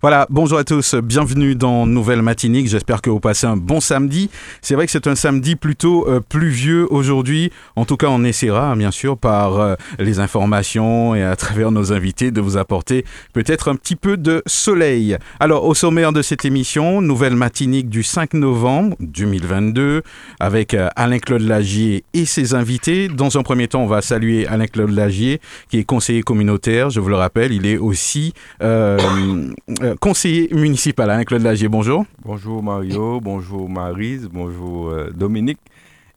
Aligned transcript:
Voilà, 0.00 0.28
bonjour 0.30 0.58
à 0.58 0.62
tous, 0.62 0.94
bienvenue 0.94 1.56
dans 1.56 1.84
Nouvelle 1.84 2.22
Matinique, 2.22 2.68
j'espère 2.68 3.02
que 3.02 3.10
vous 3.10 3.18
passez 3.18 3.48
un 3.48 3.56
bon 3.56 3.80
samedi. 3.80 4.30
C'est 4.62 4.76
vrai 4.76 4.86
que 4.86 4.92
c'est 4.92 5.08
un 5.08 5.16
samedi 5.16 5.56
plutôt 5.56 6.06
euh, 6.08 6.20
pluvieux 6.20 6.86
aujourd'hui, 6.92 7.50
en 7.74 7.84
tout 7.84 7.96
cas 7.96 8.06
on 8.06 8.22
essaiera 8.22 8.76
bien 8.76 8.92
sûr 8.92 9.18
par 9.18 9.58
euh, 9.58 9.74
les 9.98 10.20
informations 10.20 11.16
et 11.16 11.24
à 11.24 11.34
travers 11.34 11.72
nos 11.72 11.92
invités 11.92 12.30
de 12.30 12.40
vous 12.40 12.56
apporter 12.56 13.04
peut-être 13.32 13.66
un 13.66 13.74
petit 13.74 13.96
peu 13.96 14.16
de 14.16 14.40
soleil. 14.46 15.16
Alors 15.40 15.64
au 15.64 15.74
sommaire 15.74 16.12
de 16.12 16.22
cette 16.22 16.44
émission, 16.44 17.00
Nouvelle 17.00 17.34
Matinique 17.34 17.88
du 17.88 18.04
5 18.04 18.34
novembre 18.34 18.94
2022 19.00 20.04
avec 20.38 20.74
euh, 20.74 20.90
Alain-Claude 20.94 21.42
Lagier 21.42 22.04
et 22.14 22.24
ses 22.24 22.54
invités. 22.54 23.08
Dans 23.08 23.36
un 23.36 23.42
premier 23.42 23.66
temps, 23.66 23.82
on 23.82 23.88
va 23.88 24.00
saluer 24.00 24.46
Alain-Claude 24.46 24.90
Lagier 24.90 25.40
qui 25.68 25.78
est 25.78 25.84
conseiller 25.84 26.22
communautaire, 26.22 26.88
je 26.88 27.00
vous 27.00 27.08
le 27.08 27.16
rappelle, 27.16 27.52
il 27.52 27.66
est 27.66 27.78
aussi... 27.78 28.32
Euh, 29.88 29.96
conseiller 29.96 30.48
municipal, 30.52 31.10
hein, 31.10 31.24
Claude 31.24 31.42
Lagier, 31.42 31.68
bonjour. 31.68 32.04
Bonjour 32.24 32.62
Mario, 32.62 33.20
bonjour 33.20 33.68
Marise, 33.68 34.28
bonjour 34.30 34.88
euh, 34.88 35.10
Dominique 35.14 35.60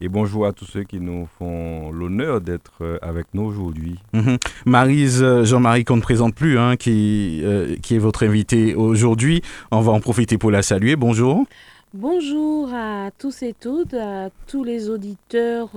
et 0.01 0.09
bonjour 0.09 0.45
à 0.45 0.51
tous 0.51 0.65
ceux 0.65 0.83
qui 0.83 0.99
nous 0.99 1.27
font 1.37 1.91
l'honneur 1.91 2.41
d'être 2.41 2.73
euh, 2.81 2.97
avec 3.01 3.27
nous 3.33 3.43
aujourd'hui. 3.43 3.99
Mhm. 4.13 4.37
Marise 4.65 5.23
Jean-Marie 5.43 5.85
qu'on 5.85 5.97
ne 5.97 6.01
présente 6.01 6.35
plus, 6.35 6.57
hein, 6.57 6.75
qui, 6.75 7.43
qui 7.81 7.95
est 7.95 7.99
votre 7.99 8.25
invité 8.25 8.75
aujourd'hui. 8.75 9.41
On 9.71 9.81
va 9.81 9.91
en 9.93 9.99
profiter 9.99 10.37
pour 10.37 10.51
la 10.51 10.63
saluer. 10.63 10.95
Bonjour. 10.95 11.45
Bonjour 11.93 12.73
à 12.73 13.11
tous 13.17 13.43
et 13.43 13.53
toutes, 13.53 13.93
à 13.93 14.29
tous 14.47 14.63
les 14.63 14.89
auditeurs 14.89 15.69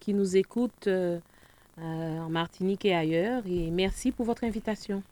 qui 0.00 0.14
nous 0.14 0.36
écoutent 0.36 0.88
en 1.78 2.30
Martinique 2.30 2.84
et 2.84 2.94
ailleurs. 2.94 3.42
Et 3.46 3.70
merci 3.70 4.10
pour 4.10 4.26
votre 4.26 4.44
invitation. 4.44 5.02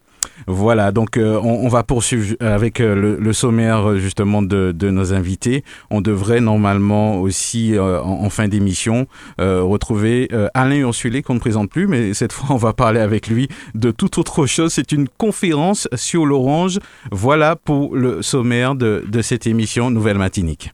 Voilà, 0.47 0.92
donc 0.92 1.17
euh, 1.17 1.41
on, 1.42 1.69
va 1.69 1.83
poursuivre 1.83 2.36
avec 2.41 2.80
euh, 2.80 3.17
le, 3.19 3.33
sommaire 3.33 3.97
justement 3.97 4.42
de, 4.42 4.72
nos 4.91 5.12
invités. 5.12 5.64
On 5.91 6.00
devrait 6.00 6.41
normalement 6.41 7.20
aussi, 7.20 7.77
euh, 7.77 8.00
en, 8.03 8.28
fin 8.30 8.48
d'émission, 8.48 9.06
retrouver 9.39 10.28
Alain 10.55 10.77
Ursulé 10.77 11.22
qu'on 11.22 11.34
ne 11.34 11.39
présente 11.39 11.70
plus, 11.70 11.86
mais 11.86 12.14
cette 12.14 12.33
fois 12.33 12.48
on 12.50 12.56
va 12.56 12.72
parler 12.72 13.00
avec 13.00 13.28
lui 13.28 13.48
de 13.75 13.91
toute 13.91 14.19
autre 14.19 14.47
chose. 14.47 14.72
C'est 14.72 14.92
une 14.92 15.08
conférence 15.08 15.89
sur 15.95 16.27
l'orange. 16.27 16.78
Voilà 17.11 17.56
pour 17.56 17.97
le 17.97 18.22
sommaire 18.22 18.75
de, 18.75 19.05
de 19.06 19.22
cette 19.22 19.47
émission 19.47 19.91
Nouvelle 19.91 20.19
Matinique. 20.19 20.73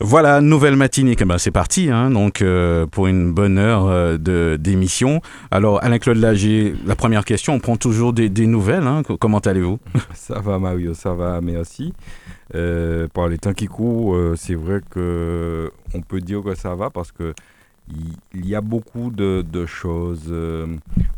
Voilà, 0.00 0.40
nouvelle 0.40 0.76
matinée, 0.76 1.16
eh 1.18 1.24
ben, 1.24 1.38
c'est 1.38 1.50
parti, 1.50 1.90
hein, 1.90 2.12
donc 2.12 2.40
euh, 2.40 2.86
pour 2.86 3.08
une 3.08 3.32
bonne 3.32 3.58
heure 3.58 3.86
euh, 3.86 4.16
de 4.16 4.56
d'émission. 4.56 5.20
Alors 5.50 5.82
Alain-Claude 5.82 6.18
Lager, 6.18 6.72
la 6.86 6.94
première 6.94 7.24
question, 7.24 7.54
on 7.54 7.58
prend 7.58 7.76
toujours 7.76 8.12
des, 8.12 8.28
nouvelles, 8.46 8.86
hein, 8.86 9.02
comment 9.18 9.40
allez-vous? 9.40 9.80
Ça 10.14 10.38
va 10.38 10.60
Mario, 10.60 10.94
ça 10.94 11.14
va, 11.14 11.40
merci. 11.40 11.92
Euh, 12.54 13.08
par 13.12 13.26
les 13.26 13.38
temps 13.38 13.52
qui 13.52 13.66
courent, 13.66 14.16
c'est 14.36 14.54
vrai 14.54 14.82
que 14.88 15.72
on 15.92 16.00
peut 16.00 16.20
dire 16.20 16.42
que 16.42 16.54
ça 16.54 16.76
va 16.76 16.90
parce 16.90 17.10
que 17.10 17.34
il 18.34 18.46
y 18.46 18.54
a 18.54 18.60
beaucoup 18.60 19.10
de, 19.10 19.66
choses, 19.66 20.32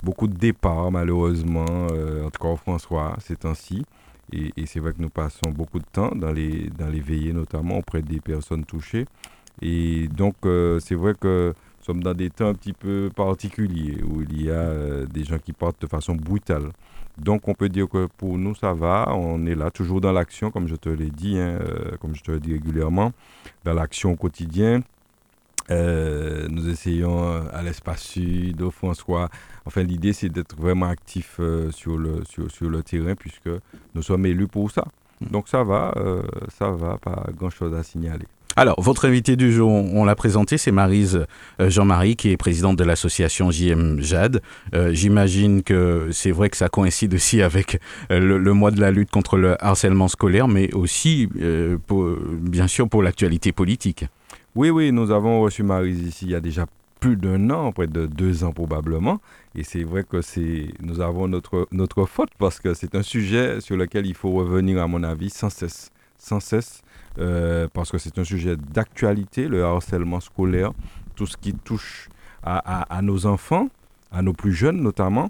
beaucoup 0.03 0.27
de 0.27 0.37
départs 0.37 0.91
malheureusement, 0.91 1.67
en 1.67 2.31
tout 2.31 2.43
cas 2.43 2.57
François 2.57 3.17
ces 3.21 3.37
temps-ci. 3.37 3.85
Et, 4.33 4.67
c'est 4.67 4.81
vrai 4.81 4.93
que 4.93 5.03
nous 5.03 5.11
passons 5.11 5.51
beaucoup 5.51 5.79
de 5.79 5.85
temps 5.93 6.15
dans 6.15 6.33
les, 6.33 6.71
dans 6.79 6.89
les 6.89 7.01
veillées, 7.01 7.33
notamment 7.33 7.79
auprès 7.79 8.03
des 8.03 8.21
personnes 8.21 8.65
touchées. 8.65 9.07
Et 9.63 10.09
donc, 10.09 10.35
euh, 10.45 10.79
c'est 10.81 10.95
vrai 10.95 11.15
que 11.19 11.53
nous 11.79 11.85
sommes 11.85 12.03
dans 12.03 12.15
des 12.15 12.31
temps 12.31 12.49
un 12.49 12.55
petit 12.55 12.73
peu 12.73 13.11
particuliers 13.15 13.99
où 14.03 14.23
il 14.23 14.45
y 14.45 14.51
a 14.51 14.55
euh, 14.55 15.07
des 15.07 15.25
gens 15.25 15.39
qui 15.39 15.53
partent 15.53 15.81
de 15.83 15.87
façon 15.87 16.15
brutale. 16.15 16.71
Donc, 17.19 17.49
on 17.49 17.55
peut 17.55 17.69
dire 17.69 17.89
que 17.89 18.07
pour 18.17 18.39
nous, 18.39 18.55
ça 18.55 18.73
va. 18.73 19.13
On 19.15 19.45
est 19.47 19.55
là, 19.55 19.71
toujours 19.71 20.01
dans 20.01 20.13
l'action, 20.13 20.51
comme 20.51 20.69
je 20.69 20.77
te 20.77 20.89
l'ai 20.89 21.11
dit, 21.11 21.39
hein, 21.39 21.59
euh, 21.61 21.97
comme 22.01 22.15
je 22.15 22.23
te 22.23 22.31
le 22.31 22.41
dis 22.41 22.53
régulièrement, 22.53 23.13
dans 23.65 23.75
l'action 23.75 24.13
au 24.13 24.17
quotidien. 24.17 24.83
Nous 25.71 26.69
essayons 26.69 27.47
à 27.53 27.63
l'espace 27.63 28.03
sud, 28.03 28.61
au 28.63 28.71
François, 28.71 29.31
Enfin, 29.67 29.83
l'idée, 29.83 30.13
c'est 30.13 30.29
d'être 30.29 30.57
vraiment 30.57 30.87
actif 30.87 31.37
euh, 31.39 31.71
sur, 31.71 31.97
le, 31.97 32.23
sur, 32.29 32.51
sur, 32.51 32.69
le 32.69 32.83
terrain 32.83 33.15
puisque 33.15 33.49
nous 33.95 34.03
sommes 34.03 34.27
élus 34.27 34.49
pour 34.49 34.71
ça. 34.71 34.85
Mm. 35.21 35.27
Donc 35.27 35.49
ça 35.49 35.63
va, 35.63 35.93
euh, 35.97 36.23
ça 36.59 36.71
va, 36.71 36.99
pas 36.99 37.27
grand-chose 37.37 37.75
à 37.75 37.83
signaler. 37.83 38.27
Alors, 38.57 38.81
votre 38.81 39.05
invité 39.07 39.37
du 39.37 39.53
jour, 39.53 39.71
on, 39.71 40.05
l'a 40.05 40.17
présenté, 40.17 40.59
c'est 40.59 40.73
Marise 40.73 41.25
euh, 41.61 41.71
Jean-Marie, 41.71 42.17
qui 42.17 42.33
est 42.33 42.37
présidente 42.37 42.77
de 42.77 42.83
l'association 42.83 43.53
JM 43.53 44.01
Jade. 44.01 44.43
J'imagine 44.91 45.63
que 45.63 46.09
c'est 46.11 46.33
vrai 46.33 46.51
que 46.51 46.57
ça 46.57 46.69
coïncide 46.69 47.15
aussi 47.15 47.43
avec 47.43 47.81
le, 48.11 48.39
mois 48.53 48.73
de 48.73 48.81
la 48.81 48.91
lutte 48.91 49.13
contre 49.13 49.37
le 49.37 49.63
harcèlement 49.65 50.09
scolaire, 50.09 50.49
mais 50.49 50.75
aussi, 50.75 51.29
pour, 51.87 52.09
bien 52.41 52.67
sûr, 52.67 52.89
pour 52.89 53.05
l'actualité 53.05 53.53
politique. 53.53 54.07
Oui, 54.57 54.69
oui, 54.71 54.91
nous 54.91 55.13
avons 55.13 55.43
reçu 55.43 55.63
Marise 55.63 56.01
ici 56.01 56.25
il 56.25 56.33
y 56.33 56.35
a 56.35 56.41
déjà 56.41 56.67
plus 56.99 57.17
d'un 57.17 57.51
an, 57.51 57.71
près 57.71 57.87
de 57.87 58.07
deux 58.07 58.43
ans 58.43 58.51
probablement. 58.51 59.21
Et 59.55 59.63
c'est 59.63 59.85
vrai 59.85 60.03
que 60.03 60.23
c'est, 60.23 60.67
nous 60.81 61.01
avons 61.01 61.29
notre, 61.29 62.05
faute 62.07 62.31
parce 62.37 62.59
que 62.59 62.75
c'est 62.75 62.97
un 62.97 63.03
sujet 63.03 63.61
sur 63.61 63.77
lequel 63.77 64.07
il 64.07 64.15
faut 64.15 64.33
revenir, 64.33 64.83
à 64.83 64.89
mon 64.89 65.05
avis, 65.05 65.31
sans 65.31 65.51
cesse. 65.51 65.93
Sans 66.19 66.41
cesse, 66.41 66.83
euh, 67.19 67.69
parce 67.73 67.93
que 67.93 67.99
c'est 67.99 68.19
un 68.19 68.25
sujet 68.25 68.57
d'actualité, 68.57 69.47
le 69.47 69.65
harcèlement 69.65 70.19
scolaire, 70.19 70.73
tout 71.15 71.27
ce 71.27 71.37
qui 71.37 71.55
touche 71.55 72.09
à, 72.43 73.01
nos 73.03 73.27
enfants, 73.27 73.69
à 74.11 74.21
nos 74.21 74.33
plus 74.33 74.53
jeunes 74.53 74.83
notamment, 74.83 75.29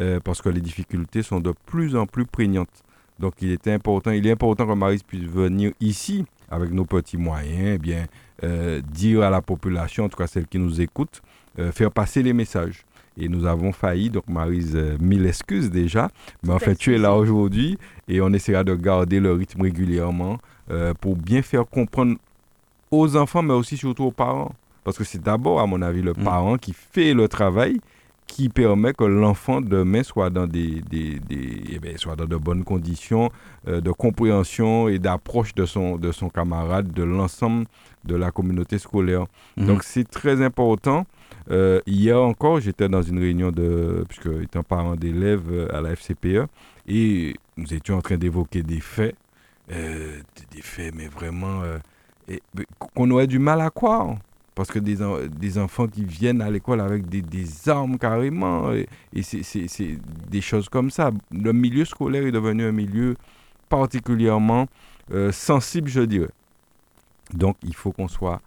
euh, 0.00 0.18
parce 0.18 0.40
que 0.40 0.48
les 0.48 0.62
difficultés 0.62 1.22
sont 1.22 1.40
de 1.40 1.52
plus 1.66 1.94
en 1.94 2.06
plus 2.06 2.24
prégnantes. 2.24 2.82
Donc 3.20 3.34
il 3.42 3.52
est 3.52 3.68
important, 3.68 4.10
il 4.10 4.26
est 4.26 4.32
important 4.32 4.66
que 4.66 4.72
Marie 4.72 5.00
puisse 5.06 5.24
venir 5.24 5.72
ici 5.80 6.24
avec 6.50 6.70
nos 6.70 6.84
petits 6.84 7.16
moyens, 7.16 7.74
eh 7.74 7.78
bien 7.78 8.06
euh, 8.44 8.80
dire 8.80 9.22
à 9.22 9.30
la 9.30 9.40
population, 9.42 10.04
en 10.04 10.08
tout 10.08 10.16
cas 10.16 10.26
celle 10.26 10.46
qui 10.46 10.58
nous 10.58 10.80
écoute, 10.80 11.22
faire 11.74 11.90
passer 11.90 12.22
les 12.22 12.32
messages 12.32 12.82
et 13.18 13.28
nous 13.28 13.46
avons 13.46 13.72
failli. 13.72 14.10
Donc, 14.10 14.28
Marise, 14.28 14.72
euh, 14.74 14.96
mille 15.00 15.26
excuses 15.26 15.70
déjà. 15.70 16.08
Mais 16.42 16.52
en 16.52 16.58
fait, 16.58 16.74
tu 16.74 16.94
es 16.94 16.98
là 16.98 17.14
aujourd'hui 17.14 17.78
et 18.08 18.20
on 18.20 18.32
essaiera 18.32 18.64
de 18.64 18.74
garder 18.74 19.20
le 19.20 19.32
rythme 19.32 19.62
régulièrement 19.62 20.38
euh, 20.70 20.94
pour 20.94 21.16
bien 21.16 21.42
faire 21.42 21.66
comprendre 21.66 22.16
aux 22.90 23.16
enfants, 23.16 23.42
mais 23.42 23.54
aussi 23.54 23.76
surtout 23.76 24.04
aux 24.04 24.12
parents. 24.12 24.54
Parce 24.84 24.98
que 24.98 25.04
c'est 25.04 25.22
d'abord, 25.22 25.60
à 25.60 25.66
mon 25.66 25.82
avis, 25.82 26.02
le 26.02 26.12
mm. 26.12 26.24
parent 26.24 26.58
qui 26.58 26.72
fait 26.72 27.14
le 27.14 27.28
travail 27.28 27.80
qui 28.32 28.48
permet 28.48 28.94
que 28.94 29.04
l'enfant 29.04 29.60
demain 29.60 30.02
soit 30.02 30.30
dans 30.30 30.46
des, 30.46 30.80
des, 30.80 31.20
des 31.20 31.60
eh 31.70 31.78
bien, 31.78 31.92
soit 31.96 32.16
dans 32.16 32.24
de 32.24 32.36
bonnes 32.36 32.64
conditions 32.64 33.30
euh, 33.68 33.82
de 33.82 33.90
compréhension 33.90 34.88
et 34.88 34.98
d'approche 34.98 35.54
de 35.54 35.66
son, 35.66 35.98
de 35.98 36.12
son 36.12 36.30
camarade, 36.30 36.90
de 36.92 37.02
l'ensemble 37.02 37.66
de 38.04 38.16
la 38.16 38.30
communauté 38.30 38.78
scolaire. 38.78 39.26
Mm-hmm. 39.58 39.66
Donc 39.66 39.84
c'est 39.84 40.08
très 40.08 40.42
important 40.42 41.04
euh, 41.50 41.80
hier 41.86 42.18
encore, 42.18 42.60
j'étais 42.60 42.88
dans 42.88 43.02
une 43.02 43.18
réunion 43.18 43.50
de, 43.50 44.06
puisque 44.08 44.30
étant 44.42 44.62
parent 44.62 44.96
d'élèves 44.96 45.50
euh, 45.50 45.76
à 45.76 45.82
la 45.82 45.90
FCPE, 45.94 46.46
et 46.88 47.34
nous 47.58 47.74
étions 47.74 47.96
en 47.96 48.00
train 48.00 48.16
d'évoquer 48.16 48.62
des 48.62 48.80
faits, 48.80 49.14
euh, 49.70 50.20
des 50.50 50.62
faits, 50.62 50.94
mais 50.94 51.08
vraiment, 51.08 51.62
qu'on 52.94 53.10
aurait 53.10 53.26
du 53.26 53.38
mal 53.38 53.60
à 53.60 53.68
croire. 53.68 54.16
Parce 54.54 54.70
que 54.70 54.78
des, 54.78 54.98
des 55.28 55.58
enfants 55.58 55.86
qui 55.86 56.04
viennent 56.04 56.42
à 56.42 56.50
l'école 56.50 56.80
avec 56.80 57.08
des, 57.08 57.22
des, 57.22 57.68
armes 57.68 57.96
carrément, 57.98 58.70
et, 58.72 58.86
c'est 59.22 59.98
des 60.30 60.40
choses 60.40 60.68
comme 60.68 60.90
ça. 60.90 61.10
Le 61.30 61.52
milieu 61.52 61.84
scolaire 61.86 62.26
est 62.26 62.32
devenu 62.32 62.64
un 62.64 62.72
milieu 62.72 63.16
particulièrement 63.68 64.66
sensible, 65.30 65.88
je 65.88 66.02
dirais. 66.02 66.30
Donc, 67.32 67.56
il 67.62 67.74
faut 67.74 67.92
qu'on 67.92 68.08
soit 68.08 68.42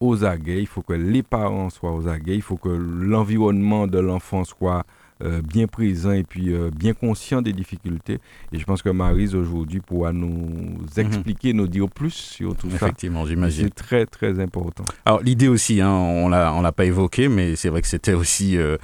aux 0.00 0.24
aguets, 0.24 0.60
il 0.60 0.66
faut 0.66 0.82
que 0.82 0.92
les 0.92 1.22
parents 1.22 1.70
soient 1.70 1.92
aux 1.92 2.08
aguets, 2.08 2.34
il 2.34 2.42
faut 2.42 2.56
que 2.56 2.68
l'environnement 2.68 3.86
de 3.86 3.98
l'enfant 3.98 4.44
soit 4.44 4.84
euh, 5.24 5.42
bien 5.42 5.66
présent 5.66 6.12
et 6.12 6.24
puis 6.24 6.52
euh, 6.52 6.70
bien 6.74 6.92
conscient 6.94 7.42
des 7.42 7.52
difficultés. 7.52 8.18
Et 8.52 8.58
je 8.58 8.64
pense 8.64 8.82
que 8.82 8.88
Marise 8.90 9.34
aujourd'hui 9.34 9.80
pourra 9.80 10.12
nous 10.12 10.78
Mhm. 10.96 11.06
expliquer, 11.06 11.52
nous 11.52 11.66
dire 11.68 11.88
plus 11.88 12.10
sur 12.14 12.54
tout 12.56 12.68
ça. 12.70 12.76
Effectivement, 12.76 13.24
j'imagine. 13.26 13.64
C'est 13.64 13.74
très 13.74 14.06
très 14.06 14.40
important. 14.40 14.84
Alors 15.04 15.20
l'idée 15.22 15.48
aussi, 15.48 15.80
hein, 15.80 15.90
on 15.90 16.28
l'a 16.28 16.52
on 16.54 16.60
l'a 16.62 16.72
pas 16.72 16.84
évoqué, 16.84 17.28
mais 17.28 17.56
c'est 17.56 17.68
vrai 17.68 17.82
que 17.82 17.88
c'était 17.88 18.14
aussi 18.14 18.56
euh, 18.56 18.76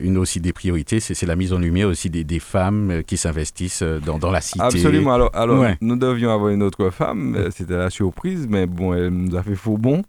une 0.00 0.16
aussi 0.18 0.40
des 0.40 0.52
priorités, 0.52 1.00
c'est 1.00 1.26
la 1.26 1.36
mise 1.36 1.52
en 1.52 1.58
lumière 1.58 1.88
aussi 1.88 2.10
des, 2.10 2.24
des 2.24 2.38
femmes 2.40 3.02
qui 3.06 3.16
s'investissent 3.16 3.82
dans, 3.82 4.18
dans 4.18 4.30
la 4.30 4.40
cité. 4.40 4.62
Absolument. 4.64 5.12
Alors, 5.14 5.30
alors 5.34 5.60
Ouais. 5.60 5.76
nous 5.80 5.96
devions 5.96 6.30
avoir 6.32 6.50
une 6.50 6.62
autre 6.62 6.90
femme. 6.90 7.36
C'était 7.50 7.76
la 7.76 7.90
surprise, 7.90 8.46
mais 8.48 8.66
bon, 8.66 8.94
elle 8.94 9.08
nous 9.10 9.36
a 9.36 9.42
fait 9.42 9.54
faux 9.56 9.76
bon. 9.76 10.02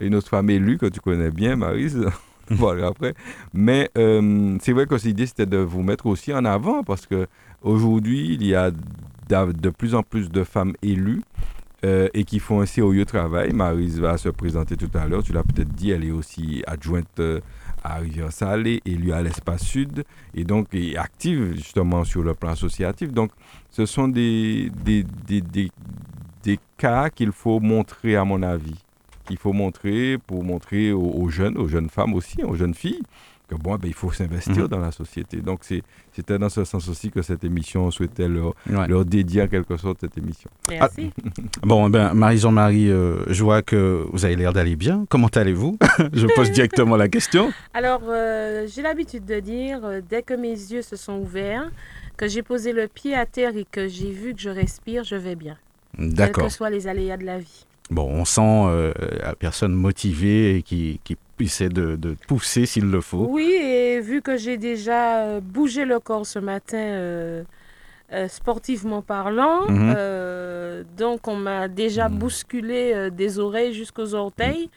Une 0.00 0.14
autre 0.14 0.28
femme 0.28 0.50
élue 0.50 0.78
que 0.78 0.86
tu 0.86 1.00
connais 1.00 1.30
bien, 1.30 1.56
Marise. 1.56 2.06
voilà 2.50 2.88
après. 2.88 3.14
Mais 3.52 3.90
euh, 3.98 4.56
c'est 4.60 4.72
vrai 4.72 4.86
que 4.86 4.94
l'idée 4.96 5.26
c'était 5.26 5.46
de 5.46 5.58
vous 5.58 5.82
mettre 5.82 6.06
aussi 6.06 6.32
en 6.32 6.44
avant 6.44 6.82
parce 6.82 7.06
que 7.06 7.26
aujourd'hui 7.62 8.34
il 8.34 8.46
y 8.46 8.54
a 8.54 8.70
de 9.30 9.70
plus 9.70 9.94
en 9.94 10.02
plus 10.02 10.30
de 10.30 10.44
femmes 10.44 10.74
élues. 10.82 11.22
euh, 11.84 12.08
et 12.14 12.24
qui 12.24 12.40
font 12.40 12.60
un 12.60 12.66
sérieux 12.66 13.04
travail. 13.04 13.52
Marise 13.52 14.00
va 14.00 14.18
se 14.18 14.28
présenter 14.28 14.76
tout 14.76 14.90
à 14.94 15.06
l'heure. 15.06 15.22
Tu 15.22 15.32
l'as 15.32 15.44
peut-être 15.44 15.72
dit, 15.74 15.90
elle 15.90 16.04
est 16.04 16.10
aussi 16.10 16.62
adjointe 16.66 17.20
euh, 17.20 17.40
à 17.84 17.96
Rivière-Salée, 17.98 18.80
élue 18.84 19.12
à 19.12 19.22
l'Espace 19.22 19.62
Sud, 19.62 20.04
et 20.34 20.44
donc 20.44 20.74
est 20.74 20.96
active 20.96 21.54
justement 21.54 22.04
sur 22.04 22.22
le 22.22 22.34
plan 22.34 22.50
associatif. 22.50 23.12
Donc, 23.12 23.30
ce 23.70 23.86
sont 23.86 24.08
des, 24.08 24.70
des, 24.84 25.04
des, 25.26 25.70
des 26.42 26.58
cas 26.76 27.10
qu'il 27.10 27.32
faut 27.32 27.60
montrer, 27.60 28.16
à 28.16 28.24
mon 28.24 28.42
avis. 28.42 28.84
Qu'il 29.28 29.36
faut 29.38 29.52
montrer 29.52 30.16
pour 30.26 30.42
montrer 30.42 30.90
aux, 30.92 31.00
aux 31.00 31.28
jeunes, 31.28 31.56
aux 31.58 31.68
jeunes 31.68 31.88
femmes 31.90 32.14
aussi, 32.14 32.42
aux 32.42 32.54
jeunes 32.56 32.74
filles, 32.74 33.02
que 33.48 33.54
bon, 33.54 33.76
ben, 33.76 33.86
il 33.88 33.94
faut 33.94 34.10
s'investir 34.12 34.56
Mhm. 34.64 34.68
dans 34.68 34.78
la 34.78 34.90
société. 34.92 35.38
Donc, 35.38 35.60
c'est- 35.62 35.82
c'était 36.12 36.38
dans 36.38 36.48
ce 36.48 36.64
sens 36.64 36.86
aussi 36.88 37.10
que 37.10 37.22
cette 37.22 37.44
émission, 37.44 37.86
on 37.86 37.90
souhaitait 37.90 38.28
leur, 38.28 38.54
Ouais. 38.68 38.86
leur 38.88 39.04
dédier 39.04 39.42
en 39.42 39.48
quelque 39.48 39.76
sorte 39.78 39.98
cette 40.00 40.18
émission. 40.18 40.50
Merci. 40.68 41.10
Bon, 41.62 41.88
ben, 41.88 42.12
Marie-Jean-Marie, 42.14 42.90
euh, 42.90 43.24
je 43.28 43.42
vois 43.44 43.62
que 43.62 44.04
vous 44.12 44.24
avez 44.24 44.36
l'air 44.36 44.52
d'aller 44.52 44.76
bien. 44.76 45.06
Comment 45.08 45.28
allez-vous? 45.28 45.78
Je 46.12 46.26
pose 46.34 46.50
directement 46.50 46.96
la 46.96 47.08
question. 47.08 47.50
Alors, 47.74 48.02
euh, 48.08 48.66
j'ai 48.68 48.82
l'habitude 48.82 49.24
de 49.24 49.40
dire, 49.40 49.80
euh, 49.84 50.00
dès 50.06 50.22
que 50.22 50.34
mes 50.34 50.50
yeux 50.52 50.82
se 50.82 50.96
sont 50.96 51.18
ouverts, 51.18 51.70
que 52.16 52.26
j'ai 52.28 52.42
posé 52.42 52.72
le 52.72 52.88
pied 52.88 53.14
à 53.14 53.24
terre 53.26 53.56
et 53.56 53.64
que 53.70 53.88
j'ai 53.88 54.10
vu 54.10 54.34
que 54.34 54.40
je 54.40 54.50
respire, 54.50 55.04
je 55.04 55.16
vais 55.16 55.36
bien. 55.36 55.56
Quels 55.96 56.12
D'accord. 56.14 56.44
que 56.44 56.50
soient 56.52 56.68
les 56.70 56.86
aléas 56.86 57.16
de 57.16 57.24
la 57.24 57.38
vie. 57.38 57.64
Bon, 57.90 58.06
on 58.10 58.24
sent 58.24 58.40
euh, 58.42 58.92
la 59.22 59.34
personne 59.34 59.72
motivée 59.72 60.56
et 60.56 60.62
qui, 60.62 61.00
qui 61.04 61.16
essaie 61.40 61.68
de, 61.70 61.96
de 61.96 62.16
pousser 62.26 62.66
s'il 62.66 62.90
le 62.90 63.00
faut. 63.00 63.26
Oui, 63.30 63.50
et 63.50 64.00
vu 64.00 64.20
que 64.22 64.36
j'ai 64.36 64.58
déjà 64.58 65.20
euh, 65.24 65.40
bougé 65.40 65.84
le 65.84 65.98
corps 65.98 66.26
ce 66.26 66.38
matin, 66.38 66.76
euh, 66.78 67.44
euh, 68.12 68.28
sportivement 68.28 69.00
parlant, 69.02 69.66
Mhm. 69.68 70.84
donc 70.96 71.28
on 71.28 71.36
m'a 71.36 71.68
déjà 71.68 72.08
Mhm. 72.08 72.18
bousculé 72.18 73.10
des 73.10 73.38
oreilles 73.38 73.72
jusqu'aux 73.74 74.14
orteils. 74.14 74.70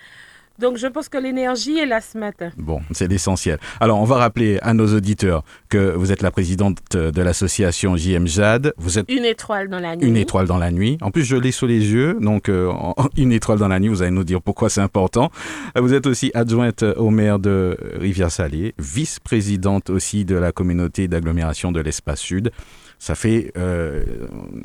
Donc 0.60 0.78
je 0.78 0.86
pense 0.88 1.10
que 1.10 1.18
l'énergie 1.18 1.80
est 1.80 1.86
là 1.86 2.02
ce 2.02 2.18
matin. 2.18 2.52
Bon, 2.58 2.82
c'est 2.92 3.08
l'essentiel. 3.08 3.58
Alors, 3.80 4.00
on 4.00 4.04
va 4.06 4.18
rappeler 4.18 4.60
à 4.62 4.74
nos 4.74 4.94
auditeurs 4.96 5.44
que 5.70 5.94
vous 5.96 6.12
êtes 6.12 6.22
la 6.22 6.30
présidente 6.30 6.78
de 6.96 7.22
l'association 7.22 7.96
JM 7.98 8.28
Jade. 8.28 8.74
Vous 8.78 9.00
êtes 9.00 9.10
Une 9.12 9.26
étoile 9.26 9.70
dans 9.70 9.80
la 9.80 9.96
nuit. 9.96 10.08
une 10.08 10.18
étoile 10.18 10.46
dans 10.48 10.58
la 10.60 10.70
nuit. 10.72 10.98
En 11.02 11.10
plus, 11.10 11.24
je 11.24 11.36
l'ai 11.36 11.52
sous 11.52 11.66
les 11.68 11.92
yeux, 11.92 12.18
donc 12.22 12.48
euh, 12.50 12.72
une 13.18 13.32
étoile 13.32 13.58
dans 13.58 13.70
la 13.70 13.80
nuit, 13.80 13.90
vous 13.90 14.02
allez 14.04 14.12
nous 14.12 14.24
dire 14.24 14.42
pourquoi 14.42 14.70
c'est 14.70 14.82
important. 14.82 15.32
Vous 15.76 15.94
êtes 15.94 16.06
aussi 16.06 16.32
adjointe 16.36 16.84
au 16.84 17.10
maire 17.10 17.40
de 17.40 17.78
Rivière-Salée, 18.00 18.76
vice-présidente 18.78 19.90
aussi 19.90 20.26
de 20.26 20.36
la 20.36 20.52
communauté 20.52 21.08
d'agglomération 21.08 21.72
de 21.72 21.80
l'Espace 21.80 22.20
Sud. 22.20 22.52
Ça 23.00 23.16
fait 23.16 23.52
euh, 23.58 24.04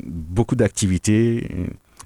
beaucoup 0.05 0.55
d'activités. 0.55 1.47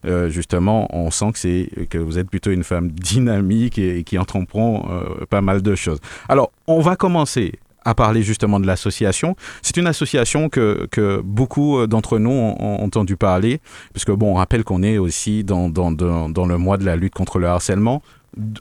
Euh, 0.06 0.30
justement, 0.30 0.88
on 0.95 1.12
sent 1.12 1.31
que, 1.33 1.39
c'est, 1.39 1.69
que 1.89 1.98
vous 1.98 2.18
êtes 2.18 2.30
plutôt 2.30 2.51
une 2.51 2.63
femme 2.63 2.92
dynamique 2.92 3.77
et, 3.77 4.03
qui 4.03 4.18
entreprend 4.18 4.88
euh, 4.89 5.25
pas 5.30 5.42
mal 5.42 5.62
de 5.62 5.75
choses. 5.75 6.00
Alors, 6.27 6.51
on 6.68 6.80
va 6.80 6.95
commencer 6.95 7.53
à 7.83 7.95
parler 7.95 8.21
justement 8.21 8.59
de 8.59 8.68
l'association. 8.68 9.36
C'est 9.62 9.77
une 9.77 9.88
association 9.88 10.50
que, 10.50 10.88
que 10.92 11.21
beaucoup 11.24 11.80
euh, 11.80 11.88
d'entre 11.88 12.19
nous 12.19 12.30
ont, 12.31 12.56
ont 12.59 12.83
entendu 12.83 13.15
parler, 13.15 13.59
puisque 13.94 14.12
bon, 14.12 14.31
on 14.31 14.36
rappelle 14.36 14.63
qu'on 14.63 14.83
est 14.83 14.98
aussi 14.98 15.44
dans, 15.44 15.69
dans, 15.69 15.92
dans, 15.92 16.30
dans 16.30 16.45
le 16.45 16.57
mois 16.57 16.77
de 16.77 16.86
la 16.86 16.95
lutte 16.95 17.13
contre 17.13 17.39
le 17.39 17.48
harcèlement. 17.48 18.01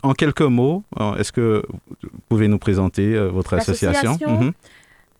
En 0.03 0.13
quelques 0.13 0.41
mots, 0.41 0.83
euh, 0.99 1.15
est-ce 1.15 1.31
que 1.31 1.63
vous 2.03 2.09
pouvez 2.29 2.47
nous 2.47 2.59
présenter 2.59 3.17
votre 3.29 3.53
association? 3.53 4.11
L'association, 4.11 4.41
Mhm. 4.41 4.51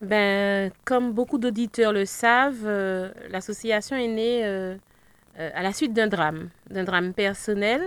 Ben, 0.02 0.72
comme 0.84 1.14
beaucoup 1.14 1.38
d'auditeurs 1.38 1.94
le 1.94 2.06
savent, 2.06 2.66
euh, 2.66 3.12
l'association 3.30 3.96
est 3.96 4.08
née 4.08 4.42
euh, 4.44 4.76
à 5.38 5.64
la 5.64 5.74
suite 5.74 5.94
d'un 5.94 6.08
drame, 6.08 6.50
d'un 6.70 6.84
drame 6.84 7.14
personnel. 7.14 7.82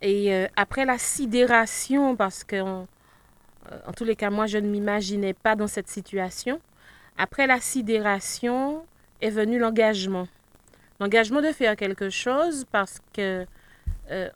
Et 0.00 0.32
euh, 0.32 0.46
après 0.56 0.84
la 0.84 0.98
sidération, 0.98 2.16
parce 2.16 2.44
que 2.44 2.56
euh, 2.56 3.78
en 3.86 3.92
tous 3.92 4.04
les 4.04 4.16
cas, 4.16 4.30
moi, 4.30 4.46
je 4.46 4.58
ne 4.58 4.68
m'imaginais 4.68 5.34
pas 5.34 5.56
dans 5.56 5.66
cette 5.66 5.88
situation. 5.88 6.60
Après 7.16 7.46
la 7.46 7.60
sidération 7.60 8.84
est 9.20 9.30
venu 9.30 9.58
l'engagement. 9.58 10.26
L'engagement 11.00 11.40
de 11.40 11.52
faire 11.52 11.76
quelque 11.76 12.10
chose 12.10 12.66
parce 12.70 13.00
que 13.12 13.46
euh, 14.10 14.28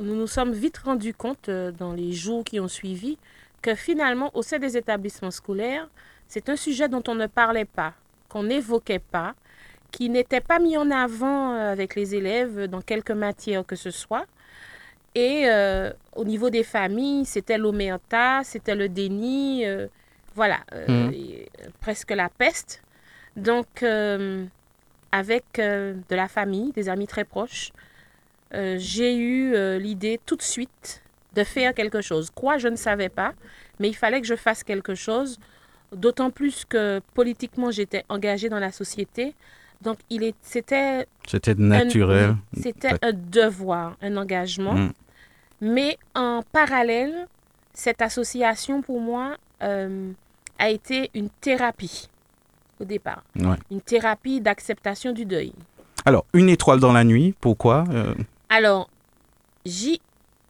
nous 0.00 0.14
nous 0.14 0.26
sommes 0.26 0.52
vite 0.52 0.78
rendus 0.78 1.14
compte 1.14 1.48
euh, 1.48 1.70
dans 1.72 1.92
les 1.92 2.12
jours 2.12 2.44
qui 2.44 2.60
ont 2.60 2.68
suivi 2.68 3.18
que 3.62 3.74
finalement, 3.74 4.30
au 4.34 4.42
sein 4.42 4.58
des 4.58 4.76
établissements 4.76 5.30
scolaires, 5.30 5.88
c'est 6.28 6.48
un 6.48 6.56
sujet 6.56 6.88
dont 6.88 7.02
on 7.08 7.14
ne 7.14 7.26
parlait 7.26 7.64
pas, 7.64 7.94
qu'on 8.28 8.42
n'évoquait 8.42 8.98
pas, 8.98 9.34
qui 9.94 10.10
n'était 10.10 10.40
pas 10.40 10.58
mis 10.58 10.76
en 10.76 10.90
avant 10.90 11.54
euh, 11.54 11.70
avec 11.70 11.94
les 11.94 12.16
élèves 12.16 12.64
dans 12.66 12.80
quelque 12.80 13.12
matière 13.12 13.64
que 13.64 13.76
ce 13.76 13.92
soit. 13.92 14.26
Et 15.14 15.44
euh, 15.46 15.92
au 16.16 16.24
niveau 16.24 16.50
des 16.50 16.64
familles, 16.64 17.24
c'était 17.24 17.58
l'omerta, 17.58 18.42
c'était 18.42 18.74
le 18.74 18.88
déni, 18.88 19.64
euh, 19.64 19.86
voilà, 20.34 20.58
euh, 20.72 20.84
euh, 20.88 21.44
presque 21.80 22.10
la 22.10 22.28
peste. 22.28 22.82
Donc, 23.36 23.84
avec 25.12 25.44
de 25.56 26.16
la 26.22 26.28
famille, 26.28 26.72
des 26.72 26.88
amis 26.88 27.06
très 27.06 27.24
proches, 27.24 27.70
j'ai 28.52 29.16
eu 29.16 29.78
l'idée 29.78 30.20
tout 30.24 30.36
de 30.36 30.42
suite 30.42 31.02
de 31.34 31.42
faire 31.42 31.74
quelque 31.74 32.00
chose. 32.00 32.30
Quoi, 32.30 32.58
je 32.58 32.68
ne 32.68 32.76
savais 32.76 33.08
pas, 33.08 33.32
mais 33.80 33.88
il 33.88 33.94
fallait 33.94 34.20
que 34.20 34.26
je 34.26 34.36
fasse 34.36 34.62
quelque 34.62 34.94
chose, 34.94 35.40
d'autant 35.92 36.30
plus 36.30 36.64
que 36.64 37.00
politiquement, 37.14 37.72
j'étais 37.72 38.04
engagée 38.08 38.48
dans 38.48 38.60
la 38.60 38.70
société. 38.70 39.34
Donc, 39.84 39.98
il 40.10 40.22
est, 40.22 40.34
c'était 40.40 41.06
C'était 41.28 41.54
naturel. 41.54 42.36
c'était 42.60 42.92
un 43.02 43.12
devoir, 43.12 43.96
un 44.02 44.16
engagement. 44.16 44.74
Mm. 44.74 44.92
Mais 45.60 45.98
en 46.14 46.42
parallèle, 46.52 47.26
cette 47.74 48.02
association, 48.02 48.82
pour 48.82 49.00
moi, 49.00 49.36
euh, 49.62 50.10
a 50.58 50.70
été 50.70 51.10
une 51.14 51.28
thérapie 51.40 52.08
au 52.80 52.84
départ. 52.84 53.22
Ouais. 53.36 53.56
Une 53.70 53.80
thérapie 53.80 54.40
d'acceptation 54.40 55.12
du 55.12 55.24
deuil. 55.24 55.52
Alors, 56.04 56.24
une 56.34 56.48
étoile 56.48 56.80
dans 56.80 56.92
la 56.92 57.04
nuit, 57.04 57.34
pourquoi 57.40 57.84
Euh, 57.90 58.14
Alors, 58.48 58.88
J 59.64 60.00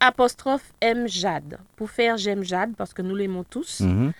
apostrophe 0.00 0.72
M 0.80 1.06
Jade. 1.08 1.58
Pour 1.76 1.90
faire 1.90 2.16
J'aime 2.16 2.42
Jade, 2.44 2.72
parce 2.76 2.92
que 2.92 3.02
nous 3.02 3.14
l'aimons 3.16 3.44
tous. 3.44 3.80
mhm. 3.80 4.12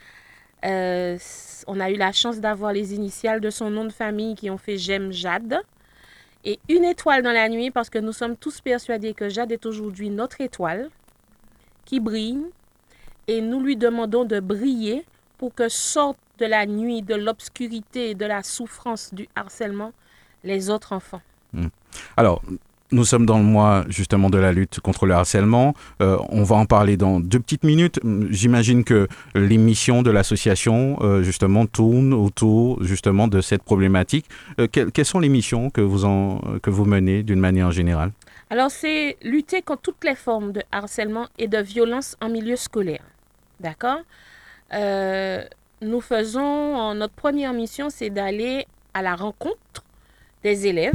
Euh, 0.64 1.18
on 1.66 1.80
a 1.80 1.90
eu 1.90 1.97
la 1.97 2.12
chance 2.12 2.40
d'avoir 2.40 2.73
les 2.73 2.94
initiales 2.94 3.40
de 3.40 3.50
son 3.50 3.71
nom 3.71 3.85
de 3.85 3.92
famille 3.92 4.35
qui 4.35 4.50
ont 4.50 4.59
fait 4.59 4.76
J'aime 4.76 5.12
Jade. 5.12 5.61
Et 6.44 6.59
une 6.68 6.85
étoile 6.85 7.23
dans 7.23 7.33
la 7.33 7.49
nuit 7.49 7.71
parce 7.71 7.88
que 7.88 7.99
nous 7.99 8.12
sommes 8.12 8.37
tous 8.37 8.61
persuadés 8.61 9.14
que 9.14 9.28
Jade 9.28 9.52
est 9.52 9.64
aujourd'hui 9.66 10.11
notre 10.11 10.40
étoile 10.40 10.90
qui 11.85 12.00
brille. 12.00 12.44
Et 13.28 13.40
nous 13.40 13.61
lui 13.61 13.76
demandons 13.76 14.25
de 14.25 14.40
briller 14.40 15.04
pour 15.38 15.54
que 15.54 15.68
sortent 15.68 16.18
de 16.38 16.47
la 16.47 16.66
nuit, 16.66 17.02
de 17.02 17.14
l'obscurité 17.14 18.14
de 18.14 18.26
la 18.26 18.42
souffrance 18.42 19.14
du 19.14 19.28
harcèlement 19.35 19.92
les 20.42 20.68
autres 20.68 20.92
enfants. 20.92 21.23
Alors, 22.16 22.42
nous 22.95 23.05
sommes 23.05 23.27
dans 23.27 23.39
le 23.39 23.45
mois 23.45 23.85
justement 23.89 24.31
de 24.31 24.39
la 24.39 24.53
lutte 24.53 24.81
contre 24.81 25.07
le 25.07 25.15
harcèlement. 25.15 25.75
Euh, 26.01 26.17
on 26.29 26.45
va 26.45 26.57
en 26.57 26.67
parler 26.67 26.97
dans 26.97 27.21
deux 27.21 27.41
petites 27.41 27.65
minutes. 27.65 28.01
J'imagine 28.31 28.85
que 28.85 29.09
les 29.35 29.59
missions 29.59 30.03
de 30.03 30.11
l'association 30.11 30.99
euh, 31.01 31.23
justement 31.23 31.67
tournent 31.67 32.15
autour 32.15 32.83
justement 32.83 33.29
de 33.29 33.41
cette 33.41 33.63
problématique. 33.63 34.27
Euh, 34.61 34.69
quelles, 34.69 35.05
sont 35.05 35.19
les 35.19 35.29
missions 35.29 35.71
que 35.71 35.81
vous, 35.81 36.85
menez 36.85 37.23
d'une 37.23 37.41
manière 37.41 37.73
générale? 37.73 38.13
Alors, 38.51 38.71
c'est 38.71 39.17
lutter 39.23 39.63
contre 39.63 39.83
toutes 39.83 40.05
les 40.05 40.15
formes 40.15 40.53
de 40.53 40.63
harcèlement 40.71 41.27
et 41.39 41.49
de 41.49 41.59
violence 41.59 42.17
en 42.21 42.29
milieu 42.29 42.57
scolaire. 42.57 43.05
D'accord? 43.61 44.01
Nous 45.83 46.01
faisons, 46.01 46.95
notre 46.95 47.15
première 47.15 47.53
mission, 47.53 47.91
c'est 47.91 48.11
d'aller 48.11 48.67
à 48.95 49.03
la 49.03 49.17
rencontre 49.17 49.85
des 50.43 50.67
élèves 50.67 50.93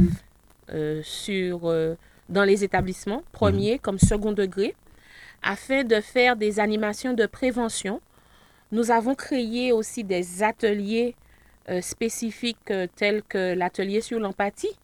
euh, 0.72 1.00
sur, 1.02 1.60
euh, 1.64 1.94
dans 2.28 2.44
les 2.44 2.62
établissements, 2.64 3.22
premier 3.32 3.78
comme 3.78 3.98
second 3.98 4.32
degré, 4.32 4.74
afin 5.42 5.84
de 5.84 6.00
faire 6.00 6.36
des 6.36 6.60
animations 6.60 7.12
de 7.14 7.26
prévention 7.26 8.00
Nous 8.72 8.90
avons 8.92 9.14
créé 9.16 9.72
aussi 9.72 10.04
des 10.04 10.42
ateliers 10.44 11.16
euh, 11.68 11.80
spécifiques 11.80 12.72
tels 12.94 13.22
que 13.24 13.54
l'atelier 13.54 14.00
sur 14.00 14.20
l'empathie. 14.20 14.76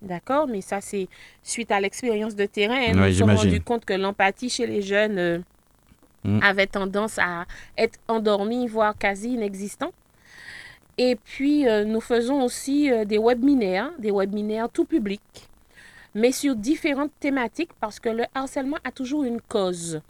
D'accord? 0.00 0.46
Mais 0.48 0.62
ça, 0.62 0.80
c'est 0.80 1.08
suite 1.42 1.70
à 1.70 1.80
l'expérience 1.80 2.34
de 2.34 2.46
terrain. 2.46 2.74
hein. 2.76 2.86
Ouais, 2.86 2.92
nous 2.94 3.06
nous 3.06 3.12
sommes 3.12 3.30
rendus 3.30 3.60
compte 3.60 3.84
que 3.84 3.92
l'empathie 3.94 4.48
chez 4.48 4.66
les 4.66 4.80
jeunes 4.80 5.42
Mm. 6.26 6.40
avait 6.42 6.66
tendance 6.66 7.18
à 7.18 7.44
être 7.78 7.98
endormie, 8.08 8.66
voire 8.66 8.96
quasi 8.98 9.34
inexistant. 9.34 9.92
Et 10.98 11.16
puis, 11.16 11.68
euh, 11.68 11.84
nous 11.84 12.00
faisons 12.00 12.42
aussi 12.42 12.90
euh, 12.90 13.04
des 13.04 13.18
webinaires, 13.18 13.90
des 13.98 14.10
webinaires 14.10 14.68
tout 14.70 14.84
public, 14.86 15.20
mais 16.14 16.32
sur 16.32 16.56
différentes 16.56 17.12
thématiques 17.20 17.72
parce 17.80 18.00
que 18.00 18.08
le 18.08 18.24
harcèlement 18.34 18.78
a 18.82 18.90
toujours 18.90 19.24
une 19.24 19.40
cause. 19.40 20.00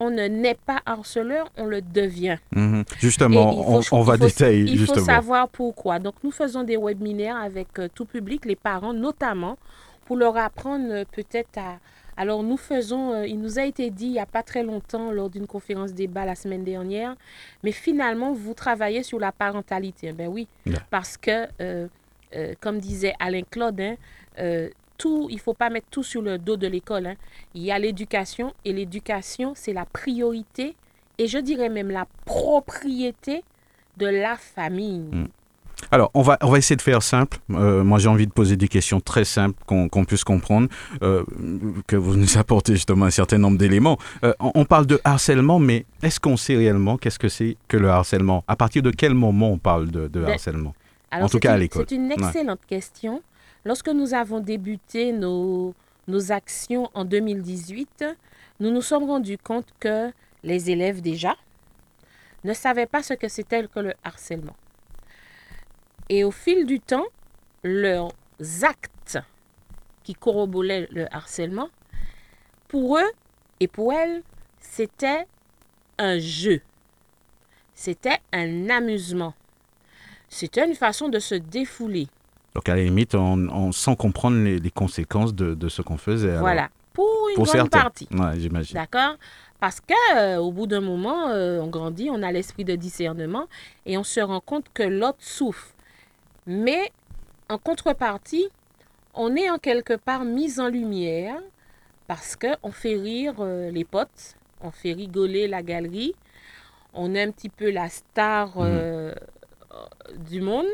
On 0.00 0.10
ne 0.10 0.26
naît 0.26 0.58
pas 0.66 0.80
harceleur, 0.84 1.48
on 1.56 1.66
le 1.66 1.80
devient. 1.80 2.38
Mhm. 2.56 2.84
Justement, 2.98 3.68
on, 3.68 4.02
va 4.02 4.16
faut- 4.16 4.24
détailler, 4.26 4.64
Il 4.72 4.84
faut 4.84 4.98
savoir 4.98 5.48
pourquoi. 5.48 6.00
Donc, 6.00 6.14
nous 6.24 6.32
faisons 6.32 6.64
des 6.64 6.76
webinaires 6.76 7.36
avec 7.36 7.78
euh, 7.78 7.88
tout 7.94 8.04
public, 8.04 8.44
les 8.44 8.56
parents 8.56 8.92
notamment, 8.92 9.58
pour 10.06 10.16
leur 10.16 10.36
apprendre 10.36 11.04
peut-être 11.12 11.56
à... 11.58 11.78
Alors, 12.16 12.42
nous 12.42 12.56
faisons, 12.58 13.12
euh, 13.12 13.26
il 13.26 13.40
nous 13.40 13.58
a 13.58 13.64
été 13.64 13.90
dit 13.90 14.06
il 14.06 14.12
n'y 14.12 14.18
a 14.20 14.26
pas 14.26 14.42
très 14.42 14.62
longtemps 14.62 15.10
lors 15.12 15.30
d'une 15.30 15.46
conférence 15.46 15.92
débat 15.94 16.24
la 16.24 16.34
semaine 16.34 16.62
dernière, 16.64 17.16
mais 17.62 17.72
finalement, 17.72 18.32
vous 18.32 18.54
travaillez 18.54 19.02
sur 19.02 19.18
la 19.18 19.32
parentalité. 19.32 20.08
Eh 20.08 20.12
Ben 20.12 20.28
oui, 20.28 20.46
Yeah. 20.66 20.78
parce 20.90 21.16
que, 21.16 21.48
euh, 21.60 21.88
euh, 22.36 22.54
comme 22.60 22.78
disait 22.78 23.14
Alain 23.18 23.42
Claude, 23.50 23.80
hein, 23.80 23.96
tout, 24.98 25.26
il 25.30 25.36
ne 25.36 25.40
faut 25.40 25.54
pas 25.54 25.68
mettre 25.70 25.88
tout 25.90 26.02
sur 26.04 26.22
le 26.22 26.38
dos 26.38 26.56
de 26.56 26.66
l'école. 26.68 27.06
hein. 27.06 27.14
Il 27.54 27.62
y 27.62 27.72
a 27.72 27.78
l'éducation 27.78 28.52
et 28.64 28.72
l'éducation, 28.72 29.52
c'est 29.56 29.72
la 29.72 29.84
priorité 29.84 30.76
et 31.18 31.26
je 31.26 31.38
dirais 31.38 31.68
même 31.68 31.90
la 31.90 32.06
propriété 32.24 33.42
de 33.96 34.06
la 34.06 34.36
famille. 34.36 35.00
Mm. 35.00 35.26
Alors, 35.90 36.10
on 36.14 36.22
va, 36.22 36.38
on 36.42 36.50
va 36.50 36.58
essayer 36.58 36.76
de 36.76 36.82
faire 36.82 37.02
simple. 37.02 37.38
Euh, 37.50 37.82
moi, 37.84 37.98
j'ai 37.98 38.08
envie 38.08 38.26
de 38.26 38.32
poser 38.32 38.56
des 38.56 38.68
questions 38.68 39.00
très 39.00 39.24
simples 39.24 39.58
qu'on 39.66 39.88
qu'on 39.88 40.04
puisse 40.04 40.24
comprendre, 40.24 40.68
euh, 41.02 41.24
que 41.86 41.96
vous 41.96 42.16
nous 42.16 42.38
apportez 42.38 42.74
justement 42.74 43.06
un 43.06 43.10
certain 43.10 43.38
nombre 43.38 43.58
d'éléments. 43.58 43.98
Euh, 44.24 44.32
on, 44.40 44.52
on 44.54 44.64
parle 44.64 44.86
de 44.86 45.00
harcèlement, 45.04 45.58
mais 45.58 45.84
est-ce 46.02 46.20
qu'on 46.20 46.36
sait 46.36 46.56
réellement 46.56 46.96
qu'est-ce 46.96 47.18
que 47.18 47.28
c'est 47.28 47.56
que 47.68 47.76
le 47.76 47.90
harcèlement? 47.90 48.44
À 48.48 48.56
partir 48.56 48.82
de 48.82 48.90
quel 48.90 49.14
moment 49.14 49.50
on 49.50 49.58
parle 49.58 49.90
de, 49.90 50.08
de 50.08 50.20
Ben, 50.20 50.30
harcèlement? 50.32 50.74
Alors, 51.10 51.26
En 51.26 51.28
tout 51.28 51.38
cas, 51.40 51.52
à 51.54 51.58
l'école. 51.58 51.84
C'est 51.88 51.94
une 51.94 52.10
excellente 52.10 52.60
question. 52.66 53.22
Lorsque 53.64 53.88
nous 53.88 54.14
avons 54.14 54.40
débuté 54.40 55.12
nos, 55.12 55.74
nos 56.08 56.32
actions 56.32 56.90
en 56.94 57.04
2018, 57.04 58.04
nous 58.60 58.70
nous 58.70 58.82
sommes 58.82 59.04
rendus 59.04 59.38
compte 59.38 59.66
que 59.78 60.10
les 60.42 60.70
élèves 60.70 61.00
déjà 61.00 61.36
ne 62.44 62.54
savaient 62.54 62.86
pas 62.86 63.02
ce 63.02 63.14
que 63.14 63.28
c'était 63.28 63.64
que 63.72 63.80
le 63.80 63.92
harcèlement. 64.02 64.56
Et 66.08 66.24
au 66.24 66.30
fil 66.30 66.66
du 66.66 66.80
temps, 66.80 67.06
leurs 67.62 68.12
actes 68.62 69.18
qui 70.04 70.14
corroboraient 70.14 70.88
le 70.90 71.06
harcèlement, 71.14 71.68
pour 72.68 72.98
eux 72.98 73.10
et 73.60 73.68
pour 73.68 73.92
elles, 73.92 74.22
c'était 74.60 75.26
un 75.98 76.18
jeu. 76.18 76.60
C'était 77.74 78.18
un 78.32 78.68
amusement. 78.70 79.34
C'était 80.28 80.66
une 80.66 80.74
façon 80.74 81.08
de 81.08 81.18
se 81.18 81.34
défouler. 81.34 82.08
Donc, 82.54 82.68
à 82.68 82.74
la 82.74 82.82
limite, 82.82 83.14
on, 83.14 83.48
on- 83.48 83.72
sans 83.72 83.94
comprendre 83.94 84.36
les, 84.42 84.58
les 84.58 84.70
conséquences 84.70 85.34
de, 85.34 85.54
de 85.54 85.68
ce 85.68 85.82
qu'on 85.82 85.96
faisait. 85.98 86.30
alors. 86.30 86.40
Voilà. 86.40 86.68
Pour 86.92 87.28
une 87.30 87.36
Pour 87.36 87.44
grande 87.44 87.56
certains. 87.56 87.80
partie. 87.80 88.08
Ouais, 88.12 88.38
j'imagine. 88.38 88.74
D'accord? 88.74 89.16
Parce 89.60 89.80
que 89.80 89.94
euh, 90.18 90.40
bout 90.50 90.66
d'un 90.66 90.80
moment, 90.80 91.28
euh, 91.30 91.60
on 91.60 91.68
grandit, 91.68 92.08
on 92.10 92.22
a 92.22 92.30
l'esprit 92.32 92.64
de 92.64 92.74
discernement 92.74 93.46
et 93.86 93.96
on 93.96 94.04
se 94.04 94.20
rend 94.20 94.40
compte 94.40 94.66
que 94.74 94.82
l'autre 94.82 95.18
souffre. 95.20 95.68
Mais 96.46 96.92
en 97.48 97.58
contrepartie, 97.58 98.48
on 99.14 99.36
est 99.36 99.50
en 99.50 99.58
quelque 99.58 99.94
part 99.94 100.24
mis 100.24 100.60
en 100.60 100.68
lumière 100.68 101.36
parce 102.06 102.36
qu'on 102.36 102.72
fait 102.72 102.96
rire 102.96 103.36
euh, 103.40 103.70
les 103.70 103.84
potes, 103.84 104.36
on 104.60 104.70
fait 104.70 104.92
rigoler 104.92 105.48
la 105.48 105.62
galerie, 105.62 106.14
on 106.94 107.14
est 107.14 107.22
un 107.22 107.30
petit 107.30 107.48
peu 107.48 107.70
la 107.70 107.88
star 107.88 108.54
euh, 108.58 109.12
euh, 109.72 109.84
du 110.28 110.40
monde 110.40 110.66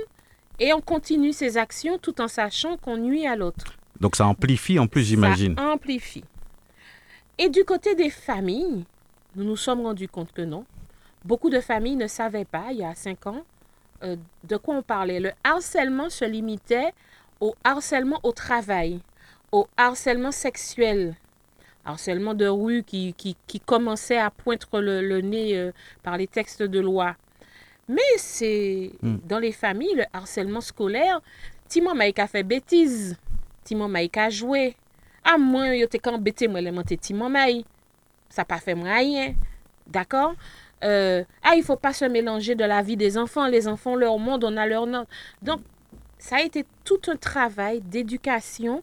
et 0.58 0.72
on 0.72 0.80
continue 0.80 1.32
ses 1.32 1.56
actions 1.56 1.98
tout 1.98 2.20
en 2.20 2.28
sachant 2.28 2.76
qu'on 2.76 2.96
nuit 2.96 3.26
à 3.26 3.37
l'autre. 3.37 3.75
Donc, 4.00 4.16
ça 4.16 4.26
amplifie 4.26 4.78
en 4.78 4.87
plus, 4.87 5.02
j'imagine. 5.02 5.56
Ça 5.56 5.70
amplifie. 5.70 6.25
Et 7.37 7.48
du 7.48 7.64
côté 7.64 7.94
des 7.94 8.10
familles, 8.10 8.84
nous 9.37 9.44
nous 9.44 9.56
sommes 9.56 9.82
rendus 9.82 10.08
compte 10.08 10.32
que 10.32 10.42
non. 10.42 10.64
Beaucoup 11.25 11.50
de 11.50 11.60
familles 11.60 11.96
ne 11.96 12.06
savaient 12.06 12.44
pas, 12.44 12.66
il 12.70 12.78
y 12.78 12.84
a 12.84 12.94
cinq 12.94 13.26
ans, 13.26 13.44
euh, 14.02 14.17
de 14.45 14.57
quoi 14.57 14.76
on 14.76 14.83
parlait? 14.83 15.21
Le 15.21 15.33
harcèlement 15.45 16.11
se 16.11 16.25
limitait 16.25 16.93
au 17.40 17.55
harcèlement 17.64 18.21
au 18.23 18.33
travail, 18.33 19.00
au 19.52 19.67
harcèlement 19.76 20.33
sexuel, 20.33 21.14
harcèlement 21.85 22.35
de 22.35 22.47
rue 22.47 22.83
qui, 22.83 23.14
qui, 23.14 23.37
qui 23.47 23.61
commençait 23.61 24.19
à 24.19 24.31
pointer 24.31 24.67
le, 24.75 25.00
le 25.00 25.21
nez 25.21 25.57
euh, 25.57 25.73
par 26.02 26.17
les 26.17 26.26
textes 26.26 26.62
de 26.62 26.81
loi. 26.81 27.17
Mais 27.88 28.02
c'est 28.17 28.90
Mm. 29.02 29.17
dans 29.26 29.38
les 29.38 29.52
familles, 29.52 29.95
le 29.95 30.05
harcèlement 30.12 30.61
scolaire, 30.61 31.21
Timon 31.69 31.95
Maïka 31.95 32.26
fait 32.26 32.43
bêtise, 32.43 33.17
Timon 33.64 33.88
Maïka 33.88 34.28
joué. 34.31 34.76
Ah, 35.25 35.38
moi, 35.38 35.75
yo 35.76 35.87
te 35.87 35.97
quand 35.99 36.19
bêté, 36.19 36.49
moi, 36.49 36.61
monter 36.73 36.97
Timon 36.97 37.28
Maï. 37.28 37.64
Ça 38.31 38.45
pas 38.45 38.59
fait 38.59 38.75
rien. 38.75 39.35
D'accord? 39.87 40.35
Euh, 40.85 41.25
ah, 41.42 41.54
il 41.56 41.62
faut 41.62 41.76
pas 41.76 41.92
se 41.92 42.04
mélanger 42.04 42.54
de 42.54 42.64
la 42.64 42.82
vie 42.82 42.97
des 42.97 43.18
enfants. 43.18 43.47
Les 43.47 43.68
enfants, 43.68 43.97
leur 43.97 44.18
monde, 44.18 44.44
on 44.44 44.56
a 44.56 44.66
leur 44.66 44.87
note. 44.87 45.08
Donc, 45.42 45.61
ça 46.18 46.37
a 46.37 46.42
été 46.42 46.64
tout 46.85 47.00
un 47.08 47.16
travail 47.16 47.80
d'éducation 47.80 48.82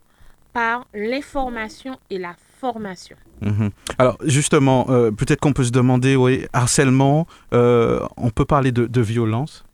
par 0.53 0.87
l'information 0.93 1.97
et 2.09 2.17
la 2.17 2.35
formation. 2.59 3.17
Mhm. 3.41 3.71
Alors 3.97 4.17
justement, 4.23 4.85
euh, 4.89 5.11
peut-être 5.11 5.41
qu'on 5.41 5.51
peut 5.51 5.65
se 5.65 5.71
demander, 5.71 6.15
oui, 6.15 6.45
harcèlement, 6.53 7.27
euh, 7.53 7.99
on 8.15 8.29
peut 8.29 8.45
parler 8.45 8.71
de, 8.71 8.85
de 8.85 9.01
violence? 9.01 9.65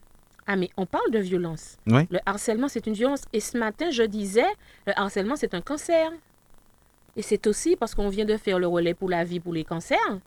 Ah, 0.47 0.55
mais 0.55 0.69
on 0.77 0.87
parle 0.87 1.11
de 1.11 1.19
violence. 1.19 1.77
Oui. 1.85 2.07
Le 2.09 2.19
harcèlement, 2.25 2.67
c'est 2.67 2.87
une 2.87 2.93
violence. 2.93 3.21
Et 3.31 3.39
ce 3.39 3.57
matin, 3.57 3.91
je 3.91 4.03
disais, 4.03 4.49
le 4.87 4.99
harcèlement, 4.99 5.35
c'est 5.35 5.53
un 5.53 5.61
cancer. 5.61 6.11
Et 7.15 7.21
c'est 7.21 7.45
aussi 7.45 7.75
parce 7.75 7.93
qu'on 7.93 8.09
vient 8.09 8.25
de 8.25 8.35
faire 8.37 8.57
le 8.57 8.67
relais 8.67 8.93
pour 8.93 9.09
la 9.09 9.23
vie 9.23 9.39
pour 9.39 9.53
les 9.53 9.63
cancers. 9.63 10.19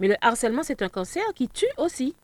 Mais 0.00 0.08
le 0.08 0.16
harcèlement, 0.20 0.62
c'est 0.62 0.82
un 0.82 0.88
cancer 0.88 1.22
qui 1.34 1.48
tue 1.48 1.66
aussi. 1.76 2.14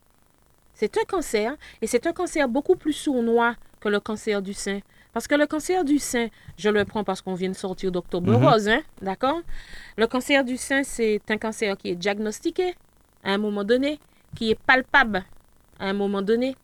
C'est 0.74 0.96
un 0.98 1.04
cancer. 1.04 1.56
Et 1.80 1.86
c'est 1.86 2.06
un 2.06 2.12
cancer 2.12 2.48
beaucoup 2.48 2.74
plus 2.74 2.92
sournois 2.92 3.54
que 3.80 3.88
le 3.88 4.00
cancer 4.00 4.42
du 4.42 4.54
sein. 4.54 4.80
Parce 5.12 5.26
que 5.26 5.34
le 5.34 5.46
cancer 5.46 5.84
du 5.84 5.98
sein, 5.98 6.28
je 6.58 6.68
le 6.68 6.84
prends 6.84 7.04
parce 7.04 7.22
qu'on 7.22 7.34
vient 7.34 7.48
de 7.48 7.54
sortir 7.54 7.90
d'Octobre 7.92 8.32
Mhm. 8.32 8.44
Rose, 8.44 8.68
hein, 8.68 8.82
d'accord? 9.00 9.40
Le 9.96 10.06
cancer 10.06 10.44
du 10.44 10.56
sein, 10.56 10.82
c'est 10.82 11.20
un 11.30 11.38
cancer 11.38 11.76
qui 11.78 11.90
est 11.90 11.94
diagnostiqué 11.94 12.74
à 13.24 13.30
un 13.32 13.38
moment 13.38 13.64
donné, 13.64 13.98
qui 14.34 14.50
est 14.50 14.58
palpable 14.58 15.24
à 15.78 15.86
un 15.86 15.92
moment 15.94 16.20
donné. 16.22 16.54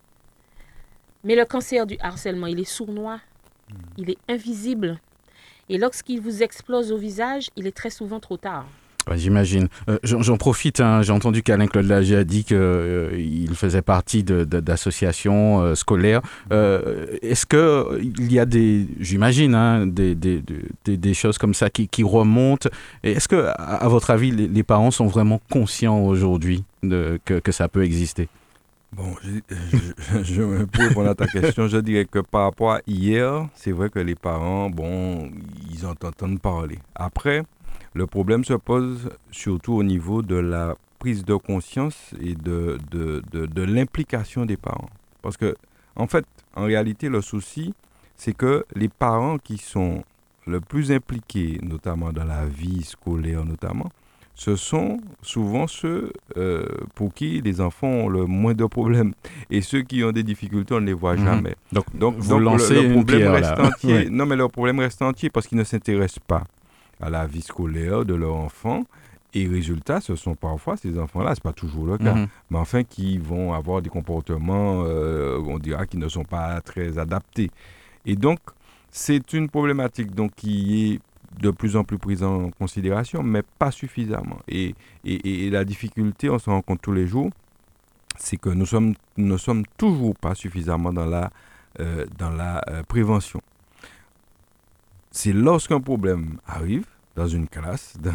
Mais 1.24 1.34
le 1.36 1.44
cancer 1.46 1.86
du 1.86 1.96
harcèlement, 2.00 2.46
il 2.46 2.60
est 2.60 2.64
sournois, 2.64 3.20
il 3.96 4.10
est 4.10 4.18
invisible. 4.28 4.98
Et 5.68 5.78
lorsqu'il 5.78 6.20
vous 6.20 6.42
explose 6.42 6.92
au 6.92 6.98
visage, 6.98 7.48
il 7.56 7.66
est 7.66 7.74
très 7.76 7.90
souvent 7.90 8.20
trop 8.20 8.36
tard. 8.36 8.66
J'imagine. 9.14 9.68
Euh, 9.88 9.98
J'en 10.04 10.36
profite, 10.36 10.80
hein, 10.80 11.02
j'ai 11.02 11.12
entendu 11.12 11.42
qu'Alain 11.42 11.66
Claude 11.66 11.86
Lagier 11.86 12.16
a 12.16 12.24
dit 12.24 12.44
qu'il 12.44 13.50
faisait 13.54 13.82
partie 13.82 14.22
d'associations 14.22 15.60
euh, 15.60 15.74
scolaires. 15.74 16.22
Euh, 16.52 17.06
Est-ce 17.22 17.46
qu'il 17.46 18.32
y 18.32 18.38
a 18.38 18.46
des, 18.46 18.86
j'imagine, 19.00 19.54
hein, 19.54 19.86
des, 19.86 21.14
choses 21.14 21.38
comme 21.38 21.54
ça 21.54 21.70
qui, 21.70 21.88
qui 21.88 22.02
remontent? 22.02 22.68
Est-ce 23.02 23.28
que, 23.28 23.46
à, 23.46 23.52
à 23.52 23.88
votre 23.88 24.10
avis, 24.10 24.30
les, 24.30 24.62
parents 24.62 24.90
sont 24.90 25.06
vraiment 25.06 25.40
conscients 25.50 25.98
aujourd'hui 26.00 26.64
que, 26.82 27.40
ça 27.50 27.68
peut 27.68 27.84
exister? 27.84 28.28
Bon, 28.94 29.14
je, 29.22 29.30
je, 30.22 30.22
je- 30.22 30.64
pour 30.92 31.06
à 31.06 31.14
ta 31.14 31.26
question, 31.26 31.66
je 31.66 31.78
dirais 31.78 32.04
que 32.04 32.18
par 32.18 32.42
rapport 32.44 32.72
à 32.72 32.80
hier, 32.86 33.48
c'est 33.54 33.72
vrai 33.72 33.88
que 33.88 33.98
les 33.98 34.14
parents, 34.14 34.68
bon, 34.68 35.30
ils 35.72 35.86
en 35.86 35.92
entendent 35.92 36.40
parler. 36.40 36.78
Après, 36.94 37.42
le 37.94 38.06
problème 38.06 38.44
se 38.44 38.54
pose 38.54 39.10
surtout 39.30 39.74
au 39.74 39.82
niveau 39.82 40.22
de 40.22 40.36
la 40.36 40.74
prise 40.98 41.24
de 41.24 41.34
conscience 41.34 42.12
et 42.20 42.34
de, 42.34 42.78
de, 42.90 43.22
de, 43.32 43.46
de 43.46 43.62
l'implication 43.62 44.46
des 44.46 44.56
parents. 44.56 44.88
Parce 45.20 45.36
que, 45.36 45.54
en 45.96 46.06
fait, 46.06 46.24
en 46.54 46.64
réalité, 46.64 47.08
le 47.08 47.20
souci, 47.20 47.74
c'est 48.16 48.34
que 48.36 48.64
les 48.74 48.88
parents 48.88 49.38
qui 49.38 49.58
sont 49.58 50.04
le 50.46 50.60
plus 50.60 50.90
impliqués, 50.92 51.58
notamment 51.62 52.12
dans 52.12 52.24
la 52.24 52.46
vie 52.46 52.82
scolaire 52.82 53.44
notamment, 53.44 53.90
ce 54.34 54.56
sont 54.56 54.98
souvent 55.20 55.66
ceux 55.66 56.10
euh, 56.38 56.64
pour 56.94 57.12
qui 57.12 57.40
les 57.42 57.60
enfants 57.60 57.88
ont 57.88 58.08
le 58.08 58.24
moins 58.24 58.54
de 58.54 58.64
problèmes. 58.64 59.12
Et 59.50 59.60
ceux 59.60 59.82
qui 59.82 60.02
ont 60.02 60.10
des 60.12 60.22
difficultés, 60.22 60.72
on 60.74 60.80
ne 60.80 60.86
les 60.86 60.94
voit 60.94 61.16
Mhm. 61.16 61.24
jamais. 61.24 61.54
Donc, 61.72 61.84
Donc, 61.94 62.16
vous 62.18 62.30
donc 62.30 62.40
lancez 62.42 62.74
le, 62.82 62.92
problème 62.94 63.04
pierre, 63.18 63.32
reste 63.32 63.58
là. 63.58 63.66
entier. 63.68 63.92
Ouais. 64.04 64.08
Non, 64.08 64.24
mais 64.24 64.36
le 64.36 64.48
problème 64.48 64.78
reste 64.80 65.02
entier 65.02 65.28
parce 65.30 65.46
qu'ils 65.46 65.58
ne 65.58 65.64
s'intéressent 65.64 66.20
pas 66.26 66.44
à 67.02 67.10
la 67.10 67.26
vie 67.26 67.42
scolaire 67.42 68.04
de 68.04 68.14
leur 68.14 68.34
enfant 68.36 68.84
Et 69.34 69.48
résultat, 69.48 70.02
ce 70.02 70.14
sont 70.14 70.34
parfois 70.34 70.76
ces 70.76 70.98
enfants-là, 70.98 71.34
c'est 71.34 71.42
pas 71.42 71.54
toujours 71.54 71.86
le 71.86 71.96
cas, 71.96 72.12
Mhm. 72.14 72.28
mais 72.50 72.58
enfin 72.58 72.82
qui 72.84 73.16
vont 73.16 73.54
avoir 73.54 73.80
des 73.80 73.88
comportements, 73.88 74.84
euh, 74.84 75.38
on 75.46 75.58
dira, 75.58 75.86
qui 75.86 75.96
ne 75.96 76.06
sont 76.06 76.24
pas 76.24 76.60
très 76.60 76.98
adaptés. 76.98 77.50
Et 78.04 78.14
donc, 78.14 78.40
c'est 78.90 79.32
une 79.32 79.48
problématique 79.48 80.14
donc, 80.14 80.32
qui 80.36 80.92
est 80.92 81.00
de 81.42 81.50
plus 81.50 81.76
en 81.78 81.82
plus 81.84 81.96
prise 81.96 82.22
en 82.22 82.50
considération, 82.50 83.22
mais 83.22 83.42
pas 83.58 83.70
suffisamment. 83.70 84.38
Et, 84.48 84.74
et- 85.06 85.46
et 85.46 85.50
la 85.50 85.64
difficulté, 85.64 86.28
on 86.28 86.38
se 86.38 86.50
rend 86.50 86.60
compte 86.60 86.82
tous 86.82 86.92
les 86.92 87.06
jours, 87.06 87.30
c'est 88.18 88.36
que 88.36 88.50
nous 88.50 88.66
sommes, 88.66 88.92
ne 89.16 89.38
sommes 89.38 89.64
toujours 89.78 90.14
pas 90.14 90.34
suffisamment 90.34 90.92
dans 90.92 91.06
la, 91.06 91.30
euh, 91.80 92.04
dans 92.18 92.28
la 92.30 92.60
euh, 92.68 92.82
prévention. 92.82 93.40
C'est 95.12 95.32
lorsqu'un 95.32 95.80
problème 95.80 96.38
arrive 96.46 96.84
dans 97.14 97.28
une 97.28 97.46
classe, 97.46 97.94
dans, 98.02 98.10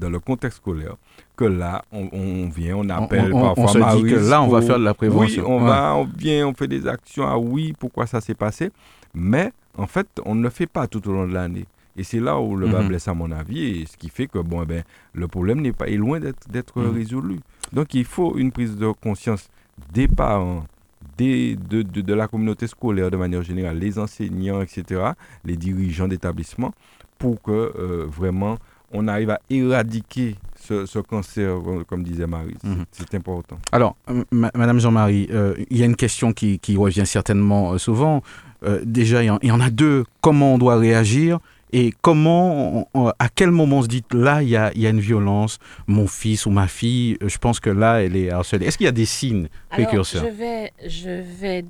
dans 0.00 0.08
le 0.10 0.18
contexte 0.20 0.58
scolaire, 0.58 0.96
que 1.36 1.44
là, 1.44 1.84
on, 1.92 2.08
on 2.12 2.48
vient, 2.48 2.76
on 2.76 2.86
On, 2.86 2.88
appelle 2.90 3.32
on- 3.34 3.38
on 3.52 3.54
parfois 3.54 3.68
se 3.92 3.96
dit 3.98 4.10
que 4.10 4.30
là, 4.30 4.42
on 4.42 4.48
va 4.48 4.62
faire 4.62 4.78
de 4.78 4.84
la 4.84 4.94
prévention. 4.94 5.42
oui, 5.44 5.48
on 5.48 5.60
Ouais. 5.62 5.68
va, 5.68 5.94
on 5.94 6.04
vient, 6.04 6.48
on 6.48 6.54
fait 6.54 6.66
des 6.68 6.86
actions. 6.86 7.26
Ah 7.26 7.38
oui, 7.38 7.74
pourquoi 7.78 8.06
ça 8.06 8.20
s'est 8.22 8.34
passé? 8.34 8.70
Mais 9.14 9.52
en 9.76 9.86
fait, 9.86 10.06
on 10.24 10.34
ne 10.34 10.42
le 10.42 10.50
fait 10.50 10.66
pas 10.66 10.86
tout 10.86 11.06
au 11.08 11.12
long 11.12 11.28
de 11.28 11.34
l'année. 11.34 11.66
Et 11.96 12.04
c'est 12.04 12.20
là 12.20 12.38
où 12.40 12.56
le 12.56 12.68
bas 12.68 12.80
Mhm. 12.80 12.88
blesse, 12.88 13.08
à 13.08 13.14
mon 13.14 13.30
avis, 13.32 13.80
et 13.82 13.86
ce 13.86 13.96
qui 13.96 14.08
fait 14.08 14.28
que 14.28 14.38
bon, 14.38 14.62
eh 14.62 14.66
ben, 14.66 14.82
le 15.14 15.28
problème 15.28 15.60
n'est 15.60 15.72
pas 15.72 15.88
est 15.88 15.96
loin 15.96 16.18
d'être 16.20 16.48
d'être 16.48 16.80
Mhm. 16.80 16.94
résolu. 16.94 17.40
Donc, 17.72 17.92
il 17.92 18.04
faut 18.04 18.38
une 18.38 18.52
prise 18.52 18.76
de 18.76 18.88
conscience 18.92 19.48
des 19.92 20.08
parents, 20.08 20.64
des, 21.18 21.56
de, 21.56 21.82
de, 21.82 22.00
de 22.00 22.14
la 22.14 22.26
communauté 22.28 22.66
scolaire 22.66 23.10
de 23.10 23.16
manière 23.18 23.42
générale, 23.42 23.78
les 23.78 23.98
enseignants, 23.98 24.62
etc., 24.62 24.82
les 25.44 25.56
dirigeants 25.56 26.08
d'établissement, 26.08 26.72
pour 27.18 27.42
que 27.42 27.50
euh, 27.52 28.06
vraiment 28.08 28.56
on 28.92 29.06
arrive 29.06 29.28
à 29.30 29.40
éradiquer 29.50 30.36
ce, 30.58 30.86
ce 30.86 30.98
cancer, 31.00 31.56
comme- 31.86 32.02
disait 32.02 32.26
Marie. 32.26 32.54
C'est- 32.92 33.12
Mhm. 33.12 33.18
Important. 33.18 33.58
Alors, 33.72 33.96
ma- 34.30 34.50
Madame 34.54 34.80
Jean-Marie, 34.80 35.28
euh, 35.30 35.54
il 35.70 35.76
y 35.76 35.82
a 35.82 35.86
une 35.86 35.96
question 35.96 36.32
qui, 36.32 36.58
qui 36.58 36.76
revient 36.76 37.04
certainement 37.04 37.72
euh, 37.72 37.78
souvent. 37.78 38.22
Euh, 38.64 38.80
déjà, 38.84 39.22
il 39.22 39.26
y, 39.26 39.30
en, 39.30 39.38
il 39.42 39.48
y 39.48 39.52
en 39.52 39.60
a 39.60 39.68
deux. 39.70 40.04
Comment 40.22 40.54
on 40.54 40.58
doit 40.58 40.76
réagir 40.78 41.38
et 41.72 41.92
comment, 42.02 42.78
on- 42.80 42.86
on- 42.94 43.12
à 43.18 43.28
quel 43.28 43.50
moment 43.50 43.78
on 43.78 43.82
se 43.82 43.88
dit 43.88 44.04
là, 44.12 44.42
il 44.42 44.48
y 44.48 44.56
a, 44.56 44.72
il 44.74 44.80
y 44.80 44.86
a 44.86 44.90
une 44.90 45.00
violence, 45.00 45.58
mon 45.86 46.06
fils 46.06 46.46
ou 46.46 46.50
ma 46.50 46.66
fille, 46.68 47.16
je 47.20 47.38
pense 47.38 47.60
que 47.60 47.70
là, 47.70 48.02
elle 48.02 48.16
est 48.16 48.30
harcelée. 48.30 48.66
Est-ce 48.66 48.78
qu'il 48.78 48.86
y 48.86 48.88
a 48.88 48.92
des 48.92 49.04
signes 49.06 49.48
précurseurs 49.70 50.24
je 50.24 50.28
vais, 50.30 50.72
je 50.86 51.10
vais, 51.10 51.64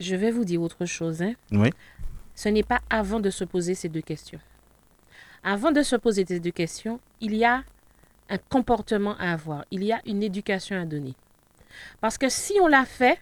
je 0.00 0.16
vais 0.16 0.30
vous 0.30 0.44
dire 0.44 0.60
autre 0.62 0.84
chose. 0.86 1.22
hein. 1.22 1.32
Oui. 1.52 1.70
Ce 2.34 2.48
n'est 2.50 2.62
pas 2.62 2.80
avant 2.90 3.18
de 3.20 3.30
se 3.30 3.44
poser 3.44 3.74
ces 3.74 3.88
deux 3.88 4.02
questions. 4.02 4.40
Avant 5.42 5.72
de 5.72 5.82
se 5.82 5.96
poser 5.96 6.24
ces 6.26 6.40
deux 6.40 6.50
questions, 6.50 7.00
il 7.20 7.34
y 7.34 7.44
a 7.44 7.62
un 8.28 8.38
comportement 8.50 9.16
à 9.18 9.32
avoir. 9.32 9.64
Il 9.70 9.82
y 9.84 9.92
a 9.92 10.00
une 10.04 10.22
éducation 10.22 10.76
à 10.80 10.84
donner. 10.84 11.14
Parce 12.00 12.18
que 12.18 12.28
si 12.28 12.54
on 12.60 12.66
l'a 12.66 12.84
fait, 12.84 13.18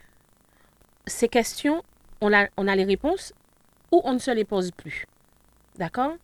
ces 1.07 1.29
questions, 1.29 1.83
on 2.21 2.33
a, 2.33 2.47
on 2.57 2.67
a 2.67 2.75
les 2.75 2.85
réponses 2.85 3.33
ou 3.93 4.01
on 4.05 4.15
ne 4.15 4.19
se 4.19 4.31
les 4.31 4.45
pose 4.45 4.71
plus. 4.71 5.07
D'accord? 5.78 6.16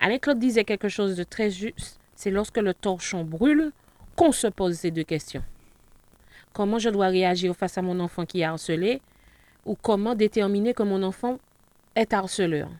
Alain 0.00 0.18
Claude 0.18 0.38
disait 0.38 0.64
quelque 0.64 0.88
chose 0.88 1.16
de 1.16 1.24
très 1.24 1.50
juste. 1.50 1.98
C'est 2.14 2.30
lorsque 2.30 2.58
le 2.58 2.74
torchon 2.74 3.24
brûle 3.24 3.72
qu'on 4.16 4.32
se 4.32 4.46
pose 4.46 4.76
ces 4.76 4.90
deux 4.90 5.04
questions 5.04 5.42
comment 6.56 6.78
je 6.78 6.88
dois 6.88 7.08
réagir 7.08 7.54
face 7.54 7.76
à 7.76 7.82
mon 7.82 8.00
enfant 8.00 8.24
qui 8.24 8.40
est 8.40 8.44
harcelé 8.44 9.02
ou 9.66 9.74
comment 9.74 10.14
déterminer 10.14 10.72
que 10.72 10.82
mon 10.82 11.02
enfant 11.02 11.38
est 11.94 12.14
harceleur? 12.14 12.70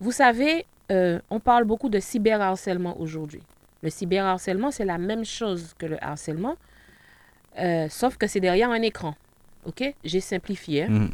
Vous 0.00 0.10
savez, 0.10 0.66
euh, 0.90 1.20
on 1.30 1.38
parle 1.38 1.62
beaucoup 1.62 1.88
de 1.88 2.00
cyberharcèlement 2.00 3.00
aujourd'hui. 3.00 3.42
Le 3.82 3.90
cyberharcèlement, 3.90 4.72
c'est 4.72 4.84
la 4.84 4.98
même 4.98 5.24
chose 5.24 5.74
que 5.78 5.86
le 5.86 6.02
harcèlement, 6.02 6.56
euh, 7.60 7.88
sauf 7.88 8.16
que 8.16 8.26
c'est 8.26 8.40
derrière 8.40 8.70
un 8.70 8.82
écran. 8.82 9.14
OK? 9.64 9.94
J'ai 10.02 10.20
simplifié. 10.20 10.88
Mhm. 10.88 11.12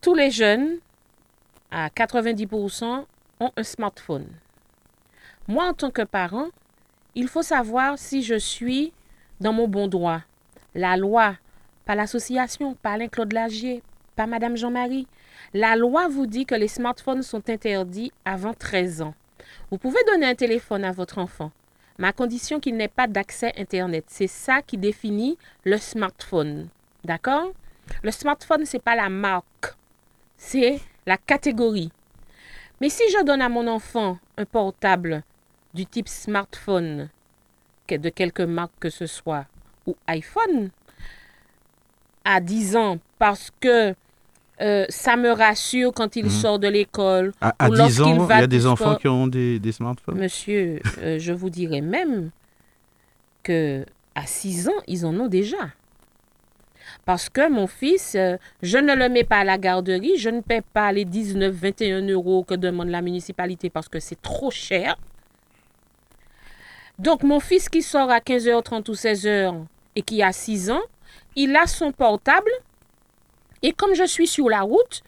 Tous 0.00 0.14
les 0.14 0.30
jeunes, 0.30 0.78
à 1.70 1.88
90%, 1.88 3.04
ont 3.40 3.52
un 3.56 3.62
smartphone. 3.62 4.26
Moi, 5.48 5.68
en 5.68 5.74
tant 5.74 5.90
que 5.90 6.02
parent, 6.02 6.48
il 7.14 7.28
faut 7.28 7.42
savoir 7.42 7.98
si 7.98 8.22
je 8.22 8.34
suis 8.34 8.92
dans 9.40 9.52
mon 9.52 9.68
bon 9.68 9.88
droit. 9.88 10.22
La 10.74 10.96
loi, 10.96 11.36
pas 11.84 11.94
l'association, 11.94 12.74
pas 12.74 12.92
Alain 12.92 13.08
Claude 13.08 13.32
Lagier, 13.32 13.82
pas 14.16 14.26
Madame 14.26 14.56
Jean-Marie. 14.56 15.06
La 15.54 15.76
loi 15.76 16.08
vous 16.08 16.26
dit 16.26 16.46
que 16.46 16.54
les 16.54 16.68
smartphones 16.68 17.22
sont 17.22 17.48
interdits 17.48 18.12
avant 18.24 18.54
13 18.54 19.02
ans. 19.02 19.14
Vous 19.70 19.78
pouvez 19.78 20.02
donner 20.10 20.26
un 20.26 20.34
téléphone 20.34 20.84
à 20.84 20.92
votre 20.92 21.18
enfant, 21.18 21.52
mais 21.98 22.08
à 22.08 22.12
condition 22.12 22.60
qu'il 22.60 22.76
n'ait 22.76 22.88
pas 22.88 23.06
d'accès 23.06 23.52
Internet. 23.56 24.04
C'est 24.08 24.26
ça 24.26 24.62
qui 24.62 24.76
définit 24.78 25.38
le 25.64 25.78
smartphone. 25.78 26.68
D'accord? 27.04 27.52
Le 28.02 28.10
smartphone, 28.10 28.66
ce 28.66 28.76
n'est 28.76 28.82
pas 28.82 28.96
la 28.96 29.08
marque, 29.08 29.74
c'est 30.36 30.80
la 31.06 31.16
catégorie. 31.16 31.90
Mais 32.80 32.88
si 32.88 33.02
je 33.10 33.24
donne 33.24 33.40
à 33.40 33.48
mon 33.48 33.66
enfant 33.68 34.18
un 34.36 34.44
portable 34.44 35.22
du 35.74 35.86
type 35.86 36.08
smartphone, 36.08 37.08
de 37.88 38.08
quelque 38.08 38.42
marque 38.42 38.72
que 38.80 38.90
ce 38.90 39.06
soit, 39.06 39.46
ou 39.86 39.96
iPhone, 40.08 40.70
à 42.24 42.40
10 42.40 42.76
ans, 42.76 42.98
parce 43.18 43.50
que 43.60 43.94
euh, 44.60 44.86
ça 44.88 45.16
me 45.16 45.30
rassure 45.30 45.92
quand 45.94 46.16
il 46.16 46.24
Mhm. 46.24 46.30
sort 46.30 46.58
de 46.58 46.66
l'école. 46.68 47.32
À, 47.40 47.54
à 47.58 47.68
Ou 47.68 47.72
10 47.74 47.78
lorsqu'il 47.78 48.02
ans, 48.04 48.26
il 48.30 48.40
y 48.40 48.42
a 48.42 48.46
des 48.46 48.66
enfants 48.66 48.84
sport. 48.86 48.98
qui 48.98 49.08
ont 49.08 49.26
des, 49.28 49.58
des 49.60 49.70
smartphones? 49.72 50.18
Monsieur, 50.18 50.80
euh, 50.98 51.18
je 51.18 51.32
vous 51.32 51.50
dirais 51.50 51.82
même 51.82 52.30
que 53.42 53.84
à 54.14 54.26
6 54.26 54.68
ans, 54.68 54.82
ils 54.88 55.04
en 55.06 55.14
ont 55.20 55.28
déjà. 55.28 55.58
Parce 57.06 57.28
que 57.28 57.48
mon 57.48 57.68
fils, 57.68 58.16
euh, 58.16 58.36
je 58.62 58.78
ne 58.78 58.92
le 58.92 59.08
mets 59.08 59.22
pas 59.22 59.38
à 59.38 59.44
la 59.44 59.58
garderie, 59.58 60.18
je 60.18 60.28
ne 60.28 60.40
paie 60.40 60.60
pas 60.60 60.90
les 60.90 61.04
19, 61.04 61.54
21 61.54 62.02
euros 62.08 62.42
que 62.42 62.54
demande 62.54 62.88
la 62.88 63.00
municipalité 63.00 63.70
parce 63.70 63.88
que 63.88 64.00
c'est 64.00 64.20
trop 64.20 64.50
cher. 64.50 64.96
Donc, 66.98 67.22
mon 67.22 67.38
fils 67.38 67.68
qui 67.68 67.80
sort 67.80 68.10
à 68.10 68.18
15h30 68.18 68.90
ou 68.90 68.94
16h 68.94 69.54
et 69.94 70.02
qui 70.02 70.20
a 70.20 70.32
6 70.32 70.72
ans, 70.72 70.82
il 71.36 71.54
a 71.54 71.68
son 71.68 71.92
portable. 71.92 72.50
Et 73.62 73.72
comme 73.72 73.94
je 73.94 74.04
suis 74.04 74.26
sur 74.26 74.48
la 74.50 74.62
route, 74.62 75.02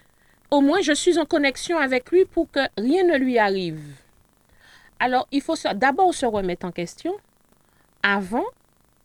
au 0.52 0.61
moins 0.61 0.80
je 0.80 0.92
suis 0.92 1.18
en 1.18 1.24
connexion 1.24 1.78
avec 1.78 2.12
lui 2.12 2.24
pour 2.24 2.48
que 2.48 2.61
rien 2.78 3.02
ne 3.02 3.18
lui 3.18 3.38
arrive. 3.38 3.82
Alors, 5.00 5.26
il 5.32 5.40
faut 5.42 5.56
d'abord 5.74 6.14
se 6.14 6.26
remettre 6.26 6.64
en 6.64 6.70
question 6.70 7.16
avant 8.04 8.46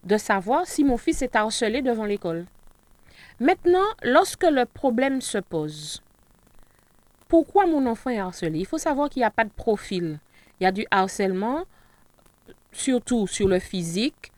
de 0.04 0.18
savoir 0.18 0.68
si 0.68 0.84
mon 0.84 0.98
fils 0.98 1.24
est 1.24 1.36
harcelé 1.36 1.82
devant 1.82 2.06
l'école. 2.06 2.46
Maintenant, 3.40 3.86
lorsque 4.04 4.44
le 4.44 4.66
problème 4.66 5.22
se 5.22 5.38
pose, 5.38 6.02
pourquoi 7.28 7.66
mon 7.66 7.88
enfant 7.88 8.12
est 8.12 8.20
harcelé? 8.20 8.60
Il 8.60 8.66
faut 8.66 8.78
savoir 8.78 9.10
qu'il 9.10 9.22
n'y 9.22 9.26
a 9.26 9.32
pas 9.32 9.44
de 9.44 9.50
profil. 9.50 10.20
Il 10.60 10.64
y 10.64 10.68
a 10.68 10.72
du 10.72 10.86
harcèlement, 10.92 11.66
surtout 12.72 13.26
sur 13.28 13.48
le 13.48 13.60
physique, 13.60 14.32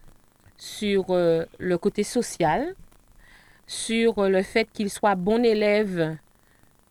sur 0.57 1.07
euh, 1.09 1.43
le 1.59 1.77
côté 1.77 2.03
social, 2.03 2.73
sur 3.67 4.19
euh, 4.19 4.29
le 4.29 4.41
fait 4.43 4.67
qu'il 4.71 4.89
soit 4.89 5.15
bon 5.15 5.43
élève. 5.43 6.17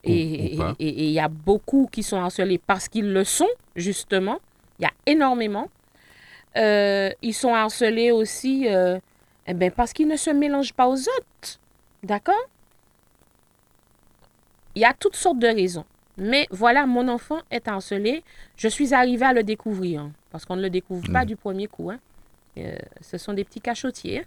Et 0.06 0.58
il 0.78 1.10
y 1.10 1.20
a 1.20 1.28
beaucoup 1.28 1.88
qui 1.90 2.02
sont 2.02 2.18
harcelés 2.18 2.58
parce 2.58 2.88
qu'ils 2.88 3.10
le 3.10 3.24
sont, 3.24 3.48
justement. 3.74 4.38
Il 4.78 4.82
y 4.82 4.86
a 4.86 4.92
énormément. 5.06 5.70
Euh, 6.58 7.10
ils 7.22 7.32
sont 7.32 7.54
harcelés 7.54 8.10
aussi 8.10 8.66
eh 8.68 9.54
ben, 9.54 9.70
parce 9.70 9.94
qu'ils 9.94 10.08
ne 10.08 10.16
se 10.16 10.28
mélangent 10.28 10.74
pas 10.74 10.88
aux 10.88 10.98
autres. 10.98 11.58
D'accord? 12.04 12.34
Il 14.74 14.82
y 14.82 14.84
a 14.84 14.92
toutes 14.92 15.16
sortes 15.16 15.38
de 15.38 15.46
raisons. 15.46 15.84
Mais 16.16 16.46
voilà, 16.50 16.86
mon 16.86 17.08
enfant 17.08 17.40
est 17.50 17.66
harcelé. 17.66 18.22
Je 18.56 18.68
suis 18.68 18.94
arrivée 18.94 19.26
à 19.26 19.32
le 19.32 19.42
découvrir. 19.42 20.10
Parce 20.30 20.44
qu'on 20.44 20.56
ne 20.56 20.62
le 20.62 20.70
découvre 20.70 21.10
pas 21.12 21.20
Mhm. 21.20 21.26
du 21.26 21.36
premier 21.36 21.66
coup. 21.66 21.90
hein. 21.90 21.98
Euh, 22.58 22.76
ce 23.00 23.18
sont 23.18 23.32
des 23.32 23.44
petits 23.44 23.60
cachotiers. 23.60 24.20
hein. 24.20 24.24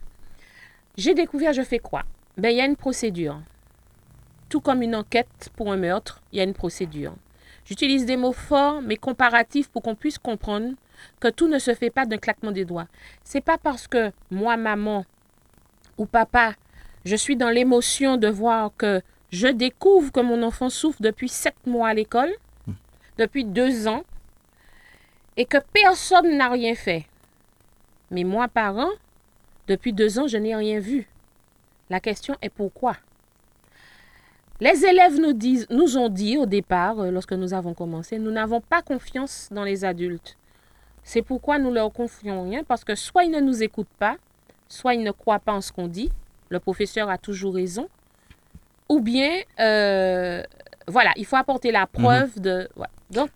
J'ai 0.98 1.14
découvert, 1.14 1.54
je 1.54 1.62
fais 1.62 1.80
quoi? 1.80 2.04
Ben, 2.38 2.50
il 2.50 2.58
y 2.58 2.62
a 2.62 2.66
une 2.66 2.76
procédure. 2.76 3.40
Tout 4.50 4.62
comme 4.62 4.82
une 4.82 4.96
enquête 4.96 5.50
pour 5.56 5.72
un 5.72 5.78
meurtre, 5.78 6.22
il 6.32 6.38
y 6.38 6.42
a 6.42 6.44
une 6.44 6.54
procédure. 6.54 7.14
J'utilise 7.66 8.06
des 8.06 8.18
mots 8.18 8.32
forts, 8.34 8.82
mais 8.82 8.96
comparatifs 8.96 9.70
pour 9.70 9.82
qu'on 9.82 9.96
puisse 9.96 10.18
comprendre 10.18 10.74
que 11.20 11.28
tout 11.28 11.48
ne 11.48 11.60
se 11.60 11.74
fait 11.74 11.90
pas 11.90 12.06
d'un 12.06 12.18
claquement 12.18 12.52
des 12.52 12.64
doigts. 12.66 12.88
C'est 13.24 13.42
pas 13.42 13.58
parce 13.58 13.88
que 13.88 14.12
moi, 14.32 14.56
maman 14.58 15.06
ou 15.98 16.06
papa, 16.06 16.54
je 17.08 17.16
suis 17.16 17.38
dans 17.38 17.50
l'émotion 17.50 18.18
de 18.18 18.28
voir 18.28 18.72
que 18.78 19.02
je 19.32 19.48
découvre 19.48 20.12
que 20.12 20.20
mon 20.20 20.44
enfant 20.44 20.70
souffre 20.70 21.02
depuis 21.02 21.30
sept 21.30 21.56
mois 21.66 21.88
à 21.88 21.94
l'école, 21.94 22.34
depuis 23.18 23.46
deux 23.46 23.88
ans, 23.88 24.04
et 25.38 25.46
que 25.46 25.58
personne 25.72 26.38
n'a 26.38 26.50
rien 26.50 26.76
fait. 26.76 27.06
Mais 28.12 28.26
moi, 28.26 28.50
parent, 28.50 28.90
depuis 29.68 29.94
deux 29.94 30.20
ans, 30.20 30.28
je 30.28 30.38
n'ai 30.38 30.54
rien 30.54 30.80
vu. 30.80 31.08
La 31.90 32.02
question 32.02 32.36
est 32.42 32.50
pourquoi? 32.50 32.98
Les 34.60 34.84
élèves 34.84 35.18
nous, 35.18 35.34
nous 35.70 35.98
ont 35.98 36.10
dit 36.10 36.38
au 36.38 36.46
départ, 36.46 37.00
euh, 37.00 37.12
lorsque 37.12 37.34
nous 37.34 37.54
avons 37.54 37.74
commencé, 37.74 38.20
nous 38.20 38.32
n'avons 38.32 38.60
pas 38.60 38.82
confiance 38.82 39.48
dans 39.52 39.64
les 39.64 39.86
adultes. 39.86 40.36
C'est 41.04 41.22
pourquoi 41.22 41.58
nous 41.58 41.72
leur 41.72 41.94
confions 41.94 42.44
rien, 42.44 42.66
parce 42.66 42.84
que 42.84 42.96
soit 42.96 43.24
ils 43.24 43.32
ne 43.32 43.40
nous 43.40 43.64
écoutent 43.64 43.88
pas, 43.98 44.18
soit 44.68 44.96
ils 44.96 45.04
ne 45.04 45.12
croient 45.12 45.40
pas 45.40 45.54
en 45.54 45.62
ce 45.62 45.72
qu'on 45.72 45.88
dit. 45.88 46.12
Le 46.50 46.60
professeur 46.60 47.10
a 47.10 47.18
toujours 47.18 47.56
raison. 47.56 47.88
Ou 48.90 49.00
bien, 49.02 49.32
euh, 49.60 50.42
voilà, 50.88 51.12
il 51.18 51.26
faut 51.26 51.36
apporter 51.36 51.72
la 51.72 51.88
preuve 51.88 52.40
de. 52.40 52.70
ouais. 52.78 52.88
Donc, 53.12 53.30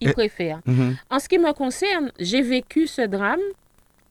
ils 0.00 0.08
Et- 0.08 0.12
préfèrent. 0.12 0.60
Mhm. 0.66 0.96
En 1.10 1.18
ce 1.18 1.28
qui 1.28 1.38
me 1.38 1.52
concerne, 1.52 2.10
j'ai 2.18 2.42
vécu 2.42 2.86
ce 2.86 3.02
drame 3.02 3.40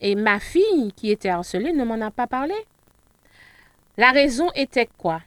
et 0.01 0.15
ma 0.15 0.39
fille 0.39 0.91
qui 0.95 1.09
était 1.11 1.29
harcelée 1.29 1.73
ne 1.73 1.83
m'en 1.83 1.99
a 2.05 2.11
pas 2.11 2.27
parlé. 2.27 2.53
La 3.97 4.11
raison 4.11 4.49
était 4.55 4.87
quoi? 4.97 5.21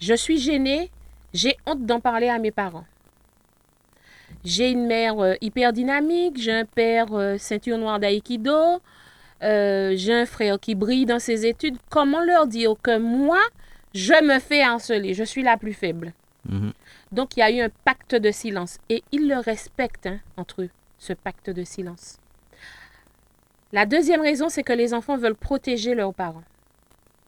Je 0.00 0.14
suis 0.14 0.38
gênée, 0.38 0.90
j'ai 1.32 1.56
honte 1.66 1.84
d'en 1.84 2.00
parler 2.00 2.28
à 2.28 2.38
mes 2.38 2.50
parents. 2.50 2.84
J'ai 4.44 4.70
une 4.70 4.86
mère 4.86 5.18
euh, 5.20 5.34
hyper 5.40 5.72
dynamique, 5.72 6.38
j'ai 6.40 6.52
un 6.52 6.64
père 6.64 7.12
euh, 7.12 7.38
ceinture 7.38 7.78
noire 7.78 7.98
d'aïkido, 7.98 8.80
euh, 9.42 9.92
j'ai 9.96 10.14
un 10.14 10.26
frère 10.26 10.58
qui 10.58 10.74
brille 10.74 11.06
dans 11.06 11.18
ses 11.18 11.46
études. 11.46 11.76
Comment 11.90 12.22
leur 12.22 12.46
dire 12.46 12.74
que 12.82 12.98
moi, 12.98 13.40
je 13.94 14.14
me 14.24 14.38
fais 14.38 14.62
harceler, 14.62 15.14
je 15.14 15.24
suis 15.24 15.42
la 15.42 15.56
plus 15.56 15.72
faible 15.74 16.12
Mhm. 16.48 16.72
donc, 17.10 17.36
il 17.36 17.40
y 17.40 17.42
a 17.42 17.50
eu 17.50 17.60
un 17.60 17.70
pacte 17.84 18.14
de 18.14 18.30
silence. 18.30 18.78
Et 18.88 19.02
ils 19.10 19.28
le 19.28 19.38
respectent 19.38 20.06
hein, 20.06 20.20
entre 20.36 20.62
eux, 20.62 20.70
ce 20.98 21.12
pacte 21.12 21.50
de 21.50 21.64
silence. 21.64 22.18
La 23.72 23.84
deuxième 23.84 24.20
raison, 24.20 24.48
c'est 24.48 24.62
que 24.62 24.72
les 24.72 24.94
enfants 24.94 25.16
veulent 25.16 25.34
protéger 25.34 25.94
leurs 25.96 26.14
parents. 26.14 26.44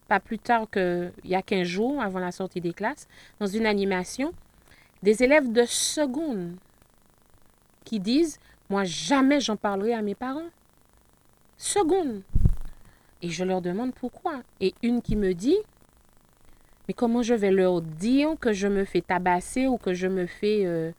Pas 0.07 0.21
plus 0.21 0.39
tard 0.39 0.69
qu'il 0.71 1.11
y 1.25 1.35
a 1.35 1.43
15 1.43 1.67
jours, 1.67 2.01
avant 2.01 2.21
la 2.21 2.31
sortie 2.31 2.61
des 2.61 2.73
classes, 2.73 3.09
dans 3.41 3.47
une 3.47 3.67
animation, 3.67 4.33
des 5.03 5.23
élèves 5.25 5.51
de 5.53 5.65
seconde 5.65 6.55
qui 7.85 7.99
disent 8.01 8.39
Moi, 8.71 8.85
jamais 8.85 9.41
j'en 9.41 9.57
parlerai 9.57 9.95
à 9.95 10.03
mes 10.03 10.15
parents. 10.15 10.49
Seconde. 11.59 12.23
Et 13.21 13.29
je 13.29 13.45
leur 13.45 13.61
demande 13.61 13.93
pourquoi. 13.95 14.43
Et 14.61 14.75
une 14.83 15.03
qui 15.03 15.17
me 15.17 15.35
dit 15.35 15.59
mais 16.89 16.95
comment 16.95 17.21
je 17.23 17.35
vais 17.35 17.51
leur 17.51 17.83
dire 17.83 18.31
que 18.41 18.55
je 18.55 18.67
me 18.67 18.87
fais 18.87 19.03
tabasser 19.03 19.67
ou 19.67 19.77
que 19.77 19.93
je 19.93 20.07
me 20.07 20.27
fais... 20.27 20.63
euh, 20.65 20.91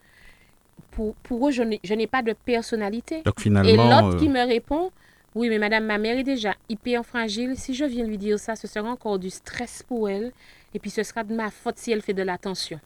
pour, 0.92 1.16
pour 1.16 1.48
eux, 1.48 1.52
je 1.52 1.94
n'ai 1.94 2.08
pas 2.08 2.22
de 2.22 2.34
personnalité. 2.34 3.24
Donc 3.24 3.46
Et 3.46 3.50
l'autre 3.50 4.16
euh, 4.16 4.20
qui 4.20 4.30
me 4.30 4.46
répond, 4.46 4.92
oui, 5.36 5.50
mais 5.50 5.58
madame, 5.58 5.86
ma 5.86 5.98
mère 5.98 6.18
est 6.18 6.24
déjà 6.24 6.56
hyper 6.70 7.06
fragile. 7.06 7.56
Si 7.58 7.74
je 7.74 7.86
viens 7.86 8.06
lui 8.06 8.18
dire 8.18 8.40
ça, 8.40 8.56
ce 8.56 8.68
sera 8.68 8.90
encore 8.90 9.18
du 9.20 9.30
stress 9.30 9.84
pour 9.84 10.10
elle. 10.10 10.32
Et 10.74 10.80
puis 10.80 10.90
ce 10.92 11.04
sera 11.04 11.24
de 11.24 11.34
ma 11.34 11.50
faute 11.50 11.78
si 11.78 11.92
elle 11.92 12.02
fait 12.02 12.14
de 12.14 12.24
l'attention. 12.24 12.80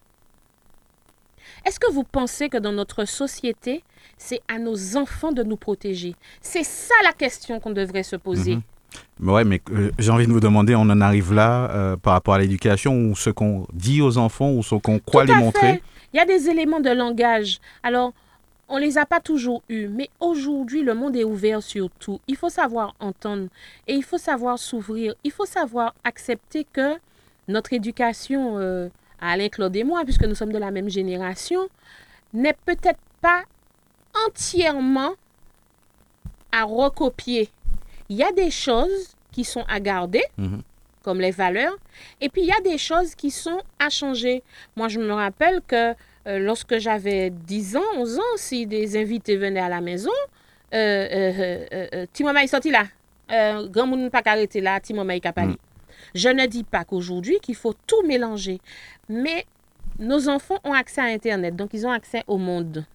Est-ce 1.66 1.80
que 1.80 1.92
vous 1.92 2.04
pensez 2.04 2.50
que 2.50 2.58
dans 2.58 2.72
notre 2.72 3.06
société, 3.06 3.84
c'est 4.18 4.42
à 4.48 4.60
nos 4.60 4.98
enfants 4.98 5.32
de 5.32 5.44
nous 5.44 5.58
protéger? 5.58 6.16
C'est 6.42 6.64
ça 6.64 6.96
la 7.04 7.14
question 7.14 7.60
qu'on 7.60 7.72
devrait 7.72 8.04
se 8.04 8.16
poser. 8.16 8.60
Ouais, 9.20 9.44
mais 9.44 9.62
euh, 9.72 9.92
j'ai 9.98 10.12
envie 10.12 10.28
de 10.28 10.32
vous 10.32 10.40
demander, 10.40 10.76
on 10.76 10.82
en 10.82 11.02
arrive 11.02 11.34
là 11.34 11.70
euh, 11.72 11.98
par 11.98 12.14
rapport 12.14 12.36
à 12.36 12.40
l'éducation 12.40 12.96
ou 12.96 13.16
ce 13.16 13.30
qu'on 13.30 13.68
dit 13.74 14.02
aux 14.02 14.18
enfants 14.18 14.52
ou 14.52 14.64
ce 14.64 14.76
qu'on 14.76 15.00
croit 15.00 15.26
les 15.26 15.36
montrer? 15.36 15.74
fait. 15.74 15.84
Il 16.14 16.18
y 16.18 16.20
a 16.20 16.26
des 16.26 16.50
éléments 16.50 16.80
de 16.80 16.92
langage. 16.92 17.60
Alors, 17.82 18.14
on 18.70 18.78
les 18.78 18.98
a 18.98 19.06
pas 19.06 19.20
toujours 19.20 19.62
eus, 19.70 19.88
mais 19.88 20.10
aujourd'hui, 20.20 20.84
le 20.84 20.94
monde 20.94 21.16
est 21.16 21.24
ouvert 21.24 21.62
sur 21.62 21.90
tout. 22.00 22.20
Il 22.28 22.36
faut 22.36 22.50
savoir 22.50 22.96
entendre 23.00 23.48
et 23.88 23.94
il 23.94 24.04
faut 24.04 24.18
savoir 24.18 24.58
s'ouvrir. 24.58 25.16
Il 25.24 25.32
faut 25.32 25.46
savoir 25.46 25.94
accepter 26.04 26.66
que 26.72 26.96
notre 27.48 27.74
éducation, 27.74 28.58
euh, 28.58 28.90
Alain 29.32 29.50
Claude 29.50 29.76
et 29.76 29.84
moi, 29.84 30.04
puisque 30.04 30.26
nous 30.26 30.36
sommes 30.36 30.52
de 30.52 30.58
la 30.58 30.72
même 30.72 30.90
génération, 30.90 31.68
n'est 32.34 32.56
peut-être 32.66 33.00
pas 33.22 33.44
entièrement 34.28 35.14
à 36.52 36.64
recopier. 36.66 37.50
Il 38.10 38.18
y 38.18 38.24
a 38.24 38.32
des 38.32 38.52
choses 38.52 39.16
qui 39.32 39.44
sont 39.44 39.64
à 39.68 39.80
garder, 39.80 40.24
Mhm. 40.38 40.62
comme 41.04 41.20
les 41.20 41.32
valeurs, 41.32 41.76
et 42.22 42.30
puis 42.30 42.42
il 42.42 42.48
y 42.48 42.52
a 42.52 42.62
des 42.62 42.78
choses 42.78 43.16
qui 43.16 43.32
sont 43.32 43.60
à 43.80 43.90
changer. 43.90 44.44
Moi, 44.76 44.88
je 44.88 45.00
me 45.00 45.12
rappelle 45.14 45.62
que 45.68 45.94
euh, 46.26 46.40
lorsque 46.40 46.78
j'avais 46.78 47.30
10 47.32 47.76
ans, 47.76 47.82
11 47.98 48.18
ans, 48.18 48.36
si 48.38 48.66
des 48.66 48.96
invités 49.02 49.36
venaient 49.36 49.60
à 49.60 49.68
la 49.70 49.82
maison, 49.82 50.12
euh, 50.74 50.78
euh, 51.12 51.66
euh, 51.94 52.06
Timoma 52.14 52.44
est 52.44 52.48
sorti 52.48 52.72
là. 52.72 52.86
Grand 53.70 53.88
monde 53.88 54.10
pas 54.12 54.22
arrêté 54.26 54.62
là, 54.62 54.78
est 54.78 55.20
capable. 55.20 55.56
Je 56.16 56.30
ne 56.30 56.46
dis 56.46 56.64
pas 56.64 56.84
qu'aujourd'hui 56.86 57.40
qu'il 57.42 57.56
faut 57.56 57.74
tout 57.88 58.04
mélanger, 58.06 58.60
mais 59.10 59.46
nos 60.00 60.30
enfants 60.30 60.60
ont 60.64 60.74
accès 60.74 61.02
à 61.02 61.06
Internet, 61.06 61.56
donc 61.56 61.70
ils 61.74 61.86
ont 61.86 61.92
accès 61.92 62.24
au 62.28 62.38
monde. 62.38 62.86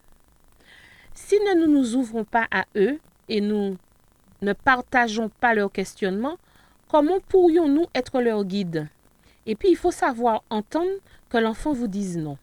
Si 1.14 1.36
nous 1.40 1.60
ne 1.60 1.66
nous 1.66 1.96
ouvrons 1.96 2.24
pas 2.24 2.46
à 2.50 2.64
eux 2.76 2.98
et 3.28 3.40
nous 3.40 3.76
ne 4.42 4.52
partageons 4.52 5.28
pas 5.28 5.54
leurs 5.54 5.72
questionnements, 5.72 6.38
comment 6.88 7.20
pourrions-nous 7.28 7.86
être 7.94 8.20
leur 8.20 8.44
guide 8.44 8.88
Et 9.46 9.54
puis, 9.54 9.70
il 9.70 9.76
faut 9.76 9.90
savoir 9.90 10.42
entendre 10.50 10.90
que 11.28 11.38
l'enfant 11.38 11.72
vous 11.72 11.88
dise 11.88 12.16
non. 12.16 12.38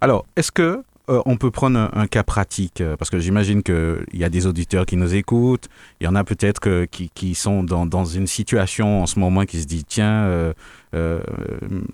Alors, 0.00 0.26
est-ce 0.36 0.52
que 0.52 0.84
euh, 1.08 1.22
on 1.26 1.36
peut 1.36 1.50
prendre 1.50 1.90
un, 1.92 2.06
cas 2.06 2.22
pratique 2.22 2.80
euh, 2.80 2.96
Parce 2.96 3.10
que 3.10 3.18
j'imagine 3.18 3.62
qu'il 3.62 4.04
y 4.14 4.24
a 4.24 4.28
des 4.28 4.46
auditeurs 4.46 4.86
qui 4.86 4.96
nous 4.96 5.14
écoutent. 5.14 5.68
Il 6.00 6.04
y 6.04 6.06
en 6.06 6.14
a 6.14 6.24
peut-être 6.24 6.84
qui, 6.86 7.34
sont 7.34 7.62
dans, 7.62 8.04
une 8.04 8.26
situation 8.26 9.02
en 9.02 9.06
ce 9.06 9.18
moment 9.18 9.44
qui 9.44 9.60
se 9.60 9.66
dit 9.66 9.84
tiens, 9.84 10.24
euh, 10.94 11.20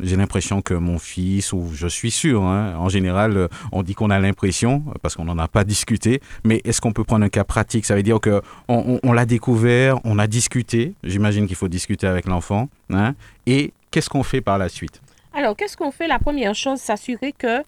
j'ai 0.00 0.16
l'impression 0.16 0.62
que 0.62 0.74
mon 0.74 0.98
fils, 0.98 1.52
ou 1.52 1.70
je 1.74 1.86
suis 1.86 2.10
sûr, 2.10 2.42
hein, 2.42 2.74
en 2.78 2.88
général, 2.88 3.48
on 3.72 3.82
dit 3.82 3.94
qu'on 3.94 4.10
a 4.10 4.18
l'impression, 4.18 4.82
parce 5.02 5.16
qu'on 5.16 5.24
n'en 5.24 5.38
a 5.38 5.48
pas 5.48 5.64
discuté, 5.74 6.20
mais 6.44 6.60
est-ce 6.64 6.80
qu'on 6.80 6.92
peut 6.92 7.04
prendre 7.04 7.24
un 7.24 7.28
cas 7.28 7.44
pratique? 7.44 7.84
Ça 7.86 7.94
veut 7.94 8.02
dire 8.02 8.20
que 8.20 8.40
on, 8.68 8.94
on- 8.94 9.00
on 9.02 9.12
l'a 9.12 9.26
découvert, 9.26 9.98
on 10.04 10.18
a 10.18 10.26
discuté. 10.26 10.94
J'imagine 11.02 11.46
qu'il 11.46 11.56
faut 11.56 11.68
discuter 11.68 12.06
avec 12.06 12.26
l'enfant. 12.26 12.68
hein, 12.90 13.14
et 13.46 13.72
qu'est-ce 13.90 14.08
qu'on 14.08 14.22
fait 14.22 14.40
par 14.40 14.58
la 14.58 14.68
suite? 14.68 15.00
Alors, 15.36 15.56
qu'est-ce 15.56 15.76
qu'on 15.76 15.90
fait? 15.90 16.06
La 16.06 16.18
première 16.20 16.54
chose, 16.54 16.78
s'assurer 16.78 17.32
que 17.36 17.62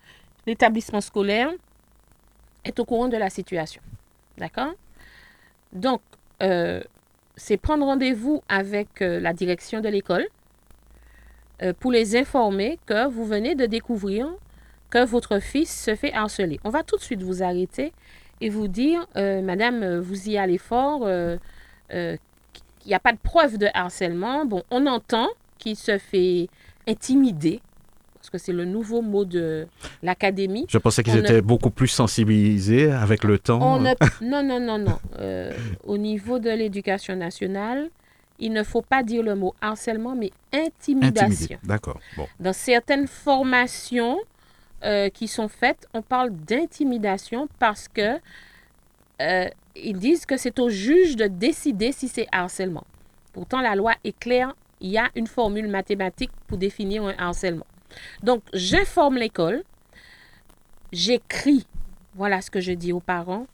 l'établissement 0.46 1.00
scolaire 1.00 1.50
est 2.64 2.78
au 2.78 2.84
courant 2.84 3.08
de 3.08 3.16
la 3.16 3.30
situation. 3.30 3.82
D'accord? 4.38 4.74
Donc, 5.72 6.00
euh, 6.42 6.82
c'est 7.36 7.56
prendre 7.56 7.84
rendez-vous 7.84 8.42
avec 8.48 9.02
euh, 9.02 9.20
la 9.20 9.32
direction 9.32 9.80
de 9.80 9.88
l'école 9.88 10.26
euh, 11.62 11.72
pour 11.78 11.92
les 11.92 12.16
informer 12.16 12.78
que 12.86 13.08
vous 13.08 13.24
venez 13.24 13.54
de 13.54 13.66
découvrir 13.66 14.28
que 14.90 15.04
votre 15.04 15.40
fils 15.40 15.84
se 15.84 15.94
fait 15.94 16.12
harceler. 16.12 16.60
On 16.64 16.70
va 16.70 16.82
tout 16.82 16.96
de 16.96 17.02
suite 17.02 17.22
vous 17.22 17.42
arrêter 17.42 17.92
et 18.40 18.50
vous 18.50 18.68
dire, 18.68 19.06
Madame, 19.16 19.98
vous 19.98 20.28
y 20.28 20.36
allez 20.36 20.58
fort, 20.58 21.00
qu'il 21.88 22.18
n'y 22.86 22.94
a 22.94 23.00
pas 23.00 23.12
de 23.12 23.18
preuve 23.18 23.56
de 23.58 23.66
harcèlement. 23.74 24.44
Bon, 24.44 24.62
on 24.70 24.86
entend 24.86 25.28
qu'il 25.58 25.74
se 25.74 25.98
fait 25.98 26.48
intimider, 26.86 27.60
parce 28.26 28.42
que 28.42 28.44
c'est 28.44 28.52
le 28.52 28.64
nouveau 28.64 29.02
mot 29.02 29.24
de 29.24 29.68
l'académie. 30.02 30.66
Je 30.68 30.78
pensais 30.78 31.04
qu'ils 31.04 31.16
étaient 31.16 31.42
beaucoup 31.42 31.70
plus 31.70 31.86
sensibilisés 31.86 32.90
avec 32.90 33.22
le 33.22 33.38
temps. 33.38 33.60
On 33.62 33.82
Non, 34.20 34.42
non, 34.42 34.58
non, 34.58 34.78
non. 34.78 34.98
Euh, 35.20 35.52
au 35.84 35.96
niveau 35.96 36.40
de 36.40 36.50
l'éducation 36.50 37.14
nationale, 37.14 37.88
il 38.40 38.52
ne 38.52 38.64
faut 38.64 38.82
pas 38.82 39.04
dire 39.04 39.22
le 39.22 39.36
mot 39.36 39.54
harcèlement, 39.60 40.16
mais 40.16 40.32
intimidation. 40.52 41.58
D'accord. 41.62 42.00
Bon. 42.16 42.26
Dans 42.40 42.52
certaines 42.52 43.06
formations 43.06 44.18
euh, 44.82 45.08
qui 45.08 45.28
sont 45.28 45.48
faites, 45.48 45.86
on 45.94 46.02
parle 46.02 46.30
d'intimidation 46.30 47.48
parce 47.60 47.86
que 47.86 48.18
euh, 49.22 49.48
ils 49.76 49.98
disent 49.98 50.26
que 50.26 50.36
c'est 50.36 50.58
au 50.58 50.68
juge 50.68 51.14
de 51.14 51.28
décider 51.28 51.92
si 51.92 52.08
c'est 52.08 52.26
harcèlement. 52.32 52.84
Pourtant, 53.32 53.60
la 53.60 53.76
loi 53.76 53.92
est 54.02 54.18
claire, 54.18 54.52
il 54.80 54.90
y 54.90 54.98
a 54.98 55.10
une 55.14 55.28
formule 55.28 55.68
mathématique 55.68 56.32
pour 56.48 56.58
définir 56.58 57.04
un 57.04 57.14
harcèlement. 57.18 57.66
Donc, 58.22 58.42
j'informe 58.52 59.16
l'école, 59.16 59.62
j'écris, 60.92 61.66
voilà 62.14 62.40
ce 62.40 62.50
que 62.50 62.60
je 62.60 62.72
dis 62.72 62.92
aux 62.92 63.00
parents. 63.00 63.46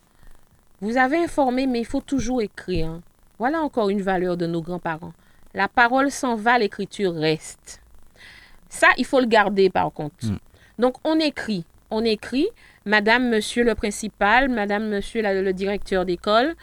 Vous 0.81 0.97
avez 0.97 1.19
informé, 1.19 1.67
mais 1.67 1.81
il 1.81 1.87
faut 1.87 2.01
toujours 2.01 2.43
écrire. 2.43 3.01
Voilà 3.39 3.61
encore 3.63 3.89
une 3.91 4.03
valeur 4.03 4.37
de 4.37 4.47
nos 4.47 4.63
grands-parents. 4.63 5.13
La 5.55 5.69
parole 5.69 6.11
s'en 6.11 6.35
va, 6.37 6.59
l'écriture 6.59 7.15
reste. 7.15 7.81
Ça, 8.69 8.89
il 8.97 9.05
faut 9.05 9.21
le 9.21 9.27
garder 9.27 9.69
par 9.71 9.93
contre. 9.93 10.27
Mm. 10.27 10.39
Donc, 10.79 10.97
on 11.05 11.19
écrit. 11.21 11.65
On 11.91 12.05
écrit, 12.05 12.49
Madame, 12.87 13.29
Monsieur 13.29 13.65
le 13.65 13.75
principal, 13.75 14.49
Madame, 14.49 14.89
Monsieur 14.89 15.21
la- 15.21 15.41
le 15.43 15.53
directeur 15.53 16.05
d'école, 16.07 16.55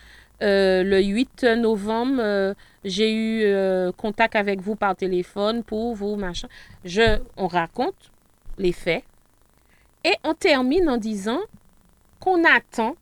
euh, 0.42 0.84
le 0.84 1.02
8 1.04 1.44
novembre, 1.44 2.20
euh, 2.20 2.54
j'ai 2.84 3.12
eu 3.14 3.44
euh, 3.44 3.92
contact 3.92 4.36
avec 4.36 4.62
vous 4.62 4.76
par 4.76 4.96
téléphone 4.96 5.64
pour 5.64 5.96
vous, 5.96 6.16
machin. 6.16 6.48
Je, 6.86 7.20
on 7.38 7.48
raconte 7.48 8.12
les 8.58 8.72
faits 8.72 9.04
et 10.04 10.14
on 10.24 10.34
termine 10.34 10.90
en 10.90 10.98
disant 10.98 11.40
qu'on 12.20 12.44
attend 12.46 12.96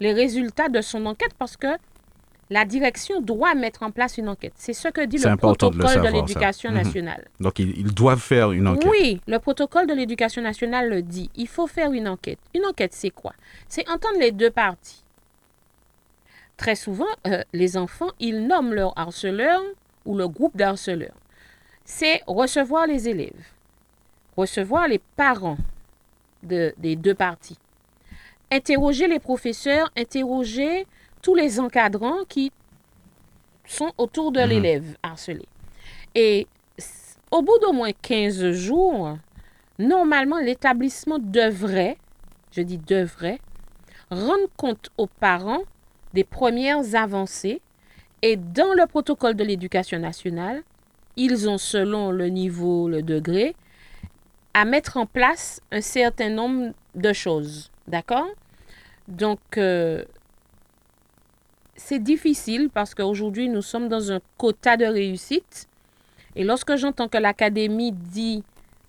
les 0.00 0.12
résultats 0.12 0.68
de 0.68 0.80
son 0.80 1.06
enquête 1.06 1.34
parce 1.38 1.56
que 1.56 1.66
la 2.52 2.64
direction 2.64 3.20
doit 3.20 3.54
mettre 3.54 3.84
en 3.84 3.92
place 3.92 4.18
une 4.18 4.28
enquête. 4.28 4.54
C'est 4.56 4.72
ce 4.72 4.88
que 4.88 5.04
dit 5.04 5.18
le 5.18 5.36
protocole 5.36 5.78
de 6.02 6.08
l'éducation 6.12 6.70
Mhm. 6.70 6.76
nationale. 6.76 7.28
Donc, 7.38 7.60
ils, 7.60 7.78
ils 7.78 7.94
doivent 7.94 8.18
faire 8.20 8.50
une 8.50 8.66
enquête. 8.66 8.88
Oui, 8.90 9.20
le 9.28 9.38
protocole 9.38 9.86
de 9.86 9.94
l'éducation 9.94 10.42
nationale 10.42 10.88
le 10.88 11.00
dit. 11.02 11.30
Il 11.36 11.46
faut 11.46 11.68
faire 11.68 11.92
une 11.92 12.08
enquête. 12.08 12.40
Une 12.54 12.64
enquête, 12.66 12.92
c'est 12.92 13.10
quoi? 13.10 13.34
C'est 13.68 13.88
entendre 13.88 14.18
les 14.18 14.32
deux 14.32 14.50
parties. 14.50 15.04
Très 16.60 16.74
souvent, 16.74 17.06
euh, 17.26 17.42
les 17.54 17.78
enfants, 17.78 18.10
ils 18.20 18.46
nomment 18.46 18.74
leur 18.74 18.92
harceleur 18.98 19.62
ou 20.04 20.14
le 20.14 20.28
groupe 20.28 20.54
d'harceleurs. 20.54 21.16
C'est 21.86 22.20
recevoir 22.26 22.86
les 22.86 23.08
élèves, 23.08 23.46
recevoir 24.36 24.86
les 24.86 24.98
parents 25.16 25.56
de- 26.42 26.74
des 26.76 26.96
deux 26.96 27.14
parties, 27.14 27.56
interroger 28.52 29.08
les 29.08 29.18
professeurs, 29.20 29.90
interroger 29.96 30.86
tous 31.22 31.34
les 31.34 31.58
encadrants 31.58 32.24
qui 32.28 32.52
sont 33.64 33.92
autour 33.96 34.30
de 34.30 34.40
Mhm. 34.40 34.48
l'élève 34.50 34.96
harcelé. 35.02 35.46
Et 36.14 36.46
au 37.30 37.40
bout 37.40 37.58
d'au 37.62 37.72
moins 37.72 37.92
15 37.92 38.50
jours, 38.52 39.16
normalement, 39.78 40.38
l'établissement 40.40 41.18
devrait, 41.18 41.96
je 42.52 42.60
dis 42.60 42.76
devrait, 42.76 43.40
rendre 44.10 44.48
compte 44.58 44.90
aux 44.98 45.06
parents 45.06 45.62
des 46.14 46.24
premières 46.24 46.94
avancées. 46.94 47.60
Et 48.22 48.36
dans 48.36 48.74
le 48.74 48.86
protocole 48.86 49.34
de 49.34 49.44
l'éducation 49.44 49.98
nationale, 49.98 50.62
ils 51.16 51.48
ont, 51.48 51.58
selon 51.58 52.10
le 52.10 52.26
niveau, 52.26 52.88
le 52.88 53.02
degré, 53.02 53.54
à 54.54 54.64
mettre 54.64 54.96
en 54.96 55.06
place 55.06 55.60
un 55.70 55.80
certain 55.80 56.28
nombre 56.28 56.72
de 56.94 57.12
choses. 57.12 57.70
D'accord? 57.88 58.28
Donc, 59.08 59.40
euh, 59.56 60.04
c'est 61.76 61.98
difficile 61.98 62.68
parce 62.72 62.94
qu'aujourd'hui, 62.94 63.48
nous 63.48 63.62
sommes 63.62 63.88
dans 63.88 64.12
un 64.12 64.20
quota 64.36 64.76
de 64.76 64.84
réussite. 64.84 65.66
Et 66.36 66.44
lorsque 66.44 66.76
j'entends 66.76 67.08
que 67.08 67.18
l'académie 67.18 67.92
dit 67.92 68.44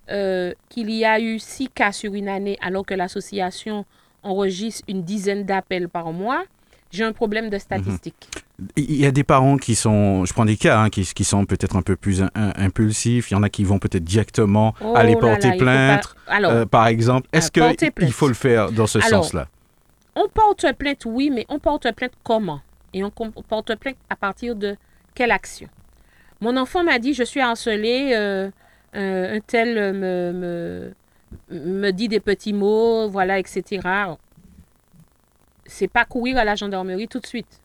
euh, 0.10 0.54
qu'il 0.70 0.92
y 0.92 1.06
a 1.06 1.20
eu 1.20 1.40
six 1.40 1.70
cas 1.70 1.92
sur 1.92 2.14
une 2.14 2.28
année 2.28 2.58
alors 2.62 2.86
que 2.86 2.94
l'association 2.94 3.86
enregistre 4.24 4.84
une 4.88 5.04
dizaine 5.04 5.46
d'appels 5.46 5.90
par 5.90 6.12
mois, 6.12 6.44
j'ai 6.92 7.04
un 7.04 7.14
problème 7.14 7.50
de 7.50 7.58
statistiques. 7.58 8.30
Il 8.76 8.96
y 8.96 9.06
a 9.06 9.12
des 9.12 9.24
parents 9.24 9.58
qui 9.58 9.74
sont, 9.76 10.24
je 10.26 10.34
prends 10.34 10.46
des 10.46 10.58
cas, 10.58 10.80
hein, 10.80 10.90
qui, 10.90 11.04
qui 11.04 11.24
sont 11.24 11.46
peut-être 11.46 11.76
un 11.76 11.82
peu 11.82 11.96
plus 11.96 12.22
im- 12.22 12.30
im- 12.36 12.54
impulsifs. 12.58 13.32
Il 13.32 13.34
y 13.34 13.38
en 13.38 13.44
a 13.44 13.50
qui 13.50 13.64
vont 13.64 13.80
peut-être 13.80 14.04
directement 14.04 14.76
Oh 14.84 14.94
aller 14.96 15.16
porter 15.16 15.50
là, 15.50 15.56
plainte, 15.58 16.16
pas- 16.28 16.32
Alors, 16.34 16.52
euh, 16.52 16.66
par 16.66 16.88
exemple. 16.88 17.28
Est-ce 17.34 17.50
porter 17.52 17.92
qu'il 17.92 18.12
faut 18.14 18.28
le 18.28 18.34
faire 18.36 18.72
dans 18.72 18.88
ce 18.88 19.00
sens-là? 19.00 19.48
on 20.16 20.28
porte 20.28 20.72
plainte, 20.74 21.04
oui, 21.06 21.30
mais 21.34 21.46
on 21.50 21.58
porte 21.58 21.92
plainte 21.94 22.12
comment? 22.24 22.60
Et 22.94 23.04
on 23.04 23.10
porte 23.10 23.76
plainte 23.78 23.96
à 24.10 24.16
partir 24.16 24.56
de 24.56 24.76
quelle 25.16 25.32
action? 25.32 25.68
Mon 26.42 26.58
enfant 26.58 26.84
m'a 26.84 27.00
dit, 27.00 27.14
je 27.14 27.24
suis 27.24 27.40
harcelé, 27.40 28.12
euh, 28.14 28.50
euh, 28.96 29.38
un 29.38 29.40
tel 29.40 29.78
euh, 29.78 29.94
me, 29.94 30.92
me, 31.52 31.72
me 31.82 31.92
dit 31.92 32.10
des 32.10 32.20
petits 32.20 32.52
mots, 32.52 33.08
voilà, 33.10 33.40
etc. 33.40 33.80
C'est 35.74 35.88
pas 35.88 36.04
courir 36.06 36.38
à 36.38 36.44
la 36.44 36.56
gendarmerie 36.56 37.08
tout 37.08 37.20
de 37.22 37.26
suite. 37.26 37.62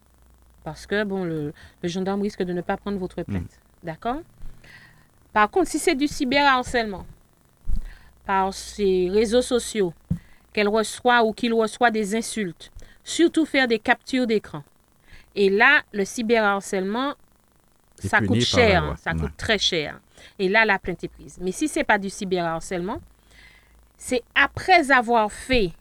Parce 0.63 0.87
que, 0.87 1.03
bon, 1.03 1.25
le, 1.25 1.53
le 1.83 1.89
gendarme 1.89 2.23
risque 2.23 2.43
de 2.43 2.53
ne 2.53 2.61
pas 2.61 2.77
prendre 2.77 2.99
votre 2.99 3.23
plainte. 3.25 3.51
D'accord? 3.83 4.21
Par 5.33 5.51
contre, 5.51 5.69
si 5.69 5.79
c'est 5.81 5.95
du 5.97 6.07
cyberharcèlement, 6.07 7.05
par 8.25 8.55
ces 8.55 9.09
réseaux 9.11 9.43
sociaux, 9.43 9.93
qu'elle 10.53 10.69
reçoit 10.69 11.25
ou 11.25 11.33
qu'il 11.33 11.53
reçoit 11.53 11.91
des 11.91 12.15
insultes, 12.15 12.71
surtout 13.05 13.45
faire 13.45 13.67
des 13.69 13.79
captures 13.81 14.27
d'écran. 14.27 14.63
Et 15.35 15.51
là, 15.51 15.83
le 15.93 16.05
cyberharcèlement, 16.05 17.15
ça 17.99 18.21
coûte 18.21 18.41
cher, 18.41 18.95
ça 18.99 19.13
Ouais. 19.13 19.21
coûte 19.21 19.37
très 19.37 19.59
cher. 19.59 20.01
Et 20.39 20.49
là, 20.49 20.65
la 20.65 20.79
plainte 20.79 21.03
est 21.05 21.09
prise. 21.09 21.39
Mais 21.41 21.53
si 21.53 21.67
c'est 21.69 21.85
pas 21.85 21.99
du 21.99 22.09
cyberharcèlement, 22.09 23.01
c'est 23.99 24.23
après 24.35 24.91
avoir 24.93 25.31
fait 25.31 25.73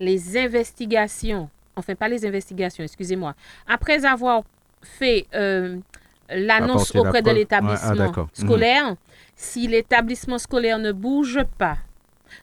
les 0.00 0.36
investigations, 0.36 1.48
enfin 1.76 1.94
pas 1.94 2.08
les 2.08 2.24
investigations, 2.26 2.84
excusez-moi, 2.84 3.34
après 3.66 4.04
avoir 4.04 4.42
fait 4.82 5.26
euh, 5.34 5.78
l'annonce 6.30 6.92
la 6.94 7.00
auprès 7.00 7.22
de. 7.22 7.28
Ouais, 7.28 7.34
l'établissement 7.34 8.12
ah. 8.16 8.20
Mhm. 8.20 8.26
scolaire, 8.32 8.96
si 9.36 9.66
l'établissement 9.66 10.38
scolaire 10.38 10.78
ne 10.78 10.92
bouge 10.92 11.40
pas, 11.58 11.78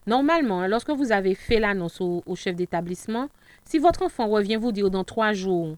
normalement, 0.06 0.60
hein, 0.60 0.68
lorsque 0.68 0.90
vous 0.90 1.12
avez 1.12 1.34
fait 1.34 1.60
l'annonce 1.60 2.00
au, 2.00 2.22
au 2.26 2.36
chef 2.36 2.56
d'établissement, 2.56 3.28
si 3.64 3.78
votre 3.78 4.02
enfant 4.02 4.28
revient 4.28 4.56
vous 4.56 4.72
dire 4.72 4.90
dans 4.90 5.04
trois 5.04 5.32
jours, 5.32 5.76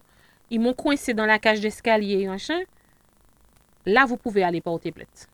ils 0.49 0.59
m'ont 0.59 0.73
coincé 0.73 1.13
dans 1.13 1.25
la 1.25 1.39
cage 1.39 1.61
d'escalier, 1.61 2.27
machin, 2.27 2.59
là, 3.85 4.05
vous 4.05 4.17
pouvez 4.17 4.43
aller 4.43 4.61
porter 4.61 4.91
plainte. 4.91 5.27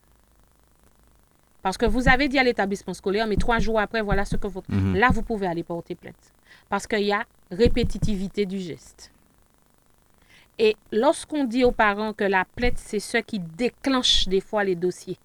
Parce 1.62 1.78
que 1.78 1.86
vous 1.86 2.08
avez 2.08 2.28
dit 2.28 2.38
à 2.38 2.42
l'établissement 2.42 2.94
scolaire, 2.94 3.26
mais 3.26 3.36
trois 3.36 3.58
jours 3.58 3.78
après, 3.78 4.02
voilà 4.02 4.24
ce 4.24 4.36
que 4.36 4.48
votre... 4.48 4.70
Mhm. 4.70 4.96
Là, 4.96 5.10
vous 5.12 5.22
pouvez 5.22 5.46
aller 5.46 5.62
porter 5.62 5.94
plainte. 5.94 6.32
Parce 6.72 6.86
qu'il 6.86 7.02
y 7.02 7.12
a 7.12 7.26
répétitivité 7.50 8.46
du 8.46 8.58
geste. 8.58 9.12
Et 10.58 10.74
lorsqu'on 10.90 11.44
dit 11.44 11.64
aux 11.64 11.70
parents 11.70 12.14
que 12.14 12.24
la 12.24 12.46
plainte, 12.46 12.78
c'est 12.78 12.98
ce 12.98 13.18
qui 13.18 13.40
déclenche 13.40 14.26
des 14.26 14.40
fois 14.40 14.64
les 14.64 14.74
dossiers, 14.74 15.18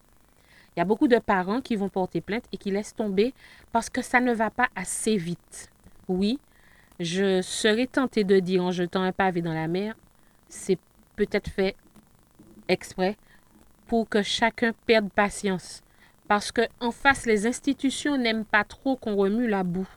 il 0.76 0.80
y 0.80 0.82
a 0.82 0.84
beaucoup 0.84 1.08
de 1.08 1.20
parents 1.20 1.62
qui 1.62 1.78
vont 1.78 1.88
porter 1.88 2.20
plainte 2.20 2.44
et 2.52 2.58
qui 2.58 2.70
laissent 2.70 2.94
tomber 2.94 3.34
parce 3.72 3.90
que 3.90 4.02
ça 4.02 4.20
ne 4.20 4.34
va 4.34 4.50
pas 4.50 4.68
assez 4.76 5.16
vite. 5.16 5.72
Oui, 6.10 6.38
je 7.00 7.42
serais 7.42 7.88
tentée 7.88 8.26
de 8.26 8.40
dire 8.40 8.62
en 8.62 8.72
jetant 8.72 9.04
un 9.04 9.14
pavé 9.14 9.42
dans 9.42 9.54
la 9.54 9.70
mer, 9.70 9.96
c'est 10.50 10.78
peut-être 11.16 11.50
fait 11.50 11.78
exprès 12.68 13.16
pour 13.88 14.10
que 14.10 14.22
chacun 14.22 14.74
perde 14.86 15.10
patience. 15.14 15.82
Parce 16.28 16.52
que 16.52 16.64
en 16.82 16.92
face, 16.92 17.26
les 17.26 17.48
institutions 17.48 18.18
n'aiment 18.18 18.44
pas 18.44 18.66
trop 18.66 18.98
qu'on 18.98 19.16
remue 19.16 19.48
la 19.48 19.64
boue. 19.64 19.88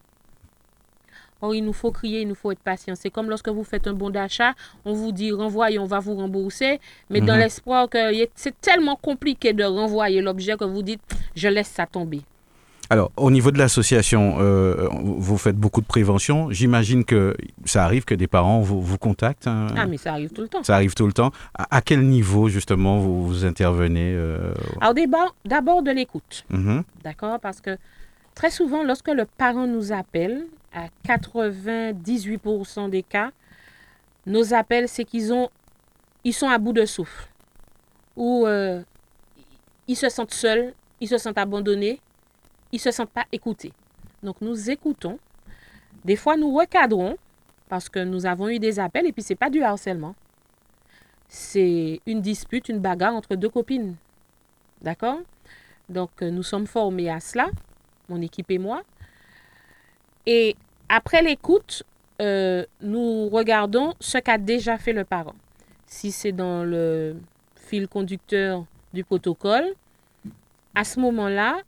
Or, 1.43 1.55
il 1.55 1.65
nous 1.65 1.73
faut 1.73 1.91
crier, 1.91 2.21
il 2.23 2.29
nous 2.29 2.35
faut 2.35 2.51
être 2.53 2.61
patient. 2.61 2.95
C'est 2.97 3.11
comme 3.11 3.29
lorsque 3.31 3.49
vous 3.49 3.65
faites 3.65 3.87
un 3.87 3.95
bon 3.95 4.11
d'achat, 4.11 4.53
on 4.85 4.93
vous 4.93 5.13
dit 5.13 5.33
renvoyez, 5.33 5.79
on 5.79 5.87
va 5.87 5.99
vous 6.01 6.15
rembourser, 6.15 6.81
mais 7.09 7.21
dans 7.21 7.35
Mhm. 7.35 7.41
l'espoir 7.41 7.89
que 7.89 7.99
c'est 8.35 8.61
tellement 8.61 8.97
compliqué 8.97 9.53
de 9.53 9.65
renvoyer 9.65 10.21
l'objet 10.21 10.57
que 10.57 10.65
vous 10.65 10.83
dites 10.83 11.01
je 11.35 11.49
laisse 11.49 11.69
ça 11.69 11.87
tomber. 11.87 12.21
Alors, 12.93 13.13
au 13.17 13.31
niveau 13.31 13.53
de 13.53 13.59
l'association, 13.59 14.39
euh, 14.41 14.89
vous 14.93 15.39
faites 15.39 15.55
beaucoup 15.57 15.81
de 15.81 15.87
prévention. 15.87 16.51
J'imagine 16.51 17.05
que 17.05 17.37
ça 17.65 17.85
arrive 17.85 18.05
que 18.05 18.17
des 18.17 18.27
parents 18.27 18.61
vous, 18.63 18.83
vous 18.83 18.99
contactent. 18.99 19.47
hein. 19.47 19.69
Ah, 19.77 19.87
mais 19.87 19.97
ça 19.97 20.11
arrive 20.15 20.31
tout 20.31 20.43
le 20.43 20.49
temps. 20.49 20.65
Ça 20.65 20.75
arrive 20.75 20.95
tout 20.95 21.07
le 21.07 21.13
temps. 21.13 21.31
À, 21.57 21.77
à 21.77 21.83
quel 21.83 22.03
niveau, 22.03 22.49
justement, 22.49 22.99
vous, 22.99 23.25
vous 23.29 23.45
intervenez 23.45 24.13
euh, 24.17 24.53
Alors, 24.81 24.95
d'abord, 24.95 25.37
d'abord 25.45 25.83
de 25.85 25.93
l'écoute. 25.93 26.45
mhm. 26.51 26.83
D'accord? 27.05 27.39
Parce 27.39 27.61
que 27.61 27.77
très 28.35 28.51
souvent, 28.51 28.83
lorsque 28.83 29.07
le 29.09 29.25
parent 29.25 29.69
nous 29.69 29.93
appelle, 29.93 30.47
à 30.73 30.87
98% 31.07 32.91
des 32.91 33.03
cas, 33.03 33.33
nos 34.27 34.55
appels, 34.55 34.89
c'est 34.89 35.05
qu'ils 35.05 35.33
ont, 35.33 35.49
ils 36.25 36.35
sont 36.35 36.49
à 36.49 36.59
bout 36.59 36.73
de 36.73 36.85
souffle. 36.85 37.29
Ou 38.17 38.47
euh, 38.47 38.83
ils 39.89 39.97
se 39.97 40.09
sentent 40.09 40.35
seuls, 40.35 40.75
ils 41.01 41.09
se 41.09 41.19
sentent 41.19 41.39
abandonnés, 41.39 42.01
ils 42.73 42.79
se 42.79 42.91
sentent 42.91 43.11
pas 43.11 43.27
écoutés. 43.33 43.73
Donc, 44.23 44.37
nous 44.41 44.71
écoutons. 44.71 45.19
Des 46.05 46.17
fois, 46.17 46.37
nous 46.37 46.55
recadrons 46.55 47.17
parce 47.69 47.89
que 47.89 48.01
nous 48.01 48.27
avons 48.27 48.49
eu 48.49 48.59
des 48.59 48.79
appels 48.79 49.07
et 49.07 49.13
puis 49.13 49.23
c'est 49.23 49.35
pas 49.35 49.51
du 49.51 49.63
harcèlement. 49.63 50.15
C'est 51.29 52.01
une 52.07 52.21
dispute, 52.21 52.69
une 52.69 52.81
bagarre 52.81 53.15
entre 53.15 53.37
deux 53.37 53.49
copines. 53.49 53.97
D'accord? 54.83 55.21
Donc, 55.89 56.11
euh, 56.23 56.31
nous 56.31 56.43
sommes 56.43 56.67
formés 56.67 57.11
à 57.11 57.21
cela, 57.21 57.49
mon 58.09 58.21
équipe 58.21 58.51
et 58.51 58.59
moi. 58.59 58.83
Et 60.27 60.57
après 60.89 61.23
l'écoute, 61.23 61.83
euh, 62.21 62.65
nous 62.81 63.29
regardons 63.29 63.95
ce 64.01 64.19
qu'a 64.19 64.39
déjà 64.39 64.77
fait 64.79 64.93
le 64.93 65.05
parent. 65.05 65.35
Si 65.87 66.13
c'est 66.13 66.33
dans 66.33 66.63
le 66.65 67.17
fil 67.57 67.89
conducteur 67.89 68.65
du 68.93 69.05
protocole, 69.05 69.75
à 70.75 70.85
ce 70.85 71.01
moment-là, 71.01 71.61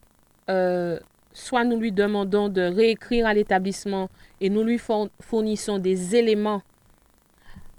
euh, 0.50 0.98
soit 1.32 1.64
nous 1.64 1.78
lui 1.78 1.92
demandons 1.92 2.48
de 2.48 2.62
réécrire 2.62 3.26
à 3.26 3.34
l'établissement 3.34 4.10
et 4.40 4.50
nous 4.50 4.62
lui 4.62 4.78
four- 4.78 5.08
fournissons 5.20 5.78
des 5.78 6.14
éléments 6.16 6.62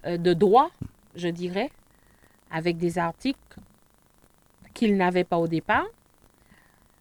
euh, 0.06 0.18
de 0.18 0.34
droit, 0.34 0.72
je 1.16 1.28
dirais, 1.28 1.72
avec 2.52 2.78
des 2.78 2.98
articles 2.98 3.40
qu'il 4.74 4.98
n'avait 4.98 5.24
pas 5.24 5.38
au 5.38 5.48
départ 5.48 5.86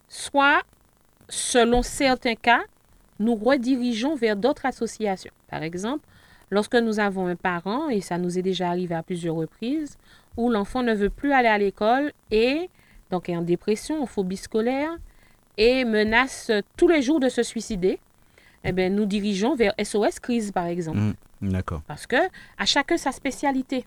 soit, 0.08 0.60
selon 1.30 1.80
certains 1.82 2.34
cas, 2.34 2.60
nous 3.22 3.34
redirigeons 3.34 4.14
vers 4.14 4.36
d'autres 4.36 4.66
associations. 4.66 5.32
Par 5.48 5.62
exemple, 5.62 6.04
lorsque 6.50 6.74
nous 6.74 7.00
avons 7.00 7.26
un 7.26 7.36
parent, 7.36 7.88
et 7.88 8.00
ça 8.00 8.18
nous 8.18 8.38
est 8.38 8.42
déjà 8.42 8.68
arrivé 8.68 8.94
à 8.94 9.02
plusieurs 9.02 9.36
reprises, 9.36 9.96
où 10.36 10.50
l'enfant 10.50 10.82
ne 10.82 10.94
veut 10.94 11.10
plus 11.10 11.32
aller 11.32 11.48
à 11.48 11.58
l'école 11.58 12.12
et 12.30 12.68
donc 13.10 13.28
est 13.28 13.36
en 13.36 13.42
dépression, 13.42 14.02
en 14.02 14.06
phobie 14.06 14.38
scolaire, 14.38 14.96
et 15.58 15.84
menace 15.84 16.50
tous 16.76 16.88
les 16.88 17.02
jours 17.02 17.20
de 17.20 17.28
se 17.28 17.42
suicider, 17.42 17.98
eh 18.64 18.72
bien, 18.72 18.88
nous 18.88 19.06
dirigeons 19.06 19.54
vers 19.54 19.74
SOS 19.82 20.18
Crise, 20.18 20.50
par 20.50 20.66
exemple. 20.66 20.98
Mm, 20.98 21.14
D'accord. 21.50 21.82
Parce 21.86 22.06
que 22.06 22.16
à 22.58 22.64
chacun 22.64 22.96
sa 22.96 23.12
spécialité. 23.12 23.84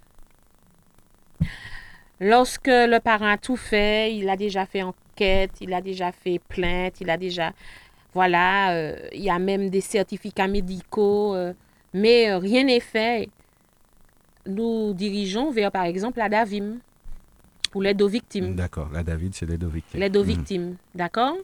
Lorsque 2.20 2.68
le 2.68 3.00
parent 3.00 3.28
a 3.28 3.38
tout 3.38 3.58
fait, 3.58 4.16
il 4.16 4.30
a 4.30 4.38
déjà 4.38 4.66
fait 4.66 4.84
enquête, 4.84 5.52
il 5.60 5.74
a 5.74 5.82
déjà 5.82 6.12
fait 6.12 6.40
plainte, 6.48 7.02
il 7.02 7.10
a 7.10 7.18
déjà... 7.18 7.52
Voilà, 8.26 8.72
euh, 8.72 8.96
il 9.12 9.22
y 9.24 9.30
a 9.30 9.38
même 9.40 9.70
des 9.70 9.82
certificats 9.82 10.48
médicaux, 10.48 11.36
euh, 11.36 11.52
mais 11.94 12.32
euh, 12.32 12.38
rien 12.38 12.64
n'est 12.64 12.80
fait. 12.80 13.28
Nous 14.46 14.94
dirigeons 14.94 15.52
vers, 15.52 15.70
par 15.70 15.84
exemple, 15.84 16.20
la 16.20 16.30
DAVIM, 16.30 16.78
pour 17.72 17.82
l'aide 17.82 18.02
aux 18.02 18.08
victimes. 18.08 18.56
D'accord, 18.56 18.88
la 18.94 19.04
David, 19.04 19.36
c'est 19.36 19.46
l'aide 19.46 19.66
aux 19.66 19.70
victimes. 19.70 20.00
L'aide 20.00 20.16
aux 20.16 20.22
Mhm. 20.24 20.28
victimes, 20.30 20.76
d'accord 20.96 21.36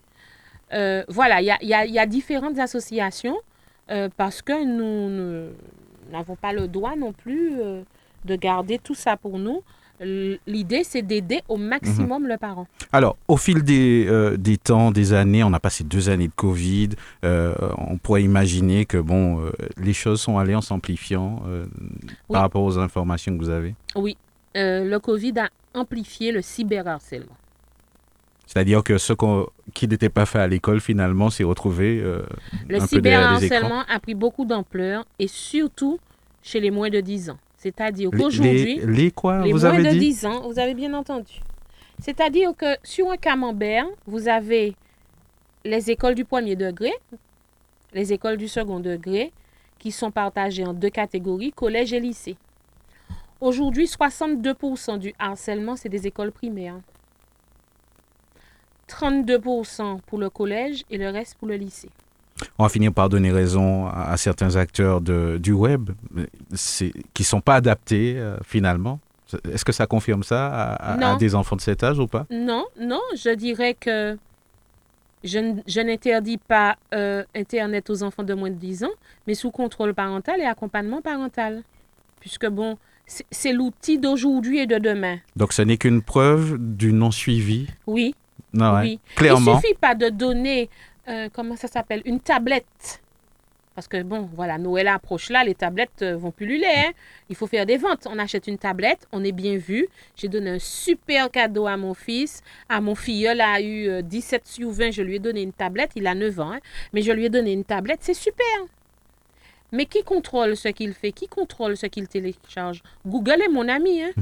Euh, 0.73 1.03
Voilà, 1.09 1.41
il 1.41 1.45
y 1.47 1.51
a, 1.51 1.57
il 1.61 1.67
y 1.67 1.73
a- 1.73 1.85
il 1.85 1.91
y 1.93 1.99
a 1.99 2.05
différentes 2.05 2.57
associations 2.57 3.35
euh, 3.89 4.07
parce 4.15 4.41
que 4.41 4.63
nous 4.63 5.51
n'avons 6.09 6.37
pas 6.37 6.53
le 6.53 6.69
droit 6.69 6.95
non 6.95 7.11
plus 7.11 7.59
euh, 7.59 7.81
de 8.23 8.35
garder 8.37 8.79
tout 8.79 8.95
ça 8.95 9.17
pour 9.17 9.37
nous. 9.37 9.61
L'idée, 10.47 10.83
c'est 10.83 11.03
d'aider 11.03 11.41
au 11.47 11.57
maximum 11.57 12.27
le 12.27 12.37
parent. 12.37 12.67
Alors, 12.91 13.17
au 13.27 13.37
fil 13.37 13.63
des, 13.63 14.05
euh, 14.09 14.35
des 14.35 14.57
temps, 14.57 14.91
des 14.91 15.13
années, 15.13 15.43
on 15.43 15.53
a 15.53 15.59
passé 15.59 15.83
deux 15.83 16.09
années 16.09 16.27
de 16.27 16.33
Covid, 16.35 16.89
euh, 17.23 17.53
on 17.77 17.97
pourrait 17.97 18.23
imaginer 18.23 18.85
que 18.85 18.97
bon, 18.97 19.39
euh, 19.45 19.51
les 19.77 19.93
choses 19.93 20.19
sont 20.19 20.37
allées 20.39 20.55
en 20.55 20.61
s'amplifiant 20.61 21.43
Oui. 21.45 21.67
par 22.29 22.41
rapport 22.41 22.63
aux 22.63 22.79
informations 22.79 23.37
que 23.37 23.43
vous 23.43 23.49
avez? 23.49 23.75
Oui, 23.95 24.17
le 24.55 24.97
Covid 24.97 25.33
a 25.39 25.49
amplifié 25.73 26.31
le 26.31 26.41
cyberharcèlement. 26.41 27.37
C'est-à-dire 28.47 28.83
que 28.83 28.97
ce 28.97 29.13
qu'on- 29.13 29.47
qui 29.73 29.87
n'était 29.87 30.09
pas 30.09 30.25
fait 30.25 30.39
à 30.39 30.47
l'école, 30.47 30.81
finalement, 30.81 31.29
s'est 31.29 31.43
retrouvé 31.45 32.03
Le 32.67 32.79
cyberharcèlement 32.81 33.83
a 33.87 33.99
pris 33.99 34.15
beaucoup 34.15 34.45
d'ampleur 34.45 35.05
et 35.19 35.27
surtout 35.27 35.99
chez 36.41 36.59
les 36.59 36.71
moins 36.71 36.89
de 36.89 36.99
10 36.99 37.29
ans. 37.29 37.37
C'est-à-dire 37.61 38.09
qu'aujourd'hui... 38.09 38.79
les, 38.79 38.85
les 38.87 39.11
quoi, 39.11 39.43
Les 39.43 39.53
vous 39.53 39.59
moins 39.59 39.69
avez 39.69 39.83
de 39.83 39.89
dit? 39.91 39.99
10 39.99 40.25
ans, 40.25 40.49
vous 40.49 40.57
avez 40.57 40.73
bien 40.73 40.95
entendu. 40.95 41.41
C'est-à-dire 41.99 42.55
que 42.57 42.75
sur 42.81 43.11
un 43.11 43.17
camembert, 43.17 43.85
vous 44.07 44.27
avez 44.27 44.73
les 45.63 45.91
écoles 45.91 46.15
du 46.15 46.25
premier 46.25 46.55
degré, 46.55 46.91
les 47.93 48.13
écoles 48.13 48.37
du 48.37 48.47
second 48.47 48.79
degré, 48.79 49.31
qui 49.77 49.91
sont 49.91 50.09
partagées 50.09 50.65
en 50.65 50.73
deux 50.73 50.89
catégories, 50.89 51.51
collège 51.51 51.93
et 51.93 51.99
lycée. 51.99 52.35
Aujourd'hui, 53.39 53.85
62% 53.85 54.97
du 54.97 55.13
harcèlement, 55.19 55.75
c'est 55.75 55.89
des 55.89 56.07
écoles 56.07 56.31
primaires. 56.31 56.79
32% 58.87 59.99
pour 60.07 60.17
le 60.17 60.31
collège 60.31 60.83
et 60.89 60.97
le 60.97 61.09
reste 61.09 61.35
pour 61.37 61.47
le 61.47 61.55
lycée. 61.57 61.89
On 62.57 62.63
va 62.63 62.69
finir 62.69 62.91
par 62.93 63.09
donner 63.09 63.31
raison 63.31 63.87
à, 63.87 64.11
à 64.11 64.17
certains 64.17 64.55
acteurs 64.55 65.01
de, 65.01 65.37
du 65.37 65.51
web 65.53 65.91
qui 66.75 67.21
ne 67.21 67.25
sont 67.25 67.41
pas 67.41 67.55
adaptés 67.55 68.15
euh, 68.17 68.37
finalement. 68.45 68.99
Est-ce 69.51 69.63
que 69.63 69.71
ça 69.71 69.87
confirme 69.87 70.23
ça 70.23 70.47
à, 70.47 70.73
à- 70.73 70.93
à 70.93 70.97
Non. 71.13 71.17
des 71.17 71.35
enfants 71.35 71.55
de 71.55 71.61
cet 71.61 71.83
âge 71.83 71.99
ou 71.99 72.07
pas? 72.07 72.25
Non, 72.29 72.65
non, 72.79 72.99
je 73.15 73.33
dirais 73.33 73.75
que 73.79 74.17
je, 75.23 75.79
n'interdis 75.81 76.37
pas 76.37 76.77
euh, 76.93 77.23
Internet 77.35 77.89
aux 77.89 78.03
enfants 78.03 78.23
de 78.23 78.33
moins 78.33 78.49
de 78.49 78.55
10 78.55 78.83
ans, 78.85 78.91
mais 79.27 79.35
sous 79.35 79.51
contrôle 79.51 79.93
parental 79.93 80.39
et 80.39 80.45
accompagnement 80.45 81.01
parental. 81.01 81.63
Puisque, 82.19 82.47
bon, 82.47 82.77
c'est- 83.05 83.53
l'outil 83.53 83.99
d'aujourd'hui 83.99 84.59
et 84.59 84.67
de 84.67 84.77
demain. 84.79 85.17
Donc 85.35 85.53
ce 85.53 85.61
n'est 85.61 85.77
qu'une 85.77 86.01
preuve 86.01 86.57
du 86.59 86.91
non-suivi? 86.91 87.67
Oui, 87.87 88.15
Non, 88.53 88.75
oui. 88.79 88.99
Clairement. 89.15 89.57
Il 89.57 89.61
suffit 89.61 89.75
pas 89.79 89.95
de 89.95 90.09
donner, 90.09 90.69
euh, 91.07 91.29
comment 91.33 91.55
ça 91.55 91.67
s'appelle, 91.67 92.01
une 92.05 92.19
tablette. 92.19 93.01
Parce 93.73 93.87
que, 93.87 94.03
bon, 94.03 94.29
voilà, 94.35 94.57
Noël 94.57 94.89
approche 94.89 95.29
là, 95.29 95.43
les 95.45 95.55
tablettes 95.55 96.01
euh, 96.01 96.17
vont 96.17 96.31
pulluler. 96.31 96.67
Hein? 96.67 96.91
Il 97.29 97.35
faut 97.35 97.47
faire 97.47 97.65
des 97.65 97.77
ventes. 97.77 98.05
On 98.05 98.19
achète 98.19 98.47
une 98.47 98.57
tablette, 98.57 99.07
on 99.13 99.23
est 99.23 99.31
bien 99.31 99.57
vu. 99.57 99.87
J'ai 100.15 100.27
donné 100.27 100.49
un 100.51 100.59
super 100.59 101.31
cadeau 101.31 101.67
à 101.67 101.77
mon 101.77 101.93
fils. 101.93 102.43
À 102.67 102.81
mon 102.81 102.95
filleul 102.95 103.39
a 103.39 103.61
eu 103.61 103.87
euh, 103.87 104.01
17 104.01 104.45
sur 104.45 104.69
20, 104.71 104.91
je 104.91 105.01
lui 105.01 105.15
ai 105.15 105.19
donné 105.19 105.41
une 105.41 105.53
tablette. 105.53 105.91
Il 105.95 106.05
a 106.05 106.15
9 106.15 106.39
ans, 106.41 106.51
hein. 106.51 106.59
mais 106.91 107.01
je 107.01 107.13
lui 107.13 107.25
ai 107.25 107.29
donné 107.29 107.53
une 107.53 107.63
tablette. 107.63 107.99
C'est 108.01 108.13
super. 108.13 108.45
Mais 109.71 109.85
qui 109.85 110.03
contrôle 110.03 110.57
ce 110.57 110.67
qu'il 110.67 110.93
fait? 110.93 111.13
Qui 111.13 111.29
contrôle 111.29 111.77
ce 111.77 111.85
qu'il 111.85 112.09
télécharge? 112.09 112.83
Google 113.07 113.41
est 113.41 113.49
mon 113.49 113.69
ami. 113.69 114.03
Hein? 114.03 114.11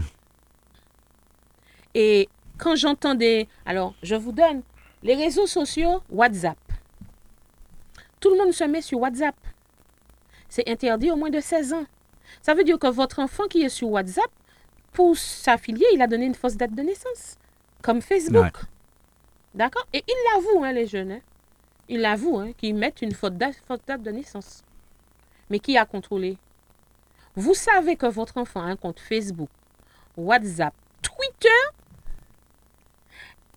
Et 1.96 2.30
quand 2.60 2.76
j'entends 2.76 3.15
des... 3.15 3.48
Alors, 3.65 3.96
je 4.04 4.13
vous 4.13 4.32
donne 4.32 4.62
les 5.02 5.15
réseaux 5.15 5.48
sociaux, 5.48 6.04
WhatsApp. 6.12 6.58
Tout 8.20 8.30
le 8.32 8.38
monde 8.38 8.52
se 8.54 8.64
met 8.64 8.82
sur 8.82 9.00
WhatsApp. 9.00 9.36
C'est 10.50 10.68
interdit 10.70 11.12
au 11.12 11.16
moins 11.16 11.30
de 11.30 11.40
16 11.40 11.74
ans. 11.74 11.86
Ça 12.42 12.54
veut 12.54 12.64
dire 12.64 12.78
que 12.80 12.88
votre 12.88 13.20
enfant 13.20 13.48
qui 13.48 13.64
est 13.64 13.70
sur 13.70 13.90
WhatsApp, 13.90 14.30
pour 14.94 15.16
s'affilier, 15.18 15.86
il 15.94 16.02
a 16.02 16.08
donné 16.08 16.26
une 16.26 16.36
fausse 16.36 16.56
date 16.58 16.74
de 16.74 16.82
naissance. 16.82 17.38
Comme 17.82 18.02
Facebook. 18.02 18.58
D'accord? 19.54 19.86
Et 19.94 20.04
ils 20.08 20.34
l'avouent, 20.34 20.64
hein, 20.64 20.72
les 20.74 20.86
jeunes. 20.88 21.12
hein. 21.14 21.20
Ils 21.88 22.02
l'avouent, 22.02 22.40
hein, 22.40 22.52
qu'ils 22.54 22.76
mettent 22.76 23.02
une 23.02 23.14
fausse 23.14 23.32
date, 23.32 23.56
fausse 23.68 23.80
date 23.88 24.02
de 24.04 24.12
naissance. 24.12 24.64
Mais 25.50 25.60
qui 25.60 25.78
a 25.78 25.86
contrôlé? 25.86 26.38
Vous 27.36 27.54
savez 27.54 27.96
que 27.96 28.06
votre 28.06 28.38
enfant 28.38 28.62
a 28.62 28.66
un 28.66 28.76
compte 28.76 29.00
Facebook, 29.00 29.50
WhatsApp, 30.18 30.74
Twitter. 31.02 31.48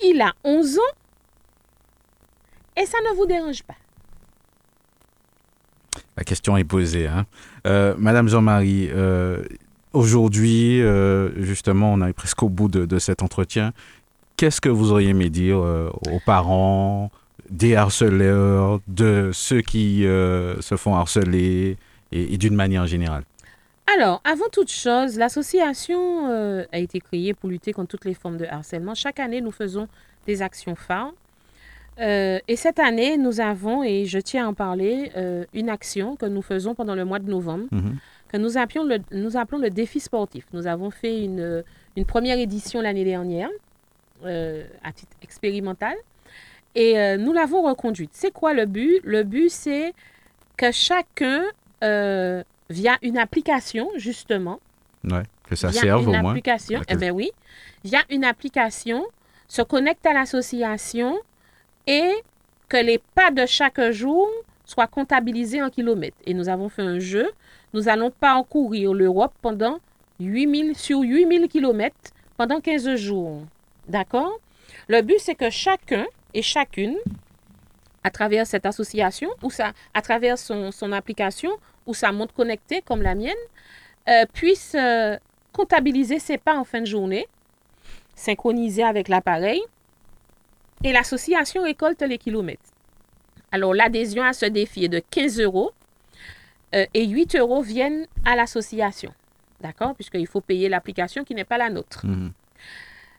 Il 0.00 0.20
a 0.20 0.32
11 0.44 0.78
ans. 0.78 0.82
Et 2.76 2.86
ça 2.86 2.98
ne 3.10 3.14
vous 3.16 3.26
dérange 3.26 3.62
pas. 3.64 3.74
La 6.16 6.24
question 6.24 6.56
est 6.56 6.64
posée. 6.64 7.06
hein. 7.06 7.26
Euh, 7.66 7.94
Madame 7.96 8.28
Jean-Marie, 8.28 8.88
euh, 8.92 9.42
aujourd'hui, 9.92 10.82
euh, 10.82 11.30
justement, 11.42 11.92
on 11.92 12.06
est 12.06 12.12
presque 12.12 12.42
au 12.42 12.48
bout 12.48 12.68
de, 12.68 12.98
cet 12.98 13.22
entretien. 13.22 13.72
Qu'est-ce 14.36 14.60
que 14.60 14.68
vous 14.68 14.92
auriez 14.92 15.10
aimé 15.10 15.30
dire 15.30 15.58
aux 15.58 16.20
parents, 16.26 17.10
des 17.48 17.76
harceleurs, 17.76 18.80
de 18.88 19.30
ceux 19.32 19.60
qui 19.60 20.02
se 20.02 20.76
font 20.76 20.96
harceler 20.96 21.76
et, 22.10 22.34
et 22.34 22.38
d'une 22.38 22.54
manière 22.54 22.86
générale? 22.86 23.22
Alors, 23.96 24.20
avant 24.24 24.48
toute 24.50 24.70
chose, 24.70 25.16
l'association 25.16 26.26
a 26.72 26.78
été 26.78 26.98
créée 26.98 27.34
pour 27.34 27.50
lutter 27.50 27.72
contre 27.72 27.90
toutes 27.90 28.04
les 28.04 28.14
formes 28.14 28.36
de 28.36 28.46
harcèlement. 28.46 28.94
Chaque 28.94 29.20
année, 29.20 29.40
nous 29.40 29.52
faisons 29.52 29.86
des 30.26 30.42
actions 30.42 30.74
phares. 30.74 31.12
Euh, 32.00 32.38
et 32.48 32.56
cette 32.56 32.78
année, 32.78 33.16
nous 33.18 33.40
avons, 33.40 33.82
et 33.82 34.06
je 34.06 34.18
tiens 34.18 34.46
à 34.46 34.48
en 34.48 34.54
parler, 34.54 35.12
euh, 35.16 35.44
une 35.52 35.68
action 35.68 36.16
que 36.16 36.26
nous 36.26 36.42
faisons 36.42 36.74
pendant 36.74 36.94
le 36.94 37.04
mois 37.04 37.18
de 37.18 37.30
novembre, 37.30 37.66
Mhm. 37.70 37.98
que 38.28 38.36
nous 38.38 38.56
appelons 38.56 38.84
le, 38.84 38.98
nous 39.12 39.36
appelons 39.36 39.58
le 39.60 39.68
défi 39.70 40.00
sportif. 40.00 40.46
Nous 40.54 40.66
avons 40.66 40.90
fait 40.90 41.22
une, 41.22 41.62
une 41.96 42.04
première 42.06 42.38
édition 42.38 42.80
l'année 42.80 43.04
dernière, 43.04 43.50
euh, 44.24 44.64
à 44.82 44.92
titre 44.92 45.16
expérimental, 45.22 45.94
et 46.74 46.98
euh, 46.98 47.18
nous 47.18 47.32
l'avons 47.32 47.62
reconduite. 47.62 48.10
C'est 48.14 48.30
quoi 48.32 48.54
le 48.54 48.64
but? 48.64 49.00
Le 49.04 49.22
but, 49.24 49.50
c'est 49.50 49.92
que 50.56 50.72
chacun, 50.72 51.42
euh, 51.84 52.42
via 52.70 52.96
une 53.02 53.18
application, 53.18 53.88
justement, 53.96 54.60
Ouais, 55.04 55.24
que 55.50 55.56
ça 55.56 55.68
via 55.68 55.80
serve 55.80 56.04
une 56.08 56.16
au 56.24 56.28
application, 56.28 56.80
eh 56.88 56.94
ben 56.96 57.10
oui, 57.10 57.32
via 57.84 57.98
une 58.08 58.24
application, 58.24 59.04
se 59.48 59.60
connecte 59.60 60.06
à 60.06 60.12
l'association 60.14 61.18
et 61.86 62.12
que 62.68 62.76
les 62.76 62.98
pas 62.98 63.30
de 63.30 63.46
chaque 63.46 63.80
jour 63.90 64.28
soient 64.64 64.86
comptabilisés 64.86 65.62
en 65.62 65.70
kilomètres. 65.70 66.16
Et 66.24 66.34
nous 66.34 66.48
avons 66.48 66.68
fait 66.68 66.82
un 66.82 66.98
jeu. 66.98 67.30
Nous 67.74 67.88
allons 67.88 68.10
parcourir 68.10 68.94
l'Europe 68.94 69.34
pendant 69.42 69.78
8000 70.20 70.76
sur 70.76 71.00
8000 71.00 71.48
kilomètres 71.48 72.10
pendant 72.36 72.60
15 72.60 72.94
jours. 72.96 73.42
D'accord? 73.88 74.38
Le 74.88 75.02
but, 75.02 75.18
c'est 75.18 75.34
que 75.34 75.50
chacun 75.50 76.06
et 76.34 76.42
chacune, 76.42 76.96
à 78.04 78.10
travers 78.10 78.46
cette 78.46 78.66
association, 78.66 79.30
ou 79.42 79.50
à 79.94 80.02
travers 80.02 80.38
son, 80.38 80.70
son 80.70 80.92
application, 80.92 81.50
ou 81.86 81.94
sa 81.94 82.12
montre 82.12 82.34
connectée 82.34 82.82
comme 82.82 83.02
la 83.02 83.14
mienne, 83.14 83.34
euh, 84.08 84.24
puisse 84.32 84.74
euh, 84.74 85.16
comptabiliser 85.52 86.18
ses 86.18 86.38
pas 86.38 86.56
en 86.56 86.64
fin 86.64 86.80
de 86.80 86.86
journée, 86.86 87.26
synchroniser 88.14 88.82
avec 88.82 89.08
l'appareil, 89.08 89.62
et 90.84 90.92
l'association 90.92 91.62
récolte 91.62 92.02
les 92.02 92.18
kilomètres. 92.18 92.62
Alors, 93.50 93.74
l'adhésion 93.74 94.22
à 94.24 94.32
ce 94.32 94.46
défi 94.46 94.84
est 94.84 94.88
de 94.88 95.02
15 95.10 95.40
euros 95.40 95.72
euh, 96.74 96.86
et 96.94 97.06
8 97.06 97.36
euros 97.36 97.62
viennent 97.62 98.06
à 98.24 98.34
l'association. 98.34 99.12
D'accord? 99.60 99.94
Puisqu'il 99.94 100.26
faut 100.26 100.40
payer 100.40 100.68
l'application 100.68 101.24
qui 101.24 101.34
n'est 101.34 101.44
pas 101.44 101.58
la 101.58 101.70
nôtre. 101.70 102.06
Mhm. 102.06 102.32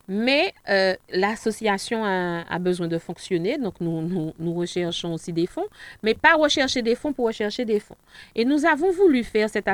Mais 0.09 0.53
euh, 0.68 0.95
l'association 1.11 2.03
a, 2.03 2.41
a 2.41 2.59
besoin 2.59 2.89
de 2.89 2.97
fonctionner, 2.97 3.57
donc 3.57 3.76
nous, 3.80 4.01
nous, 4.01 4.34
nous 4.38 4.53
recherchons 4.53 5.14
aussi 5.14 5.32
des 5.32 5.47
fonds, 5.47 5.68
mais 6.01 6.14
pas 6.14 6.34
rechercher 6.36 6.82
des 6.82 6.95
fonds 6.95 7.14
pour 7.14 7.28
rechercher 7.28 7.64
des 7.64 7.80
fonds. 7.80 7.95
Et 8.36 8.43
nous 8.43 8.66
avons 8.66 8.91
voulu 8.91 9.24
faire 9.24 9.49
cette, 9.49 9.70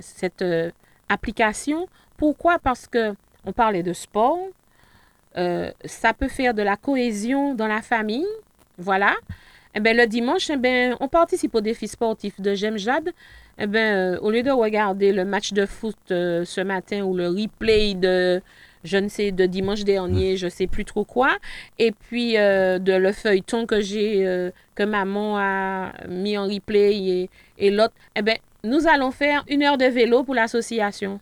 cette 0.00 0.42
euh, 0.42 0.70
application. 1.10 1.88
Pourquoi? 2.16 2.58
Parce 2.58 2.86
que 2.86 3.14
on 3.44 3.52
parlait 3.52 3.82
de 3.82 3.92
sport, 3.92 4.38
euh, 5.38 5.70
ça 5.84 6.12
peut 6.12 6.28
faire 6.28 6.54
de 6.54 6.62
la 6.62 6.76
cohésion 6.76 7.54
dans 7.54 7.66
la 7.66 7.82
famille, 7.82 8.26
voilà. 8.78 9.14
Eh 9.74 9.80
ben, 9.80 9.94
le 9.94 10.06
dimanche, 10.06 10.48
eh 10.48 10.56
ben, 10.56 10.96
on 11.00 11.08
participe 11.08 11.54
au 11.54 11.60
défi 11.60 11.86
sportif 11.86 12.40
de 12.40 12.54
J'aime 12.54 12.78
Jade. 12.78 13.10
Eh 13.58 13.66
ben, 13.66 14.16
euh, 14.16 14.18
au 14.20 14.30
lieu 14.30 14.42
de 14.42 14.50
regarder 14.50 15.12
le 15.12 15.24
match 15.24 15.52
de 15.52 15.66
foot 15.66 15.96
euh, 16.10 16.44
ce 16.44 16.62
matin 16.62 17.02
ou 17.02 17.14
le 17.14 17.28
replay 17.28 17.94
de, 17.94 18.40
je 18.84 18.96
ne 18.96 19.08
sais, 19.08 19.32
de 19.32 19.44
dimanche 19.44 19.84
dernier, 19.84 20.36
je 20.38 20.48
sais 20.48 20.66
plus 20.66 20.84
trop 20.84 21.04
quoi, 21.04 21.36
et 21.78 21.92
puis 21.92 22.38
euh, 22.38 22.78
de 22.78 22.92
le 22.92 23.12
feuilleton 23.12 23.66
que 23.66 23.80
j'ai, 23.80 24.50
que 24.74 24.82
maman 24.82 25.38
a 25.38 25.92
mis 26.08 26.36
en 26.38 26.46
replay 26.46 26.96
et, 26.96 27.30
et 27.58 27.70
l'autre, 27.70 27.94
eh 28.14 28.22
ben, 28.22 28.36
nous 28.64 28.86
allons 28.86 29.10
faire 29.10 29.44
une 29.48 29.62
heure 29.62 29.78
de 29.78 29.86
vélo 29.86 30.22
pour 30.22 30.34
l'association. 30.34 31.20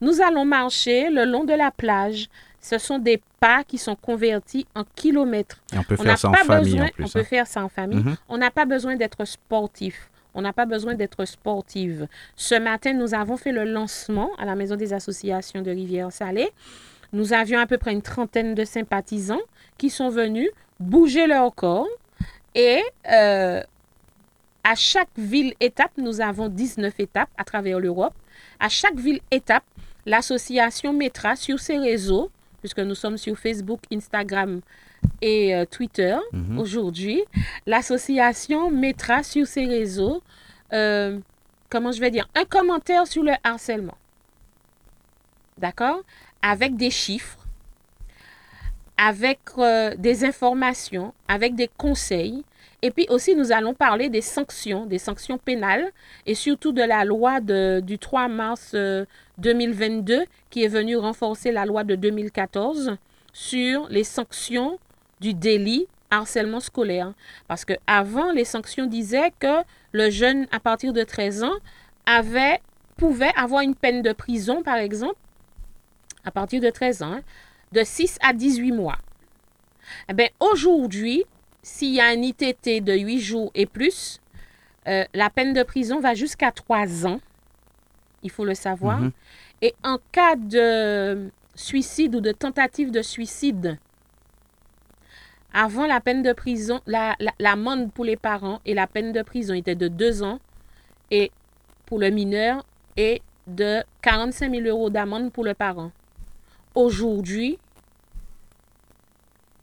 Nous 0.00 0.20
allons 0.20 0.44
marcher 0.44 1.10
le 1.10 1.24
long 1.24 1.44
de 1.44 1.54
la 1.54 1.70
plage. 1.70 2.28
Ce 2.60 2.78
sont 2.78 2.98
des 2.98 3.22
pas 3.38 3.64
qui 3.64 3.78
sont 3.78 3.96
convertis 3.96 4.66
en 4.74 4.84
kilomètres. 4.94 5.60
Et 5.72 5.78
on 5.78 5.84
peut 5.84 5.96
faire 5.96 6.18
ça 6.18 6.30
en 6.30 6.34
famille 6.34 6.72
besoin, 6.72 6.86
en 6.86 6.88
plus. 6.88 7.04
on 7.04 7.08
peut 7.08 7.22
faire 7.22 7.46
ça 7.46 7.64
en 7.64 7.68
famille. 7.68 8.04
On 8.28 8.38
n'a 8.38 8.50
pas 8.50 8.64
besoin 8.64 8.96
d'être 8.96 9.24
sportif. 9.24 10.10
On 10.34 10.42
n'a 10.42 10.52
pas 10.52 10.66
besoin 10.66 10.94
d'être 10.94 11.24
sportive. 11.24 12.08
Ce 12.36 12.54
matin, 12.54 12.92
nous 12.92 13.14
avons 13.14 13.36
fait 13.36 13.52
le 13.52 13.64
lancement 13.64 14.30
à 14.38 14.44
la 14.44 14.54
Maison 14.54 14.76
des 14.76 14.92
associations 14.92 15.62
de 15.62 15.70
Rivière-Salée. 15.70 16.50
Nous 17.12 17.32
avions 17.32 17.58
à 17.58 17.66
peu 17.66 17.78
près 17.78 17.92
une 17.92 18.02
trentaine 18.02 18.54
de 18.54 18.64
sympathisants 18.64 19.40
qui 19.78 19.88
sont 19.88 20.10
venus 20.10 20.50
bouger 20.78 21.26
leur 21.26 21.54
corps. 21.54 21.88
Et 22.54 22.82
euh, 23.10 23.62
à 24.64 24.74
chaque 24.74 25.08
ville-étape, 25.16 25.92
nous 25.96 26.20
avons 26.20 26.48
19 26.48 26.98
étapes 26.98 27.30
à 27.38 27.44
travers 27.44 27.78
l'Europe. 27.78 28.14
À 28.58 28.68
chaque 28.68 28.96
ville-étape, 28.96 29.64
l'association 30.04 30.92
mettra 30.92 31.36
sur 31.36 31.60
ses 31.60 31.78
réseaux, 31.78 32.30
puisque 32.66 32.80
nous 32.80 32.96
sommes 32.96 33.16
sur 33.16 33.38
Facebook, 33.38 33.78
Instagram 33.92 34.60
et 35.22 35.54
euh, 35.54 35.64
Twitter 35.66 36.16
Mhm. 36.32 36.58
aujourd'hui, 36.58 37.22
l'association 37.64 38.72
mettra 38.72 39.22
sur 39.22 39.46
ses 39.46 39.66
réseaux, 39.66 40.20
euh, 40.72 41.20
comment 41.70 41.92
je 41.92 42.00
vais 42.00 42.10
dire, 42.10 42.28
un 42.34 42.44
commentaire 42.44 43.06
sur 43.06 43.22
le 43.22 43.34
harcèlement. 43.44 43.96
D'accord? 45.58 46.00
Avec 46.42 46.74
des 46.76 46.90
chiffres, 46.90 47.38
avec 48.96 49.38
euh, 49.58 49.94
des 49.96 50.24
informations, 50.24 51.14
avec 51.28 51.54
des 51.54 51.70
conseils. 51.78 52.42
Et 52.86 52.92
puis 52.92 53.04
aussi, 53.08 53.34
nous 53.34 53.50
allons 53.50 53.74
parler 53.74 54.08
des 54.08 54.20
sanctions, 54.20 54.86
des 54.86 54.98
sanctions 55.00 55.38
pénales 55.38 55.90
et 56.24 56.36
surtout 56.36 56.70
de 56.70 56.82
la 56.82 57.04
loi 57.04 57.40
de- 57.40 57.80
du 57.84 57.98
3 57.98 58.28
mars 58.28 58.74
euh, 58.74 59.04
2022 59.38 60.24
qui 60.50 60.62
est 60.62 60.68
venue 60.68 60.94
renforcer 60.96 61.50
la 61.50 61.66
loi 61.66 61.82
de 61.82 61.96
2014 61.96 62.96
sur 63.32 63.88
les 63.88 64.04
sanctions 64.04 64.78
du 65.18 65.34
délit 65.34 65.88
harcèlement 66.12 66.60
scolaire. 66.60 67.12
Parce 67.48 67.64
que 67.64 67.72
avant, 67.88 68.30
les 68.30 68.44
sanctions 68.44 68.86
disaient 68.86 69.32
que 69.40 69.64
le 69.90 70.08
jeune 70.08 70.46
à 70.52 70.60
partir 70.60 70.92
de 70.92 71.02
13 71.02 71.42
ans 71.42 71.56
avait, 72.06 72.60
pouvait 72.96 73.32
avoir 73.36 73.62
une 73.62 73.74
peine 73.74 74.00
de 74.00 74.12
prison, 74.12 74.62
par 74.62 74.76
exemple, 74.76 75.16
à 76.24 76.30
partir 76.30 76.60
de 76.60 76.70
13 76.70 77.02
ans, 77.02 77.14
hein, 77.14 77.22
de 77.72 77.82
6 77.82 78.16
à 78.22 78.32
18 78.32 78.70
mois. 78.70 78.98
Eh 80.08 80.12
bien, 80.14 80.28
aujourd'hui, 80.38 81.24
s'il 81.66 81.94
y 81.94 82.00
a 82.00 82.06
un 82.06 82.22
ITT 82.22 82.80
de 82.80 82.92
8 82.96 83.18
jours 83.20 83.50
et 83.56 83.66
plus, 83.66 84.20
euh, 84.86 85.04
la 85.14 85.30
peine 85.30 85.52
de 85.52 85.64
prison 85.64 85.98
va 85.98 86.14
jusqu'à 86.14 86.52
3 86.52 87.06
ans. 87.08 87.18
Il 88.22 88.30
faut 88.30 88.44
le 88.44 88.54
savoir. 88.54 89.00
Mhm. 89.00 89.10
Et 89.62 89.74
en 89.82 89.98
cas 90.12 90.36
de 90.36 91.28
suicide 91.56 92.14
ou 92.14 92.20
de 92.20 92.30
tentative 92.30 92.92
de 92.92 93.02
suicide, 93.02 93.78
avant 95.52 95.86
la 95.88 96.00
peine 96.00 96.22
de 96.22 96.32
prison, 96.32 96.80
la- 96.86 97.16
la- 97.18 97.34
l'amende 97.40 97.90
pour 97.92 98.04
les 98.04 98.16
parents 98.16 98.60
et 98.64 98.72
la 98.72 98.86
peine 98.86 99.10
de 99.10 99.22
prison 99.22 99.54
était 99.54 99.74
de 99.74 99.88
2 99.88 100.22
ans 100.22 100.38
et 101.10 101.32
pour 101.84 101.98
le 101.98 102.10
mineur 102.10 102.64
et 102.96 103.22
de 103.48 103.82
45 104.02 104.52
000 104.52 104.66
euros 104.68 104.88
d'amende 104.88 105.32
pour 105.32 105.42
le 105.44 105.54
parent. 105.54 105.90
Aujourd'hui, 106.76 107.58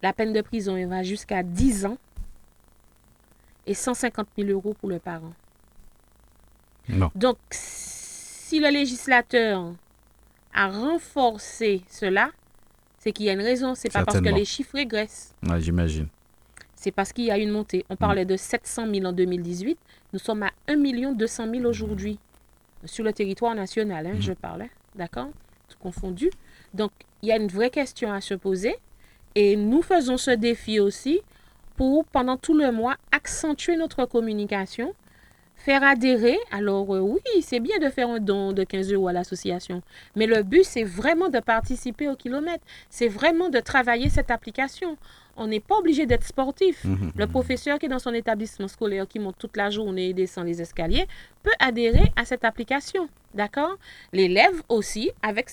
la 0.03 0.13
peine 0.13 0.33
de 0.33 0.41
prison 0.41 0.75
elle 0.77 0.89
va 0.89 1.01
jusqu'à 1.01 1.41
10 1.41 1.85
ans 1.87 1.97
et 3.65 3.73
150 3.73 4.27
000 4.37 4.49
euros 4.49 4.75
pour 4.79 4.89
le 4.89 4.99
parent. 4.99 5.33
Non. 6.89 7.09
Donc, 7.15 7.37
si 7.49 8.59
le 8.59 8.69
législateur 8.69 9.73
a 10.53 10.67
renforcé 10.67 11.81
cela, 11.89 12.29
c'est 12.99 13.13
qu'il 13.13 13.25
y 13.25 13.29
a 13.29 13.33
une 13.33 13.41
raison. 13.41 13.73
C'est 13.73 13.91
pas 13.91 14.03
parce 14.03 14.19
que 14.19 14.29
les 14.29 14.43
chiffres 14.45 14.75
régressent. 14.75 15.33
Ouais, 15.47 15.61
J'imagine. 15.61 16.07
C'est 16.75 16.91
parce 16.91 17.13
qu'il 17.13 17.23
y 17.23 17.31
a 17.31 17.37
une 17.37 17.51
montée. 17.51 17.85
On 17.89 17.95
parlait 17.95 18.25
de 18.25 18.35
700 18.35 18.93
000 18.93 19.05
en 19.05 19.13
2018. 19.13 19.79
Nous 20.11 20.19
sommes 20.19 20.43
à 20.43 20.51
1 20.67 21.13
200 21.13 21.49
000 21.49 21.65
aujourd'hui. 21.65 22.19
Sur 22.83 23.05
le 23.05 23.13
territoire 23.13 23.55
national, 23.55 24.05
hein, 24.05 24.15
je 24.19 24.33
parle. 24.33 24.63
hein, 24.63 24.69
D'accord? 24.93 25.29
Tout 25.69 25.77
confondu. 25.79 26.29
Donc, 26.73 26.91
il 27.21 27.29
y 27.29 27.31
a 27.31 27.37
une 27.37 27.47
vraie 27.47 27.69
question 27.69 28.11
à 28.11 28.19
se 28.19 28.33
poser. 28.33 28.75
Et 29.35 29.55
nous 29.55 29.81
faisons 29.81 30.17
ce 30.17 30.31
défi 30.31 30.79
aussi 30.79 31.21
pour, 31.75 32.05
pendant 32.05 32.37
tout 32.37 32.53
le 32.53 32.71
mois, 32.71 32.97
accentuer 33.11 33.75
notre 33.75 34.05
communication, 34.05 34.93
faire 35.55 35.83
adhérer. 35.83 36.37
Alors, 36.51 36.93
euh, 36.93 36.99
oui, 36.99 37.41
c'est 37.41 37.59
bien 37.59 37.79
de 37.79 37.89
faire 37.89 38.09
un 38.09 38.19
don 38.19 38.51
de 38.51 38.63
15 38.63 38.91
euros 38.93 39.07
à 39.07 39.13
l'association. 39.13 39.81
Mais 40.15 40.27
le 40.27 40.43
but, 40.43 40.63
c'est 40.63 40.83
vraiment 40.83 41.29
de 41.29 41.39
participer 41.39 42.09
au 42.09 42.15
kilomètre. 42.15 42.63
C'est 42.89 43.07
vraiment 43.07 43.49
de 43.49 43.59
travailler 43.59 44.09
cette 44.09 44.29
application. 44.29 44.97
On 45.35 45.47
n'est 45.47 45.59
pas 45.59 45.75
obligé 45.75 46.05
d'être 46.05 46.25
sportif. 46.25 46.83
Mhm. 46.83 47.13
Le 47.15 47.27
professeur 47.27 47.79
qui 47.79 47.87
est 47.87 47.89
dans 47.89 47.99
son 47.99 48.13
établissement 48.13 48.67
scolaire, 48.67 49.07
qui 49.07 49.19
monte 49.19 49.37
toute 49.39 49.57
la 49.57 49.69
journée 49.69 50.09
et 50.09 50.13
descend 50.13 50.45
les 50.45 50.61
escaliers, 50.61 51.07
peut 51.41 51.55
adhérer 51.59 52.11
à 52.15 52.25
cette 52.25 52.43
application. 52.43 53.09
D'accord? 53.33 53.77
L'élève 54.11 54.61
aussi, 54.69 55.11
avec... 55.21 55.49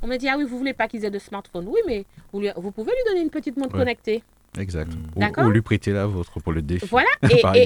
On 0.00 0.06
me 0.06 0.16
dit, 0.16 0.28
ah 0.28 0.36
oui, 0.38 0.44
vous 0.44 0.56
voulez 0.58 0.72
pas 0.72 0.88
qu'ils 0.88 1.04
aient 1.04 1.10
de 1.10 1.18
smartphone. 1.18 1.66
Oui, 1.68 1.80
mais 1.86 2.04
vous, 2.32 2.40
lui- 2.40 2.50
vous 2.56 2.70
pouvez 2.70 2.90
lui 2.92 3.04
donner 3.12 3.20
une 3.20 3.30
petite 3.30 3.56
montre 3.56 3.74
Ouais. 3.74 3.80
connectée. 3.80 4.22
Exact. 4.58 4.90
Ou, 5.16 5.20
D'accord. 5.20 5.46
ou 5.46 5.50
lui 5.50 5.62
prêter 5.62 5.92
la 5.92 6.06
vôtre 6.06 6.38
pour 6.40 6.52
le 6.52 6.60
défi. 6.62 6.86
Voilà. 6.86 7.08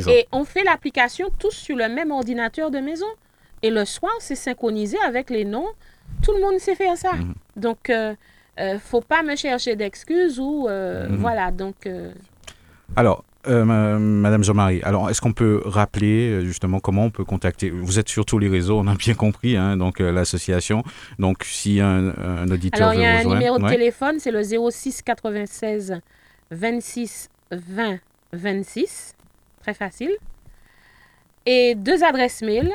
Et, 0.08 0.26
on 0.32 0.44
fait 0.44 0.62
l'application 0.64 1.28
tous 1.38 1.50
sur 1.52 1.76
le 1.76 1.88
même 1.88 2.10
ordinateur 2.10 2.70
de 2.70 2.78
maison. 2.78 3.06
Et 3.62 3.70
le 3.70 3.84
soir, 3.84 4.12
c'est 4.20 4.34
synchronisé 4.36 4.96
avec 5.04 5.30
les 5.30 5.44
noms. 5.44 5.66
Tout 6.22 6.32
le 6.32 6.40
monde 6.40 6.58
sait 6.60 6.74
faire 6.74 6.96
ça. 6.96 7.14
Mhm. 7.14 7.34
Donc, 7.56 7.90
euh, 7.90 8.14
euh, 8.60 8.78
faut 8.78 9.00
pas 9.00 9.22
me 9.22 9.34
chercher 9.34 9.74
d'excuses 9.76 10.38
ou... 10.38 10.68
euh, 10.68 11.08
Mhm. 11.08 11.16
Voilà, 11.16 11.50
donc... 11.50 11.86
euh, 11.86 12.12
Alors, 12.94 13.24
euh, 13.48 13.64
ma- 13.64 13.98
Madame 13.98 14.42
Jean-Marie, 14.44 14.80
alors 14.82 15.08
est-ce 15.10 15.20
qu'on 15.20 15.32
peut 15.32 15.62
rappeler 15.64 16.30
euh, 16.30 16.44
justement 16.44 16.80
comment 16.80 17.04
on 17.04 17.10
peut 17.10 17.24
contacter? 17.24 17.70
Vous 17.70 17.98
êtes 17.98 18.08
sur 18.08 18.24
tous 18.24 18.38
les 18.38 18.48
réseaux, 18.48 18.78
on 18.78 18.86
a 18.86 18.94
bien 18.94 19.14
compris, 19.14 19.56
hein, 19.56 19.76
donc 19.76 20.00
euh, 20.00 20.10
l'association. 20.12 20.82
Donc, 21.18 21.44
si 21.44 21.80
un, 21.80 22.14
un 22.18 22.48
auditeur 22.50 22.88
Alors, 22.88 22.94
il 22.94 23.02
y 23.02 23.06
a 23.06 23.18
un 23.18 23.24
numéro 23.24 23.58
de 23.58 23.64
ouais. 23.64 23.70
téléphone, 23.70 24.18
c'est 24.18 24.30
le 24.30 24.42
06 24.42 25.02
96 25.02 26.00
26 26.50 27.28
20 27.52 27.98
26. 28.32 29.14
Très 29.62 29.74
facile. 29.74 30.12
Et 31.46 31.74
deux 31.74 32.02
adresses 32.04 32.42
mail 32.42 32.70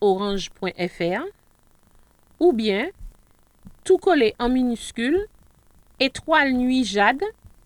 jm.jade.orange.fr 0.00 1.22
ou 2.40 2.52
bien 2.52 2.88
tout 3.84 3.98
collé 3.98 4.34
en 4.38 4.48
minuscule 4.48 5.18
étoile 6.00 6.52
nuit 6.52 6.84
jade 6.84 7.22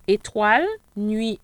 étoile 0.08 0.66
nuit 0.96 1.38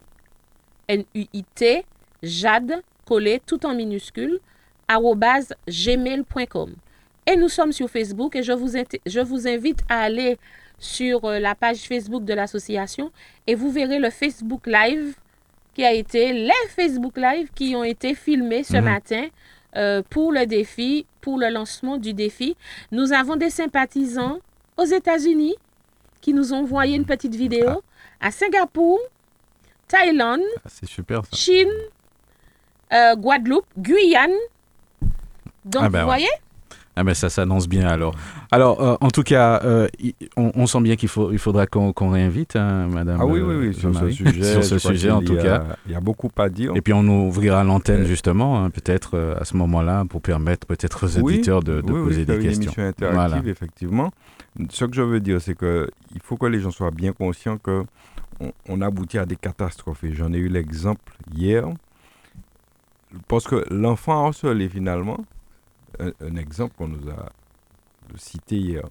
N-U-I-T 0.89 1.85
jade 2.23 2.83
collé 3.07 3.41
tout 3.47 3.65
en 3.65 3.75
minuscule 3.75 4.41
arobase 4.89 5.53
gmail.com. 5.69 6.75
Et 7.27 7.37
nous 7.37 7.49
sommes 7.49 7.73
sur 7.73 7.89
Facebook 7.89 8.35
et 8.35 8.43
je 8.43 8.53
vous, 8.53 8.77
inti- 8.77 9.01
je 9.07 9.21
vous 9.21 9.47
invite 9.47 9.81
à 9.89 10.01
aller 10.03 10.37
sur 10.79 11.25
euh, 11.27 11.39
la 11.39 11.55
page 11.55 11.79
Facebook 11.79 12.25
de 12.25 12.35
l'association 12.35 13.13
et 13.47 13.55
vous 13.55 13.71
verrez 13.71 13.99
le 13.99 14.11
Facebook 14.11 14.67
Live 14.67 15.15
qui 15.75 15.85
a 15.85 15.93
été, 15.93 16.33
les 16.33 16.51
Facebook 16.75 17.17
Live 17.17 17.51
qui 17.55 17.77
ont 17.77 17.85
été 17.85 18.15
filmés 18.15 18.65
ce 18.65 18.77
Mhm. 18.79 18.85
matin 18.85 19.27
euh, 19.77 20.03
pour 20.11 20.33
le 20.33 20.45
défi, 20.47 21.07
pour 21.21 21.39
le 21.39 21.49
lancement 21.51 21.97
du 21.99 22.13
défi. 22.15 22.57
Nous 22.91 23.13
avons 23.13 23.37
des 23.37 23.51
sympathisants 23.51 24.39
aux 24.77 24.85
États-Unis 24.85 25.55
qui 26.21 26.33
nous 26.35 26.53
ont 26.53 26.59
envoyé 26.63 26.97
une 26.97 27.05
petite 27.05 27.35
vidéo 27.35 27.83
à 28.21 28.31
Singapour, 28.31 28.99
Thaïlande, 29.89 30.41
Ah, 30.65 30.69
C'est 30.69 30.89
super 30.89 31.25
ça. 31.25 31.31
Chine, 31.37 31.69
euh, 32.93 33.17
Guadeloupe, 33.17 33.67
Guyane. 33.79 34.31
Donc, 35.65 35.83
Ah 35.85 35.89
ben 35.89 35.89
vous 35.91 35.97
ouais. 35.97 36.05
voyez 36.05 36.29
Ah 36.97 37.05
ben 37.05 37.15
ça 37.15 37.29
s'annonce 37.31 37.69
bien 37.69 37.87
alors. 37.87 38.15
Alors, 38.51 38.81
euh, 38.83 38.97
en 39.01 39.11
tout 39.11 39.23
cas, 39.23 39.61
euh, 39.65 39.89
on, 40.37 40.53
on 40.55 40.67
sent 40.67 40.81
bien 40.81 40.97
qu'il 40.97 41.09
faut, 41.09 41.31
il 41.33 41.39
faudra 41.39 41.67
qu'on 41.67 41.93
qu'on 41.93 42.11
réinvite, 42.11 42.57
hein, 42.57 42.89
Madame. 42.89 43.19
Ah 43.21 43.27
oui, 43.27 43.41
oui, 43.41 43.55
oui, 43.69 43.75
sur 43.75 43.95
ce 43.95 44.11
sujet. 44.11 44.43
sur 44.53 44.65
ce 44.65 44.79
sujet, 44.79 45.11
en 45.11 45.23
tout 45.23 45.37
a- 45.39 45.43
cas. 45.43 45.65
Il 45.87 45.93
y 45.93 45.95
a 45.95 46.01
beaucoup 46.01 46.31
à 46.39 46.49
dire. 46.49 46.73
Et 46.77 46.81
puis 46.81 46.93
on 46.93 47.07
ouvrira 47.07 47.63
l'antenne 47.65 48.05
justement, 48.05 48.63
hein, 48.65 48.71
peut-être 48.71 49.17
euh, 49.17 49.39
à 49.41 49.45
ce 49.45 49.57
moment-là, 49.57 50.05
pour 50.09 50.21
permettre 50.23 50.67
peut-être 50.67 51.07
aux 51.07 51.19
Oui, 51.21 51.35
auditeurs 51.35 51.63
de, 51.63 51.81
de 51.81 51.93
oui, 51.93 52.01
oui, 52.01 52.07
poser 52.09 52.25
faire 52.25 52.37
des 52.39 52.43
une 52.45 52.49
questions. 52.49 52.63
émission 52.65 52.83
interactive, 52.85 53.15
Voilà. 53.39 53.43
effectivement. 53.51 54.13
Ce 54.71 54.85
que 54.85 54.95
je 54.95 55.03
veux 55.03 55.21
dire, 55.21 55.41
c'est 55.41 55.55
que 55.55 55.91
il 56.15 56.21
faut 56.21 56.37
que 56.37 56.47
les 56.47 56.61
gens 56.61 56.71
soient 56.71 56.91
bien 56.91 57.13
conscients 57.13 57.59
que 57.59 57.85
on, 58.69 58.81
aboutit 58.81 59.19
à 59.19 59.27
des 59.27 59.37
catastrophes. 59.37 60.05
Et 60.05 60.15
j'en 60.15 60.33
ai 60.33 60.39
eu 60.39 60.49
l'exemple 60.49 61.15
hier. 61.35 61.69
Parce 63.29 63.47
que 63.47 63.65
l'enfant 63.73 64.27
harcelé, 64.27 64.69
finalement, 64.69 65.25
un, 65.99 66.13
un 66.21 66.37
exemple 66.37 66.75
qu'on 66.77 66.89
nous 66.89 67.09
a 67.11 67.31
cité 68.17 68.57
hier, 68.57 68.85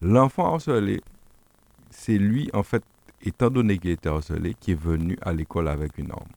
l'enfant 0.00 0.54
harcelé, 0.54 1.02
c'est 1.90 2.18
lui, 2.18 2.48
en 2.52 2.62
fait, 2.62 2.82
étant 3.22 3.50
donné 3.50 3.78
qu'il 3.78 3.90
était 3.90 4.08
harcelé, 4.08 4.54
qui 4.58 4.72
est 4.72 4.80
venu 4.80 5.18
à 5.22 5.32
l'école 5.32 5.68
avec 5.68 5.98
une 5.98 6.10
arme. 6.10 6.28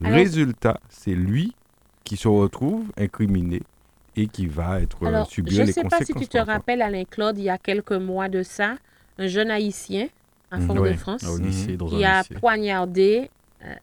Résultat, 0.00 0.80
c'est 0.88 1.14
lui 1.14 1.54
qui 2.04 2.16
se 2.16 2.28
retrouve 2.28 2.86
incriminé 2.96 3.62
et 4.20 4.26
qui 4.26 4.46
va 4.46 4.80
être 4.80 5.06
Alors, 5.06 5.28
subir 5.30 5.64
les 5.64 5.72
conséquences. 5.72 5.74
Je 5.74 5.80
ne 5.80 5.90
sais 5.90 6.12
pas 6.12 6.20
si 6.20 6.26
tu 6.26 6.28
te 6.28 6.38
rappelles, 6.38 6.82
Alain 6.82 7.04
Claude, 7.04 7.38
il 7.38 7.44
y 7.44 7.50
a 7.50 7.58
quelques 7.58 7.92
mois 7.92 8.28
de 8.28 8.42
ça, 8.42 8.76
un 9.18 9.26
jeune 9.26 9.50
haïtien 9.50 10.08
à 10.50 10.58
mhm. 10.58 10.66
Fort-de-France 10.66 11.24
qui 11.88 12.04
a 12.04 12.24
poignardé. 12.38 13.30
Euh, 13.64 13.74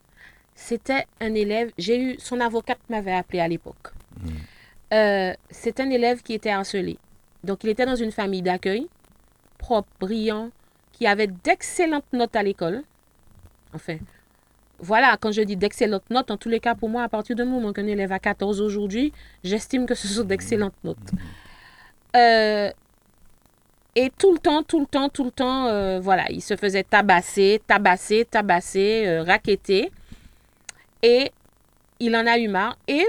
c'était 0.55 1.05
un 1.21 1.33
élève, 1.33 1.71
j'ai 1.77 1.99
eu, 1.99 2.15
son 2.19 2.39
avocate 2.39 2.79
m'avait 2.89 3.13
appelé 3.13 3.39
à 3.39 3.47
l'époque. 3.47 3.93
Mhm. 4.21 4.31
Euh, 4.93 5.33
c'est 5.49 5.79
un 5.79 5.89
élève 5.89 6.21
qui 6.21 6.33
était 6.33 6.49
harcelé. 6.49 6.97
Donc, 7.43 7.63
il 7.63 7.69
était 7.69 7.85
dans 7.85 7.95
une 7.95 8.11
famille 8.11 8.41
d'accueil, 8.41 8.88
propre, 9.57 9.89
brillant, 9.99 10.49
qui 10.93 11.05
avait 11.07 11.27
d'excellentes 11.27 12.11
notes 12.13 12.35
à 12.35 12.43
l'école. 12.43 12.83
Enfin, 13.73 13.97
voilà, 14.80 15.17
quand 15.19 15.32
je 15.32 15.41
dis 15.41 15.55
d'excellentes 15.55 16.09
notes, 16.09 16.30
en 16.32 16.38
tous 16.38 16.49
les 16.49 16.59
cas, 16.59 16.75
pour 16.75 16.89
moi, 16.89 17.03
à 17.03 17.09
partir 17.09 17.36
du 17.36 17.43
moment 17.43 17.73
qu'un 17.73 17.88
élève 17.88 18.11
a 18.11 18.19
14 18.19 18.61
aujourd'hui, 18.61 19.11
j'estime 19.43 19.86
que 19.86 19.95
ce 19.95 20.07
sont 20.07 20.23
d'excellentes 20.23 20.75
notes. 20.84 20.97
Euh, 22.15 22.71
et 23.95 24.11
tout 24.17 24.32
le 24.32 24.38
temps, 24.38 24.63
tout 24.63 24.80
le 24.80 24.86
temps, 24.86 25.09
tout 25.09 25.23
le 25.23 25.32
temps, 25.32 25.65
euh, 25.65 25.99
voilà, 25.99 26.25
il 26.30 26.41
se 26.41 26.55
faisait 26.55 26.84
tabasser, 26.84 27.61
tabasser, 27.65 28.25
tabasser, 28.30 29.05
euh, 29.07 29.23
raqueter. 29.23 29.91
Et 31.01 31.32
il 31.99 32.15
en 32.15 32.28
a 32.28 32.38
eu 32.38 32.47
marre. 32.47 32.78
Et 32.88 33.07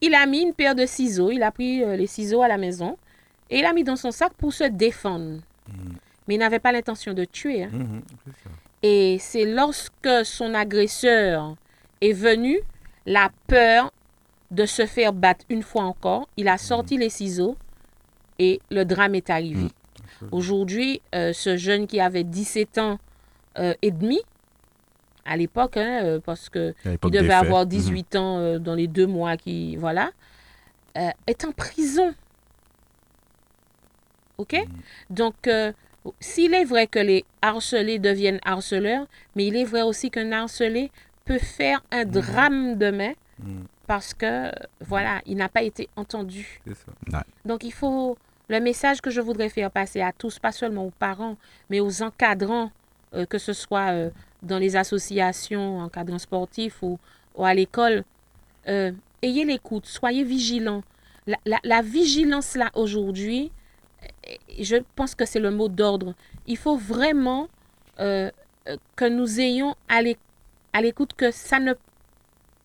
il 0.00 0.14
a 0.14 0.24
mis 0.26 0.40
une 0.40 0.54
paire 0.54 0.74
de 0.74 0.86
ciseaux. 0.86 1.30
Il 1.30 1.42
a 1.42 1.50
pris 1.50 1.84
les 1.96 2.06
ciseaux 2.06 2.42
à 2.42 2.48
la 2.48 2.56
maison. 2.56 2.96
Et 3.50 3.58
il 3.58 3.64
a 3.66 3.72
mis 3.74 3.84
dans 3.84 3.96
son 3.96 4.10
sac 4.10 4.32
pour 4.34 4.52
se 4.52 4.64
défendre. 4.64 5.40
Mm. 5.68 5.92
Mais 6.26 6.34
il 6.34 6.38
n'avait 6.38 6.58
pas 6.58 6.72
l'intention 6.72 7.12
de 7.12 7.24
tuer. 7.24 7.64
Hein. 7.64 7.70
Mm-hmm, 7.72 8.00
et 8.82 9.18
c'est 9.20 9.44
lorsque 9.44 10.24
son 10.24 10.54
agresseur 10.54 11.56
est 12.00 12.12
venu, 12.12 12.60
la 13.06 13.30
peur 13.46 13.92
de 14.50 14.66
se 14.66 14.86
faire 14.86 15.12
battre 15.12 15.44
une 15.48 15.62
fois 15.62 15.84
encore, 15.84 16.28
il 16.36 16.48
a 16.48 16.58
sorti 16.58 16.98
les 16.98 17.08
ciseaux 17.08 17.56
et 18.38 18.60
le 18.70 18.84
drame 18.84 19.14
est 19.14 19.30
arrivé. 19.30 19.68
Mmh. 20.20 20.26
Aujourd'hui, 20.30 21.00
euh, 21.14 21.32
ce 21.32 21.56
jeune 21.56 21.86
qui 21.86 22.00
avait 22.00 22.24
17 22.24 22.78
ans 22.78 22.98
euh, 23.58 23.74
et 23.82 23.90
demi, 23.90 24.20
à 25.24 25.36
l'époque, 25.36 25.76
hein, 25.76 26.00
euh, 26.04 26.20
parce 26.20 26.50
qu'il 26.50 26.74
devait 27.04 27.32
avoir 27.32 27.66
18 27.66 28.14
mmh. 28.14 28.18
ans 28.18 28.58
dans 28.58 28.74
les 28.74 28.88
deux 28.88 29.06
mois 29.06 29.36
qui. 29.36 29.76
Voilà, 29.76 30.10
est 30.94 31.44
en 31.44 31.52
prison. 31.52 32.14
OK? 34.38 34.54
Mmh. 34.54 35.14
Donc, 35.14 35.48
s'il 36.20 36.54
est 36.54 36.64
vrai 36.64 36.86
que 36.86 36.98
les 36.98 37.24
harcelés 37.42 37.98
deviennent 37.98 38.40
harceleurs, 38.44 39.06
mais 39.36 39.46
il 39.46 39.56
est 39.56 39.64
vrai 39.64 39.82
aussi 39.82 40.10
qu'un 40.10 40.32
harcelé 40.32 40.90
peut 41.24 41.38
faire 41.38 41.82
un 41.90 42.04
mhm. 42.04 42.10
drame 42.10 42.78
demain 42.78 43.12
mhm. 43.38 43.64
parce 43.86 44.14
que, 44.14 44.50
voilà, 44.80 45.20
il 45.26 45.36
n'a 45.36 45.48
pas 45.48 45.62
été 45.62 45.88
entendu. 45.96 46.60
Donc, 47.44 47.64
il 47.64 47.72
faut. 47.72 48.16
Le 48.48 48.60
message 48.60 49.00
que 49.00 49.08
je 49.08 49.20
voudrais 49.20 49.48
faire 49.48 49.70
passer 49.70 50.02
à 50.02 50.12
tous, 50.12 50.38
pas 50.38 50.52
seulement 50.52 50.84
aux 50.84 50.90
parents, 50.90 51.38
mais 51.70 51.80
aux 51.80 52.02
encadrants, 52.02 52.70
euh, 53.14 53.24
que 53.24 53.38
ce 53.38 53.54
soit 53.54 53.92
euh, 53.92 54.10
dans 54.42 54.58
les 54.58 54.76
associations, 54.76 55.78
encadrants 55.78 56.18
sportifs 56.18 56.82
ou, 56.82 56.98
à 57.38 57.54
l'école, 57.54 58.04
euh, 58.68 58.92
ayez 59.22 59.44
l'écoute, 59.46 59.86
soyez 59.86 60.24
vigilants. 60.24 60.82
La, 61.26 61.38
la 61.62 61.80
vigilance 61.80 62.56
là 62.56 62.70
aujourd'hui, 62.74 63.52
je 64.58 64.76
pense 64.96 65.14
que 65.14 65.24
c'est 65.24 65.40
le 65.40 65.50
mot 65.50 65.68
d'ordre. 65.68 66.14
Il 66.46 66.56
faut 66.56 66.76
vraiment 66.76 67.48
euh, 68.00 68.30
euh, 68.68 68.76
que 68.96 69.04
nous 69.04 69.40
ayons 69.40 69.74
à 69.88 70.02
l'écoute 70.80 71.12
que 71.14 71.30
ça 71.30 71.58
ne 71.58 71.74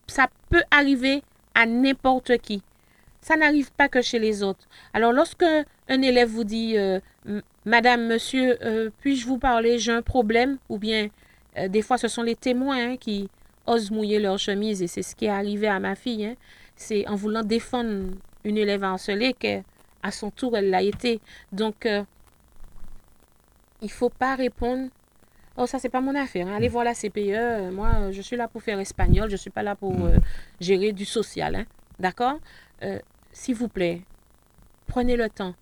ça 0.07 0.27
peut 0.49 0.63
arriver 0.71 1.23
à 1.53 1.65
n'importe 1.65 2.37
qui. 2.37 2.61
Ça 3.21 3.35
n'arrive 3.35 3.71
pas 3.73 3.89
que 3.89 4.01
chez 4.01 4.19
les 4.19 4.41
autres. 4.41 4.67
Alors 4.93 5.11
lorsque 5.11 5.43
un 5.43 6.01
élève 6.01 6.29
vous 6.29 6.45
dit 6.45 6.77
euh, 6.77 6.99
Madame, 7.65 8.07
Monsieur, 8.07 8.57
puis-je 9.01 9.25
vous 9.25 9.37
parler? 9.37 9.79
J'ai 9.79 9.91
un 9.91 10.01
problème 10.01 10.57
ou 10.69 10.77
bien 10.77 11.09
des 11.67 11.81
fois 11.81 11.97
ce 11.97 12.07
sont 12.07 12.21
les 12.21 12.35
témoins 12.35 12.91
hein, 12.91 12.97
qui 12.97 13.29
osent 13.65 13.91
mouiller 13.91 14.19
leur 14.19 14.37
chemise 14.37 14.81
et 14.81 14.87
c'est 14.87 15.01
ce 15.01 15.15
qui 15.15 15.25
est 15.25 15.29
arrivé 15.29 15.67
à 15.67 15.79
ma 15.79 15.95
fille. 15.95 16.25
Hein. 16.25 16.35
C'est 16.77 17.05
en 17.07 17.15
voulant 17.15 17.43
défendre 17.43 18.11
une 18.45 18.57
élève 18.57 18.83
harcelée 18.83 19.33
que 19.33 19.61
à 20.07 20.11
son 20.11 20.31
tour, 20.31 20.55
elle 20.55 20.69
l'a 20.69 20.81
été. 20.81 21.19
Donc, 21.51 21.85
euh, 21.85 22.03
il 23.81 23.91
faut 23.91 24.09
pas 24.09 24.35
répondre 24.35 24.89
Oh, 25.59 25.65
ça, 25.65 25.79
c'est 25.79 25.89
pas 25.89 26.01
mon 26.01 26.13
affaire. 26.15 26.47
Hein. 26.47 26.55
Allez 26.55 26.67
voir 26.69 26.83
la 26.85 26.93
CPE. 26.93 27.71
Moi, 27.73 28.11
je 28.11 28.21
suis 28.21 28.37
là 28.37 28.47
pour 28.47 28.61
faire 28.61 28.79
espagnol. 28.79 29.27
Je 29.29 29.35
suis 29.35 29.49
pas 29.49 29.63
là 29.63 29.75
pour 29.75 29.97
mm. 29.97 30.05
euh, 30.05 30.19
gérer 30.61 30.91
du 30.91 31.03
social. 31.03 31.55
Hein. 31.55 31.65
D'accord? 31.99 32.39
Euh, 32.83 32.99
S'il 33.31 33.55
vous 33.55 33.67
plaît, 33.67 34.03
prenez 34.85 35.17
le 35.17 35.29
temps. 35.29 35.55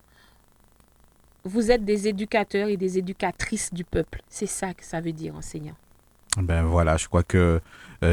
Vous 1.45 1.71
êtes 1.71 1.85
des 1.85 2.09
éducateurs 2.09 2.67
et 2.67 2.75
des 2.75 2.97
éducatrices 2.97 3.73
du 3.73 3.85
peuple. 3.85 4.21
C'est 4.27 4.47
ça 4.47 4.73
que 4.73 4.83
ça 4.83 4.99
veut 4.99 5.13
dire, 5.13 5.33
enseignant. 5.35 5.75
Ben 6.37 6.63
voilà, 6.63 6.97
je 6.97 7.07
crois 7.07 7.23
que 7.23 7.61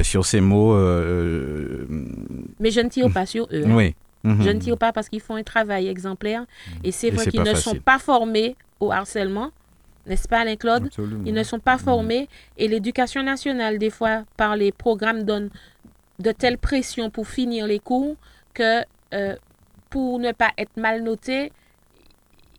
sur 0.03 0.25
ces 0.25 0.41
mots. 0.41 0.77
Mais 2.61 2.71
je 2.71 2.81
ne 2.81 2.89
tire 2.89 3.13
pas 3.13 3.27
sur 3.27 3.49
eux. 3.51 3.65
Hein. 3.67 3.75
Oui. 3.75 3.97
Je 4.25 4.29
ne 4.31 4.53
mhm. 4.53 4.59
tire 4.59 4.79
pas 4.79 4.93
parce 4.93 5.09
qu'ils 5.09 5.21
font 5.21 5.35
un 5.35 5.43
travail 5.43 5.89
exemplaire. 5.89 6.47
Et 6.85 6.93
c'est 6.93 7.11
vrai 7.11 7.27
qu'ils 7.27 7.43
ne 7.43 7.55
sont 7.55 7.75
pas 7.77 7.99
formés 7.99 8.57
au 8.81 8.93
harcèlement, 8.93 9.51
n'est-ce 10.07 10.29
pas, 10.29 10.41
Alain-Claude 10.41 10.91
Ils 11.27 11.35
ne 11.35 11.43
sont 11.43 11.59
pas 11.59 11.77
mhm. 11.77 11.83
formés. 11.83 12.29
Et 12.57 12.69
l'éducation 12.69 13.23
nationale, 13.23 13.79
des 13.79 13.91
fois, 13.91 14.25
par 14.37 14.57
les 14.57 14.71
programmes, 14.73 15.25
donne 15.25 15.51
de 16.19 16.31
telles 16.31 16.59
pressions 16.59 17.11
pour 17.11 17.27
finir 17.27 17.67
les 17.67 17.79
cours 17.81 18.17
que 18.55 18.83
euh, 19.15 19.37
pour 19.91 20.19
ne 20.19 20.33
pas 20.33 20.51
être 20.57 20.77
mal 20.77 21.03
noté, 21.03 21.53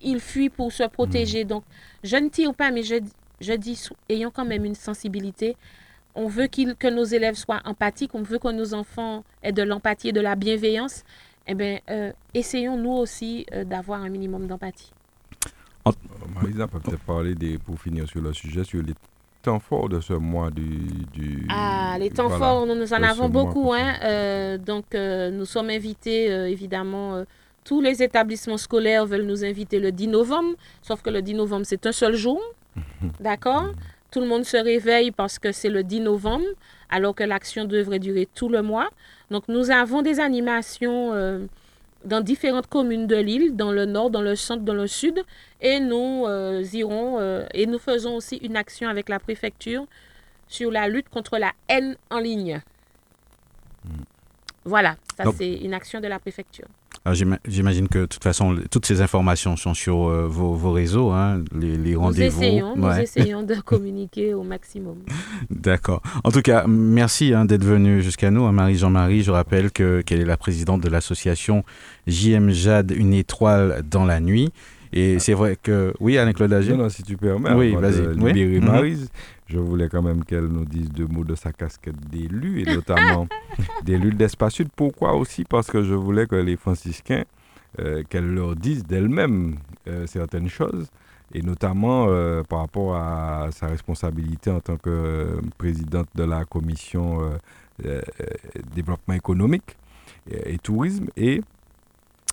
ils 0.02 0.20
fuient 0.20 0.50
pour 0.50 0.72
se 0.72 0.84
protéger. 0.84 1.44
Mhm. 1.44 1.50
Donc, 1.50 1.64
je 2.04 2.18
ne 2.18 2.28
tire 2.28 2.54
pas, 2.54 2.72
mais 2.72 2.84
je, 2.84 2.96
je 3.40 3.54
dis, 3.54 3.88
ayons 4.10 4.32
quand 4.32 4.46
même 4.46 4.66
une 4.66 4.76
sensibilité 4.76 5.56
on 6.16 6.28
veut 6.28 6.48
que 6.48 6.90
nos 6.90 7.04
élèves 7.04 7.36
soient 7.36 7.62
empathiques, 7.66 8.14
on 8.14 8.22
veut 8.22 8.38
que 8.38 8.50
nos 8.50 8.74
enfants 8.74 9.24
aient 9.42 9.52
de 9.52 9.64
l'empathie 9.64 10.10
et 10.10 10.12
de 10.12 10.22
la 10.22 10.36
bienveillance 10.36 11.04
eh 11.48 11.56
bien, 11.56 11.80
euh, 11.90 12.12
essayons 12.34 12.78
nous 12.78 12.92
aussi 12.92 13.46
euh, 13.54 13.64
d'avoir 13.64 14.02
un 14.02 14.10
minimum 14.10 14.48
d'empathie. 14.48 14.92
Euh, 15.88 15.92
Marisa 16.34 16.68
peut 16.68 16.80
peut-être 16.80 17.04
parler, 17.04 17.36
des, 17.36 17.58
pour 17.58 17.80
finir 17.80 18.08
sur 18.08 18.22
le 18.22 18.34
sujet, 18.34 18.64
sur 18.64 18.82
les 18.82 18.94
temps 19.42 19.60
forts 19.60 19.90
de 19.90 20.00
ce 20.00 20.14
mois 20.14 20.50
du... 20.50 20.88
du 21.12 21.46
ah, 21.50 21.98
les 22.00 22.10
temps 22.10 22.30
forts, 22.30 22.66
nous, 22.66 22.94
en 22.94 23.04
avons 23.04 23.28
beaucoup. 23.28 23.74
Hein, 23.74 24.58
donc, 24.58 24.86
nous 24.94 25.44
sommes 25.46 25.70
invités, 25.70 26.28
évidemment, 26.50 27.26
tous 27.66 27.82
les 27.82 28.02
établissements 28.02 28.58
scolaires 28.58 29.06
veulent 29.06 29.26
nous 29.26 29.44
inviter 29.44 29.80
le 29.80 29.92
10 29.92 30.08
novembre, 30.08 30.56
sauf 30.82 31.02
que 31.02 31.10
le 31.10 31.22
10 31.22 31.34
novembre, 31.34 31.66
c'est 31.66 31.86
un 31.86 31.92
seul 31.92 32.16
jour. 32.16 32.42
D'accord? 33.20 33.74
Tout 34.12 34.22
le 34.22 34.28
monde 34.28 34.46
se 34.46 34.58
réveille 34.58 35.12
parce 35.12 35.40
que 35.40 35.52
c'est 35.52 35.70
le 35.70 35.84
10 35.84 36.02
novembre, 36.02 36.46
alors 36.90 37.14
que 37.16 37.24
l'action 37.24 37.66
devrait 37.66 38.00
durer 38.00 38.30
tout 38.34 38.48
le 38.48 38.62
mois. 38.62 38.90
Donc, 39.34 39.48
nous 39.48 39.72
avons 39.72 40.04
des 40.04 40.20
animations 40.20 41.12
euh, 41.12 41.48
dans 42.06 42.22
différentes 42.22 42.68
communes 42.68 43.08
de 43.08 43.16
l'île, 43.16 43.56
dans 43.56 43.72
le 43.72 43.86
nord, 43.86 44.12
dans 44.12 44.22
le 44.22 44.36
centre, 44.36 44.62
dans 44.62 44.76
le 44.76 44.86
sud. 44.86 45.24
Et 45.60 45.80
nous 45.80 46.26
euh, 46.28 46.64
irons 46.72 47.18
euh, 47.20 47.44
et 47.52 47.66
nous 47.66 47.80
faisons 47.80 48.16
aussi 48.16 48.36
une 48.38 48.56
action 48.56 48.88
avec 48.88 49.10
la 49.10 49.20
préfecture 49.20 49.88
sur 50.48 50.70
la 50.70 50.88
lutte 50.88 51.10
contre 51.10 51.40
la 51.40 51.52
haine 51.68 51.96
en 52.12 52.20
ligne. 52.20 52.62
Hmm. 53.84 54.04
Voilà, 54.66 54.98
ça 55.18 55.24
c'est 55.36 55.52
une 55.52 55.74
action 55.74 56.00
de 56.00 56.08
la 56.08 56.20
préfecture. 56.20 56.68
J'imagine 57.12 57.90
que 57.90 58.00
de 58.00 58.06
toute 58.06 58.24
façon, 58.24 58.56
toutes 58.72 58.86
ces 58.86 59.02
informations 59.02 59.58
sont 59.58 59.74
sur 59.74 60.08
euh, 60.08 60.26
vos, 60.26 60.72
réseaux, 60.72 61.12
hein, 61.12 61.44
les, 61.54 61.96
rendez-vous. 61.96 62.40
Nous 62.40 62.44
essayons, 62.46 62.76
nous 62.78 62.92
essayons 62.92 63.44
de 63.44 63.56
communiquer 63.66 64.34
au 64.34 64.44
maximum. 64.44 64.96
D'accord. 65.50 66.02
En 66.24 66.32
tout 66.32 66.42
cas, 66.42 66.66
merci 66.66 67.34
hein, 67.34 67.44
d'être 67.44 67.66
venu 67.66 68.02
jusqu'à 68.02 68.32
nous. 68.32 68.46
Hein, 68.46 68.54
Marie-Jean-Marie, 68.54 69.22
je 69.22 69.32
rappelle 69.32 69.70
qu'elle 69.72 70.04
est 70.22 70.26
la 70.26 70.38
présidente 70.38 70.82
de 70.82 70.90
l'association 70.90 71.66
JM 72.08 72.52
Jade, 72.52 72.94
une 72.96 73.14
étoile 73.14 73.84
dans 73.90 74.06
la 74.06 74.22
nuit. 74.22 74.54
Et 74.94 75.20
c'est 75.20 75.34
vrai 75.34 75.58
que... 75.62 75.94
Oui, 76.00 76.18
Anne-Claude 76.18 76.54
Agé 76.54 76.72
Non, 76.72 76.84
non, 76.84 76.90
si 76.90 77.04
tu 77.04 77.18
permets. 77.18 77.52
Oui, 77.52 77.76
vas-y. 77.76 78.08
Oui. 78.18 78.60
Marie, 78.60 79.10
je 79.54 79.60
voulais 79.60 79.88
quand 79.88 80.02
même 80.02 80.26
qu'elle 80.26 80.48
nous 80.48 80.66
dise 80.66 80.90
deux 80.90 81.08
mots 81.08 81.24
de 81.24 81.36
sa 81.36 81.52
casquette 81.52 82.00
d'élu, 82.10 82.62
et 82.62 82.66
notamment 82.66 83.28
d'élu 83.84 84.12
d'Espace 84.12 84.56
Sud. 84.56 84.70
Pourquoi 84.76 85.14
aussi? 85.14 85.44
Parce 85.44 85.70
que 85.70 85.84
je 85.84 85.94
voulais 85.94 86.26
que 86.28 86.36
les 86.36 86.58
franciscains 86.58 87.24
qu'elle 88.08 88.36
leur 88.36 88.56
dise 88.56 88.84
d'elle-même 88.84 89.56
certaines 90.06 90.48
choses 90.48 90.92
et 91.34 91.42
notamment 91.42 92.06
par 92.44 92.60
rapport 92.60 92.96
à 92.96 93.48
sa 93.52 93.66
responsabilité 93.66 94.52
en 94.52 94.60
tant 94.60 94.78
que 94.78 95.42
présidente 95.58 96.08
de 96.14 96.24
la 96.24 96.46
commission 96.46 97.32
développement 98.76 99.16
économique 99.16 99.76
et, 100.30 100.60
tourisme 100.60 101.08
et 101.18 101.42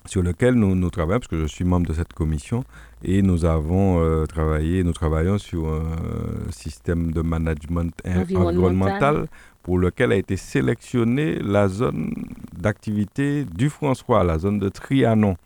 sur 0.07 0.23
lequel 0.23 0.55
nous, 0.55 0.75
nous, 0.75 0.91
travaillons, 0.91 1.21
parce 1.21 1.29
que 1.29 1.41
je 1.41 1.47
suis 1.47 1.65
membre 1.65 1.89
de 1.89 1.93
cette 1.93 2.13
commission, 2.13 2.65
et 3.03 3.23
nous 3.23 3.45
avons 3.45 4.01
euh, 4.01 4.27
travaillé, 4.27 4.83
nous 4.83 4.93
travaillons 4.93 5.39
sur 5.39 5.69
un 5.69 6.51
système 6.51 7.13
de 7.13 7.23
management 7.23 7.93
environnemental. 8.07 9.27
pour 9.63 9.79
lequel 9.79 10.13
a 10.13 10.17
été 10.17 10.37
sélectionnée 10.37 11.39
la 11.39 11.69
zone 11.69 12.15
d'activité 12.57 13.45
du 13.45 13.69
François, 13.69 14.25
la 14.25 14.39
zone 14.39 14.59
de 14.59 14.71
Trianon. 14.71 15.37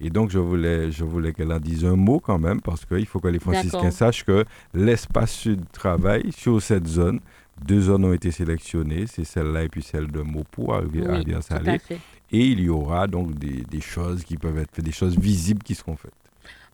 Et 0.00 0.10
donc, 0.10 0.30
je 0.30 0.38
voulais, 0.38 0.90
je 0.92 1.04
voulais 1.04 1.32
qu'elle 1.32 1.52
en 1.52 1.58
dise 1.58 1.84
un 1.84 1.96
mot 1.96 2.20
quand 2.20 2.38
même, 2.38 2.60
parce 2.60 2.84
qu'il 2.84 3.04
faut 3.06 3.18
que 3.20 3.28
les 3.28 3.40
franciscains 3.40 3.90
sachent 3.90 4.24
que 4.24 4.44
l'espace 4.72 5.32
sud 5.32 5.64
travaille 5.72 6.30
sur 6.32 6.62
cette 6.62 6.86
zone. 6.86 7.20
Deux 7.64 7.80
zones 7.82 8.04
ont 8.04 8.12
été 8.12 8.30
sélectionnées, 8.30 9.06
c'est 9.08 9.24
celle-là 9.24 9.64
et 9.64 9.68
puis 9.68 9.82
celle 9.82 10.06
de 10.06 10.20
Mopo 10.20 10.72
à 10.72 10.78
Rivière-Salée. 10.78 11.78
Et 12.30 12.46
il 12.46 12.60
y 12.60 12.68
aura 12.68 13.06
donc 13.06 13.38
des, 13.38 13.62
des, 13.70 13.80
choses 13.80 14.22
qui 14.22 14.36
peuvent 14.36 14.58
être 14.58 14.70
faites, 14.70 14.84
des 14.84 14.92
choses 14.92 15.18
visibles 15.18 15.62
qui 15.62 15.74
seront 15.74 15.96
faites. 15.96 16.12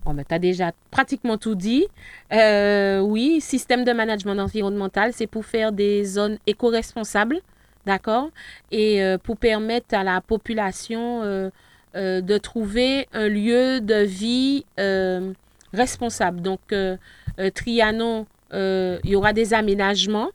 Bon, 0.05 0.13
ben, 0.13 0.25
tu 0.29 0.35
as 0.35 0.39
déjà 0.39 0.73
pratiquement 0.91 1.39
tout 1.39 1.55
dit. 1.55 1.87
Euh, 2.33 3.01
oui, 3.01 3.41
système 3.41 3.85
de 3.85 3.93
management 3.93 4.39
environnemental, 4.39 5.13
c'est 5.15 5.27
pour 5.27 5.47
faire 5.47 5.73
des 5.73 6.05
zones 6.05 6.37
éco-responsables, 6.47 7.41
d'accord? 7.87 8.29
Et 8.71 9.03
euh, 9.03 9.17
pour 9.17 9.39
permettre 9.39 9.95
à 9.95 10.05
la 10.05 10.21
population 10.21 11.23
euh, 11.23 11.51
de 11.95 12.39
trouver 12.39 13.09
un 13.13 13.29
lieu 13.29 13.81
de 13.81 14.03
vie 14.03 14.67
responsable. 15.73 16.43
Donc, 16.43 16.75
Trianon, 17.55 18.27
il 18.53 19.01
y 19.05 19.15
aura 19.15 19.33
des 19.33 19.55
aménagements. 19.55 20.31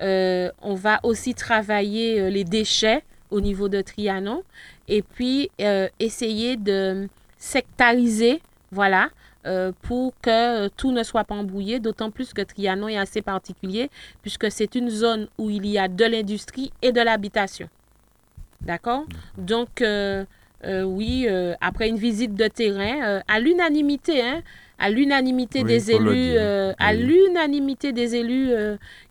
on 0.00 0.74
va 0.74 0.98
aussi 1.04 1.34
travailler 1.34 2.28
les 2.28 2.42
déchets 2.42 3.04
au 3.30 3.40
niveau 3.40 3.68
de 3.68 3.80
Trianon. 3.80 4.42
Et 4.88 5.02
puis 5.02 5.50
essayer 5.98 6.56
de 6.56 7.08
sectariser 7.38 8.40
voilà, 8.72 9.10
euh, 9.46 9.72
pour 9.82 10.12
que 10.20 10.68
tout 10.68 10.90
ne 10.90 11.02
soit 11.02 11.24
pas 11.24 11.34
embrouillé, 11.34 11.78
d'autant 11.78 12.10
plus 12.10 12.32
que 12.32 12.42
Trianon 12.42 12.88
est 12.88 12.98
assez 12.98 13.22
particulier, 13.22 13.90
puisque 14.22 14.50
c'est 14.50 14.74
une 14.74 14.90
zone 14.90 15.28
où 15.38 15.50
il 15.50 15.66
y 15.66 15.78
a 15.78 15.88
de 15.88 16.04
l'industrie 16.04 16.72
et 16.82 16.92
de 16.92 17.00
l'habitation. 17.00 17.68
D'accord? 18.60 19.04
Donc, 19.38 19.82
euh, 20.64 20.82
euh, 20.82 20.84
oui, 20.84 21.28
après 21.60 21.88
une 21.88 21.96
visite 21.96 22.34
de 22.34 22.48
terrain, 22.48 23.20
à 23.28 23.40
l'unanimité, 23.40 24.22
hein, 24.22 24.42
à 24.78 24.90
l'unanimité 24.90 25.64
des, 25.64 25.90
élus, 25.90 26.36
à 26.38 26.92
l'unanimité 26.92 27.92
des 27.92 28.16
élus 28.16 28.50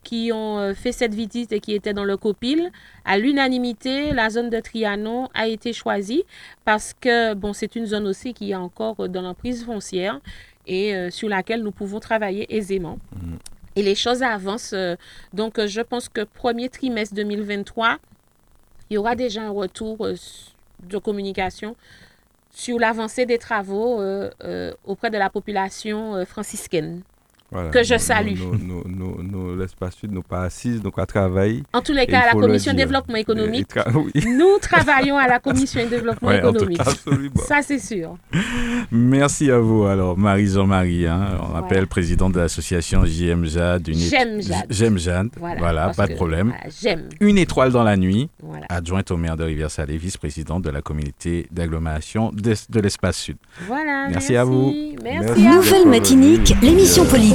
qui 0.03 0.31
ont 0.33 0.73
fait 0.75 0.91
cette 0.91 1.13
visite 1.13 1.51
et 1.51 1.59
qui 1.59 1.73
étaient 1.73 1.93
dans 1.93 2.03
le 2.03 2.17
copil, 2.17 2.71
à 3.03 3.17
l'unanimité, 3.17 4.11
la 4.11 4.29
zone 4.29 4.49
de 4.49 4.59
Trianon 4.59 5.29
a 5.33 5.47
été 5.47 5.73
choisie 5.73 6.23
parce 6.65 6.93
que 6.99 7.33
bon, 7.33 7.53
c'est 7.53 7.75
une 7.75 7.85
zone 7.85 8.07
aussi 8.07 8.33
qui 8.33 8.51
est 8.51 8.55
encore 8.55 9.09
dans 9.09 9.21
l'emprise 9.21 9.65
foncière 9.65 10.19
et 10.67 10.95
euh, 10.95 11.09
sur 11.09 11.29
laquelle 11.29 11.63
nous 11.63 11.71
pouvons 11.71 11.99
travailler 11.99 12.55
aisément. 12.55 12.99
Mm. 13.13 13.35
Et 13.75 13.83
les 13.83 13.95
choses 13.95 14.23
avancent. 14.23 14.73
Euh, 14.73 14.95
donc, 15.33 15.63
je 15.65 15.81
pense 15.81 16.09
que 16.09 16.21
premier 16.21 16.69
trimestre 16.69 17.15
2023, 17.15 17.97
il 18.89 18.93
y 18.95 18.97
aura 18.97 19.15
déjà 19.15 19.43
un 19.43 19.49
retour 19.49 20.05
euh, 20.05 20.15
de 20.87 20.97
communication 20.97 21.75
sur 22.51 22.79
l'avancée 22.79 23.25
des 23.25 23.37
travaux 23.37 24.01
auprès 24.85 25.09
de 25.09 25.17
la 25.17 25.29
population 25.29 26.25
franciscaine 26.25 27.01
que 27.71 27.83
je 27.83 27.97
salue. 27.97 28.39
L'espace 29.57 29.95
sud, 29.95 30.11
nous 30.11 30.21
pas 30.21 30.43
assises, 30.43 30.81
nous 30.83 30.91
pas 30.91 31.05
travailler. 31.05 31.63
En 31.73 31.81
tous 31.81 31.93
les 31.93 32.05
cas, 32.07 32.21
à 32.21 32.25
la 32.27 32.31
commission 32.33 32.73
développement 32.73 33.15
économique, 33.15 33.69
nous 34.27 34.57
travaillons 34.61 35.17
à 35.17 35.27
la 35.27 35.39
commission 35.39 35.81
développement 35.87 36.31
économique. 36.31 36.81
Ça, 37.47 37.61
c'est 37.61 37.79
sûr. 37.79 38.17
Merci 38.91 39.51
à 39.51 39.59
vous. 39.59 39.85
Alors, 39.85 40.17
Marie-Jean-Marie, 40.17 41.07
hein, 41.07 41.39
on 41.41 41.53
rappelle 41.53 41.87
présidente 41.87 42.33
de 42.33 42.39
l'association 42.39 43.05
JMJAD. 43.05 43.89
JMJAD. 44.69 45.29
Voilà, 45.37 45.91
pas 45.95 46.07
de 46.07 46.13
problème. 46.15 46.53
une 47.19 47.37
étoile 47.37 47.71
dans 47.71 47.83
la 47.83 47.97
nuit, 47.97 48.29
adjointe 48.69 49.11
au 49.11 49.17
maire 49.17 49.37
de 49.37 49.43
Rivière-Salée, 49.43 49.97
vice-présidente 49.97 50.63
de 50.63 50.69
la 50.69 50.81
communauté 50.81 51.47
d'agglomération 51.51 52.31
de, 52.33 52.79
l'espace 52.79 53.17
sud. 53.17 53.37
Voilà. 53.67 54.07
Merci, 54.09 54.35
à 54.35 54.43
vous. 54.43 54.73
Merci. 55.03 55.43
Nouvelle 55.43 55.87
Matinique, 55.87 56.55
l'émission 56.61 57.05
politique 57.05 57.34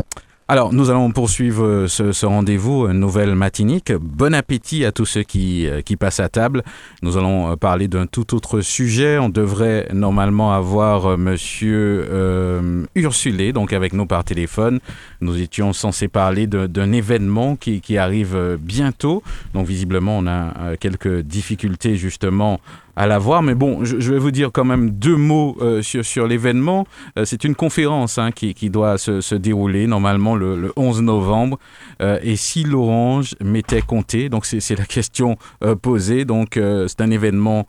Alors, 0.51 0.73
nous 0.73 0.89
allons 0.89 1.11
poursuivre 1.11 1.63
euh, 1.65 1.87
ce, 1.87 2.25
rendez-vous, 2.25 2.85
une 2.85 2.99
nouvelle 2.99 3.35
matinique. 3.35 3.93
Bon 3.93 4.33
appétit 4.35 4.83
à 4.83 4.91
tous 4.91 5.05
ceux 5.05 5.23
qui, 5.23 5.65
euh, 5.65 5.79
qui 5.79 5.95
passent 5.95 6.19
à 6.19 6.27
table. 6.27 6.63
Nous 7.01 7.15
allons 7.15 7.53
euh, 7.53 7.55
parler 7.55 7.87
d'un 7.87 8.05
tout 8.05 8.35
autre 8.35 8.59
sujet. 8.59 9.17
On 9.17 9.29
devrait 9.29 9.87
normalement 9.93 10.51
avoir 10.51 11.17
Monsieur 11.17 12.05
euh, 12.11 12.83
Ursulé, 12.95 13.53
donc 13.53 13.71
avec 13.71 13.93
nous 13.93 14.05
par 14.05 14.25
téléphone. 14.25 14.81
Nous 15.21 15.39
étions 15.39 15.71
censés 15.71 16.09
parler 16.09 16.47
d'un 16.47 16.91
événement 16.91 17.55
qui, 17.55 17.79
qui, 17.79 17.97
arrive 17.97 18.57
bientôt. 18.59 19.23
Donc, 19.53 19.67
visiblement, 19.67 20.17
on 20.17 20.27
a 20.27 20.75
quelques 20.75 21.21
difficultés 21.21 21.95
justement 21.95 22.59
à 22.95 23.07
la 23.07 23.19
voir. 23.19 23.41
Mais 23.43 23.55
bon, 23.55 23.83
je, 23.83 24.11
vais 24.11 24.19
vous 24.19 24.31
dire 24.31 24.51
quand 24.51 24.65
même 24.65 24.91
deux 24.91 25.15
mots 25.15 25.57
euh, 25.61 25.81
sur, 25.81 26.05
sur 26.05 26.27
l'événement. 26.27 26.85
Euh, 27.17 27.25
c'est 27.25 27.43
une 27.43 27.55
conférence 27.55 28.17
hein, 28.17 28.31
qui, 28.31 28.53
qui, 28.53 28.69
doit 28.69 28.97
se, 28.97 29.21
se, 29.21 29.35
dérouler 29.35 29.87
normalement 29.87 30.35
le, 30.35 30.55
le 30.55 30.73
11 30.75 31.01
novembre. 31.01 31.59
Euh, 32.01 32.19
et 32.23 32.35
si 32.35 32.63
l'orange 32.63 33.35
m'était 33.41 33.81
compté, 33.81 34.29
donc 34.29 34.45
c'est 34.45 34.77
la 34.77 34.85
question 34.85 35.37
posée. 35.81 36.25
Donc 36.25 36.59
c'est 36.87 37.01
un 37.01 37.11
événement 37.11 37.67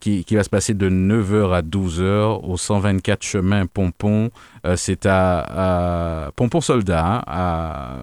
qui, 0.00 0.24
qui, 0.24 0.34
va 0.34 0.44
se 0.44 0.50
passer 0.50 0.74
de 0.74 0.88
9h 0.88 1.54
à 1.54 1.62
12h 1.62 2.40
au 2.44 2.56
124 2.56 3.22
chemin 3.22 3.66
Pompon. 3.66 4.30
c'est 4.76 5.06
à, 5.06 6.30
Pompon 6.36 6.60
Soldat, 6.60 7.22
hein, 7.26 7.98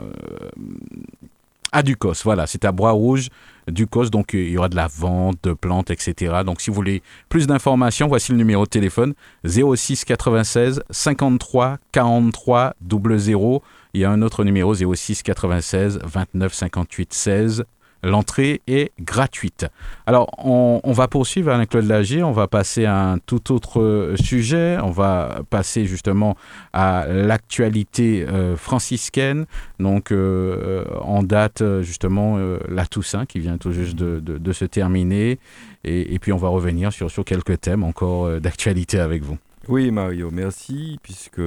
à 1.71 1.83
Ducos. 1.83 2.13
Voilà, 2.23 2.47
c'est 2.47 2.65
à 2.65 2.71
Bois-Rouge 2.71 3.29
du 3.67 3.87
COS. 3.87 4.09
Donc, 4.11 4.33
il 4.33 4.49
y 4.49 4.57
aura 4.57 4.69
de 4.69 4.75
la 4.75 4.87
vente 4.87 5.37
de 5.43 5.53
plantes, 5.53 5.91
etc. 5.91 6.41
Donc, 6.45 6.61
si 6.61 6.69
vous 6.69 6.75
voulez 6.75 7.01
plus 7.29 7.47
d'informations, 7.47 8.07
voici 8.07 8.31
le 8.31 8.37
numéro 8.37 8.63
de 8.63 8.69
téléphone 8.69 9.13
06 9.45 10.05
96 10.05 10.81
53 10.89 11.77
43 11.91 12.75
00. 12.89 13.63
Il 13.93 14.01
y 14.01 14.05
a 14.05 14.11
un 14.11 14.21
autre 14.21 14.43
numéro 14.43 14.73
06 14.73 15.23
96 15.23 15.99
29 16.03 16.53
58 16.53 17.13
16 17.13 17.65
L'entrée 18.03 18.61
est 18.67 18.91
gratuite. 18.99 19.65
Alors, 20.05 20.29
on, 20.37 20.91
va 20.91 21.07
poursuivre 21.07 21.51
avec 21.51 21.69
Claude 21.69 21.85
Lagier. 21.85 22.23
On 22.23 22.31
va 22.31 22.47
passer 22.47 22.85
à 22.85 22.97
un 22.97 23.17
tout 23.17 23.51
autre 23.53 24.13
sujet. 24.15 24.77
On 24.81 24.91
va 24.91 25.41
passer 25.49 25.85
justement 25.85 26.35
à 26.73 27.05
l'actualité 27.07 28.25
euh, 28.27 28.55
franciscaine. 28.55 29.45
Donc, 29.79 30.11
euh, 30.11 30.85
en 31.01 31.23
date 31.23 31.63
justement 31.81 32.37
euh, 32.37 32.59
la 32.69 32.85
Toussaint 32.85 33.25
qui 33.25 33.39
vient 33.39 33.57
tout 33.57 33.71
juste 33.71 33.95
de, 33.95 34.53
se 34.53 34.65
terminer. 34.65 35.39
Et, 35.83 36.19
puis, 36.19 36.31
on 36.31 36.37
va 36.37 36.49
revenir 36.49 36.91
sur, 36.91 37.11
sur 37.11 37.23
quelques 37.25 37.61
thèmes 37.61 37.83
encore 37.83 38.39
d'actualité 38.39 38.99
avec 38.99 39.23
vous. 39.23 39.37
Oui, 39.67 39.91
Mario, 39.91 40.29
merci, 40.31 40.97
puisque 41.03 41.41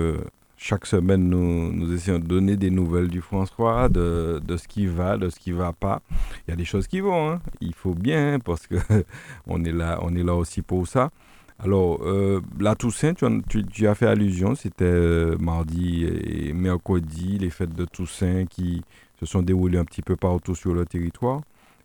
chaque 0.62 0.84
semaine, 0.84 1.26
nous, 1.30 1.90
essayons 1.94 2.18
de 2.18 2.26
donner 2.26 2.54
des 2.54 2.68
nouvelles 2.68 3.08
du 3.08 3.22
François, 3.22 3.88
de, 3.88 4.42
de, 4.44 4.56
ce 4.58 4.68
qui 4.68 4.86
va, 4.86 5.16
de 5.16 5.30
ce 5.30 5.40
qui 5.40 5.52
ne 5.52 5.56
va 5.56 5.72
pas. 5.72 6.02
Il 6.46 6.50
y 6.50 6.52
a 6.52 6.56
des 6.56 6.66
choses 6.66 6.86
qui 6.86 7.00
vont, 7.00 7.30
hein. 7.30 7.40
il 7.62 7.72
faut 7.72 7.94
bien, 7.94 8.38
parce 8.44 8.66
que 8.66 8.76
on 9.46 9.64
est 9.64 9.72
là, 9.72 9.98
on 10.02 10.14
est 10.14 10.22
là 10.22 10.34
aussi 10.34 10.60
pour 10.60 10.86
ça. 10.86 11.10
Alors, 11.58 12.00
euh, 12.02 12.42
la 12.58 12.74
Toussaint, 12.74 13.14
tu, 13.48 13.64
tu, 13.64 13.88
as 13.88 13.94
fait 13.94 14.06
allusion, 14.06 14.54
c'était 14.54 14.84
euh, 14.84 15.38
mardi 15.38 16.04
et 16.04 16.52
mercredi, 16.52 17.38
les 17.38 17.50
fêtes 17.50 17.74
de 17.74 17.86
Toussaint 17.86 18.44
qui 18.44 18.82
se 19.18 19.24
sont 19.24 19.40
déroulées 19.40 19.78
un 19.78 19.86
petit 19.86 20.02
peu 20.02 20.16
partout 20.16 20.54
sur 20.54 20.74
le 20.74 20.84
territoire. 20.84 21.40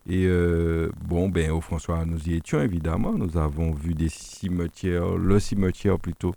Et 0.08 0.26
euh, 0.26 0.90
bon, 1.08 1.30
ben, 1.30 1.50
au 1.52 1.62
François, 1.62 2.04
nous 2.06 2.30
y 2.30 2.36
étions 2.36 2.62
évidemment. 2.62 3.14
Nous 3.14 3.38
avons 3.38 3.72
vu 3.72 3.94
des 3.94 4.10
cimetières, 4.10 5.16
le 5.18 5.40
cimetière 5.40 5.98
plutôt, 5.98 6.36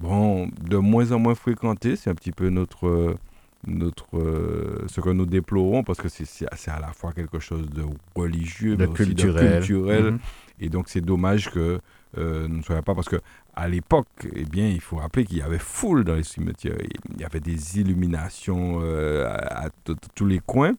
bon, 0.00 0.48
de 0.62 0.76
moins 0.76 1.12
en 1.12 1.18
moins 1.18 1.34
fréquenté. 1.34 1.96
C'est 1.96 2.10
un 2.10 2.14
petit 2.14 2.32
peu 2.32 2.48
notre, 2.48 3.16
notre, 3.66 4.06
euh, 4.14 4.84
ce 4.88 5.00
que 5.00 5.10
nous 5.10 5.26
déplorons, 5.26 5.84
parce 5.84 6.00
que 6.00 6.08
c'est 6.08 6.46
à 6.70 6.80
la 6.80 6.92
fois 6.92 7.12
quelque 7.12 7.38
chose 7.38 7.68
de 7.70 7.84
religieux, 8.14 8.76
de 8.76 8.86
mais 8.86 8.92
culturel. 8.92 9.36
aussi 9.36 9.44
de 9.44 9.58
culturel. 9.58 10.04
Mhm. 10.12 10.18
Et 10.60 10.68
donc, 10.68 10.88
c'est 10.88 11.00
dommage 11.00 11.50
que 11.50 11.80
euh, 12.18 12.48
nous 12.48 12.58
ne 12.58 12.62
soyons 12.62 12.82
pas, 12.82 12.94
parce 12.94 13.08
que 13.08 13.20
à 13.54 13.68
l'époque, 13.68 14.08
eh 14.34 14.44
bien, 14.44 14.68
il 14.68 14.80
faut 14.80 14.96
rappeler 14.96 15.24
qu'il 15.24 15.38
y 15.38 15.42
avait 15.42 15.58
foule 15.58 16.04
dans 16.04 16.14
les 16.14 16.22
cimetières. 16.22 16.76
Il 17.14 17.20
y 17.20 17.24
avait 17.24 17.40
des 17.40 17.78
illuminations 17.78 18.80
euh, 18.82 19.26
à, 19.26 19.66
à 19.66 19.68
tous 20.14 20.26
les 20.26 20.40
coins. 20.40 20.74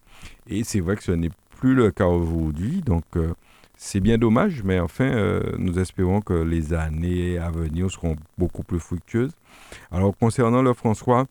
Et 0.47 0.63
c'est 0.63 0.80
vrai 0.80 0.95
que 0.95 1.03
ce 1.03 1.11
n'est 1.11 1.30
plus 1.59 1.76
le 1.76 1.91
cas 1.91 2.07
aujourd'hui. 2.07 2.82
Donc, 2.82 3.03
euh, 3.15 3.34
c'est 3.84 3.99
bien 3.99 4.19
dommage, 4.19 4.61
mais 4.63 4.79
enfin, 4.79 5.05
euh, 5.05 5.41
nous 5.57 5.79
espérons 5.79 6.21
que 6.21 6.34
les 6.36 6.71
années 6.71 7.39
à 7.39 7.49
venir 7.49 7.89
seront 7.89 8.15
beaucoup 8.38 8.61
plus 8.61 8.79
fructueuses. 8.79 9.32
Alors, 9.91 10.15
concernant 10.15 10.61
le 10.61 10.73
François, 10.73 11.25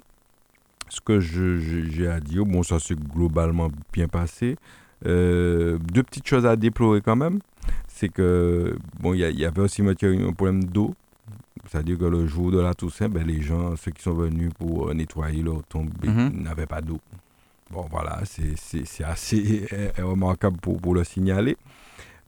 ce 0.88 1.00
que 1.00 1.20
j'ai 1.20 2.08
à 2.08 2.18
dire, 2.18 2.44
bon, 2.44 2.64
ça 2.64 2.80
s'est 2.80 2.96
globalement 2.96 3.70
bien 3.92 4.08
passé. 4.08 4.56
Euh, 5.06 5.78
deux 5.78 6.02
petites 6.02 6.26
choses 6.26 6.44
à 6.44 6.56
déplorer 6.56 7.00
quand 7.02 7.14
même. 7.14 7.38
C'est 7.86 8.08
que, 8.08 8.76
bon, 8.98 9.14
il 9.14 9.20
y, 9.20 9.32
y 9.42 9.44
avait 9.44 9.62
aussi 9.62 9.82
un 9.82 10.32
problème 10.32 10.64
d'eau. 10.64 10.92
C'est-à-dire 11.70 11.98
que 11.98 12.04
le 12.06 12.26
jour 12.26 12.50
de 12.50 12.58
la 12.58 12.74
Toussaint, 12.74 13.08
ben, 13.08 13.24
les 13.24 13.42
gens, 13.42 13.76
ceux 13.76 13.92
qui 13.92 14.02
sont 14.02 14.14
venus 14.14 14.50
pour 14.58 14.88
euh, 14.88 14.94
nettoyer 14.94 15.42
leur 15.44 15.62
tombe, 15.68 15.90
Mhm. 16.02 16.42
n'avaient 16.42 16.66
pas 16.66 16.80
d'eau. 16.80 16.98
Bon, 17.70 17.86
voilà, 17.88 18.22
c'est- 18.24 19.04
assez 19.04 19.68
remarquable 19.98 20.56
pour, 20.60 20.80
pour 20.80 20.96
le 20.96 21.04
signaler. 21.04 21.56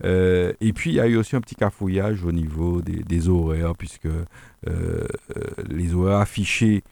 Euh, 0.05 0.53
et 0.59 0.73
puis, 0.73 0.91
il 0.91 0.95
y 0.95 0.99
a 0.99 1.07
eu 1.07 1.15
aussi 1.15 1.35
un 1.35 1.41
petit 1.41 1.55
cafouillage 1.55 2.23
au 2.23 2.31
niveau 2.31 2.81
des, 2.81 3.29
horaires, 3.29 3.75
puisque 3.75 4.05
euh, 4.05 4.25
euh, 4.67 5.07
les 5.69 5.93
horaires 5.93 6.19
affichés 6.19 6.83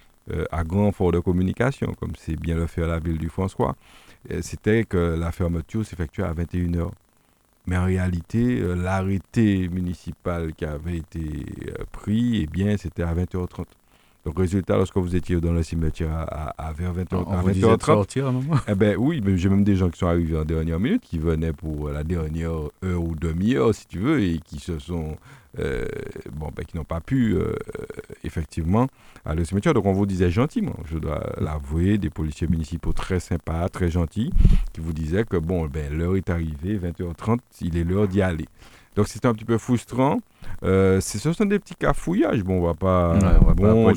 à 0.51 0.63
grand 0.63 0.93
fort 0.93 1.11
de 1.11 1.19
communication, 1.19 1.93
comme 1.99 2.13
c'est 2.17 2.39
bien 2.39 2.55
le 2.55 2.65
fait 2.67 2.83
à 2.83 2.87
la 2.87 2.99
ville 2.99 3.17
du 3.17 3.27
François, 3.27 3.75
c'était 4.39 4.85
que 4.85 5.17
la 5.19 5.31
fermeture 5.33 5.85
s'effectuait 5.85 6.23
à 6.23 6.33
21h. 6.33 6.89
Mais 7.65 7.75
en 7.75 7.83
réalité, 7.83 8.61
l'arrêté 8.75 9.67
municipal 9.67 10.53
qui 10.53 10.63
avait 10.63 10.97
été 10.97 11.45
pris, 11.91 12.43
eh 12.43 12.47
bien, 12.47 12.77
c'était 12.77 13.03
à 13.03 13.13
20h30. 13.13 13.65
Donc, 14.25 14.37
résultat, 14.37 14.77
lorsque 14.77 14.97
vous 14.97 15.15
étiez 15.15 15.41
dans 15.41 15.51
le 15.51 15.63
cimetière 15.63 16.11
à, 16.11 16.21
à- 16.51 16.67
à 16.67 16.73
vers 16.73 16.93
20h, 16.93 17.23
On 17.25 17.31
à 17.31 17.41
vous 17.41 17.49
disait 17.51 17.65
de 17.67 17.71
20h30, 17.73 17.85
sortir 17.85 18.25
à 18.27 18.29
un 18.29 18.31
moment. 18.33 18.55
eh 18.67 18.75
ben 18.75 18.95
oui, 18.97 19.19
mais 19.25 19.35
j'ai 19.37 19.49
même 19.49 19.63
des 19.63 19.75
gens 19.75 19.89
qui 19.89 19.97
sont 19.97 20.05
arrivés 20.07 20.37
en 20.37 20.45
dernière 20.45 20.79
minute, 20.79 21.01
qui 21.01 21.17
venaient 21.17 21.53
pour 21.53 21.89
la 21.89 22.03
dernière 22.03 22.51
heure 22.85 23.01
ou 23.03 23.15
demi-heure, 23.15 23.73
si 23.73 23.87
tu 23.87 23.97
veux, 23.97 24.21
et 24.21 24.37
qui 24.45 24.59
se 24.59 24.77
sont, 24.77 25.17
euh, 25.59 25.85
bon, 26.33 26.49
ben, 26.55 26.63
qui 26.65 26.77
n'ont 26.77 26.83
pas 26.83 27.01
pu, 27.01 27.33
euh, 27.35 27.53
effectivement, 28.23 28.87
aller 29.25 29.41
au 29.41 29.45
cimetière. 29.45 29.73
Donc 29.73 29.85
on 29.85 29.93
vous 29.93 30.05
disait 30.05 30.29
gentiment, 30.29 30.75
je 30.85 30.97
dois 30.99 31.23
l'avouer, 31.39 31.97
des 31.97 32.09
policiers 32.09 32.47
municipaux 32.47 32.93
très 32.93 33.19
sympas, 33.19 33.69
très 33.69 33.89
gentils, 33.89 34.31
qui 34.73 34.81
vous 34.81 34.93
disaient 34.93 35.25
que 35.25 35.37
bon, 35.37 35.65
ben 35.67 35.91
l'heure 35.91 36.15
est 36.15 36.29
arrivée, 36.29 36.77
20h30, 36.77 37.39
il 37.61 37.77
est 37.77 37.83
l'heure 37.83 38.07
d'y 38.07 38.21
aller. 38.21 38.45
Donc 38.95 39.07
c'était 39.07 39.27
un 39.27 39.33
petit 39.33 39.45
peu 39.45 39.57
frustrant. 39.57 40.19
Euh, 40.63 40.99
ce 40.99 41.17
sont 41.31 41.45
des 41.45 41.59
petits 41.59 41.75
cafouillages. 41.75 42.43
Bon, 42.43 42.59
on 42.61 42.65
va 42.65 42.73
pas. 42.73 43.13
Ouais, 43.13 43.19
on 43.41 43.45
va 43.45 43.55
pas 43.55 43.73
bon, 43.73 43.93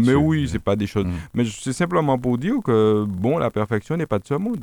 mais 0.00 0.14
oui, 0.14 0.48
c'est 0.50 0.58
pas 0.58 0.76
des 0.76 0.86
choses. 0.86 1.06
Mm. 1.06 1.12
Mais 1.34 1.44
c'est 1.46 1.72
simplement 1.72 2.18
pour 2.18 2.36
dire 2.36 2.56
que, 2.62 3.04
bon, 3.08 3.38
la 3.38 3.50
perfection 3.50 3.96
n'est 3.96 4.06
pas 4.06 4.18
de 4.18 4.26
ce 4.26 4.34
monde. 4.34 4.60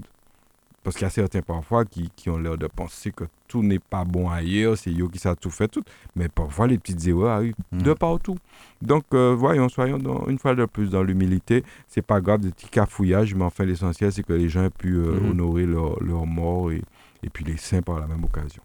Parce 0.84 0.96
qu'il 0.96 1.06
y 1.06 1.08
a 1.08 1.12
certains 1.12 1.42
parfois 1.44 1.86
qui, 1.86 2.10
qui 2.16 2.30
ont 2.32 2.38
l'air 2.40 2.58
de 2.58 2.66
penser 2.66 3.12
que 3.12 3.24
tout 3.48 3.62
n'est 3.62 3.78
pas 3.80 4.04
bon 4.04 4.30
ailleurs, 4.30 4.76
c'est 4.78 4.90
eux 4.92 5.08
qui 5.10 5.20
savent 5.20 5.36
tout 5.40 5.52
faire 5.52 5.70
tout. 5.70 5.84
Mais 6.16 6.28
parfois, 6.28 6.66
les 6.66 6.78
petites 6.80 7.06
erreurs 7.08 7.30
arrivent 7.38 7.54
Mm. 7.72 7.82
de 7.84 7.94
partout. 7.94 8.38
Donc, 8.82 9.04
euh, 9.14 9.36
voyons, 9.38 9.70
soyons 9.70 9.98
dans- 10.00 10.26
une 10.28 10.38
fois 10.40 10.54
de 10.56 10.66
plus 10.66 10.90
dans 10.90 11.04
l'humilité. 11.04 11.64
C'est 11.88 12.02
pas 12.02 12.20
grave, 12.22 12.40
des 12.42 12.50
petits 12.52 12.70
cafouillages, 12.70 13.34
mais 13.36 13.44
enfin, 13.46 13.64
l'essentiel, 13.66 14.12
c'est 14.12 14.24
que 14.24 14.34
les 14.34 14.50
gens 14.50 14.64
aient 14.64 14.70
pu 14.72 14.96
euh, 14.96 15.20
Mhm. 15.20 15.32
honorer 15.32 15.66
leur, 15.66 16.02
leur 16.04 16.26
mort 16.26 16.72
et, 16.72 16.82
et 17.24 17.30
puis 17.30 17.44
les 17.46 17.58
saints 17.58 17.82
par 17.84 18.00
la 18.00 18.08
même 18.08 18.24
occasion. 18.24 18.62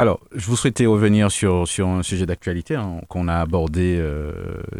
Alors, 0.00 0.20
je 0.34 0.46
vous 0.46 0.54
souhaitais 0.56 0.86
revenir 0.86 1.30
sur, 1.30 1.66
sur 1.66 1.88
un 1.88 2.04
sujet 2.04 2.24
d'actualité 2.24 2.76
hein, 2.76 3.00
qu'on 3.08 3.26
a 3.26 3.34
abordé 3.34 3.96
euh, 3.98 4.22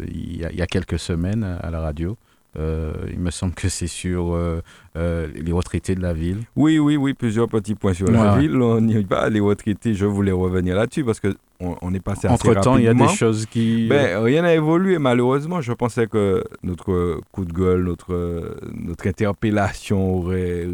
il, 0.07 0.37
y 0.37 0.45
a, 0.45 0.51
il 0.51 0.57
y 0.57 0.61
a 0.61 0.67
quelques 0.67 0.97
semaines 0.97 1.43
à 1.61 1.69
la 1.69 1.81
radio. 1.81 2.15
Euh, 2.57 2.93
il 3.11 3.19
me 3.19 3.29
semble 3.29 3.53
que 3.53 3.67
c'est 3.69 3.87
sur 3.87 4.33
euh, 4.33 4.61
les 4.95 5.51
retraités 5.51 5.93
de 5.93 6.01
la 6.01 6.13
ville. 6.13 6.39
Oui, 6.55 6.79
oui, 6.79 6.95
oui, 6.95 7.13
plusieurs 7.13 7.49
petits 7.49 7.75
points 7.75 7.93
sur 7.93 8.09
la 8.09 8.33
Ouais, 8.35 8.39
ville. 8.39 8.55
On 8.61 8.79
n'y 8.81 9.03
va, 9.03 9.29
les 9.29 9.41
retraités, 9.41 9.93
je 9.93 10.05
voulais 10.05 10.31
revenir 10.31 10.75
là-dessus 10.75 11.03
parce 11.03 11.19
qu'on 11.19 11.33
on 11.61 11.93
est 11.93 11.99
passé 11.99 12.27
assez 12.27 12.33
Entre-temps, 12.47 12.77
il 12.77 12.85
y 12.85 12.87
a 12.87 12.93
des 12.93 13.07
choses 13.09 13.45
qui... 13.45 13.87
Ben, 13.87 14.23
rien 14.23 14.43
n'a 14.43 14.53
évolué, 14.53 14.97
malheureusement. 14.97 15.59
Je 15.59 15.73
pensais 15.73 16.07
que 16.07 16.43
notre 16.63 17.19
coup 17.33 17.43
de 17.43 17.51
gueule, 17.51 17.83
notre, 17.83 18.55
notre 18.73 19.07
interpellation 19.07 20.15
aurait 20.19 20.65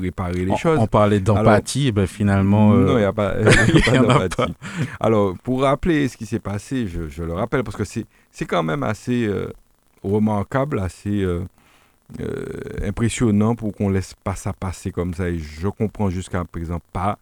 réparé 0.00 0.44
les 0.44 0.50
on, 0.52 0.56
choses. 0.56 0.78
on 0.80 0.88
parlait 0.88 1.20
d'empathie, 1.20 1.92
ben 1.92 2.06
finalement... 2.08 2.72
euh, 2.72 2.84
Non, 2.84 2.92
il 2.94 2.98
n'y 2.98 3.04
a 3.04 3.12
pas, 3.12 3.34
d'empathie. 3.92 4.54
Alors, 4.98 5.34
pour 5.44 5.62
rappeler 5.62 6.08
ce 6.08 6.16
qui 6.16 6.26
s'est 6.26 6.40
passé, 6.40 6.88
je, 6.88 7.08
je 7.08 7.22
le 7.22 7.34
rappelle, 7.34 7.62
parce 7.62 7.76
que 7.76 7.84
c'est 7.84 8.46
quand 8.46 8.64
même 8.64 8.82
assez 8.82 9.24
euh, 9.24 9.52
remarquable, 10.02 10.80
assez 10.80 11.22
euh, 11.22 11.44
impressionnant 12.82 13.54
pour 13.54 13.72
qu'on 13.72 13.88
laisse 13.88 14.14
pas 14.24 14.34
ça 14.34 14.52
passer 14.52 14.90
comme 14.90 15.14
ça. 15.14 15.28
Et 15.28 15.38
je 15.38 15.68
comprends 15.68 16.10
jusqu'à 16.10 16.44
présent 16.44 16.80
pas. 16.92 17.18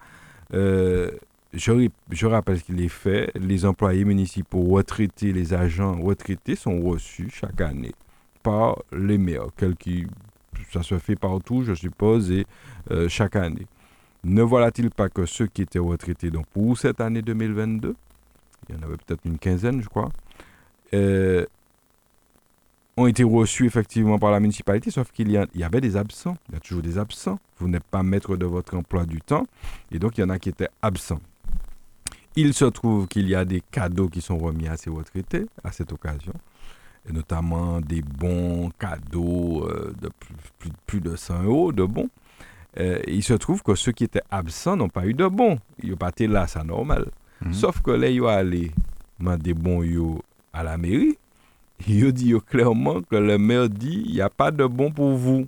Je, 1.53 1.89
je 2.11 2.27
rappelle 2.27 2.61
qu'il 2.63 2.81
est 2.81 2.89
fait. 2.89 3.31
Les 3.35 3.65
employés 3.65 4.05
municipaux 4.05 4.65
retraités, 4.65 5.33
les 5.33 5.55
agents 5.55 6.01
retraités 6.01 6.57
sont 6.57 6.81
reçus 6.83 7.31
chaque 7.31 7.61
année 7.61 7.93
par 8.43 8.79
les 8.93 9.19
maires, 9.19 9.49
ça 10.73 10.83
se 10.85 10.99
fait 10.99 11.17
partout, 11.17 11.65
je 11.65 11.75
suppose, 11.75 12.31
et 12.31 12.47
euh, 12.93 13.09
chaque 13.09 13.35
année. 13.35 13.67
Ne 14.23 14.43
voilà-t-il 14.43 14.91
pas 14.91 15.09
que 15.09 15.27
ceux 15.27 15.47
qui 15.47 15.63
étaient 15.63 15.81
retraités 15.81 16.31
donc 16.31 16.47
pour 16.47 16.79
cette 16.79 17.01
année 17.01 17.23
2022, 17.23 17.97
il 18.69 18.75
y 18.75 18.79
en 18.79 18.83
avait 18.83 18.97
peut-être 18.97 19.25
une 19.25 19.39
quinzaine, 19.39 19.83
je 19.83 19.89
crois, 19.89 20.11
euh, 20.95 21.45
ont 22.97 23.07
été 23.07 23.25
reçus 23.25 23.67
effectivement 23.67 24.19
par 24.19 24.31
la 24.31 24.41
municipalité, 24.41 24.91
sauf 24.91 25.11
qu'il 25.13 25.31
y, 25.31 25.39
y 25.55 25.65
avait 25.65 25.81
des 25.81 25.97
absents. 25.97 26.37
Il 26.49 26.55
y 26.55 26.57
a 26.57 26.61
toujours 26.61 26.83
des 26.83 26.99
absents. 26.99 27.39
Vous 27.59 27.69
n'êtes 27.69 27.85
pas 27.85 28.03
maître 28.03 28.37
de 28.37 28.47
votre 28.47 28.77
emploi 28.77 29.05
du 29.07 29.21
temps, 29.21 29.45
et 29.91 29.99
donc 29.99 30.19
il 30.19 30.21
y 30.23 30.25
en 30.25 30.31
a 30.31 30.39
qui 30.39 30.49
étaient 30.49 30.71
absents. 30.83 31.21
Il 32.39 32.53
se 32.53 32.67
trouve 32.67 33.09
qu'il 33.09 33.29
y 33.29 33.35
a 33.35 33.47
des 33.47 33.63
cadeaux 33.71 34.09
qui 34.09 34.21
sont 34.21 34.37
remis 34.37 34.69
à 34.69 34.77
ces 34.77 34.91
retraités 34.91 35.47
à 35.65 35.73
cette 35.73 35.91
occasion, 35.93 36.35
et 37.09 37.13
notamment 37.13 37.81
des 37.81 38.03
bons 38.03 38.71
cadeaux 38.79 39.65
euh, 39.67 39.95
de 40.03 40.11
plus, 40.87 41.01
de 41.01 41.17
100 41.17 41.45
euros 41.45 41.73
de 41.73 41.85
bons. 41.85 42.11
Euh, 42.79 43.01
il 43.07 43.23
se 43.23 43.33
trouve 43.33 43.63
que 43.63 43.75
ceux 43.75 43.93
qui 43.93 44.05
étaient 44.05 44.23
absents 44.31 44.77
n'ont 44.77 44.91
pas 44.91 45.07
eu 45.07 45.15
de 45.15 45.27
bons. 45.27 45.59
Ils 45.83 45.91
n'ont 45.91 45.97
pas 45.97 46.11
été 46.11 46.27
là, 46.27 46.47
c'est 46.47 46.63
normal. 46.63 47.07
Mhm. 47.41 47.55
Sauf 47.55 47.81
que 47.81 47.91
là, 47.91 48.09
ils 48.11 48.21
sont 48.21 48.27
allés 48.27 48.71
demander 49.19 49.55
bons 49.55 49.83
yo 49.83 50.21
à 50.53 50.63
la 50.63 50.77
mairie. 50.77 51.17
Ils 51.89 52.07
ont 52.07 52.11
dit 52.11 52.29
yo 52.29 52.41
clairement 52.41 53.01
que 53.01 53.17
le 53.17 53.39
maire 53.39 53.71
dit 53.71 54.03
il 54.07 54.13
n'y 54.13 54.21
a 54.21 54.29
pas 54.29 54.51
de 54.51 54.67
bons 54.67 54.91
pour 54.91 55.15
vous. 55.17 55.47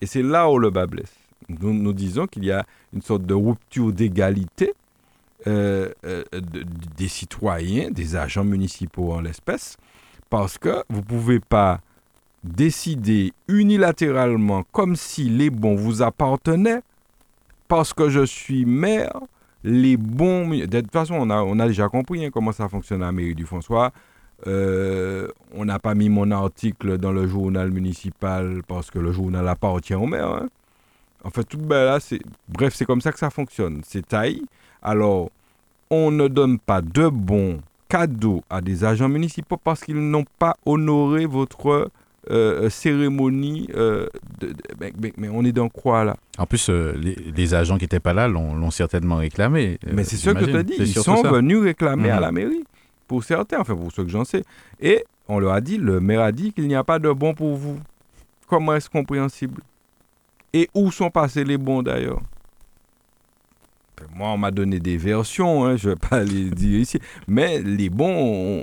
Et 0.00 0.06
c'est 0.06 0.22
là 0.22 0.50
où 0.50 0.58
le 0.58 0.70
bas 0.70 0.86
blesse. 0.86 1.14
Nous, 1.48 1.72
nous 1.72 1.92
disons 1.92 2.26
qu'il 2.26 2.44
y 2.46 2.50
a 2.50 2.66
une 2.92 3.02
sorte 3.02 3.26
de 3.26 3.34
rupture 3.34 3.92
d'égalité 3.92 4.74
euh, 5.46 5.90
euh, 6.04 6.24
de- 6.32 6.64
des 6.96 7.08
citoyens, 7.08 7.90
des 7.90 8.16
agents 8.16 8.44
municipaux 8.44 9.12
en 9.12 9.20
l'espèce, 9.20 9.76
parce 10.30 10.58
que 10.58 10.82
vous 10.88 11.00
ne 11.00 11.04
pouvez 11.04 11.40
pas 11.40 11.80
décider 12.42 13.32
unilatéralement 13.48 14.64
comme 14.72 14.96
si 14.96 15.30
les 15.30 15.50
bons 15.50 15.76
vous 15.76 16.02
appartenaient, 16.02 16.82
parce 17.68 17.94
que 17.94 18.10
je 18.10 18.24
suis 18.24 18.64
maire, 18.66 19.18
les 19.62 19.96
bons... 19.96 20.48
De 20.50 20.80
toute 20.80 20.92
façon, 20.92 21.14
on 21.14 21.30
a, 21.30 21.42
on 21.42 21.58
a 21.58 21.66
déjà 21.66 21.88
compris 21.88 22.24
hein, 22.24 22.30
comment 22.30 22.52
ça 22.52 22.68
fonctionne 22.68 23.02
à 23.02 23.06
la 23.06 23.12
mairie 23.12 23.34
du 23.34 23.46
François. 23.46 23.92
Euh, 24.46 25.28
on 25.54 25.64
n'a 25.64 25.78
pas 25.78 25.94
mis 25.94 26.10
mon 26.10 26.30
article 26.30 26.98
dans 26.98 27.12
le 27.12 27.26
journal 27.26 27.70
municipal 27.70 28.62
parce 28.68 28.90
que 28.90 28.98
le 28.98 29.12
journal 29.12 29.48
appartient 29.48 29.94
au 29.94 30.06
maire. 30.06 30.28
hein. 30.28 30.48
En 31.22 31.30
fait, 31.30 31.44
tout 31.44 31.56
ben 31.56 31.84
là, 31.86 32.00
c'est... 32.00 32.20
Bref, 32.48 32.74
c'est 32.74 32.84
comme 32.84 33.00
ça 33.00 33.10
que 33.10 33.18
ça 33.18 33.30
fonctionne. 33.30 33.80
C'est 33.86 34.06
taille. 34.06 34.42
Alors, 34.84 35.30
on 35.90 36.10
ne 36.10 36.28
donne 36.28 36.58
pas 36.58 36.80
de 36.82 37.08
bons 37.08 37.60
cadeaux 37.88 38.42
à 38.50 38.60
des 38.60 38.84
agents 38.84 39.08
municipaux 39.08 39.56
parce 39.62 39.80
qu'ils 39.82 39.98
n'ont 40.10 40.24
pas 40.38 40.56
honoré 40.66 41.26
votre 41.26 41.90
euh, 42.30 42.70
cérémonie. 42.70 43.68
euh, 43.74 44.06
de- 44.40 44.48
de- 44.48 44.54
mais, 44.80 44.92
mais- 44.98 45.12
mais 45.18 45.28
on 45.28 45.44
est 45.44 45.52
dans 45.52 45.68
quoi 45.68 46.04
là? 46.04 46.16
En 46.38 46.46
plus, 46.46 46.68
euh, 46.70 46.94
les, 46.96 47.14
les 47.14 47.54
agents 47.54 47.76
qui 47.76 47.84
n'étaient 47.84 48.00
pas 48.00 48.14
là 48.14 48.26
l'ont 48.28 48.70
certainement 48.70 49.16
réclamé. 49.16 49.78
euh, 49.86 49.90
Mais 49.94 50.04
c'est 50.04 50.16
ce 50.16 50.30
que 50.30 50.40
je 50.40 50.50
te 50.50 50.62
dis. 50.62 50.74
Ils 50.78 50.88
sont 50.94 51.22
ça. 51.22 51.30
venus 51.30 51.58
réclamer 51.62 52.08
à 52.10 52.16
Mhm. 52.16 52.20
la 52.22 52.32
mairie. 52.32 52.64
Pour 53.06 53.22
certains, 53.24 53.60
enfin 53.60 53.76
pour 53.76 53.92
ceux 53.92 54.04
que 54.04 54.10
j'en 54.10 54.24
sais. 54.24 54.42
Et 54.80 55.04
on 55.28 55.38
leur 55.38 55.52
a 55.52 55.60
dit, 55.60 55.76
le 55.76 56.00
maire 56.00 56.22
a 56.22 56.32
dit 56.32 56.52
qu'il 56.54 56.66
n'y 56.66 56.74
a 56.74 56.82
pas 56.82 56.98
de 56.98 57.12
bons 57.12 57.34
pour 57.34 57.54
vous. 57.56 57.78
Comment 58.48 58.74
est-ce 58.74 58.88
compréhensible? 58.88 59.60
Et 60.54 60.70
où 60.74 60.90
sont 60.90 61.10
passés 61.10 61.44
les 61.44 61.58
bons 61.58 61.82
d'ailleurs? 61.82 62.22
Moi, 64.14 64.28
on 64.28 64.38
m'a 64.38 64.50
donné 64.50 64.80
des 64.80 64.96
versions, 64.96 65.64
hein, 65.64 65.76
je 65.76 65.88
ne 65.90 65.94
vais 65.94 66.00
pas 66.00 66.22
les 66.24 66.50
dire 66.50 66.78
ici. 66.80 66.98
Mais 67.28 67.60
les 67.62 67.90
bons, 67.90 68.62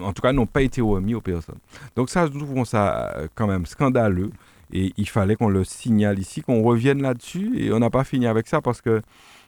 en 0.00 0.12
tout 0.12 0.22
cas, 0.22 0.32
n'ont 0.32 0.46
pas 0.46 0.62
été 0.62 0.80
remis 0.80 1.14
aux 1.14 1.20
personnes. 1.20 1.58
Donc 1.96 2.10
ça, 2.10 2.28
nous 2.28 2.40
trouvons 2.40 2.64
ça 2.64 3.12
euh, 3.16 3.28
quand 3.34 3.46
même 3.46 3.66
scandaleux. 3.66 4.30
Et 4.72 4.92
il 4.96 5.08
fallait 5.08 5.36
qu'on 5.36 5.48
le 5.48 5.62
signale 5.64 6.18
ici, 6.18 6.42
qu'on 6.42 6.62
revienne 6.62 7.00
là-dessus. 7.02 7.52
Et 7.56 7.72
on 7.72 7.78
n'a 7.78 7.90
pas 7.90 8.02
fini 8.04 8.26
avec 8.26 8.48
ça 8.48 8.60
parce 8.60 8.80
que 8.80 9.02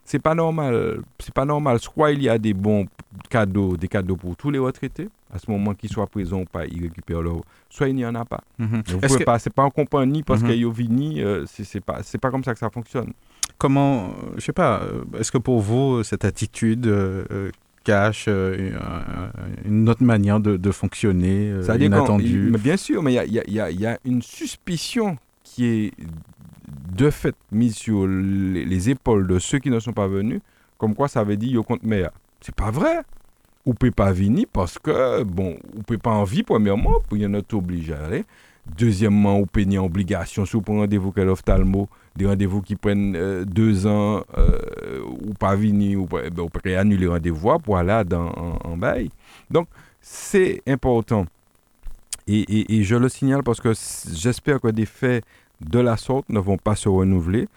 c'est 0.05 0.21
pas 0.21 0.35
normal. 0.37 1.01
C'est 1.19 1.35
pas 1.35 1.45
normal. 1.45 1.81
Soit 1.81 2.13
il 2.13 2.23
y 2.23 2.29
a 2.29 2.39
des 2.39 2.55
bons 2.55 2.87
cadeaux, 3.29 3.77
des 3.77 3.89
cadeaux 3.89 4.15
pour 4.17 4.37
tous 4.37 4.51
les 4.51 4.59
retraités, 4.59 5.09
à 5.35 5.39
ce 5.41 5.51
moment 5.51 5.75
qu'ils 5.75 5.91
soient 5.91 6.07
présents 6.07 6.43
ou 6.43 6.45
pas, 6.45 6.65
ils 6.67 6.81
récupèrent 6.83 7.23
leur. 7.23 7.39
Soit 7.71 7.89
il 7.89 7.97
n'y 7.97 8.07
en 8.07 8.15
a 8.15 8.25
pas. 8.25 8.43
Vous 8.59 8.83
pouvez 9.01 9.19
que- 9.19 9.25
pas. 9.25 9.39
C'est 9.41 9.53
pas 9.53 9.65
en 9.65 9.71
compagnie 9.71 10.23
parce 10.23 10.43
Mhm. 10.43 10.49
qu'il 10.51 10.61
y 10.61 10.65
a 10.65 10.71
Vini. 10.71 11.21
euh, 11.23 11.45
c'est 11.47 11.81
pas. 11.81 12.01
Pas 12.21 12.31
comme 12.31 12.45
ça 12.45 12.53
que 12.53 12.61
ça 12.61 12.71
fonctionne. 12.71 13.13
Comment, 13.59 14.11
je 14.37 14.41
sais 14.43 14.53
pas, 14.53 14.83
euh, 14.83 15.05
est-ce 15.19 15.33
que 15.33 15.39
pour 15.39 15.61
vous, 15.61 16.03
cette 16.03 16.25
attitude 16.27 16.87
euh, 16.87 17.25
euh, 17.31 17.51
cache 17.85 18.27
euh, 18.29 18.73
une- 19.65 19.89
autre 19.89 20.03
manière 20.05 20.41
de, 20.41 20.57
de 20.57 20.71
fonctionner, 20.71 21.51
euh, 21.51 21.63
Ça 21.63 21.77
inattendue 21.87 22.25
il- 22.47 22.51
mais 22.53 22.59
bien 22.59 22.77
sûr, 22.77 23.03
mais 23.03 23.13
il 23.13 23.15
y 23.15 23.19
a, 23.19 23.25
il 23.25 23.33
y 23.33 23.39
a- 23.41 23.45
il 23.47 23.55
y 23.55 23.61
a- 23.61 23.71
il 23.71 23.81
y 23.81 23.87
a 23.87 23.99
une 24.05 24.21
suspicion 24.23 25.17
qui 25.43 25.65
est 25.67 25.93
de 26.97 27.11
fait 27.11 27.35
mise 27.53 27.77
sur 27.77 28.07
les, 28.07 28.65
les 28.65 28.91
épaules 28.91 29.27
de 29.27 29.39
ceux 29.39 29.59
qui 29.59 29.71
ne 29.71 29.79
sont 29.81 29.93
pas 29.93 30.09
venus, 30.09 30.41
comme 30.79 30.95
quoi 30.95 31.09
ça 31.09 31.23
veut 31.25 31.37
dire 31.37 31.53
yo 31.53 31.63
compte 31.63 31.83
meilleur. 31.83 32.13
C'est 32.41 32.55
pas 32.55 32.71
vrai. 32.71 33.01
Ou 33.65 33.75
peut 33.75 33.91
pas 33.91 34.13
venir 34.13 34.47
parce 34.53 34.79
que, 34.79 35.23
bon, 35.25 35.57
ou 35.77 35.83
peut 35.83 35.99
pas 35.99 36.11
envie, 36.13 36.43
premièrement, 36.45 37.01
pour 37.09 37.17
y 37.19 37.27
en 37.27 37.35
être 37.35 37.53
obligé 37.55 37.95
à 37.95 38.05
aller. 38.05 38.25
Deuxièmement, 38.77 39.39
ou 39.39 39.47
ni 39.64 39.79
obligation, 39.79 40.45
si 40.45 40.53
vous 40.55 40.62
rendez-vous 40.81 41.12
qu'à 41.12 41.25
l'ophtalmo, 41.25 41.89
des 42.17 42.27
rendez-vous 42.27 42.62
qui 42.62 42.75
prennent 42.75 43.14
euh, 43.14 43.45
deux 43.45 43.87
ans, 43.87 44.23
euh, 44.37 44.59
ou 45.23 45.33
pas 45.35 45.55
venir, 45.55 46.03
ou 46.03 46.07
pas- 46.07 46.29
ben, 46.29 46.43
on 46.43 46.49
peut 46.49 46.77
annuler 46.77 47.07
rendez-vous 47.07 47.59
pour 47.61 47.79
aller 47.79 48.03
dans, 48.05 48.29
en, 48.64 48.77
bail. 48.77 49.11
Donc, 49.51 49.69
c'est 50.01 50.62
important. 50.67 51.27
Et, 52.27 52.41
et- 52.41 52.83
je 52.83 52.97
le 52.97 53.09
signale 53.09 53.43
parce 53.45 53.61
que 53.61 53.73
j'espère 54.12 54.61
que 54.61 54.69
des 54.69 54.87
faits 54.87 55.25
de 55.61 55.79
la 55.79 55.97
sorte 55.97 56.29
ne 56.29 56.41
vont 56.41 56.59
pas 56.59 56.75
se 56.75 56.89
renouveler. 56.89 57.49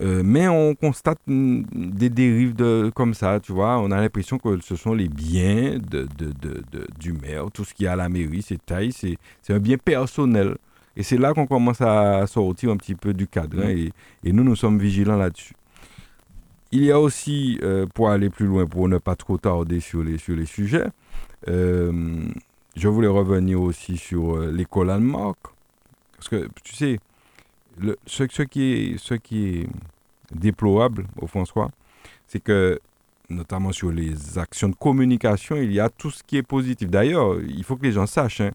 Euh, 0.00 0.22
mais 0.24 0.48
on 0.48 0.74
constate 0.74 1.18
des 1.26 2.08
dérives 2.08 2.54
de, 2.54 2.90
comme 2.94 3.12
ça, 3.14 3.38
tu 3.40 3.52
vois. 3.52 3.78
On 3.78 3.90
a 3.90 4.00
l'impression 4.00 4.38
que 4.38 4.58
ce 4.62 4.74
sont 4.74 4.94
les 4.94 5.08
biens 5.08 5.78
de, 5.78 6.08
de- 6.18 6.32
de- 6.72 6.86
du 6.98 7.12
maire. 7.12 7.46
Tout 7.52 7.64
ce 7.64 7.74
qu'il 7.74 7.84
y 7.84 7.86
a 7.86 7.92
à 7.92 7.96
la 7.96 8.08
mairie, 8.08 8.42
c'est 8.42 8.64
taille, 8.64 8.92
c'est 8.92 9.18
un 9.50 9.58
bien 9.58 9.76
personnel. 9.76 10.56
Et 10.96 11.02
c'est 11.02 11.18
là 11.18 11.34
qu'on 11.34 11.46
commence 11.46 11.80
à 11.80 12.26
sortir 12.26 12.70
un 12.70 12.76
petit 12.78 12.94
peu 12.94 13.12
du 13.14 13.26
cadre. 13.26 13.58
hein, 13.62 13.68
et, 13.68 13.92
et 14.24 14.32
nous, 14.32 14.42
nous 14.44 14.56
sommes 14.56 14.78
vigilants 14.78 15.16
là-dessus. 15.16 15.54
Il 16.72 16.82
y 16.84 16.90
a 16.90 16.98
aussi, 16.98 17.58
euh, 17.62 17.86
pour 17.86 18.08
aller 18.08 18.30
plus 18.30 18.46
loin, 18.46 18.64
pour 18.66 18.88
ne 18.88 18.96
pas 18.98 19.14
trop 19.14 19.36
tarder 19.36 19.80
sur 19.80 20.02
les, 20.02 20.16
sur 20.16 20.34
les 20.34 20.46
sujets, 20.46 20.86
euh, 21.48 22.24
je 22.76 22.88
voulais 22.88 23.08
revenir 23.08 23.60
aussi 23.60 23.98
sur 23.98 24.38
l'école 24.38 24.90
Almarc. 24.90 25.36
Parce 26.16 26.28
que, 26.30 26.48
tu 26.64 26.74
sais, 26.74 26.98
le, 27.80 27.96
ce, 28.06 28.24
ce 28.30 28.42
qui 28.42 28.72
est, 28.72 28.98
ce 28.98 29.14
qui 29.14 29.48
est 29.60 29.68
déplorable 30.34 31.06
au 31.20 31.26
François, 31.26 31.70
c'est 32.26 32.40
que, 32.42 32.80
notamment 33.28 33.72
sur 33.72 33.90
les 33.90 34.38
actions 34.38 34.68
de 34.68 34.74
communication, 34.74 35.56
il 35.56 35.72
y 35.72 35.80
a 35.80 35.88
tout 35.88 36.10
ce 36.10 36.22
qui 36.22 36.36
est 36.36 36.42
positif. 36.42 36.88
D'ailleurs, 36.90 37.36
il 37.40 37.62
faut 37.64 37.76
que 37.76 37.82
les 37.84 37.92
gens 37.92 38.06
sachent, 38.06 38.40
hein, 38.40 38.50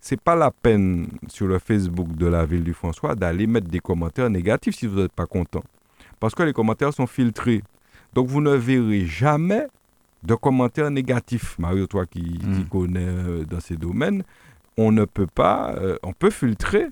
c'est 0.00 0.20
pas 0.20 0.34
la 0.34 0.50
peine 0.50 1.08
sur 1.28 1.46
le 1.46 1.58
Facebook 1.58 2.16
de 2.16 2.26
la 2.26 2.44
ville 2.44 2.64
du 2.64 2.74
François 2.74 3.14
d'aller 3.14 3.46
mettre 3.46 3.68
des 3.68 3.78
commentaires 3.80 4.28
négatifs 4.30 4.76
si 4.76 4.86
vous 4.86 5.00
n'êtes 5.00 5.12
pas 5.12 5.26
content. 5.26 5.62
Parce 6.18 6.34
que 6.34 6.42
les 6.42 6.52
commentaires 6.52 6.92
sont 6.92 7.06
filtrés. 7.06 7.62
Donc 8.12 8.26
vous 8.28 8.40
ne 8.40 8.54
verrez 8.54 9.06
jamais 9.06 9.66
de 10.24 10.34
commentaires 10.34 10.90
négatifs. 10.90 11.56
Mario, 11.58 11.86
toi 11.86 12.06
qui, 12.06 12.20
qui 12.38 12.46
Mm. 12.46 12.64
connais 12.68 13.00
euh, 13.06 13.44
dans 13.44 13.60
ces 13.60 13.76
domaines, 13.76 14.22
on 14.76 14.90
ne 14.92 15.04
peut 15.04 15.26
pas, 15.26 15.74
euh, 15.76 15.96
on 16.02 16.12
peut 16.12 16.30
filtrer 16.30 16.88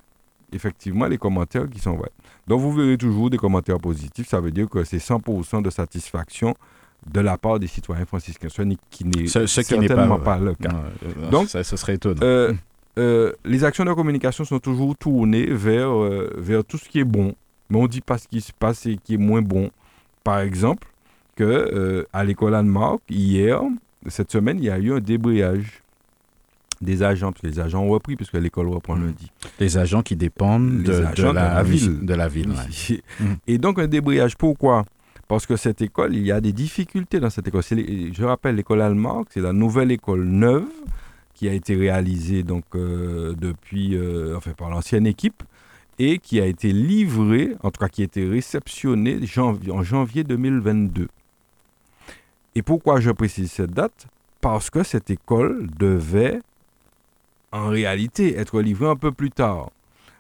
effectivement 0.53 1.07
les 1.07 1.19
commentaires 1.19 1.69
qui 1.69 1.79
sont 1.81 1.95
vrais. 1.97 2.11
Donc 2.47 2.61
vous 2.61 2.73
verrez 2.73 2.97
toujours 2.99 3.31
des 3.31 3.37
commentaires 3.39 3.79
positifs. 3.79 4.29
Ça 4.29 4.41
veut 4.41 4.51
dire 4.51 4.69
que 4.69 4.85
c'est 4.85 4.99
100% 4.99 5.63
de 5.63 5.71
satisfaction 5.71 6.55
de 7.11 7.21
la 7.21 7.39
part 7.39 7.59
des 7.59 7.67
citoyens 7.67 8.05
franciscains, 8.05 8.49
ce 8.51 8.63
qui 8.91 9.05
n'est 9.05 9.27
Ce- 9.27 9.47
ce 9.47 9.61
qui 9.63 9.79
n'est 9.79 9.87
pas 9.89 9.95
certainement 9.95 10.19
pas, 10.19 10.39
le 10.39 10.55
cas. 10.55 10.69
Non, 10.71 10.83
euh, 11.05 11.31
Donc, 11.31 11.49
ça, 11.49 11.65
ce 11.65 11.77
serait 11.77 11.95
étonnant. 11.95 12.21
Euh, 12.23 12.53
euh, 12.99 13.33
les 13.45 13.65
actions 13.65 13.85
de 13.85 13.93
communication 13.95 14.45
sont 14.45 14.59
toujours 14.59 14.95
tournées 14.97 15.47
vers, 15.47 15.89
euh, 15.91 16.31
vers 16.37 16.63
tout 16.65 16.77
ce 16.77 16.89
qui 16.89 16.99
est 17.01 17.05
bon, 17.05 17.35
mais 17.71 17.79
on 17.79 17.83
ne 17.85 17.89
dit 17.89 18.03
pas 18.03 18.19
ce 18.19 18.29
qui 18.29 18.41
se 18.43 18.53
passe 18.53 18.85
et 18.87 18.99
qui 19.03 19.15
est 19.15 19.19
moins 19.19 19.41
bon. 19.41 19.71
Par 20.25 20.41
exemple, 20.41 20.89
que 21.37 21.45
euh, 21.45 22.05
à 22.13 22.23
l'école 22.25 22.55
Anne-Marc, 22.55 23.01
hier, 23.09 23.63
cette 24.09 24.31
semaine, 24.31 24.59
il 24.59 24.65
y 24.65 24.71
a 24.71 24.79
eu 24.79 24.93
un 24.93 25.01
débrayage 25.01 25.83
des 26.81 27.03
agents, 27.03 27.31
parce 27.33 27.43
que 27.43 27.47
les 27.47 27.61
agents 27.61 27.83
ont 27.83 27.89
repris, 27.91 28.17
puisque 28.17 28.35
l'école 28.35 28.69
reprend 28.69 28.97
Mm. 28.97 29.05
lundi. 29.07 29.31
les 29.59 29.77
agents 29.79 30.03
qui 30.03 30.17
dépendent 30.17 30.83
de, 30.83 30.93
de 31.01 31.05
agents 31.05 31.31
de 31.31 31.35
la, 31.35 31.55
la 31.55 31.63
ville. 31.63 32.05
De 32.05 32.15
la 32.15 32.29
ville, 32.29 32.51
ouais. 32.51 33.01
Mm. 33.21 33.25
Et 33.47 33.59
donc 33.59 33.79
un 33.79 33.87
débrayage, 33.87 34.37
pourquoi? 34.37 34.85
Parce 35.29 35.47
que 35.47 35.57
cette 35.57 35.81
école, 35.83 36.15
il 36.17 36.25
y 36.25 36.33
a 36.33 36.41
des 36.41 36.53
difficultés 36.53 37.21
dans 37.21 37.31
cette 37.31 37.47
école. 37.47 37.63
Les- 37.73 38.13
je 38.13 38.25
rappelle, 38.25 38.57
l'école 38.57 38.81
Almarc, 38.83 39.29
c'est 39.31 39.41
la 39.41 39.53
nouvelle 39.53 39.93
école 39.93 40.25
neuve 40.25 40.65
qui 41.35 41.49
a 41.49 41.53
été 41.53 41.75
réalisée 41.77 42.43
donc, 42.43 42.65
euh, 42.75 43.35
depuis, 43.39 43.95
euh, 43.97 44.37
enfin, 44.37 44.53
par 44.53 44.71
l'ancienne 44.71 45.07
équipe 45.07 45.43
et 45.99 46.19
qui 46.19 46.41
a 46.41 46.47
été 46.47 46.73
livrée, 46.73 47.55
en 47.63 47.71
tout 47.71 47.79
cas 47.81 47.89
qui 47.89 48.01
a 48.03 48.05
été 48.07 48.27
réceptionnée 48.29 49.25
janvier- 49.27 49.71
en 49.71 49.83
janvier 49.83 50.25
2022. 50.25 51.09
Et 52.55 52.63
pourquoi 52.63 53.01
je 53.01 53.11
précise 53.11 53.51
cette 53.53 53.71
date? 53.73 54.07
Parce 54.41 54.71
que 54.71 54.83
cette 54.83 55.11
école 55.11 55.69
devait 55.79 56.41
en 57.53 57.69
réalité 57.69 58.37
être 58.37 58.61
livrée 58.61 58.89
un 58.89 58.97
peu 58.97 59.13
plus 59.13 59.31
tard. 59.31 59.71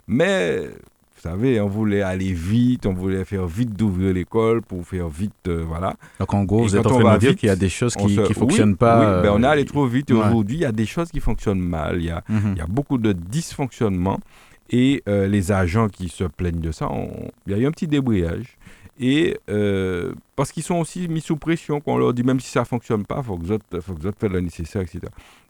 Mais 0.08 0.58
vous 0.66 1.28
savez, 1.28 1.60
on 1.60 1.68
voulait 1.68 2.02
aller 2.02 2.32
vite, 2.32 2.86
on 2.86 2.94
voulait 2.94 3.24
faire 3.24 3.46
vite 3.46 3.74
d'ouvrir 3.76 4.14
l'école 4.14 4.62
pour 4.62 4.84
faire 4.86 5.08
vite, 5.08 5.32
euh, 5.48 5.62
voilà. 5.66 5.94
Donc 6.18 6.32
en 6.34 6.44
gros, 6.44 6.60
Et 6.60 6.62
vous 6.62 6.76
êtes 6.76 6.86
en 6.86 6.96
on 6.96 7.00
train 7.00 7.14
de 7.14 7.18
dire 7.20 7.36
qu'il 7.36 7.48
y 7.48 7.52
a 7.52 7.56
des 7.56 7.68
choses 7.68 7.94
qui 7.94 8.14
se- 8.14 8.20
ne 8.20 8.26
oui, 8.26 8.32
fonctionnent 8.34 8.76
pas. 8.76 9.18
Oui, 9.18 9.22
ben, 9.24 9.32
on 9.34 9.42
est 9.42 9.46
euh, 9.46 9.50
allé 9.50 9.64
trop 9.64 9.86
vite 9.86 10.10
et 10.10 10.14
ouais. 10.14 10.20
aujourd'hui, 10.20 10.56
il 10.56 10.62
y 10.62 10.64
a 10.64 10.72
des 10.72 10.86
choses 10.86 11.10
qui 11.10 11.20
fonctionnent 11.20 11.60
mal. 11.60 11.96
Il 11.98 12.06
y 12.06 12.10
a, 12.10 12.24
mhm. 12.28 12.52
il 12.54 12.58
y 12.58 12.62
a 12.62 12.66
beaucoup 12.66 12.96
de 12.98 13.12
dysfonctionnements 13.12 14.18
et 14.70 15.02
euh, 15.08 15.26
les 15.28 15.52
agents 15.52 15.88
qui 15.88 16.08
se 16.08 16.24
plaignent 16.24 16.60
de 16.60 16.72
ça, 16.72 16.88
on- 16.90 17.28
il 17.46 17.52
y 17.52 17.54
a 17.54 17.58
eu 17.58 17.66
un 17.66 17.70
petit 17.70 17.86
débrayage. 17.86 18.56
Et 19.02 19.38
euh, 19.48 20.12
parce 20.36 20.52
qu'ils 20.52 20.62
sont 20.62 20.76
aussi 20.76 21.08
mis 21.08 21.22
sous 21.22 21.36
pression, 21.36 21.80
qu'on 21.80 21.96
leur 21.96 22.12
dit 22.12 22.22
même 22.22 22.38
si 22.38 22.50
ça 22.50 22.60
ne 22.60 22.64
fonctionne 22.66 23.06
pas, 23.06 23.16
il 23.18 23.24
faut 23.24 23.36
que 23.38 23.42
vous 23.46 23.52
autres- 23.52 23.80
faites 23.80 24.30
le 24.30 24.40
nécessaire, 24.40 24.82
etc. 24.82 25.00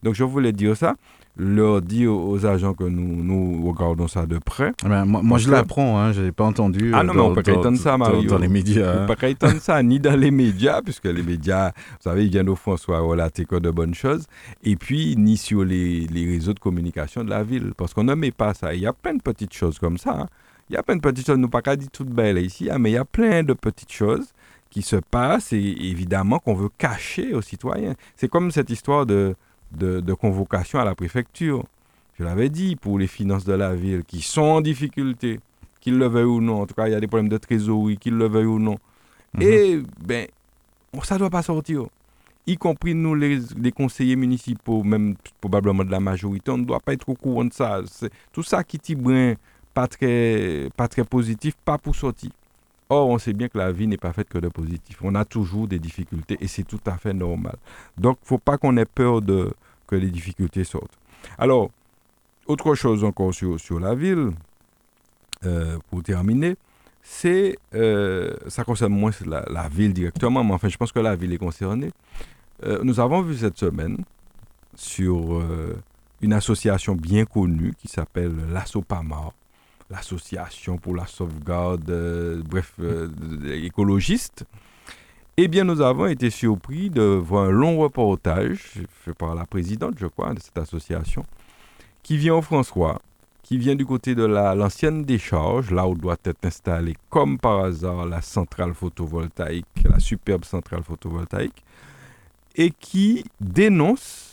Donc 0.05 0.15
je 0.15 0.23
voulais 0.23 0.53
dire 0.53 0.77
ça, 0.77 0.95
leur 1.37 1.83
dire 1.83 2.13
aux 2.15 2.47
agents 2.47 2.75
que 2.75 2.85
nous, 2.85 3.23
nous 3.25 3.69
regardons 3.69 4.07
ça 4.07 4.25
de 4.27 4.39
près. 4.39 4.73
Eh 4.85 4.89
ben, 4.89 5.05
moi, 5.05 5.39
je 5.39 5.51
l'apprends, 5.51 5.99
hein, 5.99 6.13
je 6.13 6.21
n'ai 6.23 6.33
pas 6.33 6.45
entendu. 6.45 6.93
Ah 6.95 7.01
euh, 7.01 7.03
non, 7.03 7.15
mais 7.15 7.21
on 7.21 7.29
dans- 7.31 7.35
peut 7.35 7.43
pas 7.43 7.53
dans- 7.53 7.61
étendre 7.61 7.79
ça, 7.79 7.91
dans- 7.93 7.99
Mario. 7.99 8.31
Dans 8.31 8.39
les 8.39 8.49
médias. 8.49 9.07
Faut 9.07 9.13
hein. 9.13 9.17
pas 9.17 9.29
étendre 9.29 9.61
ça 9.61 9.83
ni 9.83 9.99
dans 9.99 10.17
les 10.17 10.31
médias, 10.31 10.81
puisque 10.83 11.07
les 11.07 11.23
médias, 11.23 11.71
vous 11.71 12.03
savez, 12.05 12.25
ils 12.27 12.31
viennent 12.31 12.49
au 12.49 12.57
François 12.57 13.01
relater 13.01 13.47
que 13.47 13.57
de 13.57 13.71
bonnes 13.71 13.95
choses, 13.95 14.27
et 14.63 14.77
puis 14.77 15.17
ni 15.17 15.37
sur 15.37 15.65
les, 15.65 16.07
les 16.07 16.27
réseaux 16.27 16.53
de 16.55 16.61
communication 16.61 17.25
de 17.25 17.31
la 17.31 17.43
ville, 17.43 17.73
parce 17.77 17.95
qu'on 17.95 18.05
ne 18.05 18.15
met 18.15 18.31
pas 18.33 18.55
ça. 18.55 18.75
Il 18.75 18.81
y 18.81 18.87
a 18.87 18.93
plein 18.93 19.15
de 19.15 19.23
petites 19.23 19.55
choses 19.55 19.79
comme 19.81 19.99
ça. 19.99 20.13
hein. 20.21 20.27
Il 20.71 20.75
y 20.75 20.77
a 20.77 20.85
plein 20.85 20.95
de 20.95 21.01
petites 21.01 21.27
choses, 21.27 21.37
nous 21.37 21.49
pas 21.49 21.63
qu'à 21.63 21.75
dire 21.75 21.89
toutes 21.93 22.11
belles 22.11 22.39
ici, 22.39 22.71
hein, 22.71 22.79
mais 22.79 22.91
il 22.91 22.95
y 22.95 22.97
a 22.97 23.05
plein 23.05 23.43
de 23.43 23.55
petites 23.55 23.91
choses 23.91 24.33
qui 24.71 24.83
se 24.83 24.95
passent 24.95 25.53
et 25.53 25.59
évidemment 25.59 26.39
qu'on 26.39 26.55
veut 26.55 26.69
cacher 26.79 27.35
aux 27.35 27.43
citoyens. 27.43 27.95
C'est 28.15 28.29
comme 28.29 28.53
cette 28.53 28.71
histoire 28.71 29.05
de, 29.05 29.35
de, 29.73 29.99
de 29.99 30.15
convocation 30.15 30.79
à 30.79 30.85
la 30.85 30.95
préfecture. 30.95 31.65
Je 32.21 32.23
l'avais 32.23 32.51
dit, 32.51 32.77
pour 32.77 33.01
les 33.01 33.09
finances 33.09 33.45
de 33.45 33.53
la 33.53 33.75
ville 33.75 34.05
qui 34.05 34.23
sont 34.23 34.43
en 34.43 34.61
difficulté, 34.61 35.41
qu'ils 35.81 35.99
le 35.99 36.07
veuillent 36.07 36.25
ou 36.25 36.41
non. 36.41 36.63
En 36.63 36.67
tout 36.67 36.75
cas, 36.75 36.87
il 36.87 36.93
y 36.93 36.95
a 36.95 37.01
des 37.01 37.09
problèmes 37.09 37.29
de 37.29 37.39
trésorerie, 37.39 37.99
qu'ils 37.99 38.15
le 38.15 38.29
veuillent 38.29 38.45
ou 38.45 38.61
non. 38.61 38.77
Mhm. 39.35 39.43
Et 39.43 39.83
ben, 40.07 40.29
ça 41.03 41.17
ne 41.17 41.19
doit 41.19 41.31
pas 41.31 41.43
sortir. 41.43 41.87
Y 42.47 42.57
compris 42.57 42.95
nous, 42.95 43.17
les, 43.17 43.41
les 43.57 43.73
conseillers 43.73 44.17
municipaux, 44.17 44.85
même 44.85 45.17
probablement 45.41 45.83
de 45.85 45.91
la 45.91 46.01
majorité, 46.01 46.53
on 46.53 46.59
ne 46.59 46.65
doit 46.65 46.81
pas 46.81 46.93
être 46.93 47.09
au 47.09 47.15
courant 47.15 47.45
de 47.45 47.53
ça. 47.53 47.81
C'est 47.87 48.11
tout 48.33 48.45
ça 48.45 48.63
qui 48.63 48.79
tibrin 48.79 49.35
pas 49.75 49.87
très, 49.87 50.69
pas 50.77 50.89
très 50.89 51.05
positif, 51.05 51.55
pas 51.65 51.79
pour 51.79 51.95
sortir. 51.95 52.31
Or, 52.89 53.09
on 53.09 53.19
sait 53.19 53.33
bien 53.33 53.49
que 53.49 53.57
la 53.57 53.71
vie 53.71 53.87
n'est 53.87 53.97
pas 53.97 54.13
faite 54.13 54.29
que 54.29 54.39
de 54.39 54.49
positif. 54.49 54.99
On 55.03 55.15
a 55.15 55.25
toujours 55.25 55.69
des 55.69 55.79
difficultés 55.79 56.37
et 56.41 56.49
c'est 56.49 56.65
tout 56.65 56.81
à 56.87 56.97
fait 56.97 57.13
normal. 57.13 57.57
Donc, 57.97 58.19
il 58.21 58.25
ne 58.25 58.29
faut 58.29 58.39
pas 58.39 58.59
qu'on 58.59 58.77
ait 58.77 58.85
peur 58.85 59.23
de, 59.23 59.53
que 59.87 59.95
les 59.95 60.11
difficultés 60.11 60.65
sortent. 60.65 60.99
Alors, 61.39 61.71
autre 62.47 62.75
chose 62.75 63.05
encore 63.05 63.33
sur, 63.33 63.61
sur 63.61 63.79
la 63.79 63.95
ville, 63.95 64.31
euh, 65.45 65.79
pour 65.89 66.03
terminer, 66.03 66.57
c'est, 67.03 67.57
euh, 67.75 68.35
ça 68.49 68.65
concerne 68.65 68.93
moins 68.93 69.13
la, 69.25 69.45
la 69.49 69.69
ville 69.69 69.95
directement, 69.95 70.43
mais 70.43 70.53
enfin, 70.53 70.69
je 70.69 70.77
pense 70.77 70.93
que 70.93 70.99
la 70.99 71.15
ville 71.15 71.33
est 71.33 71.39
concernée. 71.39 71.93
Euh, 72.65 72.81
nous 72.83 72.99
avons 72.99 73.23
vu 73.23 73.37
cette 73.37 73.57
semaine 73.57 73.99
sur 74.75 75.43
une 76.21 76.33
association 76.33 76.95
bien 76.95 77.25
connue 77.25 77.75
qui 77.79 77.89
s'appelle 77.89 78.33
l'ASSOPAMA, 78.51 79.33
l'association 79.91 80.79
pour 80.79 80.95
la 80.95 81.07
sauvegarde, 81.07 81.91
euh, 81.91 82.43
bref, 82.49 82.75
euh, 82.81 83.09
écologiste. 83.65 84.45
Eh 85.37 85.49
bien, 85.49 85.65
nous 85.65 85.81
avons 85.81 86.07
été 86.07 86.31
surpris 86.31 86.91
de 86.91 87.03
voir 87.03 87.47
un 87.47 87.51
long 87.51 87.79
reportage 87.79 88.75
fait 89.05 89.15
par 89.15 89.35
la 89.35 89.47
présidente, 89.47 89.95
je 89.99 90.07
crois, 90.07 90.35
de 90.35 90.41
cette 90.41 90.59
association, 90.59 91.25
qui 92.03 92.17
vient 92.17 92.35
au 92.35 92.43
François, 92.43 93.01
qui 93.43 93.59
vient 93.59 93.75
du 93.75 93.87
côté 93.87 94.15
de 94.15 94.25
l'ancienne 94.25 95.03
décharge, 95.03 95.71
là 95.71 95.89
où 95.89 95.95
doit 95.95 96.19
être 96.25 96.45
installée 96.45 96.95
comme 97.09 97.39
par 97.39 97.65
hasard 97.65 98.07
la 98.07 98.23
centrale 98.23 98.75
photovoltaïque, 98.75 99.67
la 99.85 99.99
superbe 99.99 100.45
centrale 100.45 100.83
photovoltaïque, 100.83 101.65
et 102.55 102.71
qui 102.71 103.25
dénonce, 103.41 104.30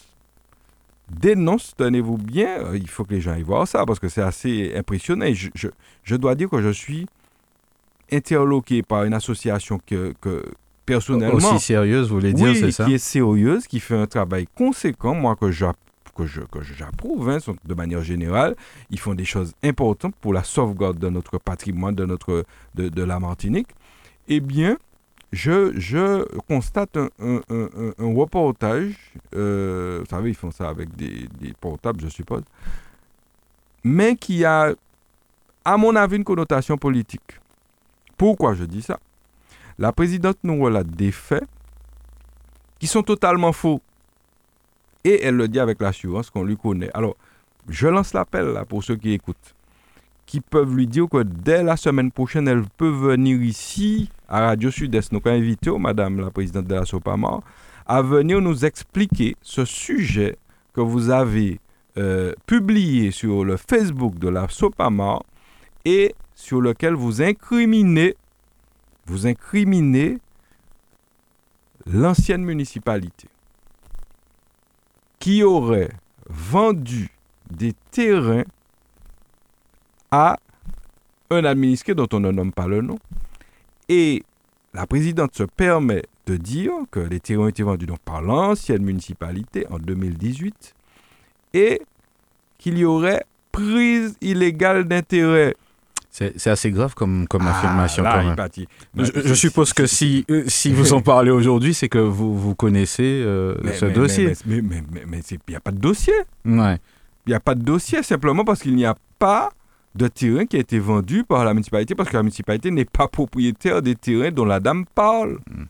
dénonce, 1.10 1.74
tenez-vous 1.78 2.18
bien, 2.18 2.60
euh, 2.60 2.78
il 2.78 2.90
faut 2.90 3.04
que 3.04 3.14
les 3.14 3.22
gens 3.22 3.32
aillent 3.32 3.44
voir 3.44 3.68
ça 3.68 3.86
parce 3.86 4.00
que 4.00 4.10
c'est 4.10 4.22
assez 4.22 4.74
impressionnant. 4.76 5.28
Je, 5.34 5.50
je, 5.56 5.70
je, 6.04 6.16
dois 6.16 6.36
dire 6.36 6.50
que 6.50 6.62
je 6.62 6.70
suis 6.70 7.08
interloqué 8.12 8.84
par 8.84 9.04
une 9.04 9.14
association 9.14 9.80
que, 9.86 10.14
que 10.22 10.44
personnellement... 10.86 11.36
Aussi 11.38 11.60
sérieuse, 11.60 12.10
vous 12.10 12.16
voulez 12.16 12.34
dire, 12.34 12.56
c'est 12.56 12.72
ça? 12.72 12.86
qui 12.86 12.94
est 12.94 12.98
sérieuse, 12.98 13.68
qui 13.68 13.80
fait 13.80 13.96
un 13.98 14.08
travail 14.08 14.48
conséquent, 14.56 15.16
moi 15.16 15.36
que 15.36 15.52
que 16.18 16.26
je, 16.26 16.42
que 16.42 16.64
j'approuve 16.64 17.30
hein, 17.30 17.38
de 17.64 17.74
manière 17.76 18.04
générale. 18.04 18.56
Ils 18.90 19.00
font 19.00 19.14
des 19.14 19.26
choses 19.26 19.54
importantes 19.64 20.16
pour 20.20 20.34
la 20.34 20.44
sauvegarde 20.44 20.98
de 20.98 21.10
notre 21.10 21.38
patrimoine, 21.38 21.94
de, 21.94 22.06
notre, 22.06 22.44
de, 22.74 22.90
de 22.90 23.04
la 23.04 23.20
Martinique. 23.20 23.68
Eh 24.28 24.40
bien, 24.40 24.78
je, 25.32 26.26
constate 26.48 26.98
un 26.98 28.16
reportage, 28.16 28.94
euh, 29.36 30.00
vous 30.00 30.10
savez, 30.10 30.30
ils 30.30 30.36
font 30.36 30.52
ça 30.52 30.70
avec 30.70 30.96
des, 30.96 31.28
des, 31.40 31.54
portables, 31.54 32.00
je 32.02 32.08
suppose, 32.08 32.44
mais 33.84 34.16
qui 34.16 34.46
a, 34.46 34.74
à 35.66 35.78
mon 35.78 35.96
avis, 35.96 36.18
une 36.18 36.24
connotation 36.24 36.78
politique. 36.78 37.40
Pourquoi 38.18 38.54
je 38.54 38.64
dis 38.64 38.82
ça? 38.82 39.00
La 39.78 39.92
présidente 39.92 40.38
nous 40.44 40.64
relate 40.64 40.88
des 40.88 41.12
faits 41.12 41.44
qui 42.80 42.88
sont 42.88 43.04
totalement 43.04 43.52
faux. 43.52 43.82
Et 45.04 45.24
elle 45.24 45.36
le 45.36 45.48
dit 45.48 45.60
avec 45.60 45.82
l'assurance 45.82 46.30
qu'on 46.30 46.44
lui 46.44 46.58
connaît. 46.58 46.90
Alors, 46.94 47.16
je 47.70 47.88
lance 47.88 48.14
l'appel 48.14 48.48
là 48.48 48.66
pour 48.66 48.84
ceux 48.84 48.96
qui 48.96 49.14
écoutent, 49.14 49.56
qui 50.28 50.42
peuvent 50.42 50.76
lui 50.76 50.86
dire 50.86 51.08
que 51.10 51.24
dès 51.24 51.64
la 51.64 51.78
semaine 51.78 52.12
prochaine, 52.12 52.48
elle 52.48 52.66
peut 52.78 52.90
venir 52.90 53.42
ici 53.42 54.12
à 54.28 54.42
Radio 54.42 54.70
Sud-Est. 54.70 55.14
Nous 55.14 55.22
avons 55.26 55.36
invité 55.36 55.72
Madame 55.80 56.20
la 56.20 56.30
présidente 56.30 56.68
de 56.68 56.76
la 56.76 56.86
SOPAMA 56.86 57.40
à 57.88 58.02
venir 58.02 58.42
nous 58.42 58.66
expliquer 58.66 59.38
ce 59.42 59.64
sujet 59.64 60.38
que 60.74 60.82
vous 60.82 61.10
avez 61.10 61.60
euh, 61.98 62.34
publié 62.46 63.12
sur 63.12 63.46
le 63.46 63.56
Facebook 63.56 64.20
de 64.20 64.28
la 64.28 64.50
SOPAMA 64.50 65.22
et 65.86 66.14
sur 66.36 66.60
lequel 66.60 66.94
vous 66.94 67.22
incriminez, 67.22 68.16
vous 69.06 69.26
incriminez 69.26 70.18
l'ancienne 71.88 72.44
municipalité 72.44 73.30
qui 75.20 75.42
aurait 75.42 75.92
vendu 76.30 77.10
des 77.50 77.74
terrains 77.92 78.44
à 80.12 80.38
un 81.30 81.44
administré 81.44 81.94
dont 81.94 82.08
on 82.14 82.20
ne 82.20 82.32
nomme 82.32 82.52
pas 82.52 82.68
le 82.68 82.82
nom. 82.82 82.98
Et 83.90 84.24
la 84.74 84.86
présidente 84.86 85.36
se 85.36 85.44
permet 85.44 86.04
de 86.26 86.38
dire 86.38 86.72
que 86.92 87.00
les 87.00 87.20
terrains 87.20 87.44
ont 87.44 87.48
été 87.48 87.64
vendus 87.64 87.86
donc 87.86 88.00
par 88.00 88.22
l'ancienne 88.22 88.84
municipalité 88.84 89.66
en 89.70 89.80
2018 89.80 90.76
et 91.54 91.82
qu'il 92.58 92.78
y 92.78 92.86
aurait 92.86 93.26
prise 93.52 94.18
illégale 94.22 94.88
d'intérêt 94.88 95.56
c'est 96.10 96.50
assez 96.50 96.72
grave 96.72 96.96
comme, 96.96 97.28
comme 97.28 97.46
ah, 97.46 97.52
affirmation 97.52 98.04
quand 98.04 98.24
même. 98.24 98.36
Je, 98.96 99.34
suppose 99.36 99.72
que 99.74 99.86
si, 99.86 100.26
euh, 100.32 100.46
si 100.48 100.72
vous 100.72 100.94
en 100.94 101.02
parlez 101.02 101.30
aujourd'hui, 101.30 101.76
c'est 101.76 101.90
que 101.90 102.00
vous, 102.00 102.36
vous 102.36 102.56
connaissez 102.56 103.04
euh, 103.24 103.56
ce 103.76 103.86
dossier. 103.86 104.34
Mais 104.48 104.58
il 104.58 104.64
mais, 104.64 105.22
n'y 105.48 105.56
a 105.56 105.60
pas 105.60 105.70
de 105.72 105.78
dossier. 105.78 106.16
Ouais. 106.44 106.80
Il 107.28 107.30
n'y 107.30 107.36
a 107.36 107.40
pas 107.40 107.54
de 107.54 107.62
dossier 107.62 108.02
simplement 108.02 108.44
parce 108.44 108.62
qu'il 108.64 108.76
n'y 108.76 108.86
a 108.86 108.96
pas 109.20 109.52
de 109.96 110.08
terrain 110.08 110.46
qui 110.46 110.58
a 110.58 110.60
été 110.60 110.80
vendu 110.80 111.24
par 111.24 111.44
la 111.44 111.54
municipalité 111.54 111.96
parce 111.96 112.10
que 112.10 112.18
la 112.18 112.24
municipalité 112.24 112.72
n'est 112.72 112.86
pas 112.86 113.08
propriétaire 113.08 113.82
des 113.82 113.96
terrains 113.96 114.32
dont 114.32 114.46
la 114.46 114.60
dame 114.60 114.86
parle. 114.86 115.40
Hmm. 115.50 115.66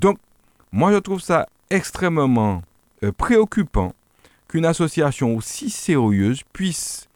Donc, 0.00 0.18
moi, 0.72 0.92
je 0.92 0.98
trouve 0.98 1.20
ça 1.20 1.46
extrêmement 1.68 2.62
euh, 3.02 3.12
préoccupant 3.12 3.92
qu'une 4.48 4.64
association 4.64 5.36
aussi 5.36 5.70
sérieuse 5.70 6.42
puisse 6.52 7.08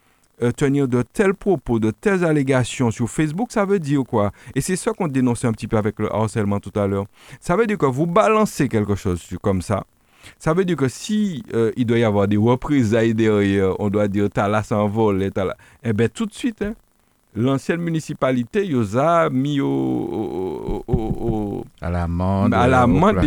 euh, 0.42 0.50
tenir 0.50 0.88
de 0.88 1.02
tels 1.02 1.34
propos, 1.34 1.78
de 1.78 1.90
telles 1.92 2.24
allégations 2.24 2.90
sur 2.90 3.08
Facebook, 3.08 3.52
ça 3.52 3.64
veut 3.64 3.78
dire 3.78 4.02
quoi? 4.04 4.32
Et 4.54 4.60
c'est 4.60 4.76
ça 4.76 4.92
qu'on 4.92 5.06
dénonçait 5.06 5.46
un 5.46 5.52
petit 5.52 5.68
peu 5.68 5.76
avec 5.76 5.98
le 6.00 6.12
harcèlement 6.12 6.58
tout 6.58 6.72
à 6.78 6.86
l'heure. 6.86 7.06
Ça 7.40 7.56
veut 7.56 7.66
dire 7.66 7.78
que 7.78 7.86
vous 7.86 8.06
balancez 8.06 8.68
quelque 8.68 8.96
chose 8.96 9.22
comme 9.42 9.62
ça. 9.62 9.84
Ça 10.38 10.54
veut 10.54 10.64
dire 10.64 10.76
que 10.76 10.88
si 10.88 11.42
euh, 11.54 11.72
il 11.76 11.86
doit 11.86 11.98
y 11.98 12.04
avoir 12.04 12.28
des 12.28 12.36
représailles 12.36 13.14
derrière, 13.14 13.78
on 13.80 13.90
doit 13.90 14.08
dire 14.08 14.28
t'as 14.32 14.48
là 14.48 14.62
s'envole, 14.62 15.30
eh 15.82 15.92
bien 15.92 16.08
tout 16.08 16.26
de 16.26 16.34
suite, 16.34 16.62
hein, 16.62 16.74
l'ancienne 17.36 17.80
municipalité, 17.80 18.64
ils 18.66 18.98
ont 18.98 19.30
mis 19.30 19.60
au, 19.60 20.84
au, 20.86 21.64
à 21.80 21.90
l'amende. 21.90 22.54
À 22.54 22.66
l'amende, 22.66 23.20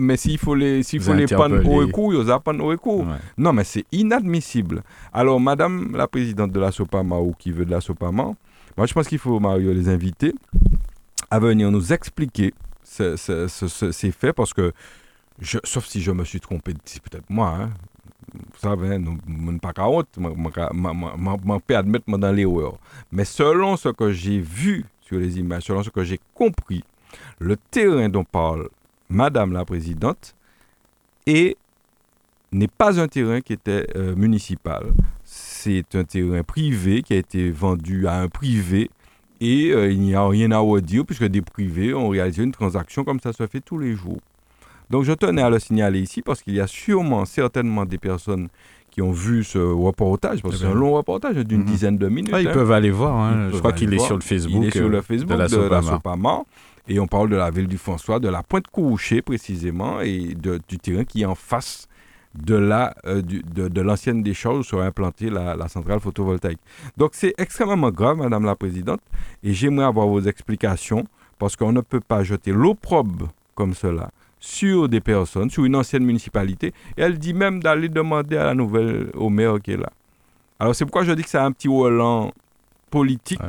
mais 0.00 0.16
s'il 0.16 0.38
faut 0.38 0.54
les, 0.54 0.82
s'il 0.82 1.00
faut 1.00 1.14
les 1.14 1.26
prendre 1.26 1.56
au 1.66 1.76
recours, 1.76 2.14
ils 2.14 2.30
ont 2.30 2.40
prendre 2.40 2.64
au 2.64 2.68
recours. 2.68 3.04
Non, 3.36 3.52
mais 3.52 3.64
c'est 3.64 3.84
inadmissible. 3.92 4.82
Alors, 5.12 5.40
madame 5.40 5.96
la 5.96 6.06
présidente 6.06 6.52
de 6.52 6.60
la 6.60 6.70
SOPAMA 6.70 7.16
ou 7.16 7.34
qui 7.38 7.50
veut 7.50 7.64
de 7.64 7.70
la 7.70 7.80
SOPAMA, 7.80 8.34
moi, 8.76 8.86
je 8.86 8.94
pense 8.94 9.06
qu'il 9.08 9.18
faut, 9.18 9.38
Mario, 9.38 9.72
les 9.72 9.88
inviter 9.88 10.34
à 11.30 11.38
venir 11.38 11.70
nous 11.70 11.92
expliquer 11.92 12.54
ces 12.82 14.10
faits 14.12 14.34
parce 14.34 14.54
que, 14.54 14.72
je, 15.40 15.58
sauf 15.64 15.86
si 15.86 16.00
je 16.00 16.10
me 16.12 16.24
suis 16.24 16.40
trompé, 16.40 16.74
c'est 16.84 17.02
peut-être 17.02 17.28
moi, 17.28 17.48
hein, 17.48 17.70
vous 18.34 18.58
savez, 18.58 18.98
nous 18.98 19.18
ne 19.26 19.58
pas 19.58 19.72
honte, 19.78 20.08
je 20.16 21.58
peux 21.66 21.76
admettre 21.76 22.18
dans 22.18 22.32
l'erreur. 22.32 22.78
Mais 23.10 23.24
selon 23.24 23.76
ce 23.76 23.90
que 23.90 24.12
j'ai 24.12 24.38
vu 24.38 24.86
sur 25.00 25.18
les 25.18 25.38
images, 25.38 25.64
selon 25.64 25.82
ce 25.82 25.90
que 25.90 26.04
j'ai 26.04 26.20
compris, 26.34 26.82
le 27.38 27.56
terrain 27.56 28.08
dont 28.08 28.24
parle 28.24 28.68
Madame 29.08 29.52
la 29.52 29.64
Présidente 29.64 30.34
n'est 31.26 32.68
pas 32.68 33.00
un 33.00 33.08
terrain 33.08 33.40
qui 33.40 33.52
était 33.52 33.86
euh, 33.96 34.14
municipal. 34.14 34.92
C'est 35.24 35.94
un 35.94 36.04
terrain 36.04 36.42
privé 36.42 37.02
qui 37.02 37.14
a 37.14 37.16
été 37.16 37.50
vendu 37.50 38.06
à 38.06 38.20
un 38.20 38.28
privé 38.28 38.90
et 39.40 39.72
euh, 39.72 39.90
il 39.90 40.00
n'y 40.00 40.14
a 40.14 40.26
rien 40.26 40.50
à 40.52 40.58
redire 40.58 41.04
puisque 41.04 41.24
des 41.24 41.42
privés 41.42 41.92
ont 41.94 42.08
réalisé 42.08 42.42
une 42.42 42.52
transaction 42.52 43.04
comme 43.04 43.20
ça 43.20 43.32
se 43.32 43.46
fait 43.46 43.60
tous 43.60 43.78
les 43.78 43.94
jours. 43.94 44.20
Donc 44.92 45.04
je 45.04 45.12
tenais 45.14 45.40
à 45.40 45.48
le 45.48 45.58
signaler 45.58 46.00
ici 46.00 46.20
parce 46.20 46.42
qu'il 46.42 46.54
y 46.54 46.60
a 46.60 46.66
sûrement, 46.66 47.24
certainement 47.24 47.86
des 47.86 47.96
personnes 47.96 48.48
qui 48.90 49.00
ont 49.00 49.10
vu 49.10 49.42
ce 49.42 49.56
reportage, 49.56 50.42
parce 50.42 50.56
que 50.56 50.60
c'est 50.60 50.66
un 50.66 50.74
long 50.74 50.92
reportage 50.92 51.36
d'une 51.36 51.60
mhm. 51.60 51.64
dizaine 51.64 51.96
de 51.96 52.08
minutes. 52.08 52.30
Ah, 52.34 52.42
ils 52.42 52.48
hein. 52.48 52.52
peuvent 52.52 52.72
aller 52.72 52.90
voir, 52.90 53.16
hein. 53.16 53.48
je 53.50 53.56
crois 53.56 53.72
qu'il 53.72 53.94
est 53.94 53.98
sur 53.98 54.16
le 54.16 54.20
Facebook. 54.20 54.62
Il 54.62 54.68
est 54.68 54.70
sur 54.70 54.90
le 54.90 55.00
Facebook 55.00 55.32
de 55.32 55.68
la, 55.68 55.80
Sopama. 55.80 56.42
Et 56.88 57.00
on 57.00 57.06
parle 57.06 57.30
de 57.30 57.36
la 57.36 57.50
ville 57.50 57.68
du 57.68 57.78
François, 57.78 58.20
de 58.20 58.28
la 58.28 58.42
pointe 58.42 58.66
couchée 58.66 59.22
précisément, 59.22 60.02
et 60.02 60.34
du 60.68 60.78
terrain 60.78 61.04
qui 61.04 61.22
est 61.22 61.24
en 61.24 61.34
face 61.34 61.88
de 62.34 62.54
la 62.54 62.94
euh, 63.06 63.22
de, 63.22 63.80
l'ancienne 63.80 64.22
décharge 64.22 64.58
où 64.58 64.62
sera 64.62 64.84
implantée 64.84 65.30
la, 65.30 65.56
la 65.56 65.68
centrale 65.68 66.00
photovoltaïque. 66.00 66.60
Donc 66.98 67.12
c'est 67.14 67.32
extrêmement 67.38 67.90
grave, 67.90 68.18
Madame 68.18 68.44
la 68.44 68.56
Présidente, 68.56 69.00
et 69.42 69.54
j'aimerais 69.54 69.86
avoir 69.86 70.06
vos 70.06 70.20
explications, 70.20 71.04
parce 71.38 71.56
qu'on 71.56 71.72
ne 71.72 71.80
peut 71.80 72.00
pas 72.00 72.22
jeter 72.24 72.52
l'opprobre 72.52 73.30
comme 73.54 73.72
cela 73.72 74.10
sur 74.42 74.88
des 74.88 75.00
personnes, 75.00 75.48
sur 75.50 75.64
une 75.64 75.76
ancienne 75.76 76.04
municipalité. 76.04 76.74
Et 76.96 77.02
elle 77.02 77.16
dit 77.16 77.32
même 77.32 77.62
d'aller 77.62 77.88
demander 77.88 78.36
à 78.36 78.46
la 78.46 78.54
nouvelle, 78.54 79.06
au 79.14 79.30
maire 79.30 79.54
qui 79.62 79.70
est 79.70 79.76
là. 79.76 79.90
Alors 80.58 80.74
c'est 80.74 80.84
pourquoi 80.84 81.04
je 81.04 81.12
dis 81.12 81.22
que 81.22 81.28
c'est 81.28 81.38
un 81.38 81.52
petit 81.52 81.68
Roland 81.68 82.32
politique. 82.90 83.40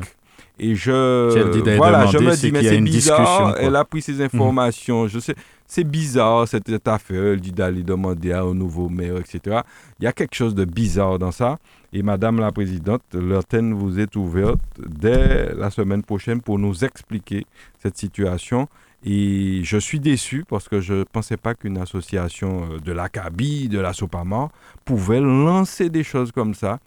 Et 0.60 0.76
je, 0.76 1.76
voilà, 1.78 2.06
je 2.06 2.20
me 2.20 2.36
dis, 2.36 2.52
mais 2.52 2.64
c'est 2.64 2.80
bizarre, 2.80 3.56
elle 3.60 3.76
a 3.76 3.84
pris 3.84 4.04
ces 4.04 4.14
mhm. 4.14 4.22
informations, 4.22 5.08
je 5.08 5.18
sais, 5.18 5.34
c'est 5.66 5.84
bizarre 5.84 6.48
cette, 6.48 6.88
affaire, 6.88 7.24
elle 7.24 7.42
dit 7.42 7.52
d'aller 7.52 7.82
demander 7.82 8.36
au 8.36 8.54
nouveau 8.54 8.88
maire, 8.88 9.18
etc. 9.18 9.62
Il 10.00 10.06
y 10.06 10.08
a 10.08 10.12
quelque 10.14 10.36
chose 10.36 10.54
de 10.54 10.64
bizarre 10.64 11.18
dans 11.18 11.32
ça. 11.32 11.58
Et 11.92 12.04
Madame 12.04 12.40
la 12.40 12.52
Présidente, 12.52 13.02
l'antenne 13.14 13.74
vous 13.74 14.00
est 14.00 14.16
ouverte 14.16 14.60
dès 14.78 15.54
la 15.56 15.72
semaine 15.72 16.04
prochaine 16.04 16.40
pour 16.40 16.60
nous 16.60 16.84
expliquer 16.86 17.46
cette 17.82 17.98
situation 17.98 18.68
et 19.06 19.62
je 19.64 19.78
suis 19.78 20.00
déçu 20.00 20.46
parce 20.48 20.70
que 20.70 20.80
je 20.80 20.94
ne 20.94 21.04
pensais 21.04 21.38
pas 21.38 21.56
qu'une 21.56 21.78
association 21.78 22.64
euh, 22.64 22.80
de 22.80 22.92
l'ACABI, 22.92 23.68
de 23.68 23.80
la 23.80 23.94
Sopama, 23.94 24.50
pouvait 24.86 25.20
lancer 25.20 25.90
des 25.90 26.04
choses 26.04 26.32
comme 26.32 26.54
ça. 26.54 26.80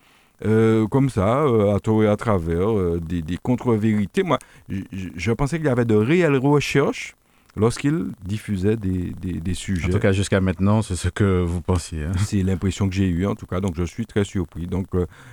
Euh, 0.45 0.87
comme 0.87 1.09
ça, 1.09 1.45
euh, 1.45 1.75
à 1.75 1.81
tort 1.81 2.05
et 2.05 2.09
à 2.09 2.17
travers, 2.17 2.69
des, 3.01 3.39
contre-vérités. 3.43 4.23
Moi, 4.23 4.39
je, 4.69 5.33
pensais 5.33 5.57
qu'il 5.57 5.65
y 5.67 5.71
avait 5.71 5.87
de 5.87 5.95
réelles 5.95 6.37
recherches 6.37 7.15
lorsqu'il 7.57 8.09
diffusait 8.23 8.77
des, 8.77 9.15
des, 9.19 9.55
sujets. 9.55 9.89
En 9.89 9.93
tout 9.93 9.99
cas, 9.99 10.13
jusqu'à 10.13 10.43
maintenant, 10.43 10.83
c'est 10.83 10.95
ce 10.95 11.09
que 11.09 11.43
vous 11.43 11.63
pensiez. 11.63 12.05
Hein. 12.05 12.13
C'est 12.19 12.43
l'impression 12.43 12.87
que 12.87 12.95
j'ai 12.95 13.09
eue, 13.09 13.25
en 13.25 13.35
tout 13.35 13.47
cas, 13.47 13.61
donc 13.61 13.77
je 13.79 13.85
suis 13.85 14.05
très 14.05 14.25
surpris. 14.25 14.67
Donc, 14.67 14.89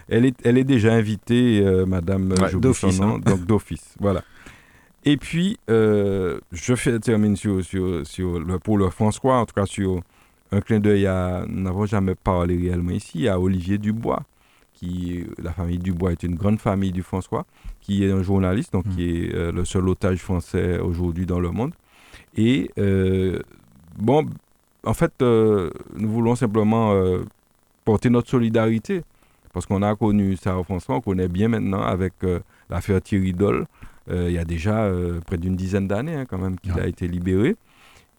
elle, 0.08 0.24
est, 0.24 0.38
elle 0.46 0.58
est 0.58 0.64
déjà 0.64 0.94
invitée, 0.94 1.62
Madame 1.86 2.34
ouais, 2.42 2.54
d'office. 2.54 3.02
Hein. 3.02 3.20
Donc, 3.26 3.46
d'office, 3.46 3.96
voilà. 4.00 4.24
Et 5.06 5.18
puis, 5.18 5.58
euh, 5.70 6.40
je 6.52 6.76
fais, 6.76 6.98
termine 7.00 7.36
sur, 7.36 7.64
sur, 7.64 8.08
sur 8.08 8.40
le, 8.40 8.58
pour 8.58 8.78
le 8.78 8.90
François, 8.90 9.40
en 9.40 9.46
tout 9.46 9.54
cas 9.54 9.66
sur 9.66 10.02
un 10.52 10.62
clin 10.62 10.80
d'œil 10.80 11.08
à, 11.08 11.46
nous 11.48 11.62
n'avons 11.62 11.86
jamais 11.86 12.16
parlé 12.16 12.56
réellement 12.58 12.92
ici, 12.92 13.28
à 13.28 13.40
Olivier 13.40 13.78
Dubois, 13.78 14.24
qui, 14.74 15.26
la 15.42 15.52
famille 15.52 15.78
Dubois 15.78 16.14
est 16.14 16.24
une 16.24 16.36
grande 16.36 16.60
famille 16.60 16.94
du 16.94 17.04
François, 17.04 17.46
qui 17.82 18.06
est 18.06 18.12
un 18.12 18.24
journaliste, 18.24 18.72
donc 18.72 18.88
qui 18.96 19.26
est 19.26 19.36
euh, 19.36 19.52
le 19.52 19.66
seul 19.66 19.90
otage 19.90 20.20
français 20.20 20.80
aujourd'hui 20.80 21.26
dans 21.26 21.40
le 21.40 21.52
monde. 21.52 21.74
Et 22.38 22.72
euh, 22.78 23.40
bon, 23.98 24.26
en 24.86 24.94
fait, 24.94 25.14
nous 25.22 26.10
voulons 26.10 26.36
simplement 26.36 26.94
porter 27.86 28.10
notre 28.10 28.30
solidarité 28.30 29.04
parce 29.54 29.66
qu'on 29.66 29.82
a 29.82 29.96
connu 29.96 30.36
Sarah 30.36 30.64
François, 30.64 30.96
on 30.96 31.02
connaît 31.02 31.28
bien 31.28 31.48
maintenant 31.48 31.82
avec 31.82 32.14
l'affaire 32.70 33.02
Thierry 33.02 33.34
Doll. 33.34 33.66
Il 34.10 34.32
y 34.32 34.38
a 34.38 34.46
déjà 34.46 34.92
près 35.26 35.38
d'une 35.38 35.56
dizaine 35.56 35.88
d'années 35.88 36.16
hein, 36.16 36.26
quand 36.26 36.38
même 36.38 36.60
qu'il 36.60 36.80
a 36.80 36.88
été 36.88 37.08
libéré. 37.08 37.56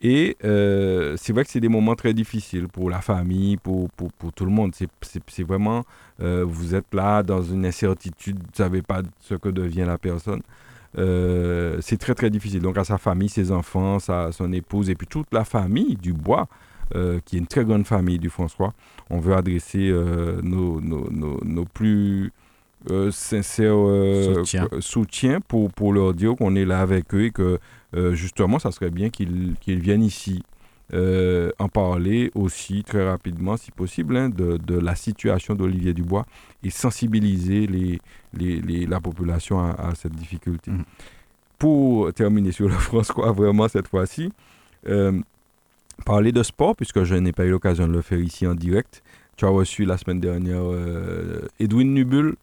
Et 0.04 0.36
euh, 0.44 1.16
c'est 1.16 1.32
vrai 1.32 1.44
que 1.44 1.50
c'est 1.50 1.60
des 1.60 1.70
moments 1.70 1.94
très 1.94 2.12
difficiles 2.12 2.68
pour 2.68 2.90
la 2.90 3.00
famille, 3.00 3.56
pour, 3.56 3.88
pour, 3.92 4.12
pour 4.12 4.34
tout 4.34 4.44
le 4.44 4.50
monde. 4.50 4.74
C'est 4.74 5.42
vraiment, 5.44 5.82
euh, 6.20 6.44
vous 6.46 6.74
êtes 6.74 6.92
là 6.92 7.22
dans 7.22 7.42
une 7.42 7.64
incertitude, 7.64 8.36
vous 8.36 8.50
ne 8.50 8.56
savez 8.56 8.82
pas 8.82 9.00
ce 9.18 9.34
que 9.34 9.48
devient 9.48 9.84
la 9.86 9.96
personne. 9.96 10.42
Euh, 10.98 11.78
c'est 11.80 11.96
très 11.96 12.14
très 12.14 12.28
difficile. 12.28 12.60
Donc 12.60 12.76
à 12.76 12.84
sa 12.84 12.98
famille, 12.98 13.30
ses 13.30 13.50
enfants, 13.50 13.98
sa, 13.98 14.30
son 14.30 14.52
épouse 14.52 14.90
et 14.90 14.94
puis 14.94 15.06
toute 15.06 15.32
la 15.32 15.44
famille 15.44 15.96
du 15.96 16.12
bois, 16.12 16.48
qui 17.24 17.36
est 17.36 17.38
une 17.38 17.46
très 17.46 17.64
grande 17.64 17.86
famille 17.86 18.18
du 18.18 18.28
François, 18.28 18.74
on 19.10 19.18
veut 19.18 19.34
adresser 19.34 19.90
nos, 20.42 20.80
nos, 20.82 21.10
nos, 21.10 21.40
nos, 21.42 21.64
plus 21.64 22.30
sincères 23.10 24.34
soutien. 24.34 24.68
soutiens 24.80 25.40
pour, 25.40 25.70
pour 25.72 25.92
leur 25.92 26.14
dire 26.14 26.34
qu'on 26.36 26.54
est 26.54 26.64
là 26.64 26.80
avec 26.80 27.14
eux 27.14 27.24
et 27.24 27.30
que 27.30 27.58
euh, 27.96 28.14
justement, 28.14 28.58
ça 28.58 28.72
serait 28.72 28.90
bien 28.90 29.10
qu'ils 29.10 29.56
viennent 29.66 30.02
ici 30.02 30.42
euh, 30.92 31.50
en 31.58 31.68
parler 31.68 32.30
aussi 32.34 32.82
très 32.84 33.06
rapidement, 33.08 33.56
si 33.56 33.70
possible, 33.70 34.16
hein, 34.16 34.28
de, 34.28 34.58
de, 34.58 34.78
la 34.78 34.94
situation 34.94 35.54
d'Olivier 35.54 35.94
Dubois 35.94 36.26
et 36.62 36.70
sensibiliser 36.70 37.66
les, 37.66 38.00
les, 38.32 38.86
la 38.86 39.00
population 39.00 39.60
à, 39.60 39.94
cette 39.94 40.14
difficulté. 40.14 40.70
Mm. 40.70 40.84
Pour 41.58 42.12
terminer 42.12 42.52
sur 42.52 42.68
le 42.68 42.74
François, 42.74 43.32
vraiment 43.32 43.68
cette 43.68 43.88
fois-ci, 43.88 44.32
euh, 44.88 45.20
parler 46.04 46.32
de 46.32 46.42
sport, 46.42 46.74
puisque 46.76 47.04
je 47.04 47.14
n'ai 47.14 47.32
pas 47.32 47.44
eu 47.44 47.50
l'occasion 47.50 47.86
de 47.86 47.92
le 47.92 48.02
faire 48.02 48.18
ici 48.18 48.46
en 48.46 48.54
direct. 48.54 49.02
Tu 49.36 49.44
as 49.44 49.48
reçu 49.48 49.84
la 49.84 49.96
semaine 49.96 50.20
dernière 50.20 50.62
Edwin 51.58 51.92
Nubul, 51.92 52.36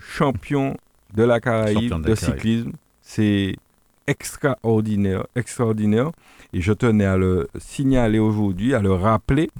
champion 0.00 0.76
de 1.14 1.22
la 1.22 1.40
Caraïbe 1.40 1.94
de, 2.02 2.10
de 2.10 2.14
cyclisme. 2.14 2.72
C'est 3.02 3.56
extraordinaire, 4.06 5.26
extraordinaire. 5.34 6.10
Et 6.52 6.60
je 6.60 6.72
tenais 6.72 7.04
à 7.04 7.16
le 7.16 7.48
signaler 7.58 8.18
aujourd'hui, 8.18 8.74
à 8.74 8.80
le 8.80 8.92
rappeler 8.92 9.50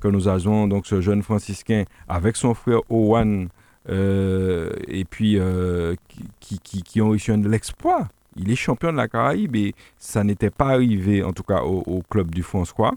que 0.00 0.08
nous 0.08 0.28
avons 0.28 0.68
donc 0.68 0.86
ce 0.86 1.00
jeune 1.00 1.22
franciscain 1.22 1.84
avec 2.08 2.36
son 2.36 2.54
frère 2.54 2.80
Owen 2.90 3.48
euh, 3.88 4.70
et 4.86 5.04
puis 5.04 5.38
euh, 5.38 5.94
qui, 6.40 6.58
qui, 6.60 6.82
qui, 6.82 7.00
ont 7.00 7.10
réussi 7.10 7.30
de 7.36 7.48
l'exploit. 7.48 8.08
Il 8.36 8.50
est 8.50 8.56
champion 8.56 8.92
de 8.92 8.96
la 8.96 9.08
Caraïbe 9.08 9.56
et 9.56 9.74
ça 9.96 10.24
n'était 10.24 10.50
pas 10.50 10.68
arrivé, 10.68 11.22
en 11.22 11.32
tout 11.32 11.42
cas 11.42 11.62
au, 11.62 12.02
club 12.10 12.34
du 12.34 12.42
François, 12.42 12.92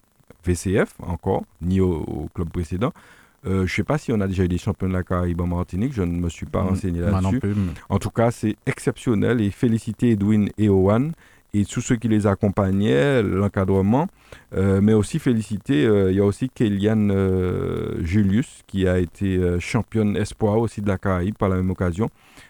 VCF 0.45 0.95
encore, 0.99 1.43
ni 1.61 1.79
au 1.79 2.27
club 2.33 2.49
précédent. 2.49 2.91
Euh, 3.45 3.59
je 3.59 3.61
ne 3.61 3.67
sais 3.67 3.83
pas 3.83 3.97
si 3.97 4.11
on 4.11 4.19
a 4.19 4.27
déjà 4.27 4.43
eu 4.43 4.47
des 4.47 4.57
champions 4.57 4.87
de 4.87 4.93
la 4.93 5.03
Caraïbe 5.03 5.41
en 5.41 5.47
Martinique, 5.47 5.93
je 5.93 6.01
ne 6.01 6.11
me 6.11 6.29
suis 6.29 6.45
pas 6.45 6.63
mm, 6.63 6.67
renseigné 6.67 7.01
là-dessus. 7.01 7.41
En 7.89 7.99
tout 7.99 8.09
cas, 8.09 8.31
c'est 8.31 8.55
exceptionnel 8.65 9.41
et 9.41 9.51
féliciter 9.51 10.11
Edwin 10.11 10.49
et 10.57 10.69
Owen 10.69 11.11
et 11.53 11.63
tous 11.65 11.81
ceux 11.81 11.95
qui 11.95 12.07
les 12.07 12.27
accompagnaient, 12.27 13.23
l'encadrement, 13.23 14.07
euh, 14.53 14.81
mais 14.81 14.93
aussi 14.93 15.17
féliciter, 15.17 15.85
euh, 15.85 16.11
il 16.11 16.17
y 16.17 16.19
a 16.19 16.25
aussi 16.25 16.49
Kéliane 16.49 17.13
Julius 18.03 18.63
qui 18.67 18.87
a 18.87 18.99
été 18.99 19.39
championne 19.59 20.17
espoir 20.17 20.57
aussi 20.57 20.81
de 20.81 20.87
la 20.87 20.97
Caraïbe 20.97 21.35
par 21.35 21.49
la 21.49 21.55
même 21.55 21.69
occasion. 21.69 22.09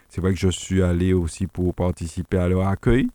C'est 0.10 0.22
vrai 0.22 0.34
que 0.34 0.40
je 0.40 0.50
suis 0.50 0.82
allé 0.82 1.14
aussi 1.14 1.48
pour 1.48 1.74
participer 1.74 2.38
à 2.38 2.48
leur 2.48 2.68
accueil 2.68 3.08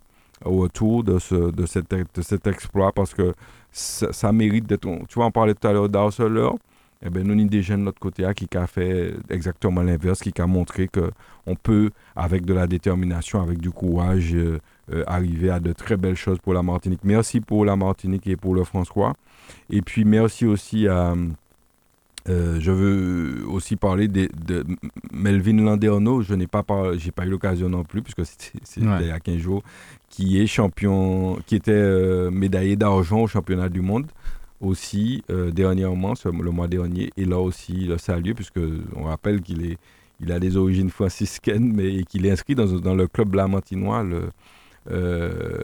au 0.45 0.59
retour 0.59 1.05
de, 1.05 1.19
ce, 1.19 1.51
de, 1.51 1.67
cet, 1.67 1.91
de 1.91 2.23
cet 2.23 2.47
exploit 2.47 2.93
parce 2.93 3.15
que 3.15 3.33
ça, 3.71 4.33
mérite 4.33 4.67
d'être... 4.67 4.89
Tu 5.09 5.15
vois, 5.15 5.27
on 5.27 5.31
parlait 5.31 5.55
tout 5.55 5.67
à 5.67 5.73
l'heure 5.73 5.89
d'Arcelor 5.89 6.59
eh 7.05 7.11
ben, 7.11 7.27
nous, 7.27 7.35
avons 7.35 7.45
des 7.45 7.63
jeunes 7.63 7.81
de 7.81 7.87
l'autre 7.87 7.99
côté 7.99 8.25
qui 8.35 8.47
a 8.57 8.67
fait 8.67 9.15
exactement 9.29 9.83
l'inverse, 9.83 10.21
qui 10.21 10.41
a 10.41 10.47
montré 10.47 10.89
qu'on 10.89 11.57
peut, 11.57 11.91
avec 12.15 12.45
de 12.45 12.55
la 12.55 12.67
détermination, 12.67 13.43
avec 13.43 13.59
du 13.59 13.71
courage, 13.71 14.35
euh, 14.35 14.61
euh, 14.93 15.03
arriver 15.07 15.51
à 15.51 15.59
de 15.59 15.73
très 15.73 15.97
belles 15.97 16.17
choses 16.17 16.39
pour 16.39 16.55
la 16.55 16.63
Martinique. 16.63 17.01
Merci 17.03 17.41
pour 17.41 17.65
la 17.65 17.75
Martinique 17.75 18.27
et 18.29 18.37
pour 18.37 18.55
le 18.55 18.63
François. 18.63 19.15
Et 19.69 19.83
puis, 19.83 20.05
merci 20.05 20.47
aussi 20.47 20.87
à... 20.87 21.15
Euh, 22.29 22.61
je 22.61 22.71
veux 22.71 23.45
aussi 23.49 23.75
parler 23.75 24.07
de, 24.07 24.29
Melvin 25.13 25.57
Landerno. 25.57 26.23
Je 26.23 26.35
n'ai 26.35 26.47
pas, 26.47 26.65
j'ai 26.97 27.11
pas 27.11 27.27
eu 27.27 27.31
l'occasion 27.31 27.69
non 27.69 27.83
plus, 27.83 28.01
puisque 28.01 28.25
c'était 28.25 28.61
il 28.77 29.09
y 29.09 29.11
a 29.11 29.19
15 29.19 29.39
jours, 29.39 29.65
qui 30.09 30.41
est 30.41 30.47
champion, 30.47 31.37
qui 31.47 31.57
était 31.57 32.31
médaillé 32.31 32.77
d'argent 32.77 33.23
au 33.23 33.27
championnat 33.27 33.69
du 33.69 33.81
monde 33.81 34.07
aussi 34.63 35.23
euh, 35.29 35.51
dernièrement, 35.51 36.15
le 36.25 36.51
mois 36.51 36.69
dernier, 36.69 37.11
et 37.17 37.25
là 37.25 37.39
aussi 37.39 37.85
le 37.85 37.99
salut, 37.99 38.35
puisque 38.35 38.61
on 38.97 39.05
rappelle 39.05 39.43
qu'il 39.43 39.67
est, 39.67 39.77
il 40.21 40.33
a 40.33 40.39
des 40.39 40.57
origines 40.57 40.91
franciscaines, 40.91 41.73
mais 41.75 42.05
qu'il 42.05 42.25
est 42.25 42.31
inscrit 42.31 42.55
dans, 42.55 42.95
le 42.95 43.07
club 43.09 43.35
lamantinois, 43.35 44.07
euh, 44.91 45.59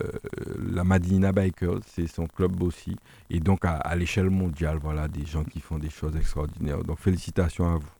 la 0.72 0.84
Madina 0.84 1.32
Bikers, 1.32 1.80
c'est 1.86 2.08
son 2.08 2.26
club 2.26 2.62
aussi, 2.62 2.96
et 3.30 3.40
donc 3.40 3.60
à, 3.64 3.94
l'échelle 3.96 4.30
mondiale, 4.30 4.78
voilà, 4.82 5.06
des 5.08 5.24
gens 5.24 5.44
qui 5.44 5.60
font 5.60 5.78
des 5.78 5.90
choses 5.90 6.16
extraordinaires. 6.16 6.82
Donc 6.82 6.98
félicitations 6.98 7.72
à 7.72 7.76
vous. 7.76 7.97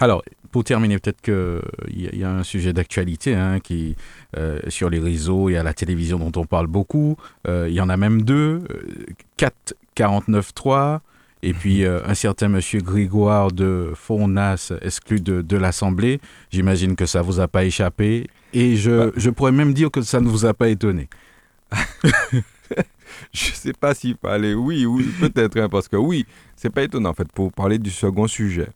Alors, 0.00 0.22
pour 0.52 0.64
terminer, 0.64 0.98
peut-être 0.98 1.20
qu'il 1.20 2.18
y, 2.18 2.24
a 2.24 2.30
un 2.30 2.42
sujet 2.42 2.72
d'actualité 2.72 3.34
hein, 3.34 3.60
qui 3.60 3.96
euh, 4.36 4.60
sur 4.68 4.90
les 4.90 4.98
réseaux 4.98 5.48
et 5.48 5.56
à 5.56 5.62
la 5.62 5.74
télévision 5.74 6.18
dont 6.18 6.40
on 6.40 6.46
parle 6.46 6.66
beaucoup. 6.68 7.16
il 7.46 7.72
y 7.72 7.80
en 7.80 7.88
a 7.88 7.96
même 7.96 8.22
deux. 8.22 8.62
quatre 9.36 9.74
49.3, 9.98 11.00
et 11.42 11.52
puis 11.52 11.80
mhm. 11.80 11.86
euh, 11.86 12.00
un 12.06 12.14
certain 12.14 12.48
monsieur 12.48 12.80
Grégoire 12.80 13.50
de 13.50 13.92
Fournas 13.94 14.72
exclu 14.80 15.20
de, 15.20 15.42
de 15.42 15.56
l'Assemblée. 15.56 16.20
J'imagine 16.50 16.96
que 16.96 17.06
ça 17.06 17.20
ne 17.20 17.24
vous 17.24 17.40
a 17.40 17.48
pas 17.48 17.64
échappé. 17.64 18.28
Et 18.52 18.76
je, 18.76 19.06
bah. 19.06 19.12
je, 19.16 19.30
pourrais 19.30 19.52
même 19.52 19.74
dire 19.74 19.90
que 19.90 20.02
ça 20.02 20.20
ne 20.20 20.28
vous 20.28 20.46
a 20.46 20.54
pas 20.54 20.68
étonné. 20.68 21.08
je 23.32 23.50
ne 23.50 23.54
sais 23.54 23.72
pas 23.72 23.94
s'il 23.94 24.16
fallait. 24.16 24.54
Oui, 24.54 24.86
oui 24.86 25.04
peut-être, 25.20 25.58
hein, 25.58 25.68
parce 25.68 25.88
que 25.88 25.96
oui, 25.96 26.26
c'est 26.56 26.70
pas 26.70 26.82
étonnant 26.82 27.10
en 27.10 27.14
fait. 27.14 27.30
Pour 27.32 27.52
parler 27.52 27.78
du 27.78 27.90
second 27.90 28.26
sujet, 28.26 28.68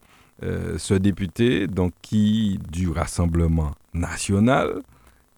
euh, 0.43 0.76
ce 0.78 0.95
député, 0.95 1.66
donc 1.66 1.93
qui 2.03 2.59
du 2.70 2.88
Rassemblement 2.90 3.72
national, 3.95 4.82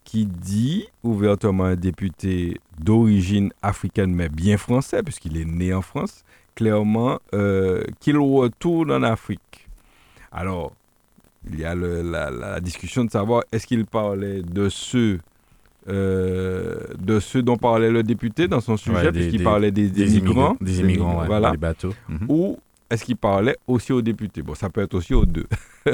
qui 0.05 0.27
dit 0.27 0.87
ouvertement 1.03 1.65
un 1.65 1.77
député 1.77 2.61
d'origine 2.79 3.53
africaine 3.63 4.15
mais 4.15 4.29
bien 4.29 4.57
français, 4.57 5.03
puisqu'il 5.03 5.37
est 5.37 5.45
né 5.45 5.75
en 5.75 5.83
France, 5.83 6.25
clairement 6.55 7.19
euh, 7.35 7.83
qu'il 8.01 8.17
retourne 8.19 8.93
en 8.93 9.03
Afrique. 9.03 9.69
Alors, 10.33 10.73
il 11.51 11.61
y 11.61 11.65
a 11.65 11.75
la, 11.75 12.61
discussion 12.61 13.05
de 13.05 13.11
savoir 13.11 13.43
est-ce 13.53 13.67
qu'il 13.67 13.85
parlait 13.85 14.43
de 14.43 14.69
ceux, 14.69 15.21
euh, 15.89 16.79
de 16.99 17.21
ceux 17.21 17.43
dont 17.43 17.57
parlait 17.57 17.91
le 17.91 18.03
député 18.03 18.49
dans 18.49 18.61
son 18.61 18.77
sujet, 18.77 19.13
puisqu'il 19.13 19.43
parlait 19.43 19.71
des, 19.71 19.89
immigrants, 20.17 20.57
des 20.61 20.81
immigrants, 20.81 21.25
voilà, 21.27 21.51
des 21.51 21.57
bateaux. 21.59 21.95
Mhm. 22.09 22.27
Ou 22.29 22.59
est-ce 22.95 23.05
qu'il 23.05 23.17
parlait 23.17 23.57
aussi 23.67 23.93
aux 23.93 24.03
députés? 24.03 24.43
Bon, 24.43 24.55
ça 24.55 24.71
peut 24.71 24.81
être 24.81 24.95
aussi 24.95 25.15
aux 25.15 25.27
deux. 25.27 25.47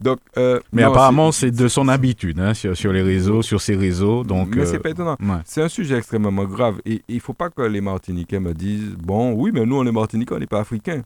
donc, 0.00 0.18
euh, 0.36 0.60
mais 0.72 0.82
apparemment, 0.82 1.32
c'est 1.32 1.50
de 1.50 1.68
son 1.68 1.88
habitude 1.88 2.38
hein, 2.40 2.52
sur, 2.52 2.92
les 2.92 3.02
réseaux, 3.02 3.42
sur 3.42 3.60
ses 3.60 3.76
réseaux. 3.76 4.24
Donc, 4.24 4.54
mais 4.54 4.66
c'est 4.66 4.76
euh, 4.76 4.80
pas 4.80 4.90
étonnant. 4.90 5.16
C'est 5.44 5.62
un 5.62 5.68
sujet 5.68 5.96
extrêmement 5.96 6.44
grave. 6.44 6.80
Et 6.84 7.02
il 7.08 7.16
ne 7.16 7.20
faut 7.20 7.32
pas 7.32 7.48
que 7.48 7.62
les 7.62 7.80
Martiniquais 7.80 8.40
me 8.40 8.52
disent 8.52 8.96
Bon, 8.98 9.32
oui, 9.32 9.50
mais 9.54 9.64
nous, 9.64 9.76
on 9.76 9.86
est 9.86 9.92
Martiniquais, 9.92 10.34
on 10.34 10.38
n'est 10.38 10.46
pas 10.46 10.60
Africains. 10.60 11.02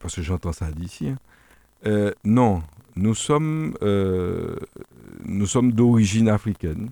Parce 0.00 0.16
que 0.16 0.22
j'entends 0.22 0.52
ça 0.52 0.70
d'ici. 0.70 1.08
Hein. 1.08 1.16
Euh, 1.86 2.12
non, 2.24 2.62
nous 2.96 3.14
sommes, 3.14 3.74
nous 5.24 5.46
sommes 5.46 5.72
d'origine 5.72 6.28
africaine. 6.28 6.90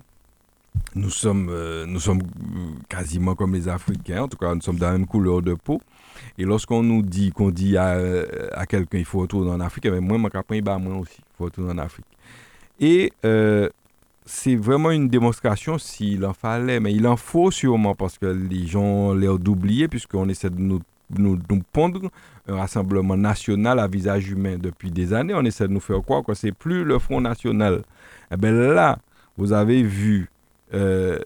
Nous 0.95 1.09
sommes, 1.09 1.51
nous 1.85 1.99
sommes 1.99 2.21
quasiment 2.87 3.35
comme 3.35 3.53
les 3.53 3.67
Africains. 3.67 4.23
En 4.23 4.27
tout 4.27 4.37
cas, 4.37 4.53
nous 4.53 4.61
sommes 4.61 4.77
de 4.77 4.81
la 4.81 4.91
même 4.91 5.07
couleur 5.07 5.41
de 5.41 5.55
peau. 5.55 5.81
Et 6.37 6.43
lorsqu'on 6.43 6.83
nous 6.83 7.01
dit 7.01 7.31
qu'on 7.31 7.51
dit 7.51 7.77
à, 7.77 7.97
à 8.53 8.65
quelqu'un 8.65 8.97
il 8.97 9.05
faut 9.05 9.19
retourner 9.19 9.51
en 9.51 9.59
Afrique, 9.59 9.85
eh 9.85 9.99
moi, 9.99 10.17
mon 10.17 10.29
capin, 10.29 10.59
bah, 10.61 10.77
moi 10.77 10.95
aussi, 10.97 11.17
il 11.19 11.37
faut 11.37 11.45
retourner 11.45 11.71
en 11.71 11.77
Afrique. 11.77 12.05
Et 12.79 13.11
euh, 13.25 13.69
c'est 14.25 14.55
vraiment 14.55 14.91
une 14.91 15.09
démonstration 15.09 15.77
s'il 15.77 16.25
en 16.25 16.33
fallait, 16.33 16.79
mais 16.79 16.93
il 16.93 17.07
en 17.07 17.17
faut 17.17 17.51
sûrement 17.51 17.95
parce 17.95 18.17
que 18.17 18.27
les 18.27 18.67
gens 18.67 18.83
ont 18.83 19.13
l'air 19.13 19.37
d'oublier 19.37 19.87
puisqu'on 19.87 20.29
essaie 20.29 20.49
de 20.49 20.59
nous, 20.59 20.79
nous, 21.17 21.39
pondre 21.73 22.09
un 22.47 22.55
rassemblement 22.55 23.17
national 23.17 23.79
à 23.79 23.87
visage 23.87 24.29
humain 24.29 24.57
depuis 24.57 24.91
des 24.91 25.13
années. 25.13 25.33
On 25.35 25.43
essaie 25.43 25.67
de 25.67 25.73
nous 25.73 25.79
faire 25.79 26.01
croire 26.03 26.23
que 26.23 26.33
c'est 26.33 26.51
plus 26.51 26.83
le 26.83 26.99
Front 26.99 27.21
National. 27.21 27.81
Eh 28.31 28.37
bien 28.37 28.51
là, 28.51 28.99
vous 29.37 29.51
avez 29.51 29.83
vu 29.83 30.29
euh, 30.73 31.19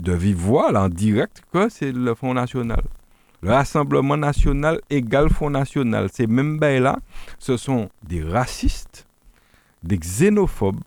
de 0.00 0.12
vive 0.12 0.36
voix, 0.36 0.72
en 0.78 0.88
direct, 0.88 1.42
que 1.52 1.68
c'est 1.68 1.92
le 1.92 2.14
Front 2.14 2.34
National. 2.34 2.82
Le 3.42 3.50
Rassemblement 3.50 4.16
national 4.16 4.80
égale 4.90 5.28
Front 5.30 5.50
national. 5.50 6.08
Ces 6.12 6.26
mêmes 6.26 6.58
bails-là, 6.58 6.98
ce 7.38 7.56
sont 7.56 7.88
des 8.02 8.22
racistes, 8.22 9.06
des 9.82 9.98
xénophobes, 9.98 10.80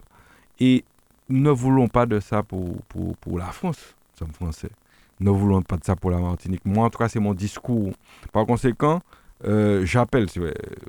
et 0.59 0.83
nous 1.29 1.41
ne 1.41 1.51
voulons 1.51 1.87
pas 1.87 2.05
de 2.05 2.19
ça 2.19 2.43
pour, 2.43 2.75
pour, 2.89 3.15
pour 3.17 3.39
la 3.39 3.47
France, 3.47 3.95
sommes 4.19 4.33
français. 4.33 4.69
Nous 5.19 5.33
ne 5.33 5.37
voulons 5.37 5.61
pas 5.61 5.77
de 5.77 5.83
ça 5.83 5.95
pour 5.95 6.11
la 6.11 6.17
Martinique. 6.17 6.65
Moi, 6.65 6.85
en 6.85 6.89
tout 6.89 6.97
cas, 6.97 7.07
c'est 7.07 7.19
mon 7.19 7.33
discours. 7.33 7.93
Par 8.31 8.45
conséquent, 8.45 9.01
euh, 9.45 9.85
j'appelle, 9.85 10.27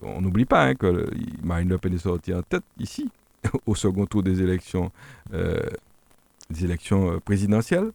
on 0.03 0.21
n'oublie 0.21 0.45
pas 0.45 0.65
hein, 0.65 0.75
que 0.75 1.09
Marine 1.43 1.69
Le 1.69 1.79
Pen 1.79 1.95
est 1.95 1.99
sortie 1.99 2.35
en 2.35 2.43
tête 2.43 2.65
ici, 2.79 3.11
au 3.67 3.75
second 3.75 4.07
tour 4.07 4.23
des 4.23 4.43
élections, 4.43 4.91
euh, 5.33 5.61
des 6.51 6.65
élections 6.65 7.13
euh, 7.13 7.21
présidentielles. 7.21 7.91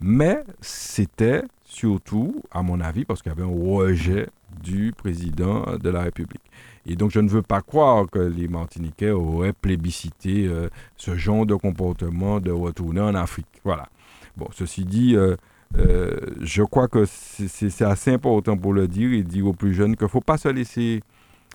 Mais 0.00 0.42
c'était 0.60 1.42
surtout, 1.64 2.42
à 2.50 2.62
mon 2.62 2.80
avis, 2.80 3.04
parce 3.04 3.22
qu'il 3.22 3.30
y 3.30 3.34
avait 3.34 3.42
un 3.42 3.46
rejet 3.46 4.28
du 4.62 4.92
président 4.96 5.76
de 5.76 5.90
la 5.90 6.02
République. 6.02 6.42
Et 6.86 6.96
donc, 6.96 7.10
je 7.10 7.20
ne 7.20 7.28
veux 7.28 7.42
pas 7.42 7.62
croire 7.62 8.06
que 8.10 8.18
les 8.18 8.48
Martiniquais 8.48 9.10
auraient 9.10 9.52
plébiscité 9.52 10.46
euh, 10.46 10.68
ce 10.96 11.16
genre 11.16 11.46
de 11.46 11.54
comportement 11.54 12.40
de 12.40 12.50
retourner 12.50 13.00
en 13.00 13.14
Afrique. 13.14 13.46
Voilà. 13.64 13.88
Bon, 14.36 14.48
ceci 14.52 14.84
dit, 14.84 15.16
euh, 15.16 15.36
euh, 15.78 16.16
je 16.40 16.62
crois 16.62 16.88
que 16.88 17.04
c'est 17.06 17.82
assez 17.82 18.12
important 18.12 18.56
pour 18.56 18.72
le 18.72 18.86
dire 18.86 19.12
et 19.12 19.22
dire 19.22 19.46
aux 19.46 19.52
plus 19.52 19.74
jeunes 19.74 19.96
qu'il 19.96 20.04
ne 20.04 20.10
faut 20.10 20.20
pas 20.20 20.36
se 20.36 20.48
laisser. 20.48 21.02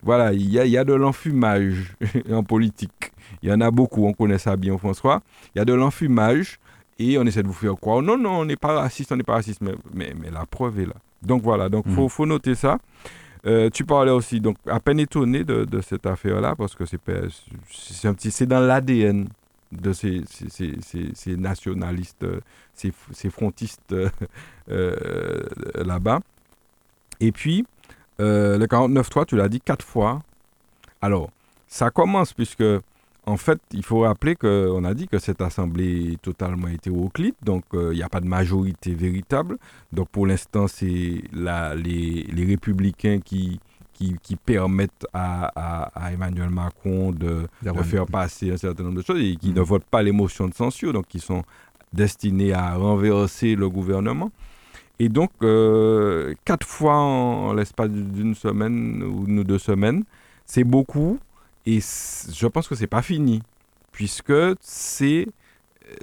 Voilà, 0.01 0.33
il 0.33 0.49
y 0.49 0.59
a, 0.59 0.65
il 0.65 0.71
y 0.71 0.77
a 0.77 0.83
de 0.83 0.93
l'enfumage 0.93 1.95
en 2.31 2.43
politique. 2.43 3.11
Il 3.43 3.49
y 3.49 3.53
en 3.53 3.61
a 3.61 3.69
beaucoup, 3.69 4.05
on 4.05 4.13
connaît 4.13 4.37
ça 4.37 4.55
bien, 4.55 4.77
François. 4.77 5.21
Il 5.53 5.59
y 5.59 5.61
a 5.61 5.65
de 5.65 5.73
l'enfumage 5.73 6.59
et 6.99 7.17
on 7.17 7.23
essaie 7.23 7.41
de 7.41 7.47
vous 7.47 7.53
faire 7.53 7.75
croire, 7.75 8.01
non, 8.01 8.17
non, 8.17 8.41
on 8.41 8.45
n'est 8.45 8.57
pas 8.57 8.79
raciste, 8.79 9.11
on 9.11 9.15
n'est 9.15 9.23
pas 9.23 9.33
raciste, 9.33 9.61
mais, 9.61 9.73
mais, 9.93 10.29
la 10.29 10.45
preuve 10.45 10.79
est 10.79 10.85
là. 10.85 10.95
Donc 11.21 11.41
voilà, 11.41 11.69
donc 11.69 11.85
il 11.87 11.95
faut, 11.95 12.03
mhm. 12.03 12.09
faut, 12.09 12.25
noter 12.25 12.55
ça. 12.55 12.77
Euh, 13.45 13.69
tu 13.69 13.85
parlais 13.85 14.11
aussi, 14.11 14.41
donc 14.41 14.57
à 14.67 14.79
peine 14.81 14.99
étonné 14.99 15.45
de, 15.45 15.63
de 15.63 15.81
cette 15.81 16.05
affaire-là, 16.05 16.55
parce 16.55 16.75
que 16.75 16.83
c'est 16.85 18.07
un 18.07 18.13
petit, 18.13 18.31
c'est 18.31 18.45
dans 18.45 18.59
l'ADN 18.59 19.29
de 19.71 19.93
ces, 19.93 20.23
ces, 20.27 20.75
ces, 20.81 21.11
ces, 21.13 21.37
nationalistes, 21.37 22.25
ces, 22.73 23.29
frontistes 23.29 23.95
euh, 24.69 25.43
là-bas. 25.75 26.19
Et 27.19 27.31
puis, 27.31 27.65
euh, 28.19 28.57
le 28.57 28.65
49.3, 28.65 29.25
tu 29.25 29.35
l'as 29.35 29.49
dit 29.49 29.61
quatre 29.61 29.85
fois. 29.85 30.21
Alors, 31.01 31.29
ça 31.67 31.89
commence 31.91 32.33
puisque 32.33 32.63
en 33.29 33.37
fait, 33.37 33.59
il 33.73 33.83
faut 33.83 33.99
rappeler 33.99 34.35
qu'on 34.35 34.83
a 34.83 34.93
dit 34.95 35.07
que 35.07 35.19
cette 35.19 35.41
assemblée 35.41 36.13
est 36.13 36.21
totalement 36.21 36.67
hétéroclite, 36.67 37.35
donc 37.43 37.63
euh, 37.75 37.89
il 37.93 37.97
n'y 37.97 38.03
a 38.03 38.09
pas 38.09 38.21
de 38.21 38.27
majorité 38.27 38.95
véritable. 38.95 39.57
Donc 39.93 40.09
pour 40.09 40.25
l'instant, 40.25 40.67
c'est 40.67 41.21
les, 41.31 42.23
les, 42.23 42.45
républicains 42.45 43.19
qui, 43.19 43.59
qui, 43.93 44.35
permettent 44.35 45.05
à, 45.13 45.91
Emmanuel 46.11 46.49
Macron 46.49 47.11
de, 47.11 47.47
faire 47.83 48.07
passer 48.07 48.51
un 48.51 48.57
certain 48.57 48.83
nombre 48.83 48.97
de 48.97 49.03
choses 49.03 49.21
et 49.21 49.35
qui 49.35 49.49
ne 49.49 49.61
mm-hmm. 49.61 49.63
votent 49.63 49.85
pas 49.91 50.01
les 50.01 50.11
motions 50.11 50.47
de 50.47 50.55
censure, 50.55 50.91
donc 50.91 51.05
qui 51.07 51.19
sont 51.19 51.43
destinés 51.93 52.53
à 52.53 52.75
renverser 52.75 53.55
le 53.55 53.69
gouvernement. 53.69 54.31
Et 54.97 55.07
donc, 55.07 55.29
euh, 55.43 56.33
quatre 56.45 56.65
fois 56.65 56.95
en, 56.95 57.53
l'espace 57.53 57.89
d'une 57.89 58.33
semaine 58.33 59.03
ou 59.03 59.43
deux 59.43 59.59
semaines, 59.59 60.03
c'est 60.45 60.63
beaucoup. 60.63 61.19
Et 61.65 61.79
je 61.79 62.47
pense 62.47 62.67
que 62.67 62.75
c'est 62.75 62.87
pas 62.87 63.01
fini, 63.01 63.41
puisque 63.91 64.33
c'est 64.61 65.27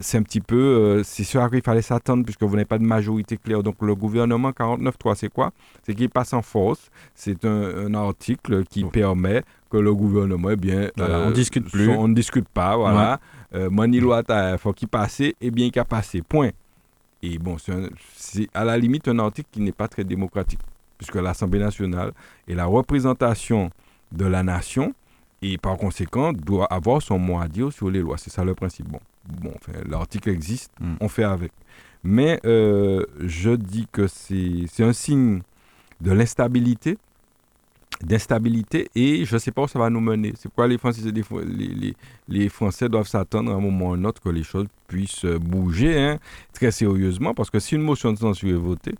c'est 0.00 0.18
un 0.18 0.22
petit 0.22 0.40
peu, 0.40 0.56
euh, 0.56 1.02
c'est 1.04 1.24
sûr 1.24 1.42
à 1.42 1.48
quoi 1.48 1.58
il 1.58 1.62
fallait 1.62 1.82
s'attendre 1.82 2.24
puisque 2.24 2.42
vous 2.42 2.54
n'avez 2.54 2.64
pas 2.64 2.78
de 2.78 2.84
majorité 2.84 3.36
claire. 3.36 3.62
Donc 3.62 3.76
le 3.82 3.94
gouvernement 3.94 4.50
49.3, 4.50 5.14
c'est 5.14 5.28
quoi? 5.28 5.52
C'est 5.84 5.94
qu'il 5.94 6.10
passe 6.10 6.32
en 6.32 6.42
force. 6.42 6.90
C'est 7.14 7.44
un, 7.44 7.94
article 7.94 8.64
qui 8.64 8.84
permet 8.84 9.42
que 9.70 9.76
le 9.76 9.94
gouvernement, 9.94 10.50
eh 10.50 10.56
bien, 10.56 10.90
on 10.98 11.02
ne 11.02 11.08
euh, 11.08 11.30
discute 11.30 11.70
plus. 11.70 11.88
On 11.90 12.08
ne 12.08 12.14
discute 12.14 12.48
pas, 12.48 12.76
voilà. 12.76 13.20
Ouais. 13.52 13.60
Euh, 13.60 14.52
il 14.52 14.58
faut 14.58 14.72
qu'il 14.72 14.88
passe, 14.88 15.20
et 15.20 15.36
eh 15.40 15.50
bien 15.50 15.70
qu'il 15.70 15.80
a 15.80 15.84
passé, 15.84 16.20
point. 16.22 16.50
Et 17.22 17.38
bon, 17.38 17.56
c'est 18.14 18.48
à 18.52 18.64
la 18.64 18.76
limite 18.76 19.08
un 19.08 19.18
article 19.18 19.48
qui 19.50 19.60
n'est 19.60 19.72
pas 19.72 19.88
très 19.88 20.04
démocratique, 20.04 20.60
puisque 20.98 21.16
l'Assemblée 21.16 21.60
nationale 21.60 22.12
est 22.46 22.54
la 22.54 22.66
représentation 22.66 23.70
de 24.12 24.26
la 24.26 24.42
nation, 24.42 24.94
et 25.42 25.58
par 25.58 25.76
conséquent 25.76 26.32
doit 26.32 26.66
avoir 26.66 27.02
son 27.02 27.18
mot 27.18 27.38
à 27.38 27.48
dire 27.48 27.72
sur 27.72 27.90
les 27.90 28.00
lois. 28.00 28.18
C'est 28.18 28.30
ça 28.30 28.44
le 28.44 28.54
principe. 28.54 28.88
Bon, 28.88 29.00
bon 29.40 29.52
l'article 29.88 30.30
existe, 30.30 30.72
hmm. 30.80 30.94
on 31.00 31.08
fait 31.08 31.24
avec. 31.24 31.52
Mais 32.04 32.40
euh, 32.44 33.04
je 33.20 33.50
dis 33.50 33.86
que 33.90 34.06
c'est 34.06 34.66
un 34.80 34.92
signe 34.92 35.42
de 36.00 36.12
l'instabilité, 36.12 36.98
d'instabilité, 38.02 38.90
et 38.94 39.24
je 39.24 39.34
ne 39.34 39.38
sais 39.38 39.50
pas 39.50 39.62
où 39.62 39.68
ça 39.68 39.78
va 39.78 39.90
nous 39.90 40.00
mener. 40.00 40.32
C'est 40.36 40.48
pourquoi 40.48 40.68
les 40.68 40.78
Français, 40.78 41.00
les, 41.10 41.94
les, 42.28 42.48
Français 42.48 42.88
doivent 42.88 43.08
s'attendre 43.08 43.50
à 43.50 43.54
un 43.54 43.60
moment 43.60 43.88
ou 43.88 43.92
à 43.92 43.96
un 43.96 44.04
autre 44.04 44.22
que 44.22 44.28
les 44.28 44.42
choses 44.42 44.66
puissent 44.86 45.24
bouger 45.24 45.98
hein, 45.98 46.18
très 46.52 46.70
sérieusement, 46.70 47.34
parce 47.34 47.50
que 47.50 47.58
si 47.58 47.74
une 47.74 47.82
motion 47.82 48.12
de 48.12 48.18
censure 48.18 48.50
est 48.50 48.60
votée, 48.60 48.94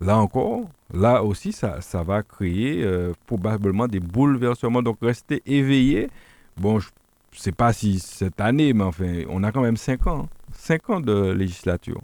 là 0.00 0.18
encore, 0.18 0.62
là 0.92 1.22
aussi, 1.22 1.52
ça, 1.52 1.80
ça 1.80 2.02
va 2.02 2.22
créer 2.22 2.82
euh, 2.82 3.12
probablement 3.26 3.88
des 3.88 4.00
bouleversements. 4.00 4.82
Donc, 4.82 4.98
rester 5.02 5.42
éveillé. 5.46 6.08
Bon, 6.56 6.78
je 6.78 6.88
ne 6.88 7.40
sais 7.40 7.52
pas 7.52 7.72
si 7.72 7.98
cette 7.98 8.40
année, 8.40 8.72
mais 8.72 8.84
enfin, 8.84 9.22
on 9.28 9.42
a 9.42 9.52
quand 9.52 9.62
même 9.62 9.76
5 9.76 10.06
ans. 10.06 10.28
5 10.52 10.80
hein. 10.88 10.94
ans 10.94 11.00
de 11.00 11.32
législature. 11.32 12.00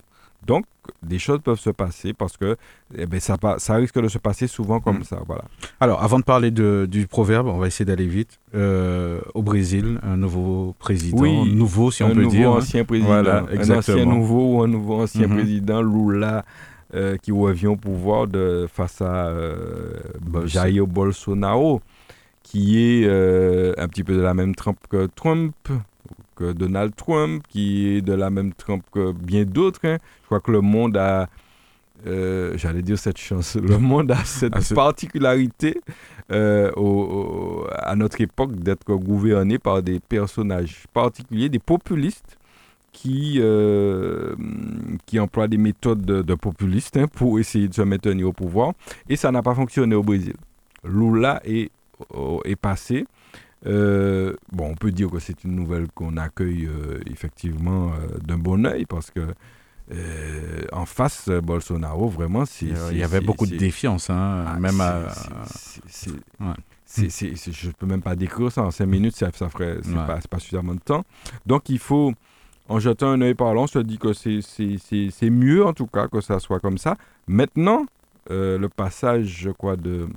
Donc, 0.47 0.67
des 1.03 1.19
choses 1.19 1.41
peuvent 1.43 1.59
se 1.59 1.71
passer 1.71 2.13
parce 2.13 2.37
que 2.37 2.57
eh 2.95 3.07
ben, 3.07 3.19
ça, 3.19 3.37
ça 3.57 3.75
risque 3.77 3.99
de 3.99 4.09
se 4.09 4.19
passer 4.19 4.47
souvent 4.47 4.79
comme 4.81 4.99
mm. 4.99 5.05
ça. 5.05 5.21
Voilà. 5.27 5.45
Alors, 5.81 6.03
avant 6.03 6.19
de 6.19 6.25
parler 6.25 6.51
de, 6.51 6.87
du 6.91 7.07
proverbe, 7.07 7.47
on 7.47 7.57
va 7.57 7.67
essayer 7.67 7.87
d'aller 7.87 8.07
vite. 8.07 8.39
Euh, 8.55 9.21
au 9.33 9.43
Brésil, 9.43 9.99
un 10.03 10.19
nouveau 10.19 10.75
président, 10.79 11.23
oui, 11.23 11.55
nouveau 11.55 11.91
si 11.91 12.03
on 12.03 12.11
peut 12.11 12.27
dire. 12.27 12.51
Un 12.51 12.53
nouveau 12.53 12.59
ancien 12.59 12.85
président. 12.85 13.09
Voilà, 13.09 13.47
un 13.51 13.71
ancien 13.71 14.05
nouveau 14.05 14.57
ou 14.57 14.63
un 14.63 14.69
nouveau 14.69 15.01
ancien 15.01 15.27
mm-hmm. 15.27 15.35
président, 15.35 15.83
Lula 15.83 16.45
euh, 16.95 17.17
qui 17.17 17.33
revient 17.33 17.69
au 17.69 17.77
pouvoir 17.77 18.27
de, 18.27 18.69
face 18.71 19.01
à 19.01 19.27
euh, 19.27 19.95
Jair 20.45 20.87
Bolsonaro, 20.87 21.81
qui 22.43 22.79
est 22.79 23.07
euh, 23.07 23.73
un 23.79 23.89
petit 23.89 24.05
peu 24.05 24.15
de 24.15 24.21
la 24.21 24.35
même 24.35 24.55
trempe 24.55 24.79
que 24.89 25.07
Trump, 25.07 25.55
que 26.37 26.53
Donald 26.53 26.95
Trump, 26.95 27.43
qui 27.49 27.89
est 27.89 28.03
de 28.03 28.13
la 28.13 28.31
même 28.31 28.53
trempe 28.53 28.83
que 28.93 29.13
bien 29.13 29.45
d'autres. 29.45 29.81
Hein. 29.85 29.99
Je 30.23 30.27
crois 30.27 30.41
que 30.41 30.53
le 30.53 30.61
monde 30.61 30.97
a, 30.97 31.29
j'allais 32.05 32.83
dire 32.83 32.99
cette 32.99 33.19
chance, 33.19 33.57
le 33.61 33.79
monde 33.79 34.11
a 34.13 34.25
cette 34.25 34.75
particularité 34.75 35.81
à 36.29 37.97
notre 37.97 38.21
époque 38.21 38.57
d'être 38.57 38.95
gouverné 38.95 39.59
par 39.59 39.83
des 39.83 40.01
personnages 40.01 40.85
particuliers, 40.93 41.49
des 41.49 41.59
populistes 41.59 42.37
qui, 42.95 43.39
euh, 43.41 44.35
qui 45.05 45.19
emploie 45.19 45.49
des 45.49 45.59
méthodes 45.59 46.07
de, 46.07 46.35
populistes 46.35 46.97
hein, 46.97 47.09
pour 47.09 47.39
essayer 47.39 47.69
de 47.69 47.75
se 47.75 47.83
maintenir 47.83 48.29
au 48.29 48.33
pouvoir. 48.33 48.73
Et 49.09 49.17
ça 49.17 49.31
n'a 49.33 49.43
pas 49.43 49.55
fonctionné 49.55 49.95
au 49.95 50.03
Brésil. 50.03 50.35
Lula 50.85 51.43
est, 51.45 51.71
euh, 52.15 52.39
est 52.45 52.57
passé. 52.57 53.05
Euh, 53.67 54.35
bon, 54.53 54.71
on 54.71 54.75
peut 54.77 54.93
dire 54.93 55.11
que 55.11 55.19
c'est 55.19 55.43
une 55.45 55.57
nouvelle 55.57 55.89
qu'on 55.95 56.17
accueille 56.17 56.69
effectivement 57.11 57.93
d'un 58.23 58.39
bon 58.39 58.65
oeil 58.65 58.87
parce 58.87 59.11
que 59.11 59.21
en 60.73 60.87
face, 60.87 61.29
Bolsonaro, 61.29 62.09
vraiment, 62.09 62.47
c'est. 62.47 62.73
Il 62.93 62.99
y 62.99 63.03
avait 63.03 63.21
beaucoup 63.21 63.47
de 63.47 63.57
défiance, 63.57 64.09
hein, 64.09 64.45
ah, 64.47 64.59
même 64.59 64.81
à. 64.81 65.09
je 66.97 67.67
ne 67.67 67.73
peux 67.73 67.87
même 67.87 68.03
pas 68.03 68.15
décrire 68.15 68.53
ça 68.53 68.63
en 68.63 68.71
cinq 68.71 68.87
minutes, 68.87 69.17
ça, 69.17 69.31
ça 69.35 69.49
ferait. 69.49 69.79
C'est 69.83 69.95
pas, 69.95 70.21
pas 70.31 70.39
suffisamment 70.39 70.75
de 70.75 70.81
temps. 70.81 71.05
Donc, 71.45 71.69
il 71.69 71.79
faut 71.79 72.15
en 72.69 72.79
jetant 72.79 73.09
un 73.09 73.21
œil 73.21 73.35
parlant, 73.35 73.65
on 73.65 73.67
se 73.67 73.79
dit 73.79 73.99
que 73.99 74.13
c'est 74.13 75.31
mieux 75.31 75.65
en 75.65 75.73
tout 75.73 75.87
cas 75.87 76.09
que 76.09 76.21
ça 76.21 76.39
soit 76.39 76.61
comme 76.61 76.79
ça. 76.79 76.97
Maintenant, 77.27 77.87
euh, 78.31 78.59
le 78.59 78.69
passage, 78.69 79.27
je 79.27 79.51
crois, 79.51 79.77
de, 79.77 80.09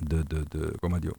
de, 0.00 0.22
de, 0.22 0.74
comment 0.80 0.98
dire, 0.98 1.12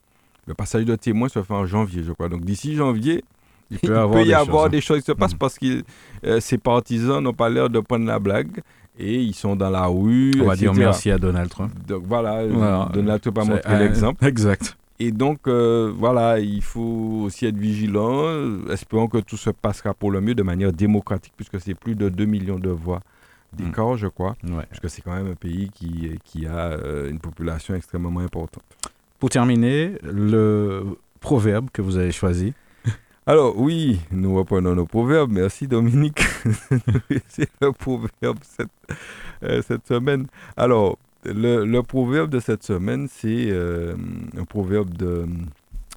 le 0.47 0.53
passage 0.53 0.85
de 0.85 0.95
témoin 0.95 1.29
se 1.29 1.41
fait 1.41 1.53
en 1.53 1.65
janvier, 1.65 2.03
je 2.03 2.11
crois. 2.11 2.29
Donc 2.29 2.43
d'ici 2.43 2.75
janvier, 2.75 3.23
il 3.69 3.79
peut, 3.79 4.23
y 4.25 4.33
avoir 4.33 4.69
des 4.69 4.81
choses 4.81 4.99
qui 4.99 5.05
se 5.05 5.11
passent 5.11 5.35
mm. 5.35 5.39
parce 5.39 5.57
que 5.57 5.83
euh, 6.25 6.39
ces 6.39 6.57
partisans 6.57 7.23
n'ont 7.23 7.33
pas 7.33 7.49
l'air 7.49 7.69
de 7.69 7.79
prendre 7.79 8.05
la 8.05 8.19
blague 8.19 8.61
et 8.97 9.21
ils 9.21 9.33
sont 9.33 9.55
dans 9.55 9.69
la 9.69 9.85
rue. 9.85 10.33
On 10.41 10.45
va 10.45 10.55
dire 10.55 10.73
merci 10.73 11.11
à 11.11 11.17
Donald 11.17 11.49
Trump. 11.49 11.71
Donc 11.87 12.03
voilà, 12.05 12.45
Donald 12.91 13.21
Trump 13.21 13.37
a 13.37 13.43
montré 13.45 13.79
l'exemple. 13.79 14.25
Exact. 14.25 14.77
Et 14.99 15.11
donc, 15.11 15.47
euh, 15.47 15.91
voilà, 15.95 16.39
il 16.39 16.61
faut 16.61 17.23
aussi 17.25 17.45
être 17.45 17.57
vigilant. 17.57 18.67
Espérons 18.69 19.07
que 19.07 19.17
tout 19.17 19.37
se 19.37 19.49
passera 19.49 19.93
pour 19.93 20.11
le 20.11 20.21
mieux 20.21 20.35
de 20.35 20.43
manière 20.43 20.71
démocratique, 20.71 21.33
puisque 21.35 21.59
c'est 21.59 21.73
plus 21.73 21.95
de 21.95 22.09
2 22.09 22.25
millions 22.25 22.59
de 22.59 22.69
voix 22.69 23.01
d'écart, 23.53 23.93
mm. 23.93 23.97
je 23.97 24.07
crois. 24.07 24.35
Ouais. 24.43 24.65
Puisque 24.69 24.89
c'est 24.89 25.01
quand 25.01 25.13
même 25.15 25.31
un 25.31 25.35
pays 25.35 25.69
qui, 25.69 26.19
qui 26.23 26.45
a 26.45 26.71
euh, 26.71 27.09
une 27.09 27.19
population 27.19 27.75
extrêmement 27.75 28.19
importante. 28.19 28.63
Pour 29.19 29.29
terminer, 29.29 29.93
le 30.03 30.83
proverbe 31.19 31.69
que 31.71 31.81
vous 31.81 31.97
avez 31.97 32.11
choisi 32.11 32.53
alors 33.25 33.57
oui, 33.57 34.01
nous 34.11 34.35
reprenons 34.35 34.75
nos 34.75 34.85
proverbes. 34.85 35.31
Merci 35.31 35.67
Dominique. 35.67 36.21
c'est 37.29 37.49
le 37.61 37.71
proverbe 37.71 38.39
cette, 38.41 38.67
euh, 39.43 39.61
cette 39.61 39.87
semaine. 39.87 40.27
Alors, 40.57 40.97
le, 41.25 41.81
proverbe 41.81 42.29
de 42.29 42.39
cette 42.39 42.63
semaine, 42.63 43.07
c'est 43.09 43.49
euh, 43.51 43.95
un 44.37 44.45
proverbe 44.45 44.93
de. 44.93 45.25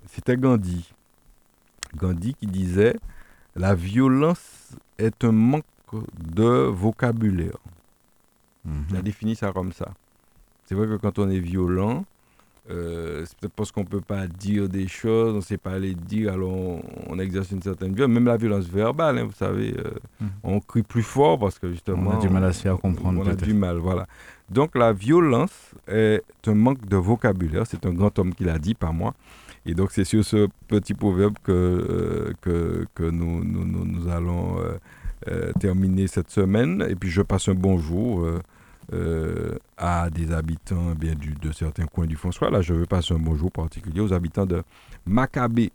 C'était 0.06 0.36
Gandhi. 0.36 0.92
Gandhi 1.96 2.34
qui 2.34 2.46
disait 2.46 2.96
La 3.54 3.74
violence 3.74 4.70
est 4.98 5.24
un 5.24 5.32
manque 5.32 5.64
de 6.18 6.68
vocabulaire. 6.68 7.58
Mhm. 8.64 8.84
Il 8.90 8.96
a 8.96 9.02
défini 9.02 9.36
ça 9.36 9.52
comme 9.52 9.72
ça. 9.72 9.92
C'est 10.64 10.74
vrai 10.74 10.86
que 10.86 10.96
quand 10.96 11.18
on 11.18 11.30
est 11.30 11.38
violent, 11.38 12.04
euh, 12.68 13.24
c'est 13.24 13.38
peut-être 13.38 13.54
parce 13.54 13.70
qu'on 13.70 13.82
ne 13.82 13.86
peut 13.86 14.00
pas 14.00 14.26
dire 14.26 14.68
des 14.68 14.88
choses, 14.88 15.32
on 15.34 15.36
ne 15.36 15.40
sait 15.40 15.58
pas 15.58 15.78
les 15.78 15.94
dire, 15.94 16.32
alors 16.32 16.80
on, 17.06 17.18
exerce 17.20 17.52
une 17.52 17.62
certaine 17.62 17.94
violence. 17.94 18.14
Même 18.14 18.24
la 18.24 18.36
violence 18.36 18.66
verbale, 18.66 19.18
hein, 19.18 19.24
vous 19.24 19.32
savez, 19.32 19.76
euh, 19.78 19.92
mhm. 20.20 20.28
on 20.42 20.60
crie 20.60 20.82
plus 20.82 21.04
fort 21.04 21.38
parce 21.38 21.58
que 21.58 21.70
justement. 21.70 22.10
On 22.10 22.18
a 22.18 22.20
du 22.20 22.28
mal 22.28 22.44
à 22.44 22.52
se 22.52 22.62
faire 22.62 22.78
comprendre. 22.78 23.22
On 23.24 23.28
a 23.28 23.36
du 23.36 23.54
mal, 23.54 23.76
voilà. 23.76 24.06
Donc 24.50 24.76
la 24.76 24.92
violence 24.92 25.74
est 25.88 26.22
un 26.46 26.54
manque 26.54 26.86
de 26.86 26.96
vocabulaire. 26.96 27.64
C'est 27.66 27.84
un 27.86 27.92
grand 27.92 28.16
homme 28.18 28.34
qui 28.34 28.44
l'a 28.44 28.58
dit, 28.58 28.74
pas 28.74 28.92
moi. 28.92 29.14
Et 29.64 29.74
donc 29.74 29.90
c'est 29.90 30.04
sur 30.04 30.24
ce 30.24 30.48
petit 30.68 30.94
proverbe 30.94 31.34
que, 31.42 31.52
euh, 31.52 32.32
que, 32.40 32.86
que 32.94 33.02
nous, 33.02 33.44
nous, 33.44 33.64
nous, 33.64 34.08
allons 34.08 34.58
terminer 35.58 36.06
cette 36.06 36.30
semaine. 36.30 36.84
Et 36.88 36.94
puis 36.94 37.10
je 37.10 37.22
passe 37.22 37.48
un 37.48 37.54
bonjour. 37.54 38.24
Euh, 38.92 39.58
à 39.76 40.08
des 40.10 40.32
habitants 40.32 40.94
bien, 40.94 41.16
du, 41.16 41.34
de 41.34 41.50
certains 41.50 41.86
coins 41.86 42.06
du 42.06 42.14
François. 42.14 42.50
Là, 42.50 42.60
je 42.60 42.72
veux 42.72 42.86
passer 42.86 43.14
un 43.14 43.18
bonjour 43.18 43.50
particulier 43.50 44.00
aux 44.00 44.12
habitants 44.12 44.46
de 44.46 44.62
Maccabée. 45.04 45.72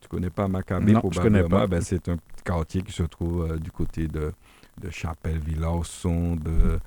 Tu 0.00 0.08
connais 0.08 0.30
pas 0.30 0.46
Maccabée 0.46 0.92
Non, 0.92 1.02
je 1.10 1.20
connais 1.20 1.42
pas. 1.42 1.66
Ben, 1.66 1.80
c'est 1.80 2.08
un 2.08 2.18
quartier 2.44 2.82
qui 2.82 2.92
se 2.92 3.02
trouve 3.02 3.50
euh, 3.50 3.56
du 3.58 3.72
côté 3.72 4.06
de, 4.06 4.32
de 4.80 4.90
Chapelle-Villauson, 4.90 6.36
de, 6.36 6.78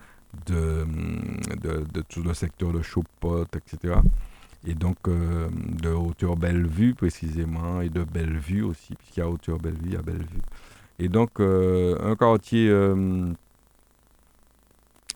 de, 0.46 0.86
de, 1.94 2.02
tout 2.02 2.24
le 2.24 2.34
secteur 2.34 2.72
de 2.72 2.82
Chopot, 2.82 3.46
etc. 3.56 3.96
Et 4.68 4.74
donc, 4.74 4.98
euh, 5.08 5.48
de 5.82 5.90
hauteur 5.90 6.36
Bellevue 6.36 6.96
précisément, 6.96 7.82
et 7.82 7.90
de 7.90 8.04
Bellevue 8.04 8.64
aussi, 8.64 8.96
puisqu'il 8.96 9.20
y 9.20 9.24
a 9.24 9.30
hauteur 9.30 9.60
Bellevue, 9.60 9.86
il 9.86 9.94
y 9.94 9.98
a 9.98 10.02
Bellevue. 10.02 10.42
Et 10.98 11.10
donc, 11.10 11.40
un 11.40 12.16
quartier 12.16 12.72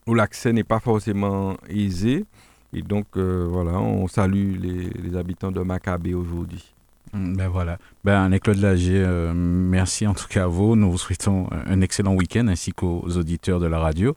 où 0.10 0.16
l'accès 0.16 0.52
n'est 0.52 0.64
pas 0.64 0.80
forcément 0.80 1.56
aisé. 1.70 2.26
Et 2.74 2.82
donc, 2.82 3.06
euh, 3.16 3.48
voilà, 3.50 3.80
on 3.80 4.08
salue 4.08 4.58
les, 4.60 5.16
habitants 5.16 5.52
de 5.52 5.62
Maccabée 5.62 6.14
aujourd'hui. 6.14 6.74
Mm, 7.14 7.36
ben 7.36 7.48
voilà. 7.48 7.78
Ben, 8.04 8.38
Claude 8.40 8.58
Lagier, 8.58 9.04
euh, 9.04 9.34
merci 9.36 10.08
en 10.08 10.14
tout 10.14 10.28
cas 10.28 10.44
à 10.44 10.48
vous. 10.48 10.76
Nous 10.76 10.92
vous 10.92 10.98
souhaitons 10.98 11.48
un 11.52 11.82
excellent 11.82 12.14
week-end 12.14 12.48
ainsi 12.48 12.72
qu'aux 12.72 13.08
auditeurs 13.18 13.60
de 13.60 13.68
la 13.68 13.80
radio. 13.80 14.16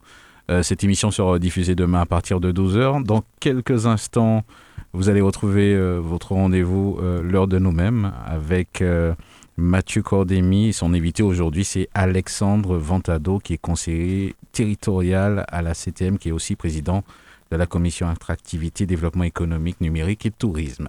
Euh, 0.52 0.62
cette 0.62 0.84
émission 0.84 1.10
sera 1.10 1.38
diffusée 1.38 1.74
demain 1.74 2.02
à 2.02 2.06
partir 2.06 2.38
de 2.38 2.52
12h. 2.52 3.04
Dans 3.04 3.24
quelques 3.40 3.86
instants, 3.86 4.44
vous 4.92 5.08
allez 5.08 5.22
retrouver 5.22 5.74
votre 5.98 6.32
rendez-vous, 6.32 6.98
l'heure 7.22 7.48
de 7.48 7.58
nous-mêmes, 7.58 8.12
avec 8.26 8.84
Mathieu 9.56 10.02
Cordémy. 10.02 10.74
Son 10.74 10.92
invité 10.92 11.22
aujourd'hui, 11.22 11.64
c'est 11.64 11.88
Alexandre 11.94 12.76
Ventado, 12.76 13.38
qui 13.38 13.54
est 13.54 13.58
conseiller 13.58 14.34
territorial 14.52 15.46
à 15.48 15.62
la 15.62 15.72
CTM, 15.72 16.18
qui 16.18 16.28
est 16.28 16.32
aussi 16.32 16.56
président 16.56 17.04
de 17.50 17.56
la 17.56 17.64
commission 17.64 18.06
attractivité, 18.06 18.84
développement 18.84 19.24
économique, 19.24 19.80
numérique 19.80 20.26
et 20.26 20.30
tourisme. 20.30 20.88